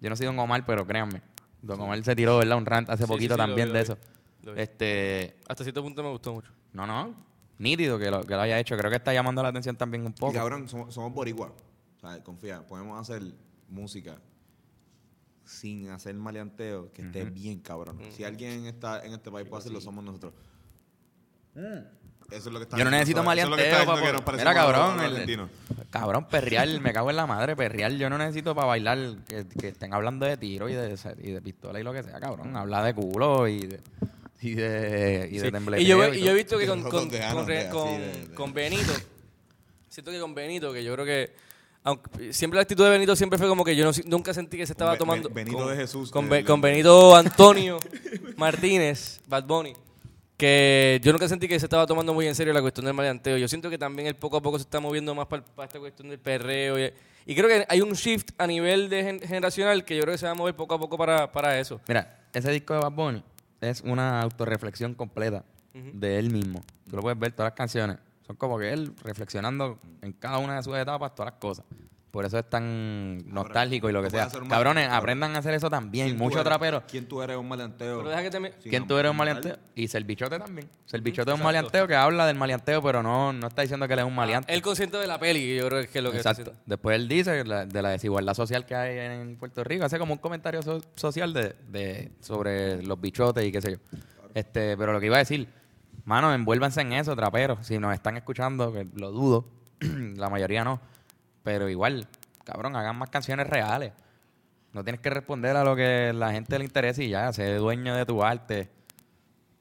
Yo 0.00 0.08
no 0.10 0.14
soy 0.16 0.26
Don 0.26 0.38
Omar, 0.38 0.64
pero 0.64 0.86
créanme. 0.86 1.22
Don 1.62 1.80
Omar 1.80 2.00
se 2.04 2.14
tiró, 2.14 2.38
¿verdad? 2.38 2.58
Un 2.58 2.66
rant 2.66 2.88
hace 2.90 3.04
Sí, 3.04 3.08
poquito 3.08 3.34
sí, 3.34 3.40
sí, 3.40 3.42
lo 3.42 3.46
también 3.48 3.68
vi, 3.68 3.72
de 3.72 3.78
lo 3.78 3.82
eso. 3.82 3.96
vi, 3.96 4.46
lo 4.46 4.54
vi. 4.54 4.60
Este, 4.60 5.36
Hasta 5.48 5.64
cierto 5.64 5.82
punto 5.82 6.02
me 6.02 6.10
gustó 6.10 6.34
mucho. 6.34 6.52
no, 6.72 6.86
no, 6.86 7.14
nítido 7.58 7.98
que 7.98 8.10
lo, 8.10 8.22
que 8.22 8.34
lo 8.34 8.40
haya 8.42 8.58
hecho. 8.60 8.76
Creo 8.76 8.90
que 8.90 8.98
está 8.98 9.12
llamando 9.14 9.42
la 9.42 9.48
atención 9.48 9.74
también 9.76 10.04
un 10.04 10.12
Y 10.12 10.20
poco. 10.20 10.34
cabrón, 10.34 10.68
somos, 10.68 10.92
somos 10.94 11.12
boricuas. 11.12 11.50
O 11.96 12.00
sea, 12.00 12.22
confía, 12.22 12.64
podemos 12.66 13.00
hacer 13.00 13.22
música 13.68 14.18
sin 15.42 15.88
hacer 15.88 16.14
maleanteo 16.16 16.92
que 16.92 17.00
esté 17.02 17.24
bien 17.24 17.60
cabrón. 17.60 17.98
Si 18.10 18.24
alguien 18.24 18.66
está 18.66 19.04
en 19.06 19.14
este 19.14 19.30
país 19.30 19.48
puede 19.48 19.60
hacerlo, 19.60 19.80
somos 19.80 20.04
nosotros. 20.04 20.34
Eso 22.30 22.48
es 22.48 22.52
lo 22.52 22.58
que 22.58 22.64
está 22.64 22.76
Yo 22.76 22.84
no 22.84 22.90
necesito 22.90 23.22
maleanteo, 23.22 23.84
nos 23.84 24.34
Mira, 24.36 24.54
cabrón. 24.54 25.00
el- 25.00 25.40
cabrón, 25.90 26.26
perrear, 26.28 26.68
me 26.80 26.92
cago 26.92 27.10
en 27.10 27.16
la 27.16 27.26
madre, 27.26 27.54
perrear. 27.56 27.92
Yo 27.92 28.10
no 28.10 28.18
necesito 28.18 28.54
para 28.54 28.66
bailar 28.66 28.98
que, 29.28 29.46
que 29.58 29.68
estén 29.68 29.94
hablando 29.94 30.26
de 30.26 30.36
tiro 30.36 30.68
y 30.68 30.74
de, 30.74 30.96
y 31.22 31.30
de 31.30 31.40
pistola 31.40 31.78
y 31.80 31.82
lo 31.82 31.92
que 31.92 32.02
sea, 32.02 32.18
cabrón. 32.20 32.56
Habla 32.56 32.82
de 32.82 32.94
culo 32.94 33.46
y 33.48 33.66
de. 33.66 33.80
Y 34.42 34.54
de, 34.54 35.28
y 35.32 35.38
de 35.38 35.46
Sí. 35.46 35.50
tembleteo 35.52 35.82
Y 35.82 35.88
yo, 35.88 36.14
y 36.14 36.28
he 36.28 36.34
visto 36.34 36.58
que 36.58 36.66
con, 36.66 36.82
con, 36.82 37.08
con, 38.34 38.52
Benito, 38.52 38.92
siento 39.88 40.10
que 40.10 40.20
con 40.20 40.34
Benito, 40.34 40.72
que 40.72 40.84
yo 40.84 40.92
creo 40.94 41.06
que, 41.06 41.32
aunque 41.84 42.32
siempre 42.32 42.56
la 42.56 42.62
actitud 42.62 42.84
de 42.84 42.90
Benito 42.90 43.16
siempre 43.16 43.38
fue 43.38 43.48
como 43.48 43.64
que 43.64 43.74
yo 43.74 43.84
no- 43.84 43.92
nunca 44.04 44.34
sentí 44.34 44.56
que 44.58 44.66
se 44.66 44.72
estaba 44.74 44.96
tomando. 44.98 45.28
Be- 45.30 45.36
Benito 45.36 45.56
con, 45.58 45.68
de 45.70 45.76
Jesús, 45.76 46.10
con 46.10 46.60
Benito 46.60 47.16
Antonio 47.16 47.78
Martínez, 48.36 49.20
Bad 49.26 49.44
Bunny, 49.44 49.72
que 50.36 51.00
yo 51.02 51.12
nunca 51.12 51.28
sentí 51.28 51.48
que 51.48 51.58
se 51.58 51.66
estaba 51.66 51.86
tomando 51.86 52.12
muy 52.12 52.26
en 52.26 52.34
serio 52.34 52.52
la 52.52 52.60
cuestión 52.60 52.84
del 52.84 52.94
maleanteo. 52.94 53.36
Yo 53.38 53.48
siento 53.48 53.70
que 53.70 53.78
también 53.78 54.06
él 54.08 54.16
poco 54.16 54.36
a 54.36 54.42
poco 54.42 54.58
se 54.58 54.62
está 54.62 54.80
moviendo 54.80 55.14
más 55.14 55.26
para, 55.26 55.42
esta 55.64 55.78
cuestión 55.78 56.08
del 56.08 56.18
perreo. 56.18 56.78
Y, 56.78 56.92
y 57.24 57.34
creo 57.34 57.48
que 57.48 57.64
hay 57.68 57.80
un 57.80 57.92
shift 57.92 58.30
a 58.38 58.46
nivel 58.46 58.88
de 58.88 59.02
gen- 59.02 59.20
generacional 59.20 59.84
que 59.84 59.96
yo 59.96 60.02
creo 60.02 60.12
que 60.14 60.18
se 60.18 60.26
va 60.26 60.32
a 60.32 60.34
mover 60.34 60.54
poco 60.54 60.74
a 60.74 60.78
poco 60.78 60.98
para, 60.98 61.32
para 61.32 61.58
eso. 61.58 61.80
Mira, 61.88 62.26
ese 62.32 62.50
disco 62.50 62.74
de 62.74 62.80
Bad 62.80 62.92
Bunny 62.92 63.22
es 63.60 63.80
una 63.80 64.20
autorreflexión 64.20 64.94
completa 64.94 65.44
de 65.72 66.18
él 66.18 66.30
mismo. 66.30 66.62
Tú 66.88 66.96
lo 66.96 67.02
puedes 67.02 67.18
ver, 67.18 67.32
todas 67.32 67.50
las 67.50 67.56
canciones. 67.56 67.98
Son 68.26 68.34
como 68.36 68.58
que 68.58 68.72
él 68.72 68.92
reflexionando 69.04 69.78
en 70.02 70.12
cada 70.12 70.38
una 70.38 70.56
de 70.56 70.62
sus 70.62 70.76
etapas, 70.76 71.14
todas 71.14 71.32
las 71.32 71.40
cosas. 71.40 71.64
Por 72.16 72.24
eso 72.24 72.38
es 72.38 72.48
tan 72.48 73.18
nostálgico 73.30 73.90
y 73.90 73.92
lo 73.92 74.02
que 74.02 74.08
sea. 74.08 74.30
Cabrones, 74.48 74.88
aprendan 74.90 75.36
a 75.36 75.40
hacer 75.40 75.52
eso 75.52 75.68
también. 75.68 76.06
¿Quién 76.06 76.16
tú 76.16 76.24
Muchos 76.24 76.42
traperos. 76.44 76.84
¿Quién 76.90 77.06
tú 77.06 77.20
eres 77.20 77.36
un 77.36 77.46
maleanteo? 77.46 77.98
Pero 77.98 78.08
deja 78.08 78.22
que 78.22 78.30
te 78.30 78.40
me- 78.40 78.52
Sin 78.58 78.70
¿Quién 78.70 78.86
tú 78.86 78.96
eres 78.96 79.10
un 79.10 79.18
maleanteo? 79.18 79.58
Y 79.74 79.86
Servichote 79.86 80.38
también. 80.38 80.66
Servichote 80.86 81.30
es 81.30 81.36
un 81.36 81.42
maleanteo 81.44 81.86
que 81.86 81.94
habla 81.94 82.26
del 82.26 82.36
maleanteo, 82.38 82.80
pero 82.82 83.02
no, 83.02 83.34
no 83.34 83.48
está 83.48 83.60
diciendo 83.60 83.86
que 83.86 83.92
él 83.92 83.98
es 83.98 84.06
un 84.06 84.14
maleante. 84.14 84.50
Él 84.54 84.62
consciente 84.62 84.96
de 84.96 85.06
la 85.06 85.18
peli, 85.18 85.56
yo 85.58 85.68
creo 85.68 85.82
que 85.86 85.98
es 85.98 86.02
lo 86.02 86.10
que 86.10 86.16
Exacto. 86.16 86.54
Después 86.64 86.96
él 86.96 87.06
dice 87.06 87.44
de 87.44 87.82
la 87.82 87.90
desigualdad 87.90 88.32
social 88.32 88.64
que 88.64 88.74
hay 88.74 88.96
en 89.20 89.36
Puerto 89.36 89.62
Rico. 89.62 89.84
Hace 89.84 89.98
como 89.98 90.14
un 90.14 90.18
comentario 90.18 90.62
so- 90.62 90.80
social 90.94 91.34
de, 91.34 91.54
de- 91.68 92.12
sobre 92.22 92.82
los 92.82 92.98
bichotes 92.98 93.44
y 93.44 93.52
qué 93.52 93.60
sé 93.60 93.72
yo. 93.72 93.98
Este, 94.32 94.74
pero 94.78 94.94
lo 94.94 95.00
que 95.00 95.04
iba 95.06 95.16
a 95.16 95.18
decir, 95.18 95.48
mano, 96.06 96.32
envuélvanse 96.32 96.80
en 96.80 96.94
eso, 96.94 97.14
traperos. 97.14 97.66
Si 97.66 97.78
nos 97.78 97.92
están 97.92 98.16
escuchando, 98.16 98.72
que 98.72 98.86
lo 98.94 99.10
dudo, 99.12 99.44
la 99.80 100.30
mayoría 100.30 100.64
no. 100.64 100.80
Pero 101.46 101.68
igual, 101.68 102.08
cabrón, 102.42 102.74
hagan 102.74 102.96
más 102.96 103.08
canciones 103.08 103.46
reales. 103.46 103.92
No 104.72 104.82
tienes 104.82 105.00
que 105.00 105.10
responder 105.10 105.56
a 105.56 105.62
lo 105.62 105.76
que 105.76 106.12
la 106.12 106.32
gente 106.32 106.58
le 106.58 106.64
interesa 106.64 107.04
y 107.04 107.10
ya, 107.10 107.32
sé 107.32 107.54
dueño 107.54 107.94
de 107.94 108.04
tu 108.04 108.24
arte. 108.24 108.68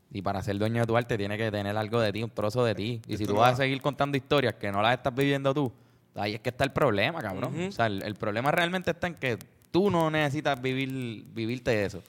Y 0.10 0.24
para 0.24 0.42
ser 0.42 0.58
dueño 0.58 0.82
de 0.82 0.88
tu 0.88 0.98
arte 0.98 1.16
tiene 1.16 1.38
que 1.38 1.52
tener 1.52 1.78
algo 1.78 2.02
de 2.02 2.12
ti, 2.12 2.24
un 2.24 2.32
trozo 2.32 2.66
de 2.66 2.74
ti. 2.74 3.02
Y 3.08 3.18
si 3.18 3.28
tú 3.28 3.36
vas 3.36 3.54
a 3.54 3.58
seguir 3.58 3.84
contando 3.84 4.18
historias 4.18 4.56
que 4.56 4.72
no 4.72 4.82
las 4.82 4.96
estás 4.96 5.14
viviendo 5.14 5.54
tú, 5.54 5.72
ahí 6.16 6.34
es 6.34 6.42
que 6.42 6.50
está 6.50 6.64
el 6.64 6.72
problema, 6.72 7.22
cabrón. 7.22 7.54
O 7.68 7.72
sea, 7.72 7.86
el, 7.86 8.02
el 8.02 8.16
problema 8.16 8.50
realmente 8.50 8.90
está 8.90 9.06
en 9.06 9.14
que 9.14 9.38
tú 9.70 9.92
no 9.92 10.10
necesitas 10.10 10.60
vivir 10.60 11.24
vivirte 11.36 11.86
eso. 11.86 12.02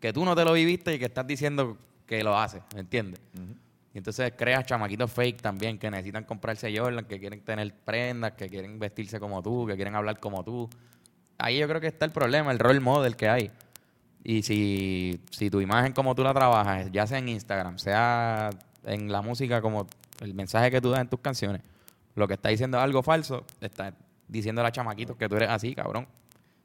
Que 0.00 0.14
tú 0.14 0.24
no 0.24 0.34
te 0.34 0.46
lo 0.46 0.54
viviste 0.54 0.94
y 0.94 0.98
que 0.98 1.04
estás 1.04 1.26
diciendo 1.26 1.76
que 2.06 2.24
lo 2.24 2.38
haces, 2.38 2.62
¿me 2.74 2.80
entiendes? 2.80 3.20
Y 3.92 3.98
entonces 3.98 4.32
creas 4.36 4.66
chamaquitos 4.66 5.10
fake 5.10 5.42
también 5.42 5.78
que 5.78 5.90
necesitan 5.90 6.24
comprarse 6.24 6.76
Jordan, 6.76 7.04
que 7.06 7.18
quieren 7.18 7.40
tener 7.40 7.74
prendas, 7.84 8.32
que 8.32 8.48
quieren 8.48 8.78
vestirse 8.78 9.18
como 9.18 9.42
tú, 9.42 9.66
que 9.66 9.74
quieren 9.74 9.96
hablar 9.96 10.20
como 10.20 10.44
tú. 10.44 10.68
Ahí 11.38 11.58
yo 11.58 11.66
creo 11.66 11.80
que 11.80 11.88
está 11.88 12.04
el 12.04 12.12
problema, 12.12 12.52
el 12.52 12.58
role 12.58 12.80
model 12.80 13.16
que 13.16 13.28
hay. 13.28 13.50
Y 14.22 14.42
si, 14.42 15.20
si 15.30 15.50
tu 15.50 15.60
imagen 15.60 15.92
como 15.92 16.14
tú 16.14 16.22
la 16.22 16.32
trabajas, 16.34 16.90
ya 16.92 17.06
sea 17.06 17.18
en 17.18 17.28
Instagram, 17.28 17.78
sea 17.78 18.50
en 18.84 19.10
la 19.10 19.22
música 19.22 19.60
como 19.60 19.86
el 20.20 20.34
mensaje 20.34 20.70
que 20.70 20.80
tú 20.80 20.90
das 20.90 21.00
en 21.00 21.08
tus 21.08 21.20
canciones, 21.20 21.62
lo 22.14 22.28
que 22.28 22.34
está 22.34 22.50
diciendo 22.50 22.78
es 22.78 22.84
algo 22.84 23.02
falso, 23.02 23.44
está 23.60 23.94
diciendo 24.28 24.64
a 24.64 24.70
chamaquitos 24.70 25.16
que 25.16 25.28
tú 25.28 25.36
eres 25.36 25.48
así, 25.48 25.74
cabrón. 25.74 26.06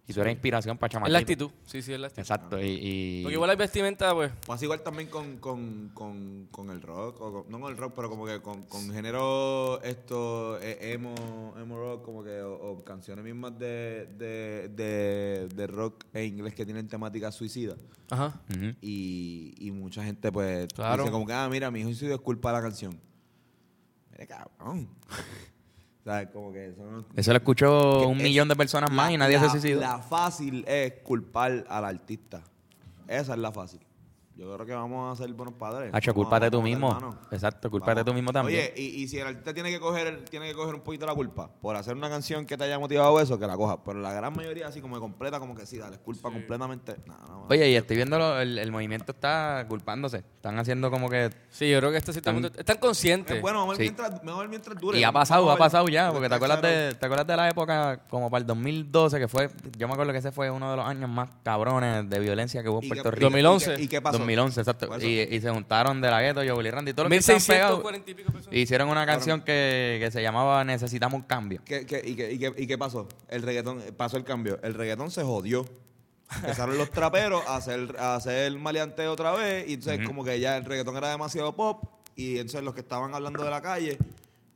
Y 0.07 0.13
tú 0.13 0.21
eres 0.21 0.33
inspiración 0.33 0.77
para 0.77 0.87
Es 0.87 0.93
chamaquitos. 0.93 1.13
la 1.13 1.19
actitud. 1.19 1.49
Sí, 1.65 1.81
sí, 1.81 1.91
es 1.93 1.99
la 1.99 2.05
actitud. 2.07 2.21
Exacto. 2.21 2.61
Y, 2.61 2.79
y- 2.79 3.23
Porque 3.23 3.33
igual 3.33 3.49
hay 3.49 3.55
vestimenta, 3.55 4.13
pues. 4.13 4.31
Pasa 4.45 4.63
igual 4.63 4.81
también 4.83 5.09
con, 5.09 5.37
con, 5.37 5.89
con, 5.95 6.47
con 6.51 6.69
el 6.69 6.79
rock, 6.81 7.19
o 7.21 7.33
con- 7.43 7.51
no 7.51 7.59
con 7.59 7.71
el 7.71 7.77
rock, 7.77 7.93
pero 7.95 8.07
como 8.09 8.25
que 8.27 8.39
con, 8.39 8.63
con 8.67 8.91
género 8.91 9.81
esto, 9.81 10.59
eh, 10.61 10.91
emo, 10.93 11.55
emo 11.59 11.77
rock, 11.79 12.05
como 12.05 12.23
que, 12.23 12.39
o, 12.39 12.53
o 12.53 12.83
canciones 12.83 13.25
mismas 13.25 13.57
de, 13.57 14.07
de, 14.15 14.69
de, 14.69 15.47
de 15.55 15.67
rock 15.67 16.03
en 16.13 16.25
inglés 16.25 16.53
que 16.53 16.65
tienen 16.65 16.87
temática 16.87 17.31
suicida. 17.31 17.75
Ajá. 18.11 18.39
Y, 18.81 19.55
y 19.57 19.71
mucha 19.71 20.03
gente 20.03 20.31
pues 20.31 20.67
Claro. 20.73 21.01
dice 21.01 21.11
como 21.11 21.25
que, 21.25 21.33
ah, 21.33 21.49
mira, 21.49 21.71
mi 21.71 21.79
hijo 21.79 21.89
suicidio 21.89 22.13
es 22.13 22.21
culpa 22.21 22.49
de 22.51 22.57
la 22.57 22.61
canción. 22.61 22.99
Mire, 24.11 24.27
cabrón. 24.27 24.87
¿Sabes? 26.05 26.29
Como 26.29 26.53
que 26.53 26.67
eso 26.67 26.83
no- 26.83 27.03
Eso 27.15 27.31
lo 27.31 27.37
escuchó 27.37 28.07
un 28.07 28.17
es- 28.17 28.23
millón 28.23 28.47
de 28.47 28.55
personas 28.55 28.91
más 28.91 29.11
y 29.11 29.17
nadie 29.17 29.37
la- 29.37 29.41
se 29.45 29.49
suicidó. 29.49 29.81
La 29.81 29.97
fácil 29.99 30.63
es 30.67 30.93
culpar 31.03 31.65
al 31.67 31.83
artista. 31.83 32.41
Esa 33.07 33.33
es 33.33 33.39
la 33.39 33.51
fácil. 33.51 33.79
Yo 34.37 34.53
creo 34.53 34.65
que 34.65 34.73
vamos 34.73 35.17
a 35.17 35.23
ser 35.23 35.33
buenos 35.33 35.55
padres. 35.55 35.91
Hacho, 35.93 36.13
cúlpate 36.13 36.51
tú 36.51 36.61
mismo. 36.61 36.89
hermanos. 36.89 37.15
Exacto, 37.31 37.71
cúlpate 37.71 38.01
Vamos. 38.01 38.05
tú 38.07 38.13
mismo 38.13 38.33
también. 38.33 38.59
Oye, 38.59 38.73
y, 38.75 39.03
y 39.03 39.07
si 39.07 39.17
el 39.17 39.27
artista 39.27 39.53
tiene 39.53 39.71
que 39.71 39.79
coger 39.79 40.25
tiene 40.25 40.47
que 40.47 40.53
coger 40.53 40.75
un 40.75 40.81
poquito 40.81 41.05
la 41.05 41.15
culpa 41.15 41.49
por 41.61 41.75
hacer 41.77 41.95
una 41.95 42.09
canción 42.09 42.45
que 42.45 42.57
te 42.57 42.65
haya 42.65 42.77
motivado 42.77 43.17
eso, 43.21 43.39
que 43.39 43.47
la 43.47 43.55
coja. 43.55 43.81
Pero 43.83 43.99
la 44.01 44.11
gran 44.11 44.35
mayoría 44.35 44.67
así 44.67 44.81
como 44.81 44.95
que 44.95 44.99
completa, 44.99 45.39
como 45.39 45.55
que 45.55 45.65
sí, 45.65 45.77
dale, 45.77 45.99
culpa 45.99 46.29
completamente. 46.31 46.97
No, 47.05 47.17
no, 47.17 47.27
no. 47.27 47.47
Oye, 47.49 47.69
y 47.69 47.75
estoy 47.75 47.95
viendo 47.95 48.17
lo- 48.19 48.39
el, 48.41 48.57
el 48.59 48.71
movimiento 48.73 49.13
está 49.13 49.65
culpándose. 49.69 50.17
Están 50.17 50.59
haciendo 50.59 50.91
como 50.91 51.09
que... 51.09 51.29
Sí, 51.49 51.69
yo 51.69 51.79
creo 51.79 51.91
que 51.91 51.97
este 51.97 52.11
sí 52.11 52.19
Tan- 52.21 52.43
están 52.43 52.77
conscientes. 52.77 53.37
Es 53.37 53.41
bueno, 53.41 53.59
vamos 53.59 53.75
a 53.75 53.77
Sí. 53.77 53.83
ver 53.83 53.93
mientras, 53.93 54.37
ver 54.39 54.49
mientras 54.49 54.77
dure. 54.81 54.99
Y 54.99 55.03
ha 55.05 55.13
pasado, 55.13 55.49
ha 55.49 55.55
pasado 55.57 55.87
ya, 55.87 56.11
porque 56.11 56.27
te 56.27 56.35
acuerdas, 56.35 56.61
de, 56.61 56.93
te 56.93 57.05
acuerdas 57.05 57.25
de 57.27 57.37
la 57.37 57.49
época 57.49 58.01
como 58.09 58.29
para 58.29 58.41
el 58.41 58.47
2012, 58.47 59.17
que 59.17 59.27
fue, 59.29 59.49
yo 59.77 59.87
me 59.87 59.93
acuerdo 59.93 60.11
que 60.11 60.19
ese 60.19 60.33
fue 60.33 60.51
uno 60.51 60.71
de 60.71 60.75
los 60.77 60.85
años 60.85 61.09
más 61.09 61.29
cabrones 61.41 62.09
de 62.09 62.19
violencia 62.19 62.61
que 62.61 62.67
hubo 62.67 62.79
en 62.79 62.85
¿Y 62.85 62.89
Puerto 62.89 63.11
Rico. 63.11 63.25
2011. 63.27 63.73
¿Y 63.73 63.75
qué, 63.77 63.83
y 63.83 63.87
qué 63.87 64.01
pasó? 64.01 64.24
2011, 64.25 64.59
exacto. 64.61 64.87
Y, 65.01 65.21
y 65.21 65.41
se 65.41 65.49
juntaron 65.49 66.01
de 66.01 66.09
la 66.09 66.21
gueto, 66.21 66.43
yo, 66.43 66.55
Willy 66.57 66.71
Randy, 66.71 66.93
todos 66.93 67.09
los 67.09 67.11
que 67.25 67.33
estaban 67.33 67.41
pegados. 67.45 67.83
1640 67.83 68.55
y 68.55 68.59
hicieron 68.61 68.89
una 68.89 69.05
canción 69.05 69.41
que, 69.41 69.97
que 70.01 70.09
se 70.11 70.21
llamaba 70.21 70.63
Necesitamos 70.63 71.19
un 71.19 71.25
cambio. 71.27 71.61
¿Qué, 71.65 71.85
qué- 71.85 72.01
y, 72.05 72.15
qué, 72.15 72.31
y, 72.33 72.39
qué, 72.39 72.53
¿Y 72.57 72.67
qué 72.67 72.77
pasó? 72.77 73.07
El 73.29 73.41
reggaetón, 73.41 73.81
pasó 73.97 74.17
el 74.17 74.23
cambio. 74.23 74.59
El 74.63 74.73
reggaetón 74.73 75.11
se 75.11 75.23
jodió. 75.23 75.65
Empezaron 76.37 76.77
los 76.77 76.89
traperos 76.89 77.43
a 77.47 77.55
hacer, 77.57 77.95
a 77.99 78.15
hacer 78.15 78.45
el 78.45 78.57
maleanteo 78.59 79.11
otra 79.13 79.31
vez. 79.33 79.69
Y 79.69 79.73
entonces, 79.75 80.05
como 80.07 80.23
que 80.23 80.39
ya 80.39 80.57
el 80.57 80.65
reggaetón 80.65 80.97
era 80.97 81.09
demasiado 81.09 81.55
pop. 81.55 81.83
Y 82.15 82.37
entonces, 82.39 82.63
los 82.63 82.73
que 82.73 82.81
estaban 82.81 83.13
hablando 83.13 83.43
de 83.43 83.49
la 83.51 83.61
calle 83.61 83.97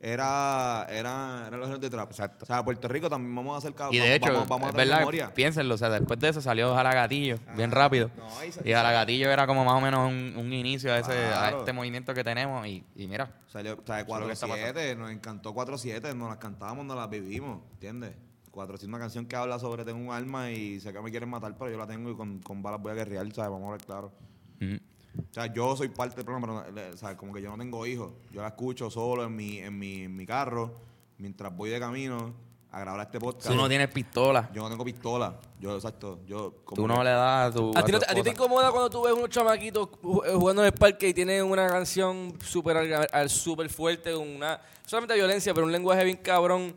era, 0.02 0.86
era, 0.88 1.44
eran 1.46 1.60
los 1.60 1.68
géneros 1.68 1.80
de 1.80 1.90
trap. 1.90 2.10
Exacto. 2.10 2.44
O 2.44 2.46
sea, 2.46 2.64
Puerto 2.64 2.88
Rico 2.88 3.10
también 3.10 3.34
vamos 3.34 3.54
a 3.54 3.58
hacer 3.58 3.74
Y 3.90 3.98
de 3.98 4.14
hecho, 4.14 4.32
vamos, 4.32 4.48
vamos 4.48 4.66
a 4.68 4.70
es 4.70 4.76
verdad, 4.76 4.98
memoria. 5.00 5.34
piénsenlo, 5.34 5.74
o 5.74 5.78
sea, 5.78 5.90
después 5.90 6.18
de 6.18 6.30
eso 6.30 6.40
salió 6.40 6.74
Jalagatillo, 6.74 7.38
bien 7.54 7.70
rápido. 7.70 8.10
no, 8.16 8.26
y 8.64 8.72
Jalagatillo 8.72 9.30
era 9.30 9.46
como 9.46 9.64
más 9.64 9.74
o 9.74 9.80
menos 9.80 10.08
un, 10.08 10.34
un 10.36 10.52
inicio 10.52 10.92
a, 10.92 10.98
ese, 11.00 11.12
a 11.12 11.50
este 11.50 11.72
movimiento 11.74 12.14
que 12.14 12.24
tenemos. 12.24 12.66
Y, 12.66 12.82
y 12.96 13.06
mira, 13.06 13.30
Salió, 13.46 13.74
o 13.74 13.86
sea, 13.86 14.00
es 14.00 14.08
lo 14.08 14.26
que 14.26 14.32
está 14.32 14.46
4-7, 14.46 14.96
nos 14.96 15.10
encantó 15.10 15.54
4-7, 15.54 16.14
nos 16.16 16.30
las 16.30 16.38
cantábamos, 16.38 16.86
nos 16.86 16.96
las 16.96 17.10
vivimos, 17.10 17.60
¿entiendes? 17.72 18.12
4-7 18.52 18.86
una 18.86 18.98
canción 18.98 19.26
que 19.26 19.36
habla 19.36 19.58
sobre 19.58 19.84
tengo 19.84 20.00
un 20.00 20.12
alma 20.14 20.50
y 20.50 20.80
sé 20.80 20.92
que 20.92 21.00
me 21.00 21.10
quieren 21.10 21.28
matar, 21.28 21.54
pero 21.58 21.70
yo 21.70 21.76
la 21.78 21.86
tengo 21.86 22.10
y 22.10 22.16
con, 22.16 22.40
con 22.40 22.62
balas 22.62 22.80
voy 22.80 22.92
a 22.92 22.94
guerrear, 22.94 23.30
¿sabes? 23.32 23.50
Vamos 23.50 23.68
a 23.68 23.72
ver 23.72 23.80
claro. 23.84 24.12
ujú. 24.60 24.78
O 25.18 25.32
sea, 25.34 25.46
yo 25.52 25.76
soy 25.76 25.88
parte 25.88 26.16
del 26.16 26.24
problema, 26.24 26.64
pero, 26.64 26.78
eh, 26.78 26.96
¿sabes? 26.96 27.16
Como 27.16 27.32
que 27.32 27.42
yo 27.42 27.50
no 27.50 27.58
tengo 27.58 27.84
hijos. 27.86 28.10
Yo 28.32 28.42
la 28.42 28.48
escucho 28.48 28.90
solo 28.90 29.24
en 29.24 29.34
mi, 29.34 29.58
en 29.58 29.78
mi, 29.78 30.02
en 30.04 30.14
mi 30.16 30.26
carro, 30.26 30.72
mientras 31.18 31.54
voy 31.56 31.70
de 31.70 31.78
camino 31.80 32.32
a 32.72 32.78
grabar 32.80 33.00
este 33.06 33.18
podcast. 33.18 33.48
tú 33.48 33.54
no 33.56 33.68
tienes 33.68 33.88
pistola, 33.88 34.48
Yo 34.54 34.62
no 34.62 34.70
tengo 34.70 34.84
pistola. 34.84 35.36
Yo, 35.58 35.74
exacto, 35.74 36.20
yo... 36.26 36.54
como 36.64 36.76
tú 36.76 36.82
que- 36.88 36.94
no 36.94 37.02
le 37.02 37.10
das 37.10 37.50
a 37.50 37.56
tu. 37.56 37.72
¿A 37.76 37.82
ti, 37.84 37.90
no 37.92 37.98
tu 37.98 38.04
te, 38.04 38.12
a 38.12 38.14
ti 38.14 38.22
te 38.22 38.28
esposa. 38.30 38.30
incomoda 38.30 38.70
cuando 38.70 38.88
tú 38.90 39.02
ves 39.02 39.12
unos 39.12 39.28
chamaquitos 39.28 39.88
ju- 40.02 40.24
eh, 40.26 40.32
jugando 40.34 40.62
en 40.62 40.66
el 40.66 40.72
parque 40.72 41.08
y 41.08 41.14
tienen 41.14 41.44
una 41.44 41.66
canción 41.68 42.32
súper 42.44 42.76
al- 42.76 43.08
al- 43.12 43.28
súper 43.30 43.68
fuerte, 43.68 44.14
una 44.14 44.60
solamente 44.86 45.14
violencia, 45.16 45.52
pero 45.52 45.66
un 45.66 45.72
lenguaje 45.72 46.04
bien 46.04 46.18
cabrón 46.18 46.74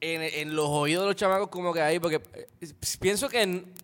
en, 0.00 0.22
en 0.22 0.54
los 0.54 0.68
oídos 0.68 1.02
de 1.02 1.08
los 1.08 1.16
chamacos 1.16 1.48
como 1.48 1.72
que 1.74 1.82
ahí? 1.82 1.98
Porque 1.98 2.22
eh, 2.60 2.72
pienso 3.00 3.28
que 3.28 3.42
en- 3.42 3.74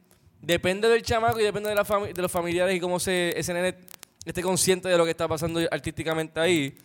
depende 0.41 0.89
del 0.89 1.03
chamaco 1.03 1.41
y 1.41 1.45
depende 1.45 1.68
de, 1.68 1.74
la 1.74 1.84
fami- 1.84 2.12
de 2.12 2.22
los 2.22 2.30
familiares 2.30 2.74
y 2.76 2.80
cómo 2.80 2.99
se, 3.01 3.39
ese 3.39 3.53
nene 3.55 3.74
esté 4.24 4.43
consciente 4.43 4.89
de 4.89 4.97
lo 4.99 5.05
que 5.05 5.11
está 5.12 5.28
pasando 5.28 5.61
artísticamente 5.70 6.39
ahí. 6.41 6.76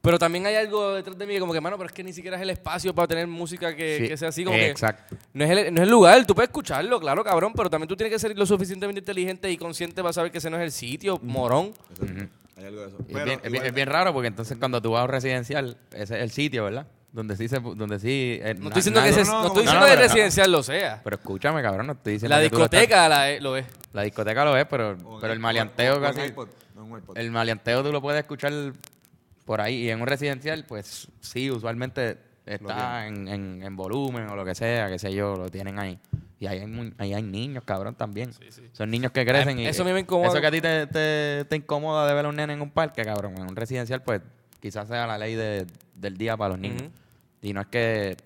Pero 0.00 0.20
también 0.20 0.46
hay 0.46 0.54
algo 0.54 0.94
detrás 0.94 1.18
de 1.18 1.26
mí 1.26 1.34
que 1.34 1.40
como 1.40 1.52
que, 1.52 1.60
mano, 1.60 1.76
pero 1.76 1.88
es 1.88 1.92
que 1.92 2.04
ni 2.04 2.12
siquiera 2.12 2.36
es 2.36 2.42
el 2.44 2.50
espacio 2.50 2.94
para 2.94 3.08
tener 3.08 3.26
música 3.26 3.74
que, 3.74 3.98
Sí, 4.02 4.08
que 4.08 4.16
sea 4.16 4.28
así 4.28 4.44
como 4.44 4.56
que... 4.56 4.68
Exacto. 4.68 5.16
No 5.32 5.44
es, 5.44 5.50
el, 5.50 5.74
no 5.74 5.80
es 5.80 5.86
el 5.86 5.90
lugar, 5.90 6.24
tú 6.24 6.32
puedes 6.32 6.48
escucharlo, 6.48 7.00
claro, 7.00 7.24
cabrón, 7.24 7.52
pero 7.56 7.68
también 7.68 7.88
tú 7.88 7.96
tienes 7.96 8.12
que 8.12 8.18
ser 8.20 8.38
lo 8.38 8.46
suficientemente 8.46 9.00
inteligente 9.00 9.50
y 9.50 9.56
consciente 9.56 10.02
para 10.02 10.12
saber 10.12 10.30
que 10.30 10.38
ese 10.38 10.48
no 10.48 10.58
es 10.58 10.62
el 10.62 10.70
sitio, 10.70 11.18
morón. 11.24 11.72
Hay 12.56 12.66
algo 12.66 12.82
de 12.82 12.86
eso. 12.86 12.96
Y 13.00 13.02
es, 13.02 13.06
Pero 13.14 13.24
bien, 13.24 13.36
es 13.38 13.42
bien- 13.42 13.54
igual- 13.54 13.66
es 13.66 13.74
bien 13.74 13.88
raro 13.88 14.12
porque 14.12 14.28
entonces 14.28 14.56
cuando 14.58 14.80
tú 14.80 14.92
vas 14.92 15.00
a 15.00 15.04
un 15.06 15.10
residencial, 15.10 15.76
ese 15.92 16.02
es 16.16 16.22
el 16.22 16.30
sitio, 16.30 16.62
¿verdad? 16.64 16.86
Donde 17.16 17.34
sí 17.34 17.48
se, 17.48 17.58
donde 17.60 17.98
sí. 17.98 18.38
eh, 18.42 18.54
No 18.58 18.68
na- 18.68 18.76
estoy 18.76 18.92
diciendo 18.92 19.02
que, 19.02 19.08
ese- 19.08 19.24
no, 19.24 19.46
estoy 19.46 19.48
no, 19.48 19.60
diciendo 19.62 19.80
no, 19.80 19.86
que 19.86 19.92
pero- 19.92 20.02
residencial 20.02 20.52
lo 20.52 20.62
sea. 20.62 21.00
Pero 21.02 21.16
escúchame, 21.16 21.62
cabrón, 21.62 21.86
no 21.86 21.92
estoy 21.94 22.12
diciendo 22.12 22.36
La 22.36 22.42
que 22.42 22.50
tú 22.50 22.58
lo 22.58 22.64
estás- 22.66 22.80
discoteca 22.80 23.08
la 23.08 23.30
es- 23.30 23.42
lo 23.42 23.56
es. 23.56 23.64
La 23.94 24.02
discoteca 24.02 24.44
lo 24.44 24.56
es, 24.56 24.66
pero, 24.66 24.90
o 25.02 25.14
en 25.14 25.20
pero 25.22 25.32
el 25.32 25.38
maleanteo 25.40 25.94
o- 25.94 25.96
o 25.96 26.04
en 26.06 26.12
casi. 26.14 26.20
iPod, 26.28 26.48
no 26.74 26.84
en 26.84 26.92
un 26.92 26.98
iPod. 26.98 27.16
El 27.16 27.30
maleanteo 27.30 27.82
tú 27.82 27.90
lo 27.90 28.02
puedes 28.02 28.20
escuchar 28.20 28.52
por 29.46 29.62
ahí. 29.62 29.84
Y 29.84 29.88
en 29.90 30.00
un 30.02 30.06
residencial, 30.06 30.64
pues 30.68 31.08
sí, 31.20 31.50
usualmente 31.50 32.18
está 32.44 33.06
en, 33.06 33.26
en, 33.28 33.62
en 33.62 33.76
volumen 33.76 34.28
o 34.28 34.36
lo 34.36 34.44
que 34.44 34.54
sea, 34.54 34.88
qué 34.90 34.98
sé 34.98 35.12
yo, 35.14 35.36
lo 35.36 35.48
tienen 35.48 35.78
ahí. 35.78 35.98
Y 36.38 36.46
ahí 36.48 36.58
hay, 36.60 36.66
mu- 36.66 36.92
ahí 36.98 37.14
hay 37.14 37.22
niños, 37.22 37.62
cabrón, 37.64 37.94
también. 37.94 38.30
Son 38.72 38.90
niños 38.90 39.10
que 39.10 39.24
crecen. 39.24 39.56
Ay, 39.56 39.64
y 39.64 39.66
eso 39.68 39.84
a 39.84 39.86
mí 39.86 39.92
me 39.94 40.00
incomoda. 40.00 40.28
Eso 40.28 40.40
que 40.42 40.46
a 40.46 40.50
ti 40.50 40.60
te, 40.60 40.86
te, 40.86 41.46
te 41.46 41.56
incomoda 41.56 42.06
de 42.06 42.12
ver 42.12 42.26
a 42.26 42.28
un 42.28 42.36
nene 42.36 42.52
en 42.52 42.60
un 42.60 42.70
parque, 42.70 43.02
cabrón, 43.06 43.34
en 43.38 43.44
un 43.48 43.56
residencial, 43.56 44.02
pues 44.02 44.20
quizás 44.60 44.86
sea 44.88 45.06
la 45.06 45.16
ley 45.16 45.34
de- 45.34 45.66
del 45.94 46.18
día 46.18 46.36
para 46.36 46.50
los 46.50 46.58
niños. 46.58 46.82
Ujú. 46.82 46.90
Y 47.42 47.52
no 47.52 47.60
es 47.60 47.66
que 47.68 48.16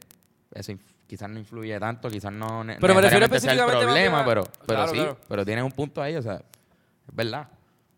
eso 0.52 0.72
quizás 1.06 1.28
no 1.28 1.38
influye 1.38 1.78
tanto, 1.80 2.08
quizás 2.08 2.32
no 2.32 2.62
Pero 2.80 2.94
me 2.94 3.00
refiero 3.00 3.24
el 3.26 3.32
específicamente 3.32 3.74
más 3.74 3.84
problema, 3.84 4.24
pero, 4.24 4.42
pero 4.66 4.66
Claro, 4.66 4.88
sí, 4.92 4.96
claro. 4.96 5.16
pero 5.28 5.44
tienes 5.44 5.64
un 5.64 5.72
punto 5.72 6.00
ahí, 6.00 6.14
o 6.16 6.22
sea, 6.22 6.34
es 6.36 7.14
verdad. 7.14 7.48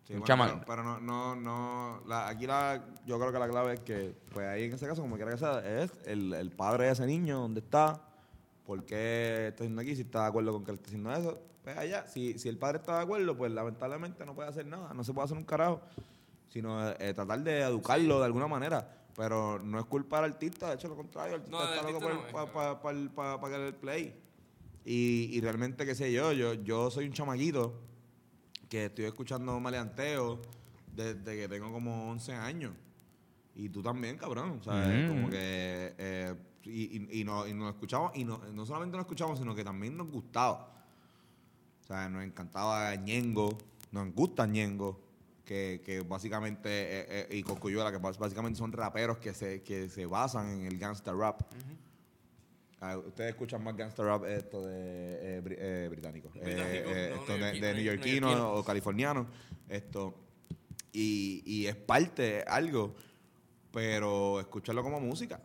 Sí, 0.07 0.15
Un 0.15 0.21
bueno, 0.23 0.63
pero 0.67 0.83
no, 0.83 0.99
no, 1.01 1.37
no, 1.37 2.01
la- 2.07 2.29
aquí 2.29 2.47
la, 2.47 2.83
yo 3.07 3.19
creo 3.21 3.33
que 3.33 3.39
la 3.39 3.49
clave 3.49 3.75
es 3.75 3.81
que, 3.81 4.15
pues 4.33 4.47
ahí 4.49 4.65
en 4.65 4.73
ese 4.75 4.87
caso, 4.87 5.01
como 5.03 5.17
quiera 5.17 5.31
que 5.31 5.39
sea, 5.39 5.61
es 5.83 5.93
el, 6.07 6.33
el 6.35 6.51
padre 6.51 6.87
de 6.87 6.93
ese 6.93 7.07
niño, 7.07 7.39
dónde 7.39 7.61
está, 7.61 8.01
por 8.67 8.85
qué 8.85 9.49
está 9.49 9.63
haciendo 9.63 9.81
aquí, 9.83 9.95
si 9.95 10.03
está 10.03 10.23
de 10.23 10.29
acuerdo 10.29 10.53
con 10.53 10.65
que 10.65 10.73
él 10.73 10.77
está 10.79 10.89
haciendo 10.89 11.13
eso, 11.13 11.39
pues 11.63 11.77
allá, 11.79 12.07
si, 12.09 12.37
si 12.39 12.49
el 12.49 12.59
padre 12.59 12.79
está 12.79 12.97
de 12.97 13.03
acuerdo, 13.05 13.37
pues 13.37 13.53
lamentablemente 13.53 14.27
no 14.27 14.35
puede 14.35 14.49
hacer 14.49 14.67
nada, 14.67 14.93
no 14.93 15.05
se 15.05 15.13
puede 15.13 15.27
hacer 15.27 15.37
un 15.37 15.45
carajo, 15.45 15.81
sino 16.49 16.91
eh, 16.91 17.15
tratar 17.15 17.41
de 17.41 17.61
educarlo 17.61 18.19
de 18.19 18.25
alguna 18.27 18.49
manera, 18.49 18.89
pero 19.17 19.59
no 19.59 19.79
es 19.79 19.87
culpa 19.87 20.21
del 20.23 20.33
artista, 20.33 20.69
de 20.69 20.75
hecho 20.75 20.89
lo 20.89 20.97
contrario, 20.97 21.35
el 21.37 21.41
artista 21.43 21.59
No, 21.59 21.65
está 21.75 21.83
loco 21.83 22.01
no, 22.01 22.07
para 22.07 22.27
es, 22.29 22.33
pa, 22.33 22.53
pa, 22.53 22.81
pa- 23.15 23.41
pa 23.41 23.49
que 23.51 23.57
le 23.57 23.63
dé 23.63 23.69
el 23.69 23.75
play. 23.75 24.17
Y, 24.85 25.29
y 25.33 25.41
realmente, 25.41 25.85
qué 25.87 25.95
sé 25.95 26.13
yo, 26.13 26.33
yo, 26.33 26.55
yo 26.55 26.91
soy 26.91 27.07
un 27.07 27.13
chamaquito 27.13 27.75
que 28.69 28.87
estoy 28.87 29.05
escuchando 29.05 29.59
maleanteo 29.61 30.41
desde 30.95 31.37
que 31.37 31.49
tengo 31.49 31.71
como 31.71 32.11
11 32.11 32.33
años. 32.35 32.73
Y 33.55 33.69
tú 33.69 33.83
también, 33.83 34.17
cabrón. 34.17 34.59
O 34.61 34.63
sea, 34.65 34.75
Mm. 34.89 35.09
como 35.09 35.29
que... 35.31 35.95
eh, 35.99 36.35
y, 36.65 36.97
y, 36.97 37.21
y 37.21 37.25
no, 37.25 37.47
y 37.47 37.53
nos 37.55 37.71
escuchamos, 37.75 38.13
y 38.15 38.25
no, 38.25 38.39
no 38.53 38.65
solamente 38.65 38.97
nos 38.97 39.05
escuchamos, 39.05 39.39
sino 39.39 39.55
que 39.55 39.63
también 39.65 39.97
nos 39.97 40.09
gustaba. 40.09 40.85
O 41.83 41.87
sea, 41.87 42.09
nos 42.09 42.23
encantaba 42.25 42.95
Ñengo, 42.95 43.59
nos 43.91 44.15
gusta 44.15 44.47
Ñengo, 44.47 45.01
que, 45.45 45.83
que 45.85 46.01
básicamente, 46.01 46.69
eh, 46.71 47.07
eh, 47.09 47.37
y 47.37 47.43
Cocuyuela, 47.43 47.91
que 47.91 47.99
básicamente 47.99 48.59
son 48.59 48.73
raperos 48.73 49.19
que 49.19 49.35
se, 49.35 49.63
que 49.63 49.89
se 49.89 50.07
basan 50.07 50.49
en 50.61 50.67
el 50.67 50.79
gangster 50.79 51.15
rap. 51.15 51.43
Ah, 52.81 52.99
Ustedes 52.99 53.31
escuchan 53.31 53.63
más 53.63 53.77
gangster 53.77 54.05
rap 54.05 54.25
esto 54.25 54.67
de 54.67 54.75
eh, 54.75 55.43
eh, 55.47 55.89
británico, 55.89 56.31
eh, 56.35 56.41
Británico, 56.43 56.91
eh, 56.91 57.13
no, 57.15 57.21
esto 57.21 57.33
de, 57.33 57.39
neoyorquino, 57.39 57.67
de 57.67 57.75
neoyorquino 57.75 58.27
neoyorquino. 58.27 58.55
o 58.55 58.65
californiano, 58.65 59.27
esto 59.69 60.15
y, 60.93 61.43
y 61.47 61.67
es 61.67 61.77
parte 61.77 62.43
algo, 62.47 62.95
pero 63.71 64.41
escucharlo 64.41 64.83
como 64.83 65.01
música. 65.01 65.41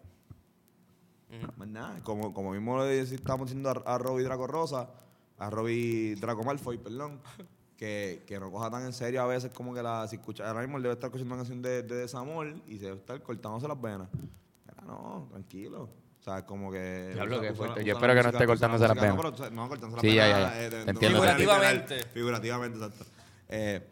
Más 1.58 1.68
nada, 1.68 2.02
como, 2.04 2.34
como 2.34 2.52
mismo 2.52 2.82
le 2.84 3.02
estábamos 3.02 3.48
diciendo 3.48 3.70
a, 3.70 3.96
a 3.96 3.98
Robbie 3.98 4.24
Draco 4.24 4.48
Rosa, 4.48 4.90
a 5.38 5.50
Robbie 5.50 6.16
Draco 6.16 6.44
Malfoy, 6.44 6.78
perdón, 6.78 7.22
que, 7.78 8.24
que 8.26 8.40
no 8.40 8.52
coja 8.52 8.70
tan 8.72 8.84
en 8.86 8.92
serio 8.94 9.22
a 9.22 9.28
veces 9.28 9.52
como 9.54 9.74
que 9.74 9.82
la, 9.84 10.08
si 10.08 10.16
escucha, 10.18 10.48
ahora 10.48 10.62
mismo 10.62 10.78
él 10.78 10.84
debe 10.84 10.94
estar 10.96 11.08
escuchando 11.10 11.34
una 11.36 11.44
canción 11.44 11.62
de, 11.62 11.84
de 11.84 11.96
desamor 11.96 12.48
y 12.68 12.78
se 12.80 12.86
debe 12.86 12.98
estar 12.98 13.22
cortándose 13.22 13.68
las 13.68 13.80
venas. 13.80 14.08
Mira, 14.14 14.84
no, 14.86 15.28
tranquilo. 15.32 15.84
O 16.20 16.24
sea, 16.30 16.46
como 16.46 16.72
que... 16.72 17.12
Diablo, 17.14 17.40
qué 17.40 17.48
usa- 17.52 17.56
fuerte. 17.56 17.74
usa 17.80 17.84
Yo 17.84 17.94
espero 17.94 18.14
que 18.16 18.24
no 18.24 18.30
esté 18.30 18.46
cortándose 18.48 18.82
la 18.88 18.94
las 18.96 19.02
venas. 19.04 19.16
No, 19.16 19.32
pero, 19.36 19.50
no, 19.52 19.70
cortándose 19.70 19.96
las 19.96 20.02
Sí, 20.12 20.16
ya, 20.16 20.26
venas. 20.26 20.42
ya, 20.42 20.60
ya. 20.60 20.66
eh, 20.66 20.70
Te 20.70 20.90
entiendo. 20.92 21.08
Figurativamente. 21.22 21.94
literal. 21.96 22.14
Figurativamente, 22.14 22.78
exacto. 22.80 23.06
Eh, 23.50 23.88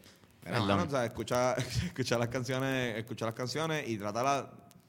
o 0.48 0.90
sea, 0.90 1.06
escucha, 1.06 1.54
escucha 1.86 2.18
las 2.18 2.28
canciones, 2.28 2.98
escucha 2.98 3.26
las 3.26 3.36
canciones 3.36 3.88
y 3.88 3.98
tratarlas 3.98 4.46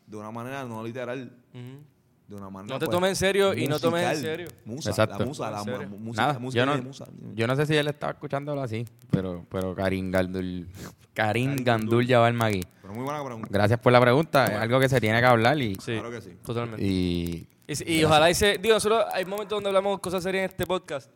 de 0.06 0.16
una 0.16 0.30
manera 0.30 0.64
no 0.64 0.82
literal, 0.82 1.36
Ujú. 1.54 1.82
De 2.28 2.34
una 2.34 2.50
manera 2.50 2.74
No 2.74 2.78
te 2.80 2.86
pues, 2.86 2.94
tomes 2.96 3.08
en 3.10 3.16
serio 3.16 3.54
y 3.54 3.68
no 3.68 3.78
tomes 3.78 4.02
en 4.02 4.08
musical. 4.10 4.30
serio. 4.30 4.48
Musa, 4.64 4.90
Exacto. 4.90 5.18
la 5.20 5.24
musa, 5.26 5.50
la 5.50 5.58
En 5.58 5.64
serio. 5.64 5.88
mu- 5.88 5.98
música, 5.98 6.26
Nada, 6.26 6.38
música 6.38 6.60
yo 6.62 6.66
no, 6.66 6.74
de 6.76 6.82
musa. 6.82 7.04
yo 7.34 7.46
no 7.46 7.56
sé 7.56 7.66
si 7.66 7.76
él 7.76 7.86
estaba 7.88 8.12
escuchándolo 8.12 8.60
así, 8.62 8.84
pero, 9.10 9.46
pero 9.48 9.74
Karim 9.76 10.10
Gandul, 10.10 10.66
Karim 11.14 11.56
Gandul 11.62 12.06
Jabal 12.06 12.34
Magui. 12.34 12.64
Pero 12.82 12.94
muy 12.94 13.04
buena 13.04 13.24
pregunta. 13.24 13.48
Gracias 13.50 13.78
por 13.78 13.92
la 13.92 14.00
pregunta, 14.00 14.44
es 14.46 14.52
algo 14.60 14.80
que 14.80 14.88
se 14.88 15.00
tiene 15.00 15.20
que 15.20 15.26
hablar 15.26 15.56
y, 15.60 15.74
Sí, 15.76 15.92
Claro 15.92 16.10
que 16.10 16.20
sí. 16.20 16.30
totalmente. 16.44 16.84
y 16.84 17.46
Y, 17.68 17.74
si- 17.76 17.84
y 17.98 18.04
ojalá 18.04 18.30
y 18.30 18.34
se... 18.34 18.58
Digo, 18.58 18.74
nosotros 18.74 19.04
hay 19.12 19.24
momentos 19.24 19.56
donde 19.56 19.68
hablamos 19.68 19.98
cosas 20.00 20.22
serias 20.22 20.44
en 20.44 20.50
este 20.50 20.66
podcast. 20.66 21.10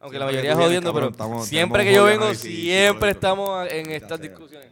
Aunque 0.00 0.18
la 0.18 0.26
Siempre 0.26 0.42
que 0.42 0.48
mayoría 0.48 0.50
es 0.50 0.54
tú 0.54 0.58
vienes, 0.58 0.66
jodiendo, 0.66 0.92
cabrón, 0.92 1.12
pero 1.14 1.24
estamos- 1.24 1.46
siempre 1.48 1.78
tenemos 1.84 1.90
que 1.90 1.94
yo 1.96 2.02
un 2.04 2.10
vengo, 2.10 2.24
análisis 2.24 2.60
siempre 2.60 3.10
estamos 3.10 3.66
en 3.70 3.90
estas 3.90 4.18
sea. 4.20 4.28
discusiones. 4.28 4.68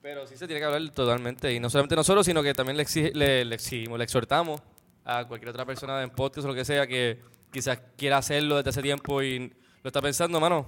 Pero 0.00 0.26
sí 0.26 0.36
se 0.36 0.46
tiene 0.46 0.60
que 0.60 0.64
hablar 0.66 0.90
totalmente. 0.94 1.52
Y 1.52 1.60
no 1.60 1.68
solamente 1.70 1.94
nosotros, 1.94 2.24
sino 2.26 2.42
que 2.42 2.54
también 2.54 2.76
le, 2.76 2.84
exige- 2.84 3.12
le, 3.14 3.44
le 3.44 3.54
exigimos, 3.54 3.98
le 3.98 4.04
exhortamos 4.04 4.60
a 5.04 5.26
cualquier 5.26 5.50
otra 5.50 5.64
persona 5.64 6.02
en 6.02 6.10
podcast 6.10 6.44
o 6.44 6.48
lo 6.48 6.54
que 6.54 6.64
sea 6.64 6.86
que 6.86 7.20
quizás 7.50 7.80
quiera 7.96 8.18
hacerlo 8.18 8.56
desde 8.56 8.70
hace 8.70 8.82
tiempo 8.82 9.22
y 9.22 9.48
lo 9.82 9.88
está 9.88 10.00
pensando, 10.00 10.40
mano. 10.40 10.66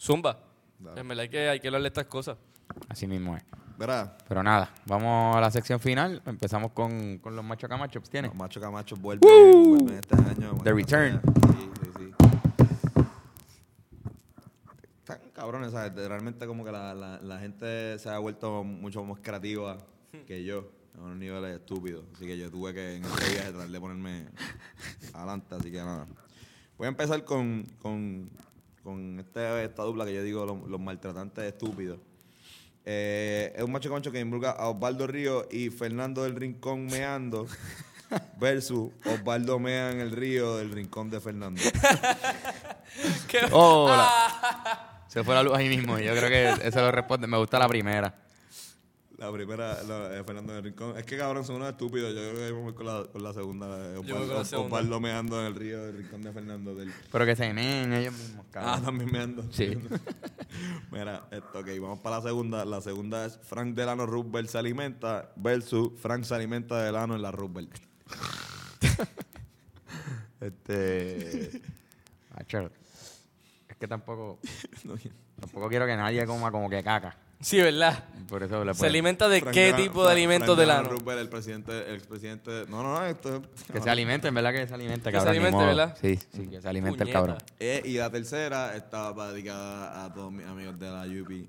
Zumba. 0.00 0.38
Dale. 0.78 1.00
En 1.00 1.08
verdad 1.08 1.22
hay 1.22 1.28
que, 1.28 1.48
hay 1.48 1.60
que 1.60 1.68
hablarle 1.68 1.84
de 1.86 1.88
estas 1.88 2.06
cosas. 2.06 2.36
así 2.88 3.06
mismo 3.06 3.36
es. 3.36 3.44
Verá, 3.76 4.16
Pero 4.28 4.40
nada, 4.42 4.72
vamos 4.86 5.36
a 5.36 5.40
la 5.40 5.50
sección 5.50 5.80
final. 5.80 6.22
Empezamos 6.26 6.70
con, 6.72 7.18
con 7.18 7.34
los 7.34 7.44
macho 7.44 7.68
camachos. 7.68 8.08
¿Tienes? 8.08 8.30
los 8.30 8.38
machos 8.38 8.62
camachos 8.62 9.00
vuelven, 9.00 9.28
vuelven 9.68 9.98
este 9.98 10.14
año. 10.14 10.56
The 10.62 10.72
Return. 10.72 11.20
Sí, 11.24 11.70
sí, 11.82 11.90
sí. 11.98 12.14
Están 15.00 15.18
cabrones, 15.32 15.72
¿sabes? 15.72 15.92
Realmente 15.94 16.46
como 16.46 16.64
que 16.64 16.70
la, 16.70 16.94
la, 16.94 17.18
la 17.20 17.38
gente 17.40 17.98
se 17.98 18.08
ha 18.08 18.18
vuelto 18.18 18.62
mucho 18.62 19.02
más 19.04 19.18
creativa 19.20 19.78
que 20.26 20.44
yo. 20.44 20.68
A 20.96 21.02
unos 21.02 21.16
niveles 21.16 21.56
estúpidos. 21.56 22.04
Así 22.14 22.26
que 22.26 22.36
yo 22.38 22.50
tuve 22.50 22.72
que 22.72 22.96
en 22.96 23.04
este 23.04 23.30
viaje 23.32 23.50
tratar 23.50 23.68
de 23.68 23.80
ponerme 23.80 24.26
adelante. 25.12 25.54
Así 25.54 25.70
que 25.70 25.78
nada. 25.78 26.06
Voy 26.78 26.86
a 26.86 26.88
empezar 26.88 27.24
con, 27.24 27.64
con, 27.80 28.30
con 28.82 29.20
este, 29.20 29.64
esta 29.64 29.82
dupla 29.82 30.04
que 30.04 30.14
yo 30.14 30.22
digo, 30.22 30.44
los, 30.44 30.68
los 30.68 30.80
maltratantes 30.80 31.44
estúpidos. 31.44 31.98
Eh, 32.84 33.52
es 33.56 33.62
un 33.62 33.72
macho 33.72 33.88
concho 33.88 34.12
que 34.12 34.20
involucra 34.20 34.50
a 34.50 34.68
Osvaldo 34.68 35.06
Río 35.06 35.48
y 35.50 35.70
Fernando 35.70 36.22
del 36.22 36.36
Rincón 36.36 36.86
meando 36.86 37.46
versus 38.38 38.90
Osvaldo 39.04 39.58
mea 39.58 39.90
en 39.90 40.00
el 40.00 40.10
río 40.10 40.56
del 40.58 40.70
Rincón 40.70 41.10
de 41.10 41.20
Fernando. 41.20 41.60
Hola. 43.52 45.04
Se 45.08 45.24
fue 45.24 45.34
la 45.34 45.42
luz 45.42 45.54
ahí 45.54 45.68
mismo. 45.68 45.98
Yo 45.98 46.14
creo 46.14 46.28
que 46.28 46.68
eso 46.68 46.80
lo 46.80 46.90
responde. 46.90 47.26
Me 47.26 47.38
gusta 47.38 47.58
la 47.58 47.68
primera. 47.68 48.14
La 49.16 49.30
primera, 49.32 49.80
la, 49.84 50.18
eh, 50.18 50.24
Fernando 50.24 50.52
del 50.54 50.64
Rincón. 50.64 50.98
Es 50.98 51.04
que 51.04 51.16
cabrón, 51.16 51.44
son 51.44 51.56
unos 51.56 51.68
estúpidos. 51.70 52.12
Yo 52.14 52.20
creo 52.20 52.34
que 52.34 52.50
voy 52.52 52.74
con 52.74 52.86
la, 52.86 53.04
con 53.12 53.22
la 53.22 53.32
segunda. 53.32 53.66
eh, 53.68 53.92
Yo 53.94 54.02
voy 54.02 54.08
con 54.10 54.18
la 54.18 54.24
Osvaldo, 54.24 54.44
segunda. 54.44 54.66
Osvaldo 54.76 55.00
meando 55.00 55.40
en 55.40 55.46
el 55.46 55.54
río 55.54 55.84
del 55.84 55.96
Rincón 55.98 56.22
de 56.22 56.32
Fernando. 56.32 56.74
Del, 56.74 56.92
Pero 57.12 57.24
que 57.24 57.36
se 57.36 57.52
meen 57.52 57.92
ellos 57.92 58.12
mismos, 58.12 58.44
ah, 58.44 58.50
cabrón. 58.50 58.84
también 58.84 59.12
meando. 59.12 59.44
Sí. 59.52 59.78
Mira, 60.90 61.28
esto, 61.30 61.60
ok, 61.60 61.68
vamos 61.80 62.00
para 62.00 62.16
la 62.16 62.22
segunda. 62.22 62.64
La 62.64 62.80
segunda 62.80 63.24
es 63.24 63.38
Frank 63.42 63.74
Delano 63.74 64.04
Roosevelt 64.04 64.48
se 64.50 64.58
alimenta 64.58 65.32
versus 65.36 65.92
Frank 66.00 66.24
se 66.24 66.34
alimenta 66.34 66.78
de 66.78 66.86
Delano 66.86 67.14
en 67.14 67.22
la 67.22 67.30
Roosevelt. 67.30 67.72
Este. 70.40 71.62
Macho, 72.34 72.70
Es 73.68 73.76
que 73.76 73.88
tampoco. 73.88 74.38
Tampoco 75.40 75.68
quiero 75.68 75.86
que 75.86 75.96
nadie 75.96 76.26
coma 76.26 76.50
como 76.50 76.68
que 76.68 76.82
caca. 76.82 77.16
Sí, 77.44 77.58
¿verdad? 77.60 78.04
Por 78.26 78.42
eso 78.42 78.64
le 78.64 78.72
¿Se 78.72 78.86
alimenta 78.86 79.28
de 79.28 79.40
Frank 79.40 79.52
qué 79.52 79.74
tipo 79.74 80.00
de 80.00 80.06
Frank- 80.06 80.12
alimentos 80.16 80.56
Frank 80.56 80.58
del 80.58 80.70
ano? 80.70 81.20
El 81.20 81.28
presidente, 81.28 81.88
el 81.90 81.96
expresidente. 81.96 82.64
No, 82.68 82.82
no, 82.82 82.94
no, 82.98 83.04
esto 83.04 83.36
es- 83.36 83.42
Que 83.70 83.82
se 83.82 83.90
alimenten, 83.90 84.32
¿verdad? 84.34 84.52
Que 84.54 84.66
se 84.66 84.72
alimente, 84.72 85.10
Que 85.12 85.20
se 85.20 85.26
cabrón. 85.26 85.32
ni 85.32 85.36
alimente, 85.38 85.56
modo. 85.56 85.66
¿verdad? 85.66 85.98
Sí, 86.00 86.18
sí, 86.34 86.48
que 86.48 86.62
se 86.62 86.68
alimente 86.68 87.02
el 87.02 87.10
Puñeta. 87.10 87.18
cabrón. 87.18 87.36
Eh, 87.60 87.82
y 87.84 87.92
la 87.98 88.08
tercera 88.10 88.74
estaba 88.76 89.30
dedicada 89.30 90.06
a 90.06 90.14
todos 90.14 90.32
mis 90.32 90.46
amigos 90.46 90.78
de 90.78 90.90
la 90.90 91.02
UP 91.04 91.46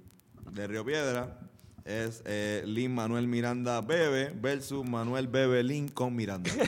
de 0.52 0.68
Río 0.68 0.84
Piedra. 0.86 1.40
Es 1.86 2.22
eh, 2.26 2.62
Lin 2.66 2.94
Manuel 2.94 3.28
Miranda 3.28 3.80
Bebe 3.80 4.34
versus 4.36 4.86
Manuel 4.88 5.30
Bebe 5.30 5.64
Lin 5.64 5.88
con 5.88 6.14
Miranda. 6.14 6.52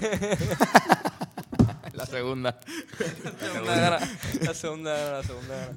La 1.94 2.06
segunda. 2.06 2.60
La 3.24 3.32
segunda 3.50 3.76
gana, 3.76 4.00
la 4.42 4.54
segunda 4.54 4.94
gana, 4.96 5.12
la 5.18 5.24
segunda 5.24 5.56
gana. 5.56 5.74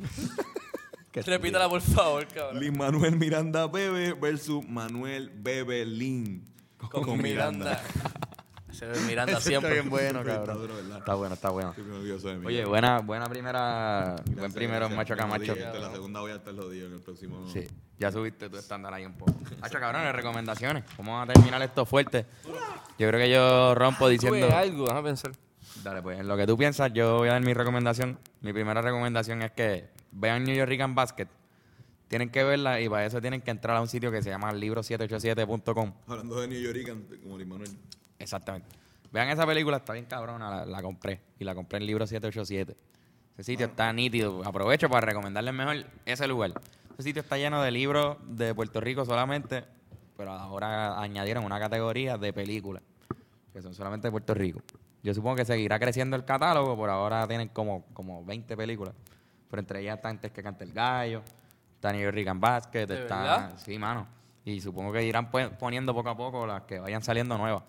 Repítala, 1.13 1.69
por 1.69 1.81
favor, 1.81 2.27
cabrón. 2.29 2.61
Lin 2.61 2.77
Manuel 2.79 3.17
Miranda 3.17 3.67
Bebe 3.67 4.13
versus 4.13 4.67
Manuel 4.69 5.31
Bebe 5.35 5.85
Lin 5.85 6.45
Con, 6.91 7.21
Miranda. 7.21 7.83
Se 8.71 8.87
ve 8.87 9.01
Miranda 9.01 9.33
Está 9.39 9.41
siempre. 9.49 9.73
bien 9.75 9.91
bueno, 9.91 10.21
Está 10.21 10.35
cabrón. 10.37 10.59
duro, 10.59 10.75
¿verdad? 10.77 10.99
Está 10.99 11.15
bueno, 11.15 11.35
está 11.35 11.51
bueno. 11.51 11.75
Oye, 12.47 12.65
buena, 12.65 13.01
buena 13.01 13.27
primera. 13.27 14.15
buen 14.37 14.53
primero 14.53 14.89
gracias. 14.89 14.97
macho 14.97 15.53
jodí, 15.53 15.59
este, 15.61 15.79
La 15.81 15.91
segunda 15.91 16.21
voy 16.21 16.31
a 16.31 16.37
estar 16.37 16.55
jodido 16.55 16.87
en 16.87 16.93
el 16.95 17.01
próximo. 17.01 17.49
Sí, 17.53 17.67
ya 17.99 18.13
subiste 18.13 18.49
tu 18.49 18.57
estándar 18.57 18.95
ahí 18.95 19.05
un 19.05 19.15
poco. 19.15 19.35
Hacho, 19.63 19.81
cabrones, 19.81 20.15
recomendaciones. 20.15 20.85
Vamos 20.97 21.29
a 21.29 21.33
terminar 21.33 21.61
esto 21.63 21.85
fuerte. 21.85 22.25
Yo 22.99 23.09
creo 23.09 23.19
que 23.21 23.31
yo 23.31 23.75
rompo 23.75 24.09
diciendo. 24.09 24.49
Algo, 24.55 24.85
déjame 24.85 25.03
pensar. 25.03 25.33
Dale, 25.83 26.03
pues 26.03 26.21
en 26.21 26.29
lo 26.29 26.37
que 26.37 26.47
tú 26.47 26.57
piensas, 26.57 26.93
yo 26.93 27.19
voy 27.19 27.29
a 27.29 27.33
dar 27.33 27.43
mi 27.43 27.55
recomendación. 27.55 28.19
Mi 28.41 28.53
primera 28.53 28.83
recomendación 28.83 29.43
es 29.43 29.53
que 29.53 29.89
vean 30.13 30.45
New 30.45 30.55
York 30.55 30.73
Basket. 30.95 31.29
tienen 32.09 32.31
que 32.31 32.45
verla 32.45 32.81
y 32.81 32.89
para 32.89 33.07
eso 33.07 33.21
tienen 33.21 33.41
que 33.41 33.51
entrar 33.51 33.77
a 33.77 33.81
un 33.81 33.89
sitio 33.89 34.11
que 34.11 34.23
se 34.23 34.31
llama 34.31 34.53
libro787.com. 34.53 35.93
Hablando 36.07 36.41
de 36.41 36.49
New 36.49 36.61
York, 36.61 37.21
como 37.23 37.37
Luis 37.37 37.49
Manuel. 37.49 37.71
Exactamente. 38.19 38.69
Vean 39.13 39.29
esa 39.29 39.47
película, 39.47 39.79
está 39.79 39.93
bien 39.95 40.05
cabrona, 40.07 40.51
la, 40.51 40.67
la 40.67 40.83
compré. 40.83 41.21
Y 41.39 41.45
la 41.45 41.55
compré 41.55 41.79
en 41.79 41.87
libro 41.87 42.07
787. 42.07 42.77
Ese 43.35 43.53
sitio 43.53 43.67
está 43.67 43.93
nítido. 43.93 44.43
Aprovecho 44.45 44.89
para 44.91 45.07
recomendarles 45.07 45.55
mejor 45.55 45.87
ese 46.05 46.27
lugar. 46.27 46.53
Ese 46.95 47.05
sitio 47.05 47.23
está 47.23 47.39
lleno 47.39 47.63
de 47.63 47.71
libros 47.71 48.19
de 48.27 48.55
Puerto 48.55 48.81
Rico 48.81 49.05
solamente, 49.07 49.65
pero 50.17 50.33
ahora 50.33 51.01
añadieron 51.01 51.45
una 51.45 51.59
categoría 51.59 52.19
de 52.19 52.33
películas, 52.33 52.83
que 53.53 53.63
son 53.63 53.73
solamente 53.75 54.09
de 54.09 54.13
Puerto 54.13 54.35
Rico. 54.35 54.61
Yo 55.03 55.15
supongo 55.15 55.37
que 55.37 55.45
seguirá 55.45 55.79
creciendo 55.79 56.17
el 56.17 56.25
catálogo, 56.25 56.77
por 56.77 56.91
ahora 56.91 57.27
tienen 57.27 57.49
como, 57.49 57.85
como 57.95 58.25
20 58.25 58.57
películas. 58.57 58.95
Pero 59.51 59.61
entre 59.61 59.81
ellas 59.81 59.97
está 59.97 60.09
Antes 60.09 60.31
que 60.31 60.43
cante 60.43 60.65
el 60.65 60.73
gallo, 60.73 61.23
está 61.75 61.93
New 61.93 62.03
York 62.03 62.15
Rican 62.15 62.39
Basket, 62.41 62.87
¿De 62.87 63.03
está... 63.03 63.17
verdad? 63.23 63.53
Sí, 63.57 63.79
mano. 63.79 64.07
Y 64.45 64.61
supongo 64.61 64.93
que 64.93 65.05
irán 65.05 65.31
poniendo 65.59 65.95
poco 65.95 66.09
a 66.11 66.17
poco 66.17 66.47
las 66.47 66.63
que 66.63 66.79
vayan 66.79 67.03
saliendo 67.03 67.37
nuevas. 67.39 67.63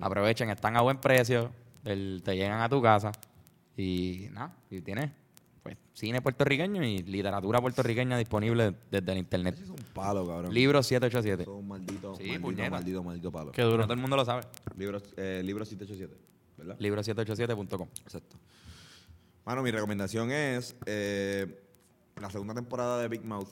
Aprovechen, 0.00 0.50
están 0.50 0.76
a 0.76 0.80
buen 0.82 0.98
precio, 0.98 1.50
el- 1.84 2.20
te 2.24 2.36
llegan 2.36 2.60
a 2.60 2.68
tu 2.68 2.82
casa 2.82 3.12
y 3.76 4.28
nada, 4.32 4.54
y 4.70 4.80
tienes 4.82 5.10
pues 5.62 5.76
cine 5.94 6.20
puertorriqueño 6.20 6.82
y 6.84 6.98
literatura 6.98 7.60
puertorriqueña 7.60 8.18
disponible 8.18 8.74
desde 8.90 9.12
el 9.12 9.18
internet. 9.18 9.58
Es 9.62 9.68
un 9.70 9.76
palo, 9.94 10.26
cabrón. 10.26 10.52
Libro 10.52 10.82
787. 10.82 11.44
Son 11.44 11.54
un 11.54 11.68
maldito, 11.68 12.14
Sí, 12.16 12.38
maldito, 12.38 12.70
maldito, 12.70 13.02
maldito 13.04 13.30
palo. 13.32 13.52
Qué 13.52 13.62
No 13.62 13.70
duro. 13.70 13.82
todo 13.84 13.94
el 13.94 14.00
mundo 14.00 14.16
lo 14.16 14.24
sabe. 14.24 14.42
Libro, 14.76 15.00
eh, 15.16 15.40
libro 15.44 15.64
787, 15.64 16.31
¿verdad? 16.66 16.78
Libro787.com. 16.78 17.88
Exacto. 18.04 18.36
Mano, 19.44 19.62
mi 19.62 19.70
recomendación 19.70 20.30
es 20.30 20.76
eh, 20.86 21.60
la 22.20 22.30
segunda 22.30 22.54
temporada 22.54 23.00
de 23.00 23.08
Big 23.08 23.24
Mouth. 23.24 23.48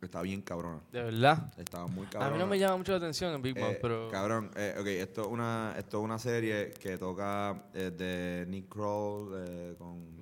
Está 0.00 0.20
bien 0.20 0.42
cabrona. 0.42 0.80
De 0.92 1.02
verdad. 1.02 1.52
Estaba 1.58 1.86
muy 1.86 2.06
A 2.06 2.10
cabrona. 2.10 2.32
mí 2.34 2.38
no 2.38 2.46
me 2.46 2.58
llama 2.58 2.76
mucho 2.76 2.92
la 2.92 2.98
atención 2.98 3.34
en 3.34 3.40
Big 3.42 3.58
Mouth, 3.58 3.72
Eh, 3.72 3.78
pero... 3.80 4.08
Cabrón, 4.10 4.50
eh, 4.54 4.76
ok, 4.78 4.86
esto 4.86 5.22
es 5.22 5.26
una, 5.28 5.74
esto 5.78 5.98
es 5.98 6.04
una 6.04 6.18
serie 6.18 6.70
que 6.78 6.98
toca 6.98 7.64
eh, 7.72 7.90
de 7.90 8.44
Nick 8.50 8.68
Kroll 8.68 9.32
eh, 9.36 9.74
con 9.78 10.14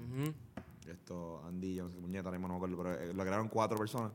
esto, 0.89 1.43
Andy, 1.49 1.75
yo 1.77 1.85
no 1.85 1.91
sé 1.91 1.97
mismo 1.99 2.49
no 2.49 2.49
me 2.49 2.55
acuerdo, 2.57 2.77
pero 2.77 2.93
eh, 2.95 3.13
lo 3.15 3.23
crearon 3.25 3.49
cuatro 3.49 3.77
personas, 3.79 4.13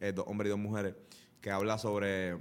eh, 0.00 0.12
dos 0.12 0.24
hombres 0.28 0.48
y 0.48 0.50
dos 0.50 0.58
mujeres, 0.58 0.94
que 1.40 1.50
habla 1.50 1.76
sobre 1.76 2.38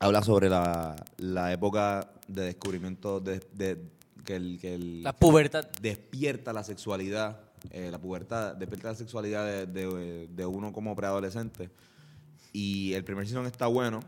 habla 0.00 0.22
sobre 0.22 0.48
la, 0.48 0.96
la 1.18 1.52
época 1.52 2.10
de 2.28 2.42
descubrimiento 2.44 3.20
de, 3.20 3.40
de- 3.52 3.82
que 4.24 4.34
el, 4.36 4.58
que 4.60 4.74
el 4.74 5.02
La 5.04 5.12
pubertad. 5.14 5.68
despierta 5.80 6.52
la 6.52 6.64
sexualidad, 6.64 7.40
eh, 7.70 7.90
la 7.92 8.00
pubertad, 8.00 8.56
despierta 8.56 8.88
la 8.88 8.94
sexualidad 8.96 9.44
de, 9.46 9.66
de- 9.66 10.26
de 10.28 10.46
uno 10.46 10.72
como 10.72 10.96
preadolescente. 10.96 11.70
Y 12.52 12.92
el 12.94 13.04
primer 13.04 13.26
season 13.26 13.46
está 13.46 13.66
bueno, 13.68 14.00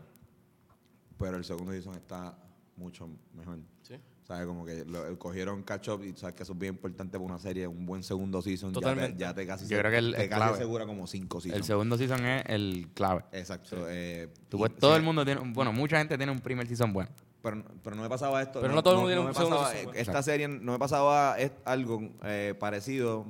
pero 1.17 1.37
el 1.37 1.45
segundo 1.45 1.71
season 1.71 1.95
está 1.95 2.37
mucho 2.75 3.07
mejor. 3.33 3.59
Sí. 3.83 3.95
¿Sabes? 4.27 4.45
Como 4.45 4.65
que 4.65 4.85
lo, 4.85 5.17
cogieron 5.17 5.63
catch 5.63 5.89
up 5.89 6.03
y 6.03 6.13
sabes 6.15 6.35
que 6.35 6.43
eso 6.43 6.53
es 6.53 6.59
bien 6.59 6.75
importante 6.75 7.13
para 7.17 7.23
una 7.23 7.39
serie, 7.39 7.65
un 7.67 7.85
buen 7.85 8.03
segundo 8.03 8.41
season. 8.41 8.69
ya 8.71 8.73
te- 8.73 8.79
Totalmente. 8.81 9.19
Ya 9.19 9.33
te, 9.33 9.45
casi, 9.47 9.63
Yo 9.65 9.69
se- 9.69 9.79
creo 9.79 9.91
que 9.91 9.97
el- 9.97 10.13
te 10.15 10.23
el 10.23 10.29
casi 10.29 10.39
clave. 10.41 10.55
asegura 10.57 10.85
como 10.85 11.07
cinco 11.07 11.39
seasons. 11.41 11.59
El 11.61 11.65
segundo 11.65 11.97
season 11.97 12.25
es 12.25 12.43
el 12.47 12.87
clave. 12.93 13.23
Exacto. 13.31 13.85
eh, 13.89 14.27
Tú 14.49 14.57
y- 14.57 14.63
ves, 14.63 14.77
todo 14.77 14.91
sí, 14.91 14.97
el 14.97 15.03
mundo 15.03 15.23
tiene, 15.25 15.41
bueno, 15.53 15.71
mucha 15.73 15.97
gente 15.97 16.17
tiene 16.17 16.31
un 16.31 16.39
primer 16.39 16.67
season 16.67 16.91
bueno. 16.93 17.09
Pero, 17.41 17.63
pero 17.83 17.95
no 17.95 18.01
me 18.03 18.09
pasaba 18.09 18.41
esto. 18.41 18.59
Pero 18.61 18.73
no 18.73 18.83
todo 18.83 18.95
el 18.95 18.99
mundo 18.99 19.09
tiene 19.09 19.21
me 19.23 19.29
un 19.29 19.35
segundo 19.35 19.57
pasaba- 19.57 19.71
season. 19.73 19.89
Esta 19.91 19.99
Exacto. 20.01 20.23
serie 20.23 20.47
no 20.47 20.71
me 20.73 20.79
pasaba 20.79 21.37
algo 21.65 22.09
eh, 22.23 22.53
parecido 22.59 23.25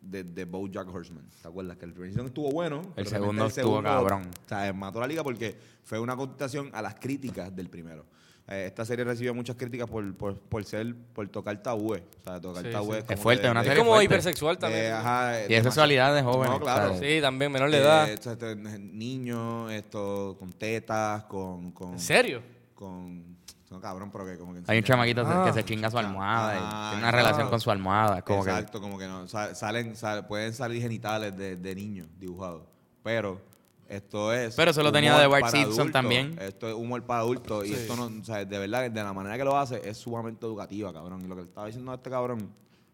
de, 0.00 0.24
de 0.24 0.44
BoJack 0.46 0.88
Horseman. 0.88 1.28
¿Te 1.42 1.48
acuerdas? 1.48 1.76
Que 1.76 1.84
el 1.84 1.92
primer 1.92 2.10
season 2.12 2.26
estuvo 2.26 2.50
bueno. 2.50 2.80
repente 2.80 3.10
segundo 3.10 3.46
estuvo 3.46 3.82
cabrón. 3.82 4.22
O 4.44 4.48
sea, 4.48 4.72
mató 4.72 5.00
la 5.00 5.06
liga 5.06 5.22
porque 5.22 5.56
fue 5.84 5.98
una 6.00 6.16
contestación 6.16 6.70
a 6.72 6.80
las 6.82 6.94
críticas 6.94 7.54
del 7.54 7.68
primero. 7.68 8.06
Eh, 8.48 8.64
esta 8.66 8.84
serie 8.84 9.04
recibió 9.04 9.32
muchas 9.34 9.54
críticas 9.54 9.88
por, 9.88 10.16
por, 10.16 10.36
por 10.36 10.64
ser, 10.64 10.96
por 11.12 11.28
tocar 11.28 11.62
tabúes. 11.62 12.02
O 12.20 12.22
sea, 12.24 12.40
tocar 12.40 12.64
Sí, 12.64 12.70
tabúes 12.72 13.04
sí. 13.06 13.14
Es 13.14 13.20
fuerte, 13.20 13.44
de- 13.44 13.50
una 13.50 13.60
de- 13.60 13.66
Es 13.66 13.70
serie 13.70 13.80
como 13.82 13.90
fuerte. 13.92 14.04
hipersexual 14.06 14.58
también. 14.58 14.92
ajá, 14.92 15.46
Y 15.48 15.54
es 15.54 15.62
sexualidad 15.62 16.12
de 16.14 16.22
jóvenes. 16.22 16.50
No, 16.58 16.60
claro. 16.60 16.98
Sí, 16.98 17.20
también, 17.20 17.52
menor 17.52 17.70
de 17.70 17.78
edad. 17.78 18.08
Eh, 18.08 18.14
esto- 18.14 18.32
esto- 18.32 18.56
niños, 18.56 19.70
esto, 19.70 20.36
con 20.38 20.52
tetas, 20.54 21.24
con... 21.24 21.70
con 21.72 21.92
¿En 21.92 22.00
serio? 22.00 22.42
con 22.74 23.31
no, 23.72 23.80
cabrón, 23.80 24.10
pero 24.12 24.24
que 24.26 24.38
como 24.38 24.54
que 24.54 24.62
Hay 24.66 24.78
un 24.78 24.84
chamaquito 24.84 25.22
Ah. 25.26 25.44
que 25.46 25.52
se 25.52 25.64
chinga 25.64 25.90
su 25.90 25.98
almohada 25.98 26.54
y 26.54 26.58
tiene 26.58 26.98
una 26.98 27.08
ah. 27.08 27.12
relación 27.12 27.48
con 27.48 27.60
su 27.60 27.70
almohada. 27.70 28.22
Como 28.22 28.40
Exacto, 28.42 28.80
como 28.80 28.98
que 28.98 29.06
no. 29.08 29.26
sa- 29.26 29.54
Salen, 29.54 29.96
sal- 29.96 30.26
pueden 30.26 30.52
salir 30.54 30.80
genitales 30.82 31.36
de, 31.36 31.56
de 31.56 31.74
niños 31.74 32.08
dibujados. 32.18 32.62
Pero 33.02 33.40
esto 33.88 34.32
es. 34.32 34.54
Pero 34.54 34.70
eso 34.70 34.82
lo 34.82 34.92
tenía 34.92 35.18
de 35.18 35.26
Bart 35.26 35.46
Simpson 35.48 35.72
adultos. 35.72 35.92
también. 35.92 36.36
Esto 36.40 36.68
es 36.68 36.74
humor 36.74 37.02
para 37.04 37.20
adultos. 37.20 37.66
Y 37.66 37.72
esto 37.74 37.96
no. 37.96 38.04
O 38.20 38.24
sea, 38.24 38.44
de 38.44 38.58
verdad, 38.58 38.90
de 38.90 39.02
la 39.02 39.12
manera 39.12 39.36
que 39.36 39.44
lo 39.44 39.56
hace, 39.58 39.80
es 39.88 39.96
sumamente 39.98 40.46
educativa, 40.46 40.92
cabrón. 40.92 41.20
Y 41.24 41.26
lo 41.28 41.34
que 41.34 41.42
le 41.42 41.48
estaba 41.48 41.66
diciendo 41.66 41.90
a 41.92 41.96
este 41.96 42.08
cabrón, 42.10 42.48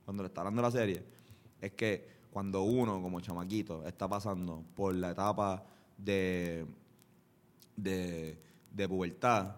cuando 0.04 0.22
le 0.22 0.28
está 0.28 0.40
hablando 0.40 0.62
la 0.62 0.70
serie, 0.70 1.04
es 1.60 1.72
que 1.72 2.18
cuando 2.32 2.62
uno, 2.62 3.00
como 3.02 3.20
chamaquito, 3.20 3.86
está 3.86 4.08
pasando 4.08 4.62
por 4.74 4.94
la 4.94 5.10
etapa 5.10 5.62
de. 5.96 6.66
de, 7.76 8.38
de 8.72 8.88
pubertad, 8.88 9.56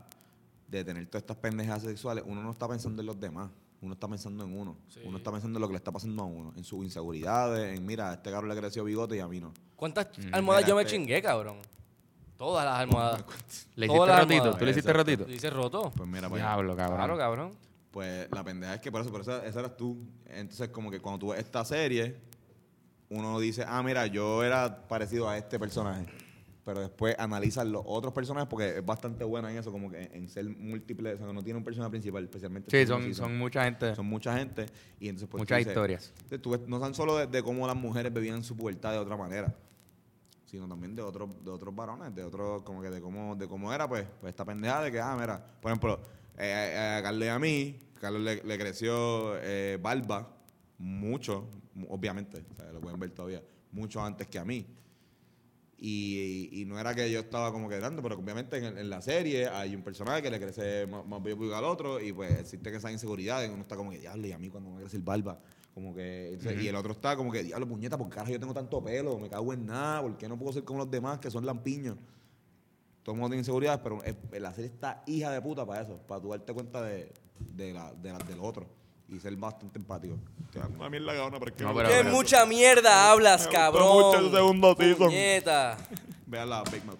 de 0.70 0.84
tener 0.84 1.06
todas 1.06 1.22
estas 1.22 1.36
pendejas 1.36 1.82
sexuales, 1.82 2.24
uno 2.26 2.42
no 2.42 2.52
está 2.52 2.68
pensando 2.68 3.02
en 3.02 3.06
los 3.06 3.18
demás. 3.18 3.50
Uno 3.82 3.94
está 3.94 4.06
pensando 4.08 4.44
en 4.44 4.56
uno. 4.58 4.76
Sí. 4.88 5.00
Uno 5.04 5.16
está 5.16 5.32
pensando 5.32 5.56
en 5.58 5.60
lo 5.62 5.66
que 5.66 5.72
le 5.72 5.78
está 5.78 5.90
pasando 5.90 6.22
a 6.22 6.26
uno. 6.26 6.52
En 6.54 6.64
sus 6.64 6.84
inseguridades, 6.84 7.76
en 7.78 7.84
mira, 7.86 8.10
a 8.10 8.14
este 8.14 8.30
cabrón 8.30 8.50
le 8.50 8.56
creció 8.60 8.84
bigote 8.84 9.16
y 9.16 9.20
a 9.20 9.26
mí 9.26 9.40
no. 9.40 9.52
¿Cuántas 9.74 10.08
almohadas 10.32 10.62
Mira, 10.64 10.68
yo 10.68 10.76
me 10.76 10.82
este- 10.82 10.94
chingué, 10.96 11.22
cabrón? 11.22 11.56
Todas 12.36 12.64
las 12.66 12.78
almohadas. 12.78 13.24
Le 13.76 13.86
hiciste 13.86 14.06
las 14.06 14.20
rotito. 14.20 14.34
almohadas. 14.34 14.58
¿Tú 14.58 14.64
le 14.64 14.70
hiciste 14.70 14.90
Exacto. 14.90 15.10
rotito? 15.10 15.24
¿Dice 15.24 15.50
roto? 15.50 15.92
Pues 15.96 16.08
mira, 16.08 16.28
pues, 16.28 16.40
Diablo, 16.42 16.76
cabrón. 16.76 16.96
Claro, 16.98 17.16
cabrón. 17.18 17.52
pues 17.90 18.28
la 18.30 18.44
pendeja 18.44 18.74
es 18.74 18.80
que 18.80 18.92
por 18.92 19.00
eso, 19.00 19.10
por 19.10 19.20
eso 19.22 19.42
esa 19.42 19.60
eras 19.60 19.76
tú. 19.76 19.98
Entonces, 20.26 20.68
como 20.68 20.90
que 20.90 21.00
cuando 21.00 21.18
tú 21.18 21.28
ves 21.28 21.40
esta 21.40 21.64
serie, 21.64 22.16
uno 23.08 23.40
dice, 23.40 23.64
ah, 23.66 23.82
mira, 23.82 24.06
yo 24.06 24.44
era 24.44 24.86
parecido 24.88 25.28
a 25.28 25.36
este 25.38 25.58
personaje. 25.58 26.06
Pero 26.70 26.82
después 26.82 27.16
analizas 27.18 27.66
los 27.66 27.82
otros 27.84 28.14
personajes 28.14 28.48
porque 28.48 28.78
es 28.78 28.86
bastante 28.86 29.24
buena 29.24 29.50
en 29.50 29.58
eso, 29.58 29.72
como 29.72 29.90
que 29.90 30.04
en 30.12 30.28
ser 30.28 30.44
múltiple, 30.44 31.14
o 31.14 31.18
sea, 31.18 31.26
que 31.26 31.32
no 31.32 31.42
tiene 31.42 31.58
un 31.58 31.64
personaje 31.64 31.90
principal, 31.90 32.22
especialmente. 32.22 32.70
Sí, 32.70 32.86
son, 32.86 33.12
son 33.12 33.36
mucha 33.36 33.64
gente. 33.64 33.92
Son 33.96 34.06
mucha 34.06 34.38
gente 34.38 34.66
y 35.00 35.08
entonces 35.08 35.28
pues, 35.28 35.40
Muchas 35.40 35.58
dices- 35.58 35.72
historias. 35.72 36.12
entonces, 36.14 36.40
tú 36.42 36.50
ves- 36.50 36.60
no 36.68 36.78
tan 36.78 36.94
solo 36.94 37.16
de, 37.16 37.26
de 37.26 37.42
cómo 37.42 37.66
las 37.66 37.74
mujeres 37.74 38.12
bebían 38.14 38.44
su 38.44 38.56
pubertad 38.56 38.92
de 38.92 38.98
otra 38.98 39.16
manera, 39.16 39.52
sino 40.46 40.68
también 40.68 40.94
de 40.94 41.02
otros 41.02 41.28
de 41.44 41.50
otros 41.50 41.74
varones, 41.74 42.14
de 42.14 42.22
otros 42.22 42.62
como 42.62 42.80
que 42.82 42.90
de 42.90 43.00
cómo 43.00 43.34
de 43.34 43.48
cómo 43.48 43.72
era 43.72 43.88
pues, 43.88 44.06
pues 44.20 44.30
esta 44.30 44.44
pendeja 44.44 44.80
de 44.80 44.92
que 44.92 45.00
ah 45.00 45.16
mira, 45.20 45.44
por 45.60 45.72
ejemplo, 45.72 46.00
eh, 46.38 46.72
eh, 46.72 46.96
a 46.98 47.02
Carlos 47.02 47.24
y 47.24 47.28
a 47.28 47.38
mí, 47.40 47.78
Carlos 48.00 48.22
le, 48.22 48.44
le 48.44 48.58
creció 48.58 49.36
eh, 49.38 49.76
barba 49.82 50.28
mucho, 50.78 51.48
mu- 51.74 51.88
obviamente, 51.90 52.44
o 52.48 52.54
sea, 52.54 52.70
lo 52.70 52.80
pueden 52.80 53.00
ver 53.00 53.10
todavía, 53.10 53.42
mucho 53.72 54.00
antes 54.00 54.28
que 54.28 54.38
a 54.38 54.44
mí. 54.44 54.64
Y, 55.82 56.50
y 56.52 56.66
no 56.66 56.78
era 56.78 56.94
que 56.94 57.10
yo 57.10 57.20
estaba 57.20 57.50
como 57.52 57.66
que 57.68 57.78
dando, 57.80 58.02
pero 58.02 58.16
obviamente 58.18 58.58
en, 58.58 58.76
en 58.76 58.90
la 58.90 59.00
serie 59.00 59.48
hay 59.48 59.74
un 59.74 59.82
personaje 59.82 60.20
que 60.20 60.30
le 60.30 60.38
crece 60.38 60.86
más, 60.86 61.06
más 61.06 61.22
que 61.22 61.54
al 61.54 61.64
otro 61.64 61.98
y 61.98 62.12
pues 62.12 62.38
existe 62.38 62.76
esa 62.76 62.92
inseguridad 62.92 63.42
y 63.42 63.46
uno 63.48 63.62
está 63.62 63.76
como 63.76 63.90
que, 63.90 63.98
diablo, 63.98 64.26
y 64.26 64.32
a 64.32 64.38
mí 64.38 64.50
cuando 64.50 64.68
me 64.68 64.74
va 64.74 64.80
a 64.80 64.82
crecer 64.82 65.00
barba, 65.00 65.40
como 65.72 65.94
que, 65.94 66.36
y 66.62 66.68
el 66.68 66.76
otro 66.76 66.92
está 66.92 67.16
como 67.16 67.32
que, 67.32 67.42
diablo, 67.44 67.66
puñeta, 67.66 67.96
¿por 67.96 68.08
qué 68.10 68.16
carajo 68.16 68.32
yo 68.32 68.38
tengo 68.40 68.52
tanto 68.52 68.84
pelo? 68.84 69.18
Me 69.18 69.30
cago 69.30 69.54
en 69.54 69.64
nada, 69.64 70.02
¿por 70.02 70.18
qué 70.18 70.28
no 70.28 70.38
puedo 70.38 70.52
ser 70.52 70.64
como 70.64 70.80
los 70.80 70.90
demás 70.90 71.18
que 71.18 71.30
son 71.30 71.46
lampiños? 71.46 71.96
Todo 73.02 73.14
el 73.14 73.18
mundo 73.20 73.30
tiene 73.30 73.40
inseguridades, 73.40 73.80
pero 73.82 74.04
es- 74.04 74.16
la 74.38 74.52
serie 74.52 74.70
está 74.70 75.02
hija 75.06 75.30
de 75.30 75.40
puta 75.40 75.64
para 75.64 75.80
eso, 75.80 75.96
para 76.06 76.20
tú 76.20 76.28
darte 76.28 76.52
cuenta 76.52 76.82
de, 76.82 77.10
de, 77.56 77.72
la, 77.72 77.94
de 77.94 78.12
la- 78.12 78.18
del 78.18 78.40
otro 78.40 78.66
y 79.10 79.18
ser 79.20 79.34
bastante 79.36 79.78
empático. 79.78 80.16
Una 80.78 80.88
mierda 80.90 81.12
cabrona, 81.14 81.38
pero 81.38 81.50
es 81.50 81.56
que 81.56 81.62
No, 81.64 81.74
me 81.74 81.82
pero- 81.82 81.88
gusta 81.88 82.02
¡Qué 82.02 82.08
eso. 82.08 82.16
mucha 82.16 82.46
mierda 82.46 83.10
hablas, 83.10 83.40
Me 83.40 83.46
gustó 83.46 83.58
cabrón! 83.60 83.92
mucho 84.06 84.18
el 84.18 84.30
segundo 84.32 84.76
season. 84.78 85.06
Puñeta. 85.08 85.78
Vean 86.26 86.48
la 86.50 86.62
Big 86.64 86.84
Mouth. 86.84 86.98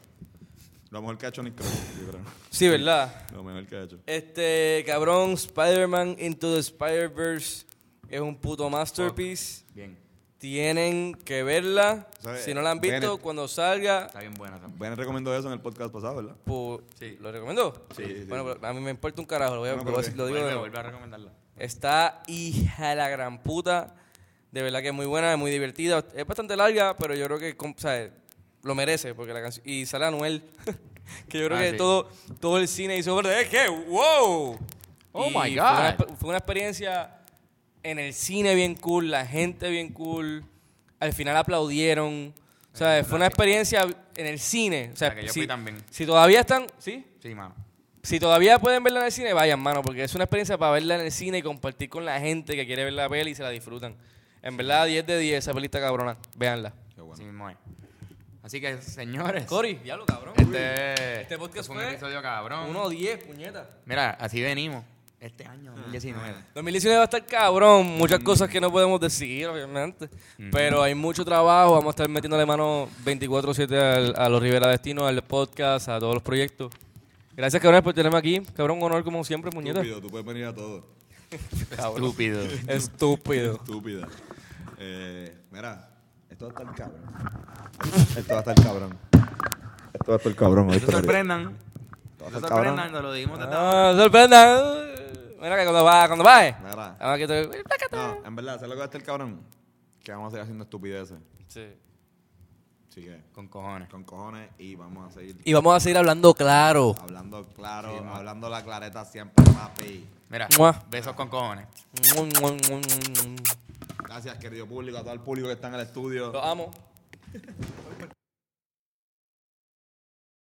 Lo 0.90 1.00
mejor 1.02 1.18
que 1.18 1.26
ha 1.26 1.28
hecho 1.28 1.42
Nick 1.42 1.54
Kroll, 1.54 1.70
yo 2.04 2.08
creo. 2.10 2.20
Sí, 2.50 2.68
¿verdad? 2.68 3.26
Lo 3.32 3.44
mejor 3.44 3.64
que 3.66 3.76
ha 3.76 3.82
hecho. 3.84 3.98
Este, 4.06 4.82
cabrón, 4.86 5.32
Spider-Man 5.32 6.16
Into 6.18 6.52
the 6.54 6.58
Spider-Verse 6.60 7.64
es 8.08 8.20
un 8.20 8.36
puto 8.36 8.68
masterpiece. 8.68 9.64
Bien. 9.72 9.96
Tienen 10.38 11.14
que 11.14 11.42
verla. 11.44 12.08
¿Sabe? 12.18 12.42
Si 12.42 12.54
no 12.54 12.62
la 12.62 12.70
han 12.72 12.80
visto, 12.80 12.98
Bennett. 12.98 13.20
cuando 13.20 13.46
salga, 13.46 14.06
Está 14.06 14.20
bien 14.20 14.34
buena 14.34 14.58
también. 14.58 14.78
Ben 14.80 14.96
recomendó 14.96 15.36
eso 15.36 15.46
en 15.48 15.52
el 15.52 15.60
podcast 15.60 15.92
pasado, 15.92 16.16
¿verdad? 16.16 16.34
pu- 16.46 16.82
Sí. 16.98 17.18
¿lo 17.20 17.30
recomiendo? 17.30 17.86
Sí, 17.94 18.02
sí. 18.06 18.24
Bueno, 18.26 18.44
pero 18.46 18.66
a 18.66 18.72
mí 18.72 18.80
me 18.80 18.90
importa 18.90 19.20
un 19.20 19.26
carajo, 19.26 19.54
lo, 19.56 19.60
voy 19.60 19.68
a- 19.68 19.76
No, 19.76 19.84
lo 19.84 19.92
voy 19.92 20.02
a- 20.04 20.08
lo 20.08 20.12
digo 20.12 20.24
de 20.24 20.30
Vuelve, 20.30 20.40
nuevo. 20.46 20.60
vuelve 20.60 20.78
a 20.78 20.82
recomendarla. 20.82 21.32
Está 21.60 22.22
hija 22.26 22.90
de 22.90 22.96
la 22.96 23.08
gran 23.08 23.42
puta. 23.42 23.94
De 24.50 24.62
verdad 24.62 24.80
que 24.80 24.88
es 24.88 24.94
muy 24.94 25.06
buena, 25.06 25.32
es 25.32 25.38
muy 25.38 25.50
divertida. 25.50 26.04
Es 26.14 26.26
bastante 26.26 26.56
larga, 26.56 26.96
pero 26.96 27.14
yo 27.14 27.26
creo 27.26 27.38
que 27.38 27.56
¿sabes? 27.76 28.10
lo 28.62 28.74
merece. 28.74 29.14
porque 29.14 29.32
la 29.32 29.42
canción 29.42 29.66
Y 29.68 29.86
sale 29.86 30.06
Anuel. 30.06 30.42
que 31.28 31.38
yo 31.38 31.46
creo 31.46 31.58
Ah, 31.58 31.60
que 31.62 31.70
sí. 31.72 31.76
todo, 31.76 32.08
todo 32.40 32.58
el 32.58 32.66
cine 32.66 32.96
hizo 32.96 33.14
ver 33.16 33.26
de 33.26 33.48
que 33.48 33.68
¡Wow! 33.68 34.58
Oh 35.12 35.26
Y 35.26 35.28
my 35.30 35.32
fue 35.34 35.50
God. 35.50 35.56
una 35.56 35.96
Fue 36.18 36.28
una, 36.30 36.38
experiencia 36.38 37.16
en 37.82 37.98
el 37.98 38.12
cine 38.14 38.54
bien 38.54 38.74
cool, 38.76 39.10
la 39.10 39.26
gente 39.26 39.68
bien 39.70 39.92
cool. 39.92 40.44
Al 40.98 41.12
final 41.12 41.36
aplaudieron. 41.36 42.32
O 42.72 42.76
sea, 42.76 43.02
fue 43.04 43.16
una 43.16 43.26
experiencia 43.26 43.86
en 44.16 44.26
el 44.26 44.38
cine. 44.38 44.90
O 44.92 44.96
sea, 44.96 45.08
La 45.10 45.14
que 45.16 45.22
yo 45.26 45.32
si, 45.32 45.40
fui 45.40 45.46
también. 45.46 45.76
si 45.90 46.06
todavía 46.06 46.40
están, 46.40 46.66
¿sí? 46.78 47.04
Sí, 47.20 47.34
mano. 47.34 47.54
Si 48.02 48.18
todavía 48.18 48.58
pueden 48.58 48.82
verla 48.82 49.00
en 49.00 49.06
el 49.06 49.12
cine, 49.12 49.32
vayan, 49.34 49.60
mano, 49.60 49.82
porque 49.82 50.04
es 50.04 50.14
una 50.14 50.24
experiencia 50.24 50.56
para 50.56 50.72
verla 50.72 50.94
en 50.94 51.02
el 51.02 51.12
cine 51.12 51.38
y 51.38 51.42
compartir 51.42 51.88
con 51.90 52.04
la 52.04 52.18
gente 52.18 52.56
que 52.56 52.66
quiere 52.66 52.84
ver 52.84 52.94
la 52.94 53.08
peli 53.08 53.32
y 53.32 53.34
se 53.34 53.42
la 53.42 53.50
disfrutan. 53.50 53.94
En 54.42 54.56
verdad, 54.56 54.86
10 54.86 55.06
de 55.06 55.18
10, 55.18 55.38
esa 55.38 55.52
pelita 55.52 55.78
cabrona. 55.80 56.16
Véanla. 56.36 56.72
Qué 56.94 57.02
bueno. 57.02 57.14
Así 57.14 57.24
mismo 57.24 57.50
es. 57.50 57.56
Así 58.42 58.58
que, 58.60 58.80
señores. 58.80 59.44
Cory, 59.44 59.74
diablo, 59.84 60.06
cabrón. 60.06 60.32
Este, 60.38 61.20
Este 61.22 61.36
podcast 61.38 61.66
fue 61.66 61.76
un 61.76 61.82
episodio 61.90 62.22
cabrón. 62.22 62.74
1-10, 62.74 63.18
puñeta. 63.26 63.68
Mira, 63.84 64.10
así 64.12 64.40
venimos. 64.40 64.82
Este 65.20 65.44
año, 65.44 65.72
2019. 65.72 66.34
2019 66.54 66.96
va 66.96 67.02
a 67.02 67.04
estar 67.04 67.26
cabrón, 67.26 67.84
muchas 67.98 68.20
cosas 68.20 68.48
que 68.48 68.58
no 68.58 68.72
podemos 68.72 68.98
decir, 68.98 69.46
obviamente. 69.46 70.08
Pero 70.50 70.82
hay 70.82 70.94
mucho 70.94 71.22
trabajo, 71.26 71.72
vamos 71.72 71.88
a 71.88 71.90
estar 71.90 72.08
metiéndole 72.08 72.46
mano 72.46 72.88
24-7 73.04 73.76
al- 73.78 74.14
a 74.16 74.30
los 74.30 74.42
Rivera 74.42 74.68
Destino, 74.70 75.06
al 75.06 75.20
podcast, 75.22 75.90
a 75.90 75.98
todos 75.98 76.14
los 76.14 76.22
proyectos. 76.22 76.72
Gracias, 77.40 77.62
cabrón, 77.62 77.82
por 77.82 77.94
tenerme 77.94 78.18
aquí. 78.18 78.42
Cabrón, 78.54 78.76
un 78.76 78.84
honor 78.84 79.02
como 79.02 79.24
siempre, 79.24 79.50
puñeta. 79.50 79.80
Estúpido, 79.80 80.02
tú 80.02 80.08
puedes 80.10 80.26
venir 80.26 80.44
a 80.44 80.54
todo. 80.54 80.84
Estúpido. 81.70 82.42
Estúpido. 82.68 83.54
Estúpida. 83.54 84.08
Eh, 84.76 85.38
mira, 85.50 85.88
esto 86.28 86.44
va 86.44 86.52
a 86.54 86.62
estar 86.62 86.76
cabrón. 86.76 87.00
Esto 88.14 88.34
va 88.34 88.36
a 88.36 88.40
estar 88.40 88.62
cabrón. 88.62 88.98
Esto 89.94 90.06
va 90.06 90.14
a 90.14 90.16
estar 90.18 90.34
cabrón. 90.34 90.66
No 90.66 90.72
¿oíste, 90.74 90.86
se 90.86 90.92
sorprendan. 90.92 91.44
No 92.18 92.30
se 92.30 92.40
sorprendan, 92.40 92.92
nos 92.92 93.02
lo 93.04 93.12
dijimos 93.14 93.40
ahora. 93.40 93.90
Ah, 93.90 93.94
sorprenda. 93.96 94.74
Mira 95.40 95.56
que 95.56 95.64
cuando 95.64 95.82
va, 95.82 96.06
cuando 96.08 96.24
va, 96.26 96.42
Mira. 96.42 96.96
Ahora 97.00 97.16
que 97.16 97.26
te... 97.26 97.50
No, 97.90 98.22
en 98.22 98.36
verdad, 98.36 98.56
¿sabes 98.56 98.68
lo 98.68 98.74
que 98.74 98.78
va 98.80 98.84
a 98.84 98.84
estar 98.84 99.02
cabrón? 99.02 99.40
Que 100.04 100.12
vamos 100.12 100.26
a 100.26 100.30
seguir 100.32 100.42
haciendo 100.42 100.64
estupideces. 100.64 101.18
Sí. 101.48 101.68
Que, 102.94 103.20
Con 103.32 103.46
cojones. 103.48 103.88
con 103.88 104.02
cojones 104.04 104.50
y 104.58 104.74
vamos 104.74 105.10
a 105.10 105.14
seguir 105.14 105.36
Y 105.44 105.52
vamos 105.52 105.74
a 105.76 105.80
seguir 105.80 105.96
hablando 105.98 106.34
claro. 106.34 106.94
hablando 107.00 107.46
claro, 107.54 107.96
Sí, 107.96 108.04
hablando 108.12 108.48
la 108.48 108.64
clareta 108.64 109.04
siempre, 109.04 109.44
papi. 109.52 110.06
Mira, 110.28 110.48
Mua. 110.58 110.82
besos 110.90 111.14
con 111.14 111.28
cojones. 111.28 111.66
Gracias, 114.04 114.36
querido 114.38 114.66
público, 114.66 114.98
a 114.98 115.02
todo 115.02 115.12
el 115.12 115.20
público 115.20 115.46
que 115.46 115.54
está 115.54 115.68
en 115.68 115.74
el 115.74 115.80
estudio. 115.80 116.32
Los 116.32 116.44
amo. 116.44 116.70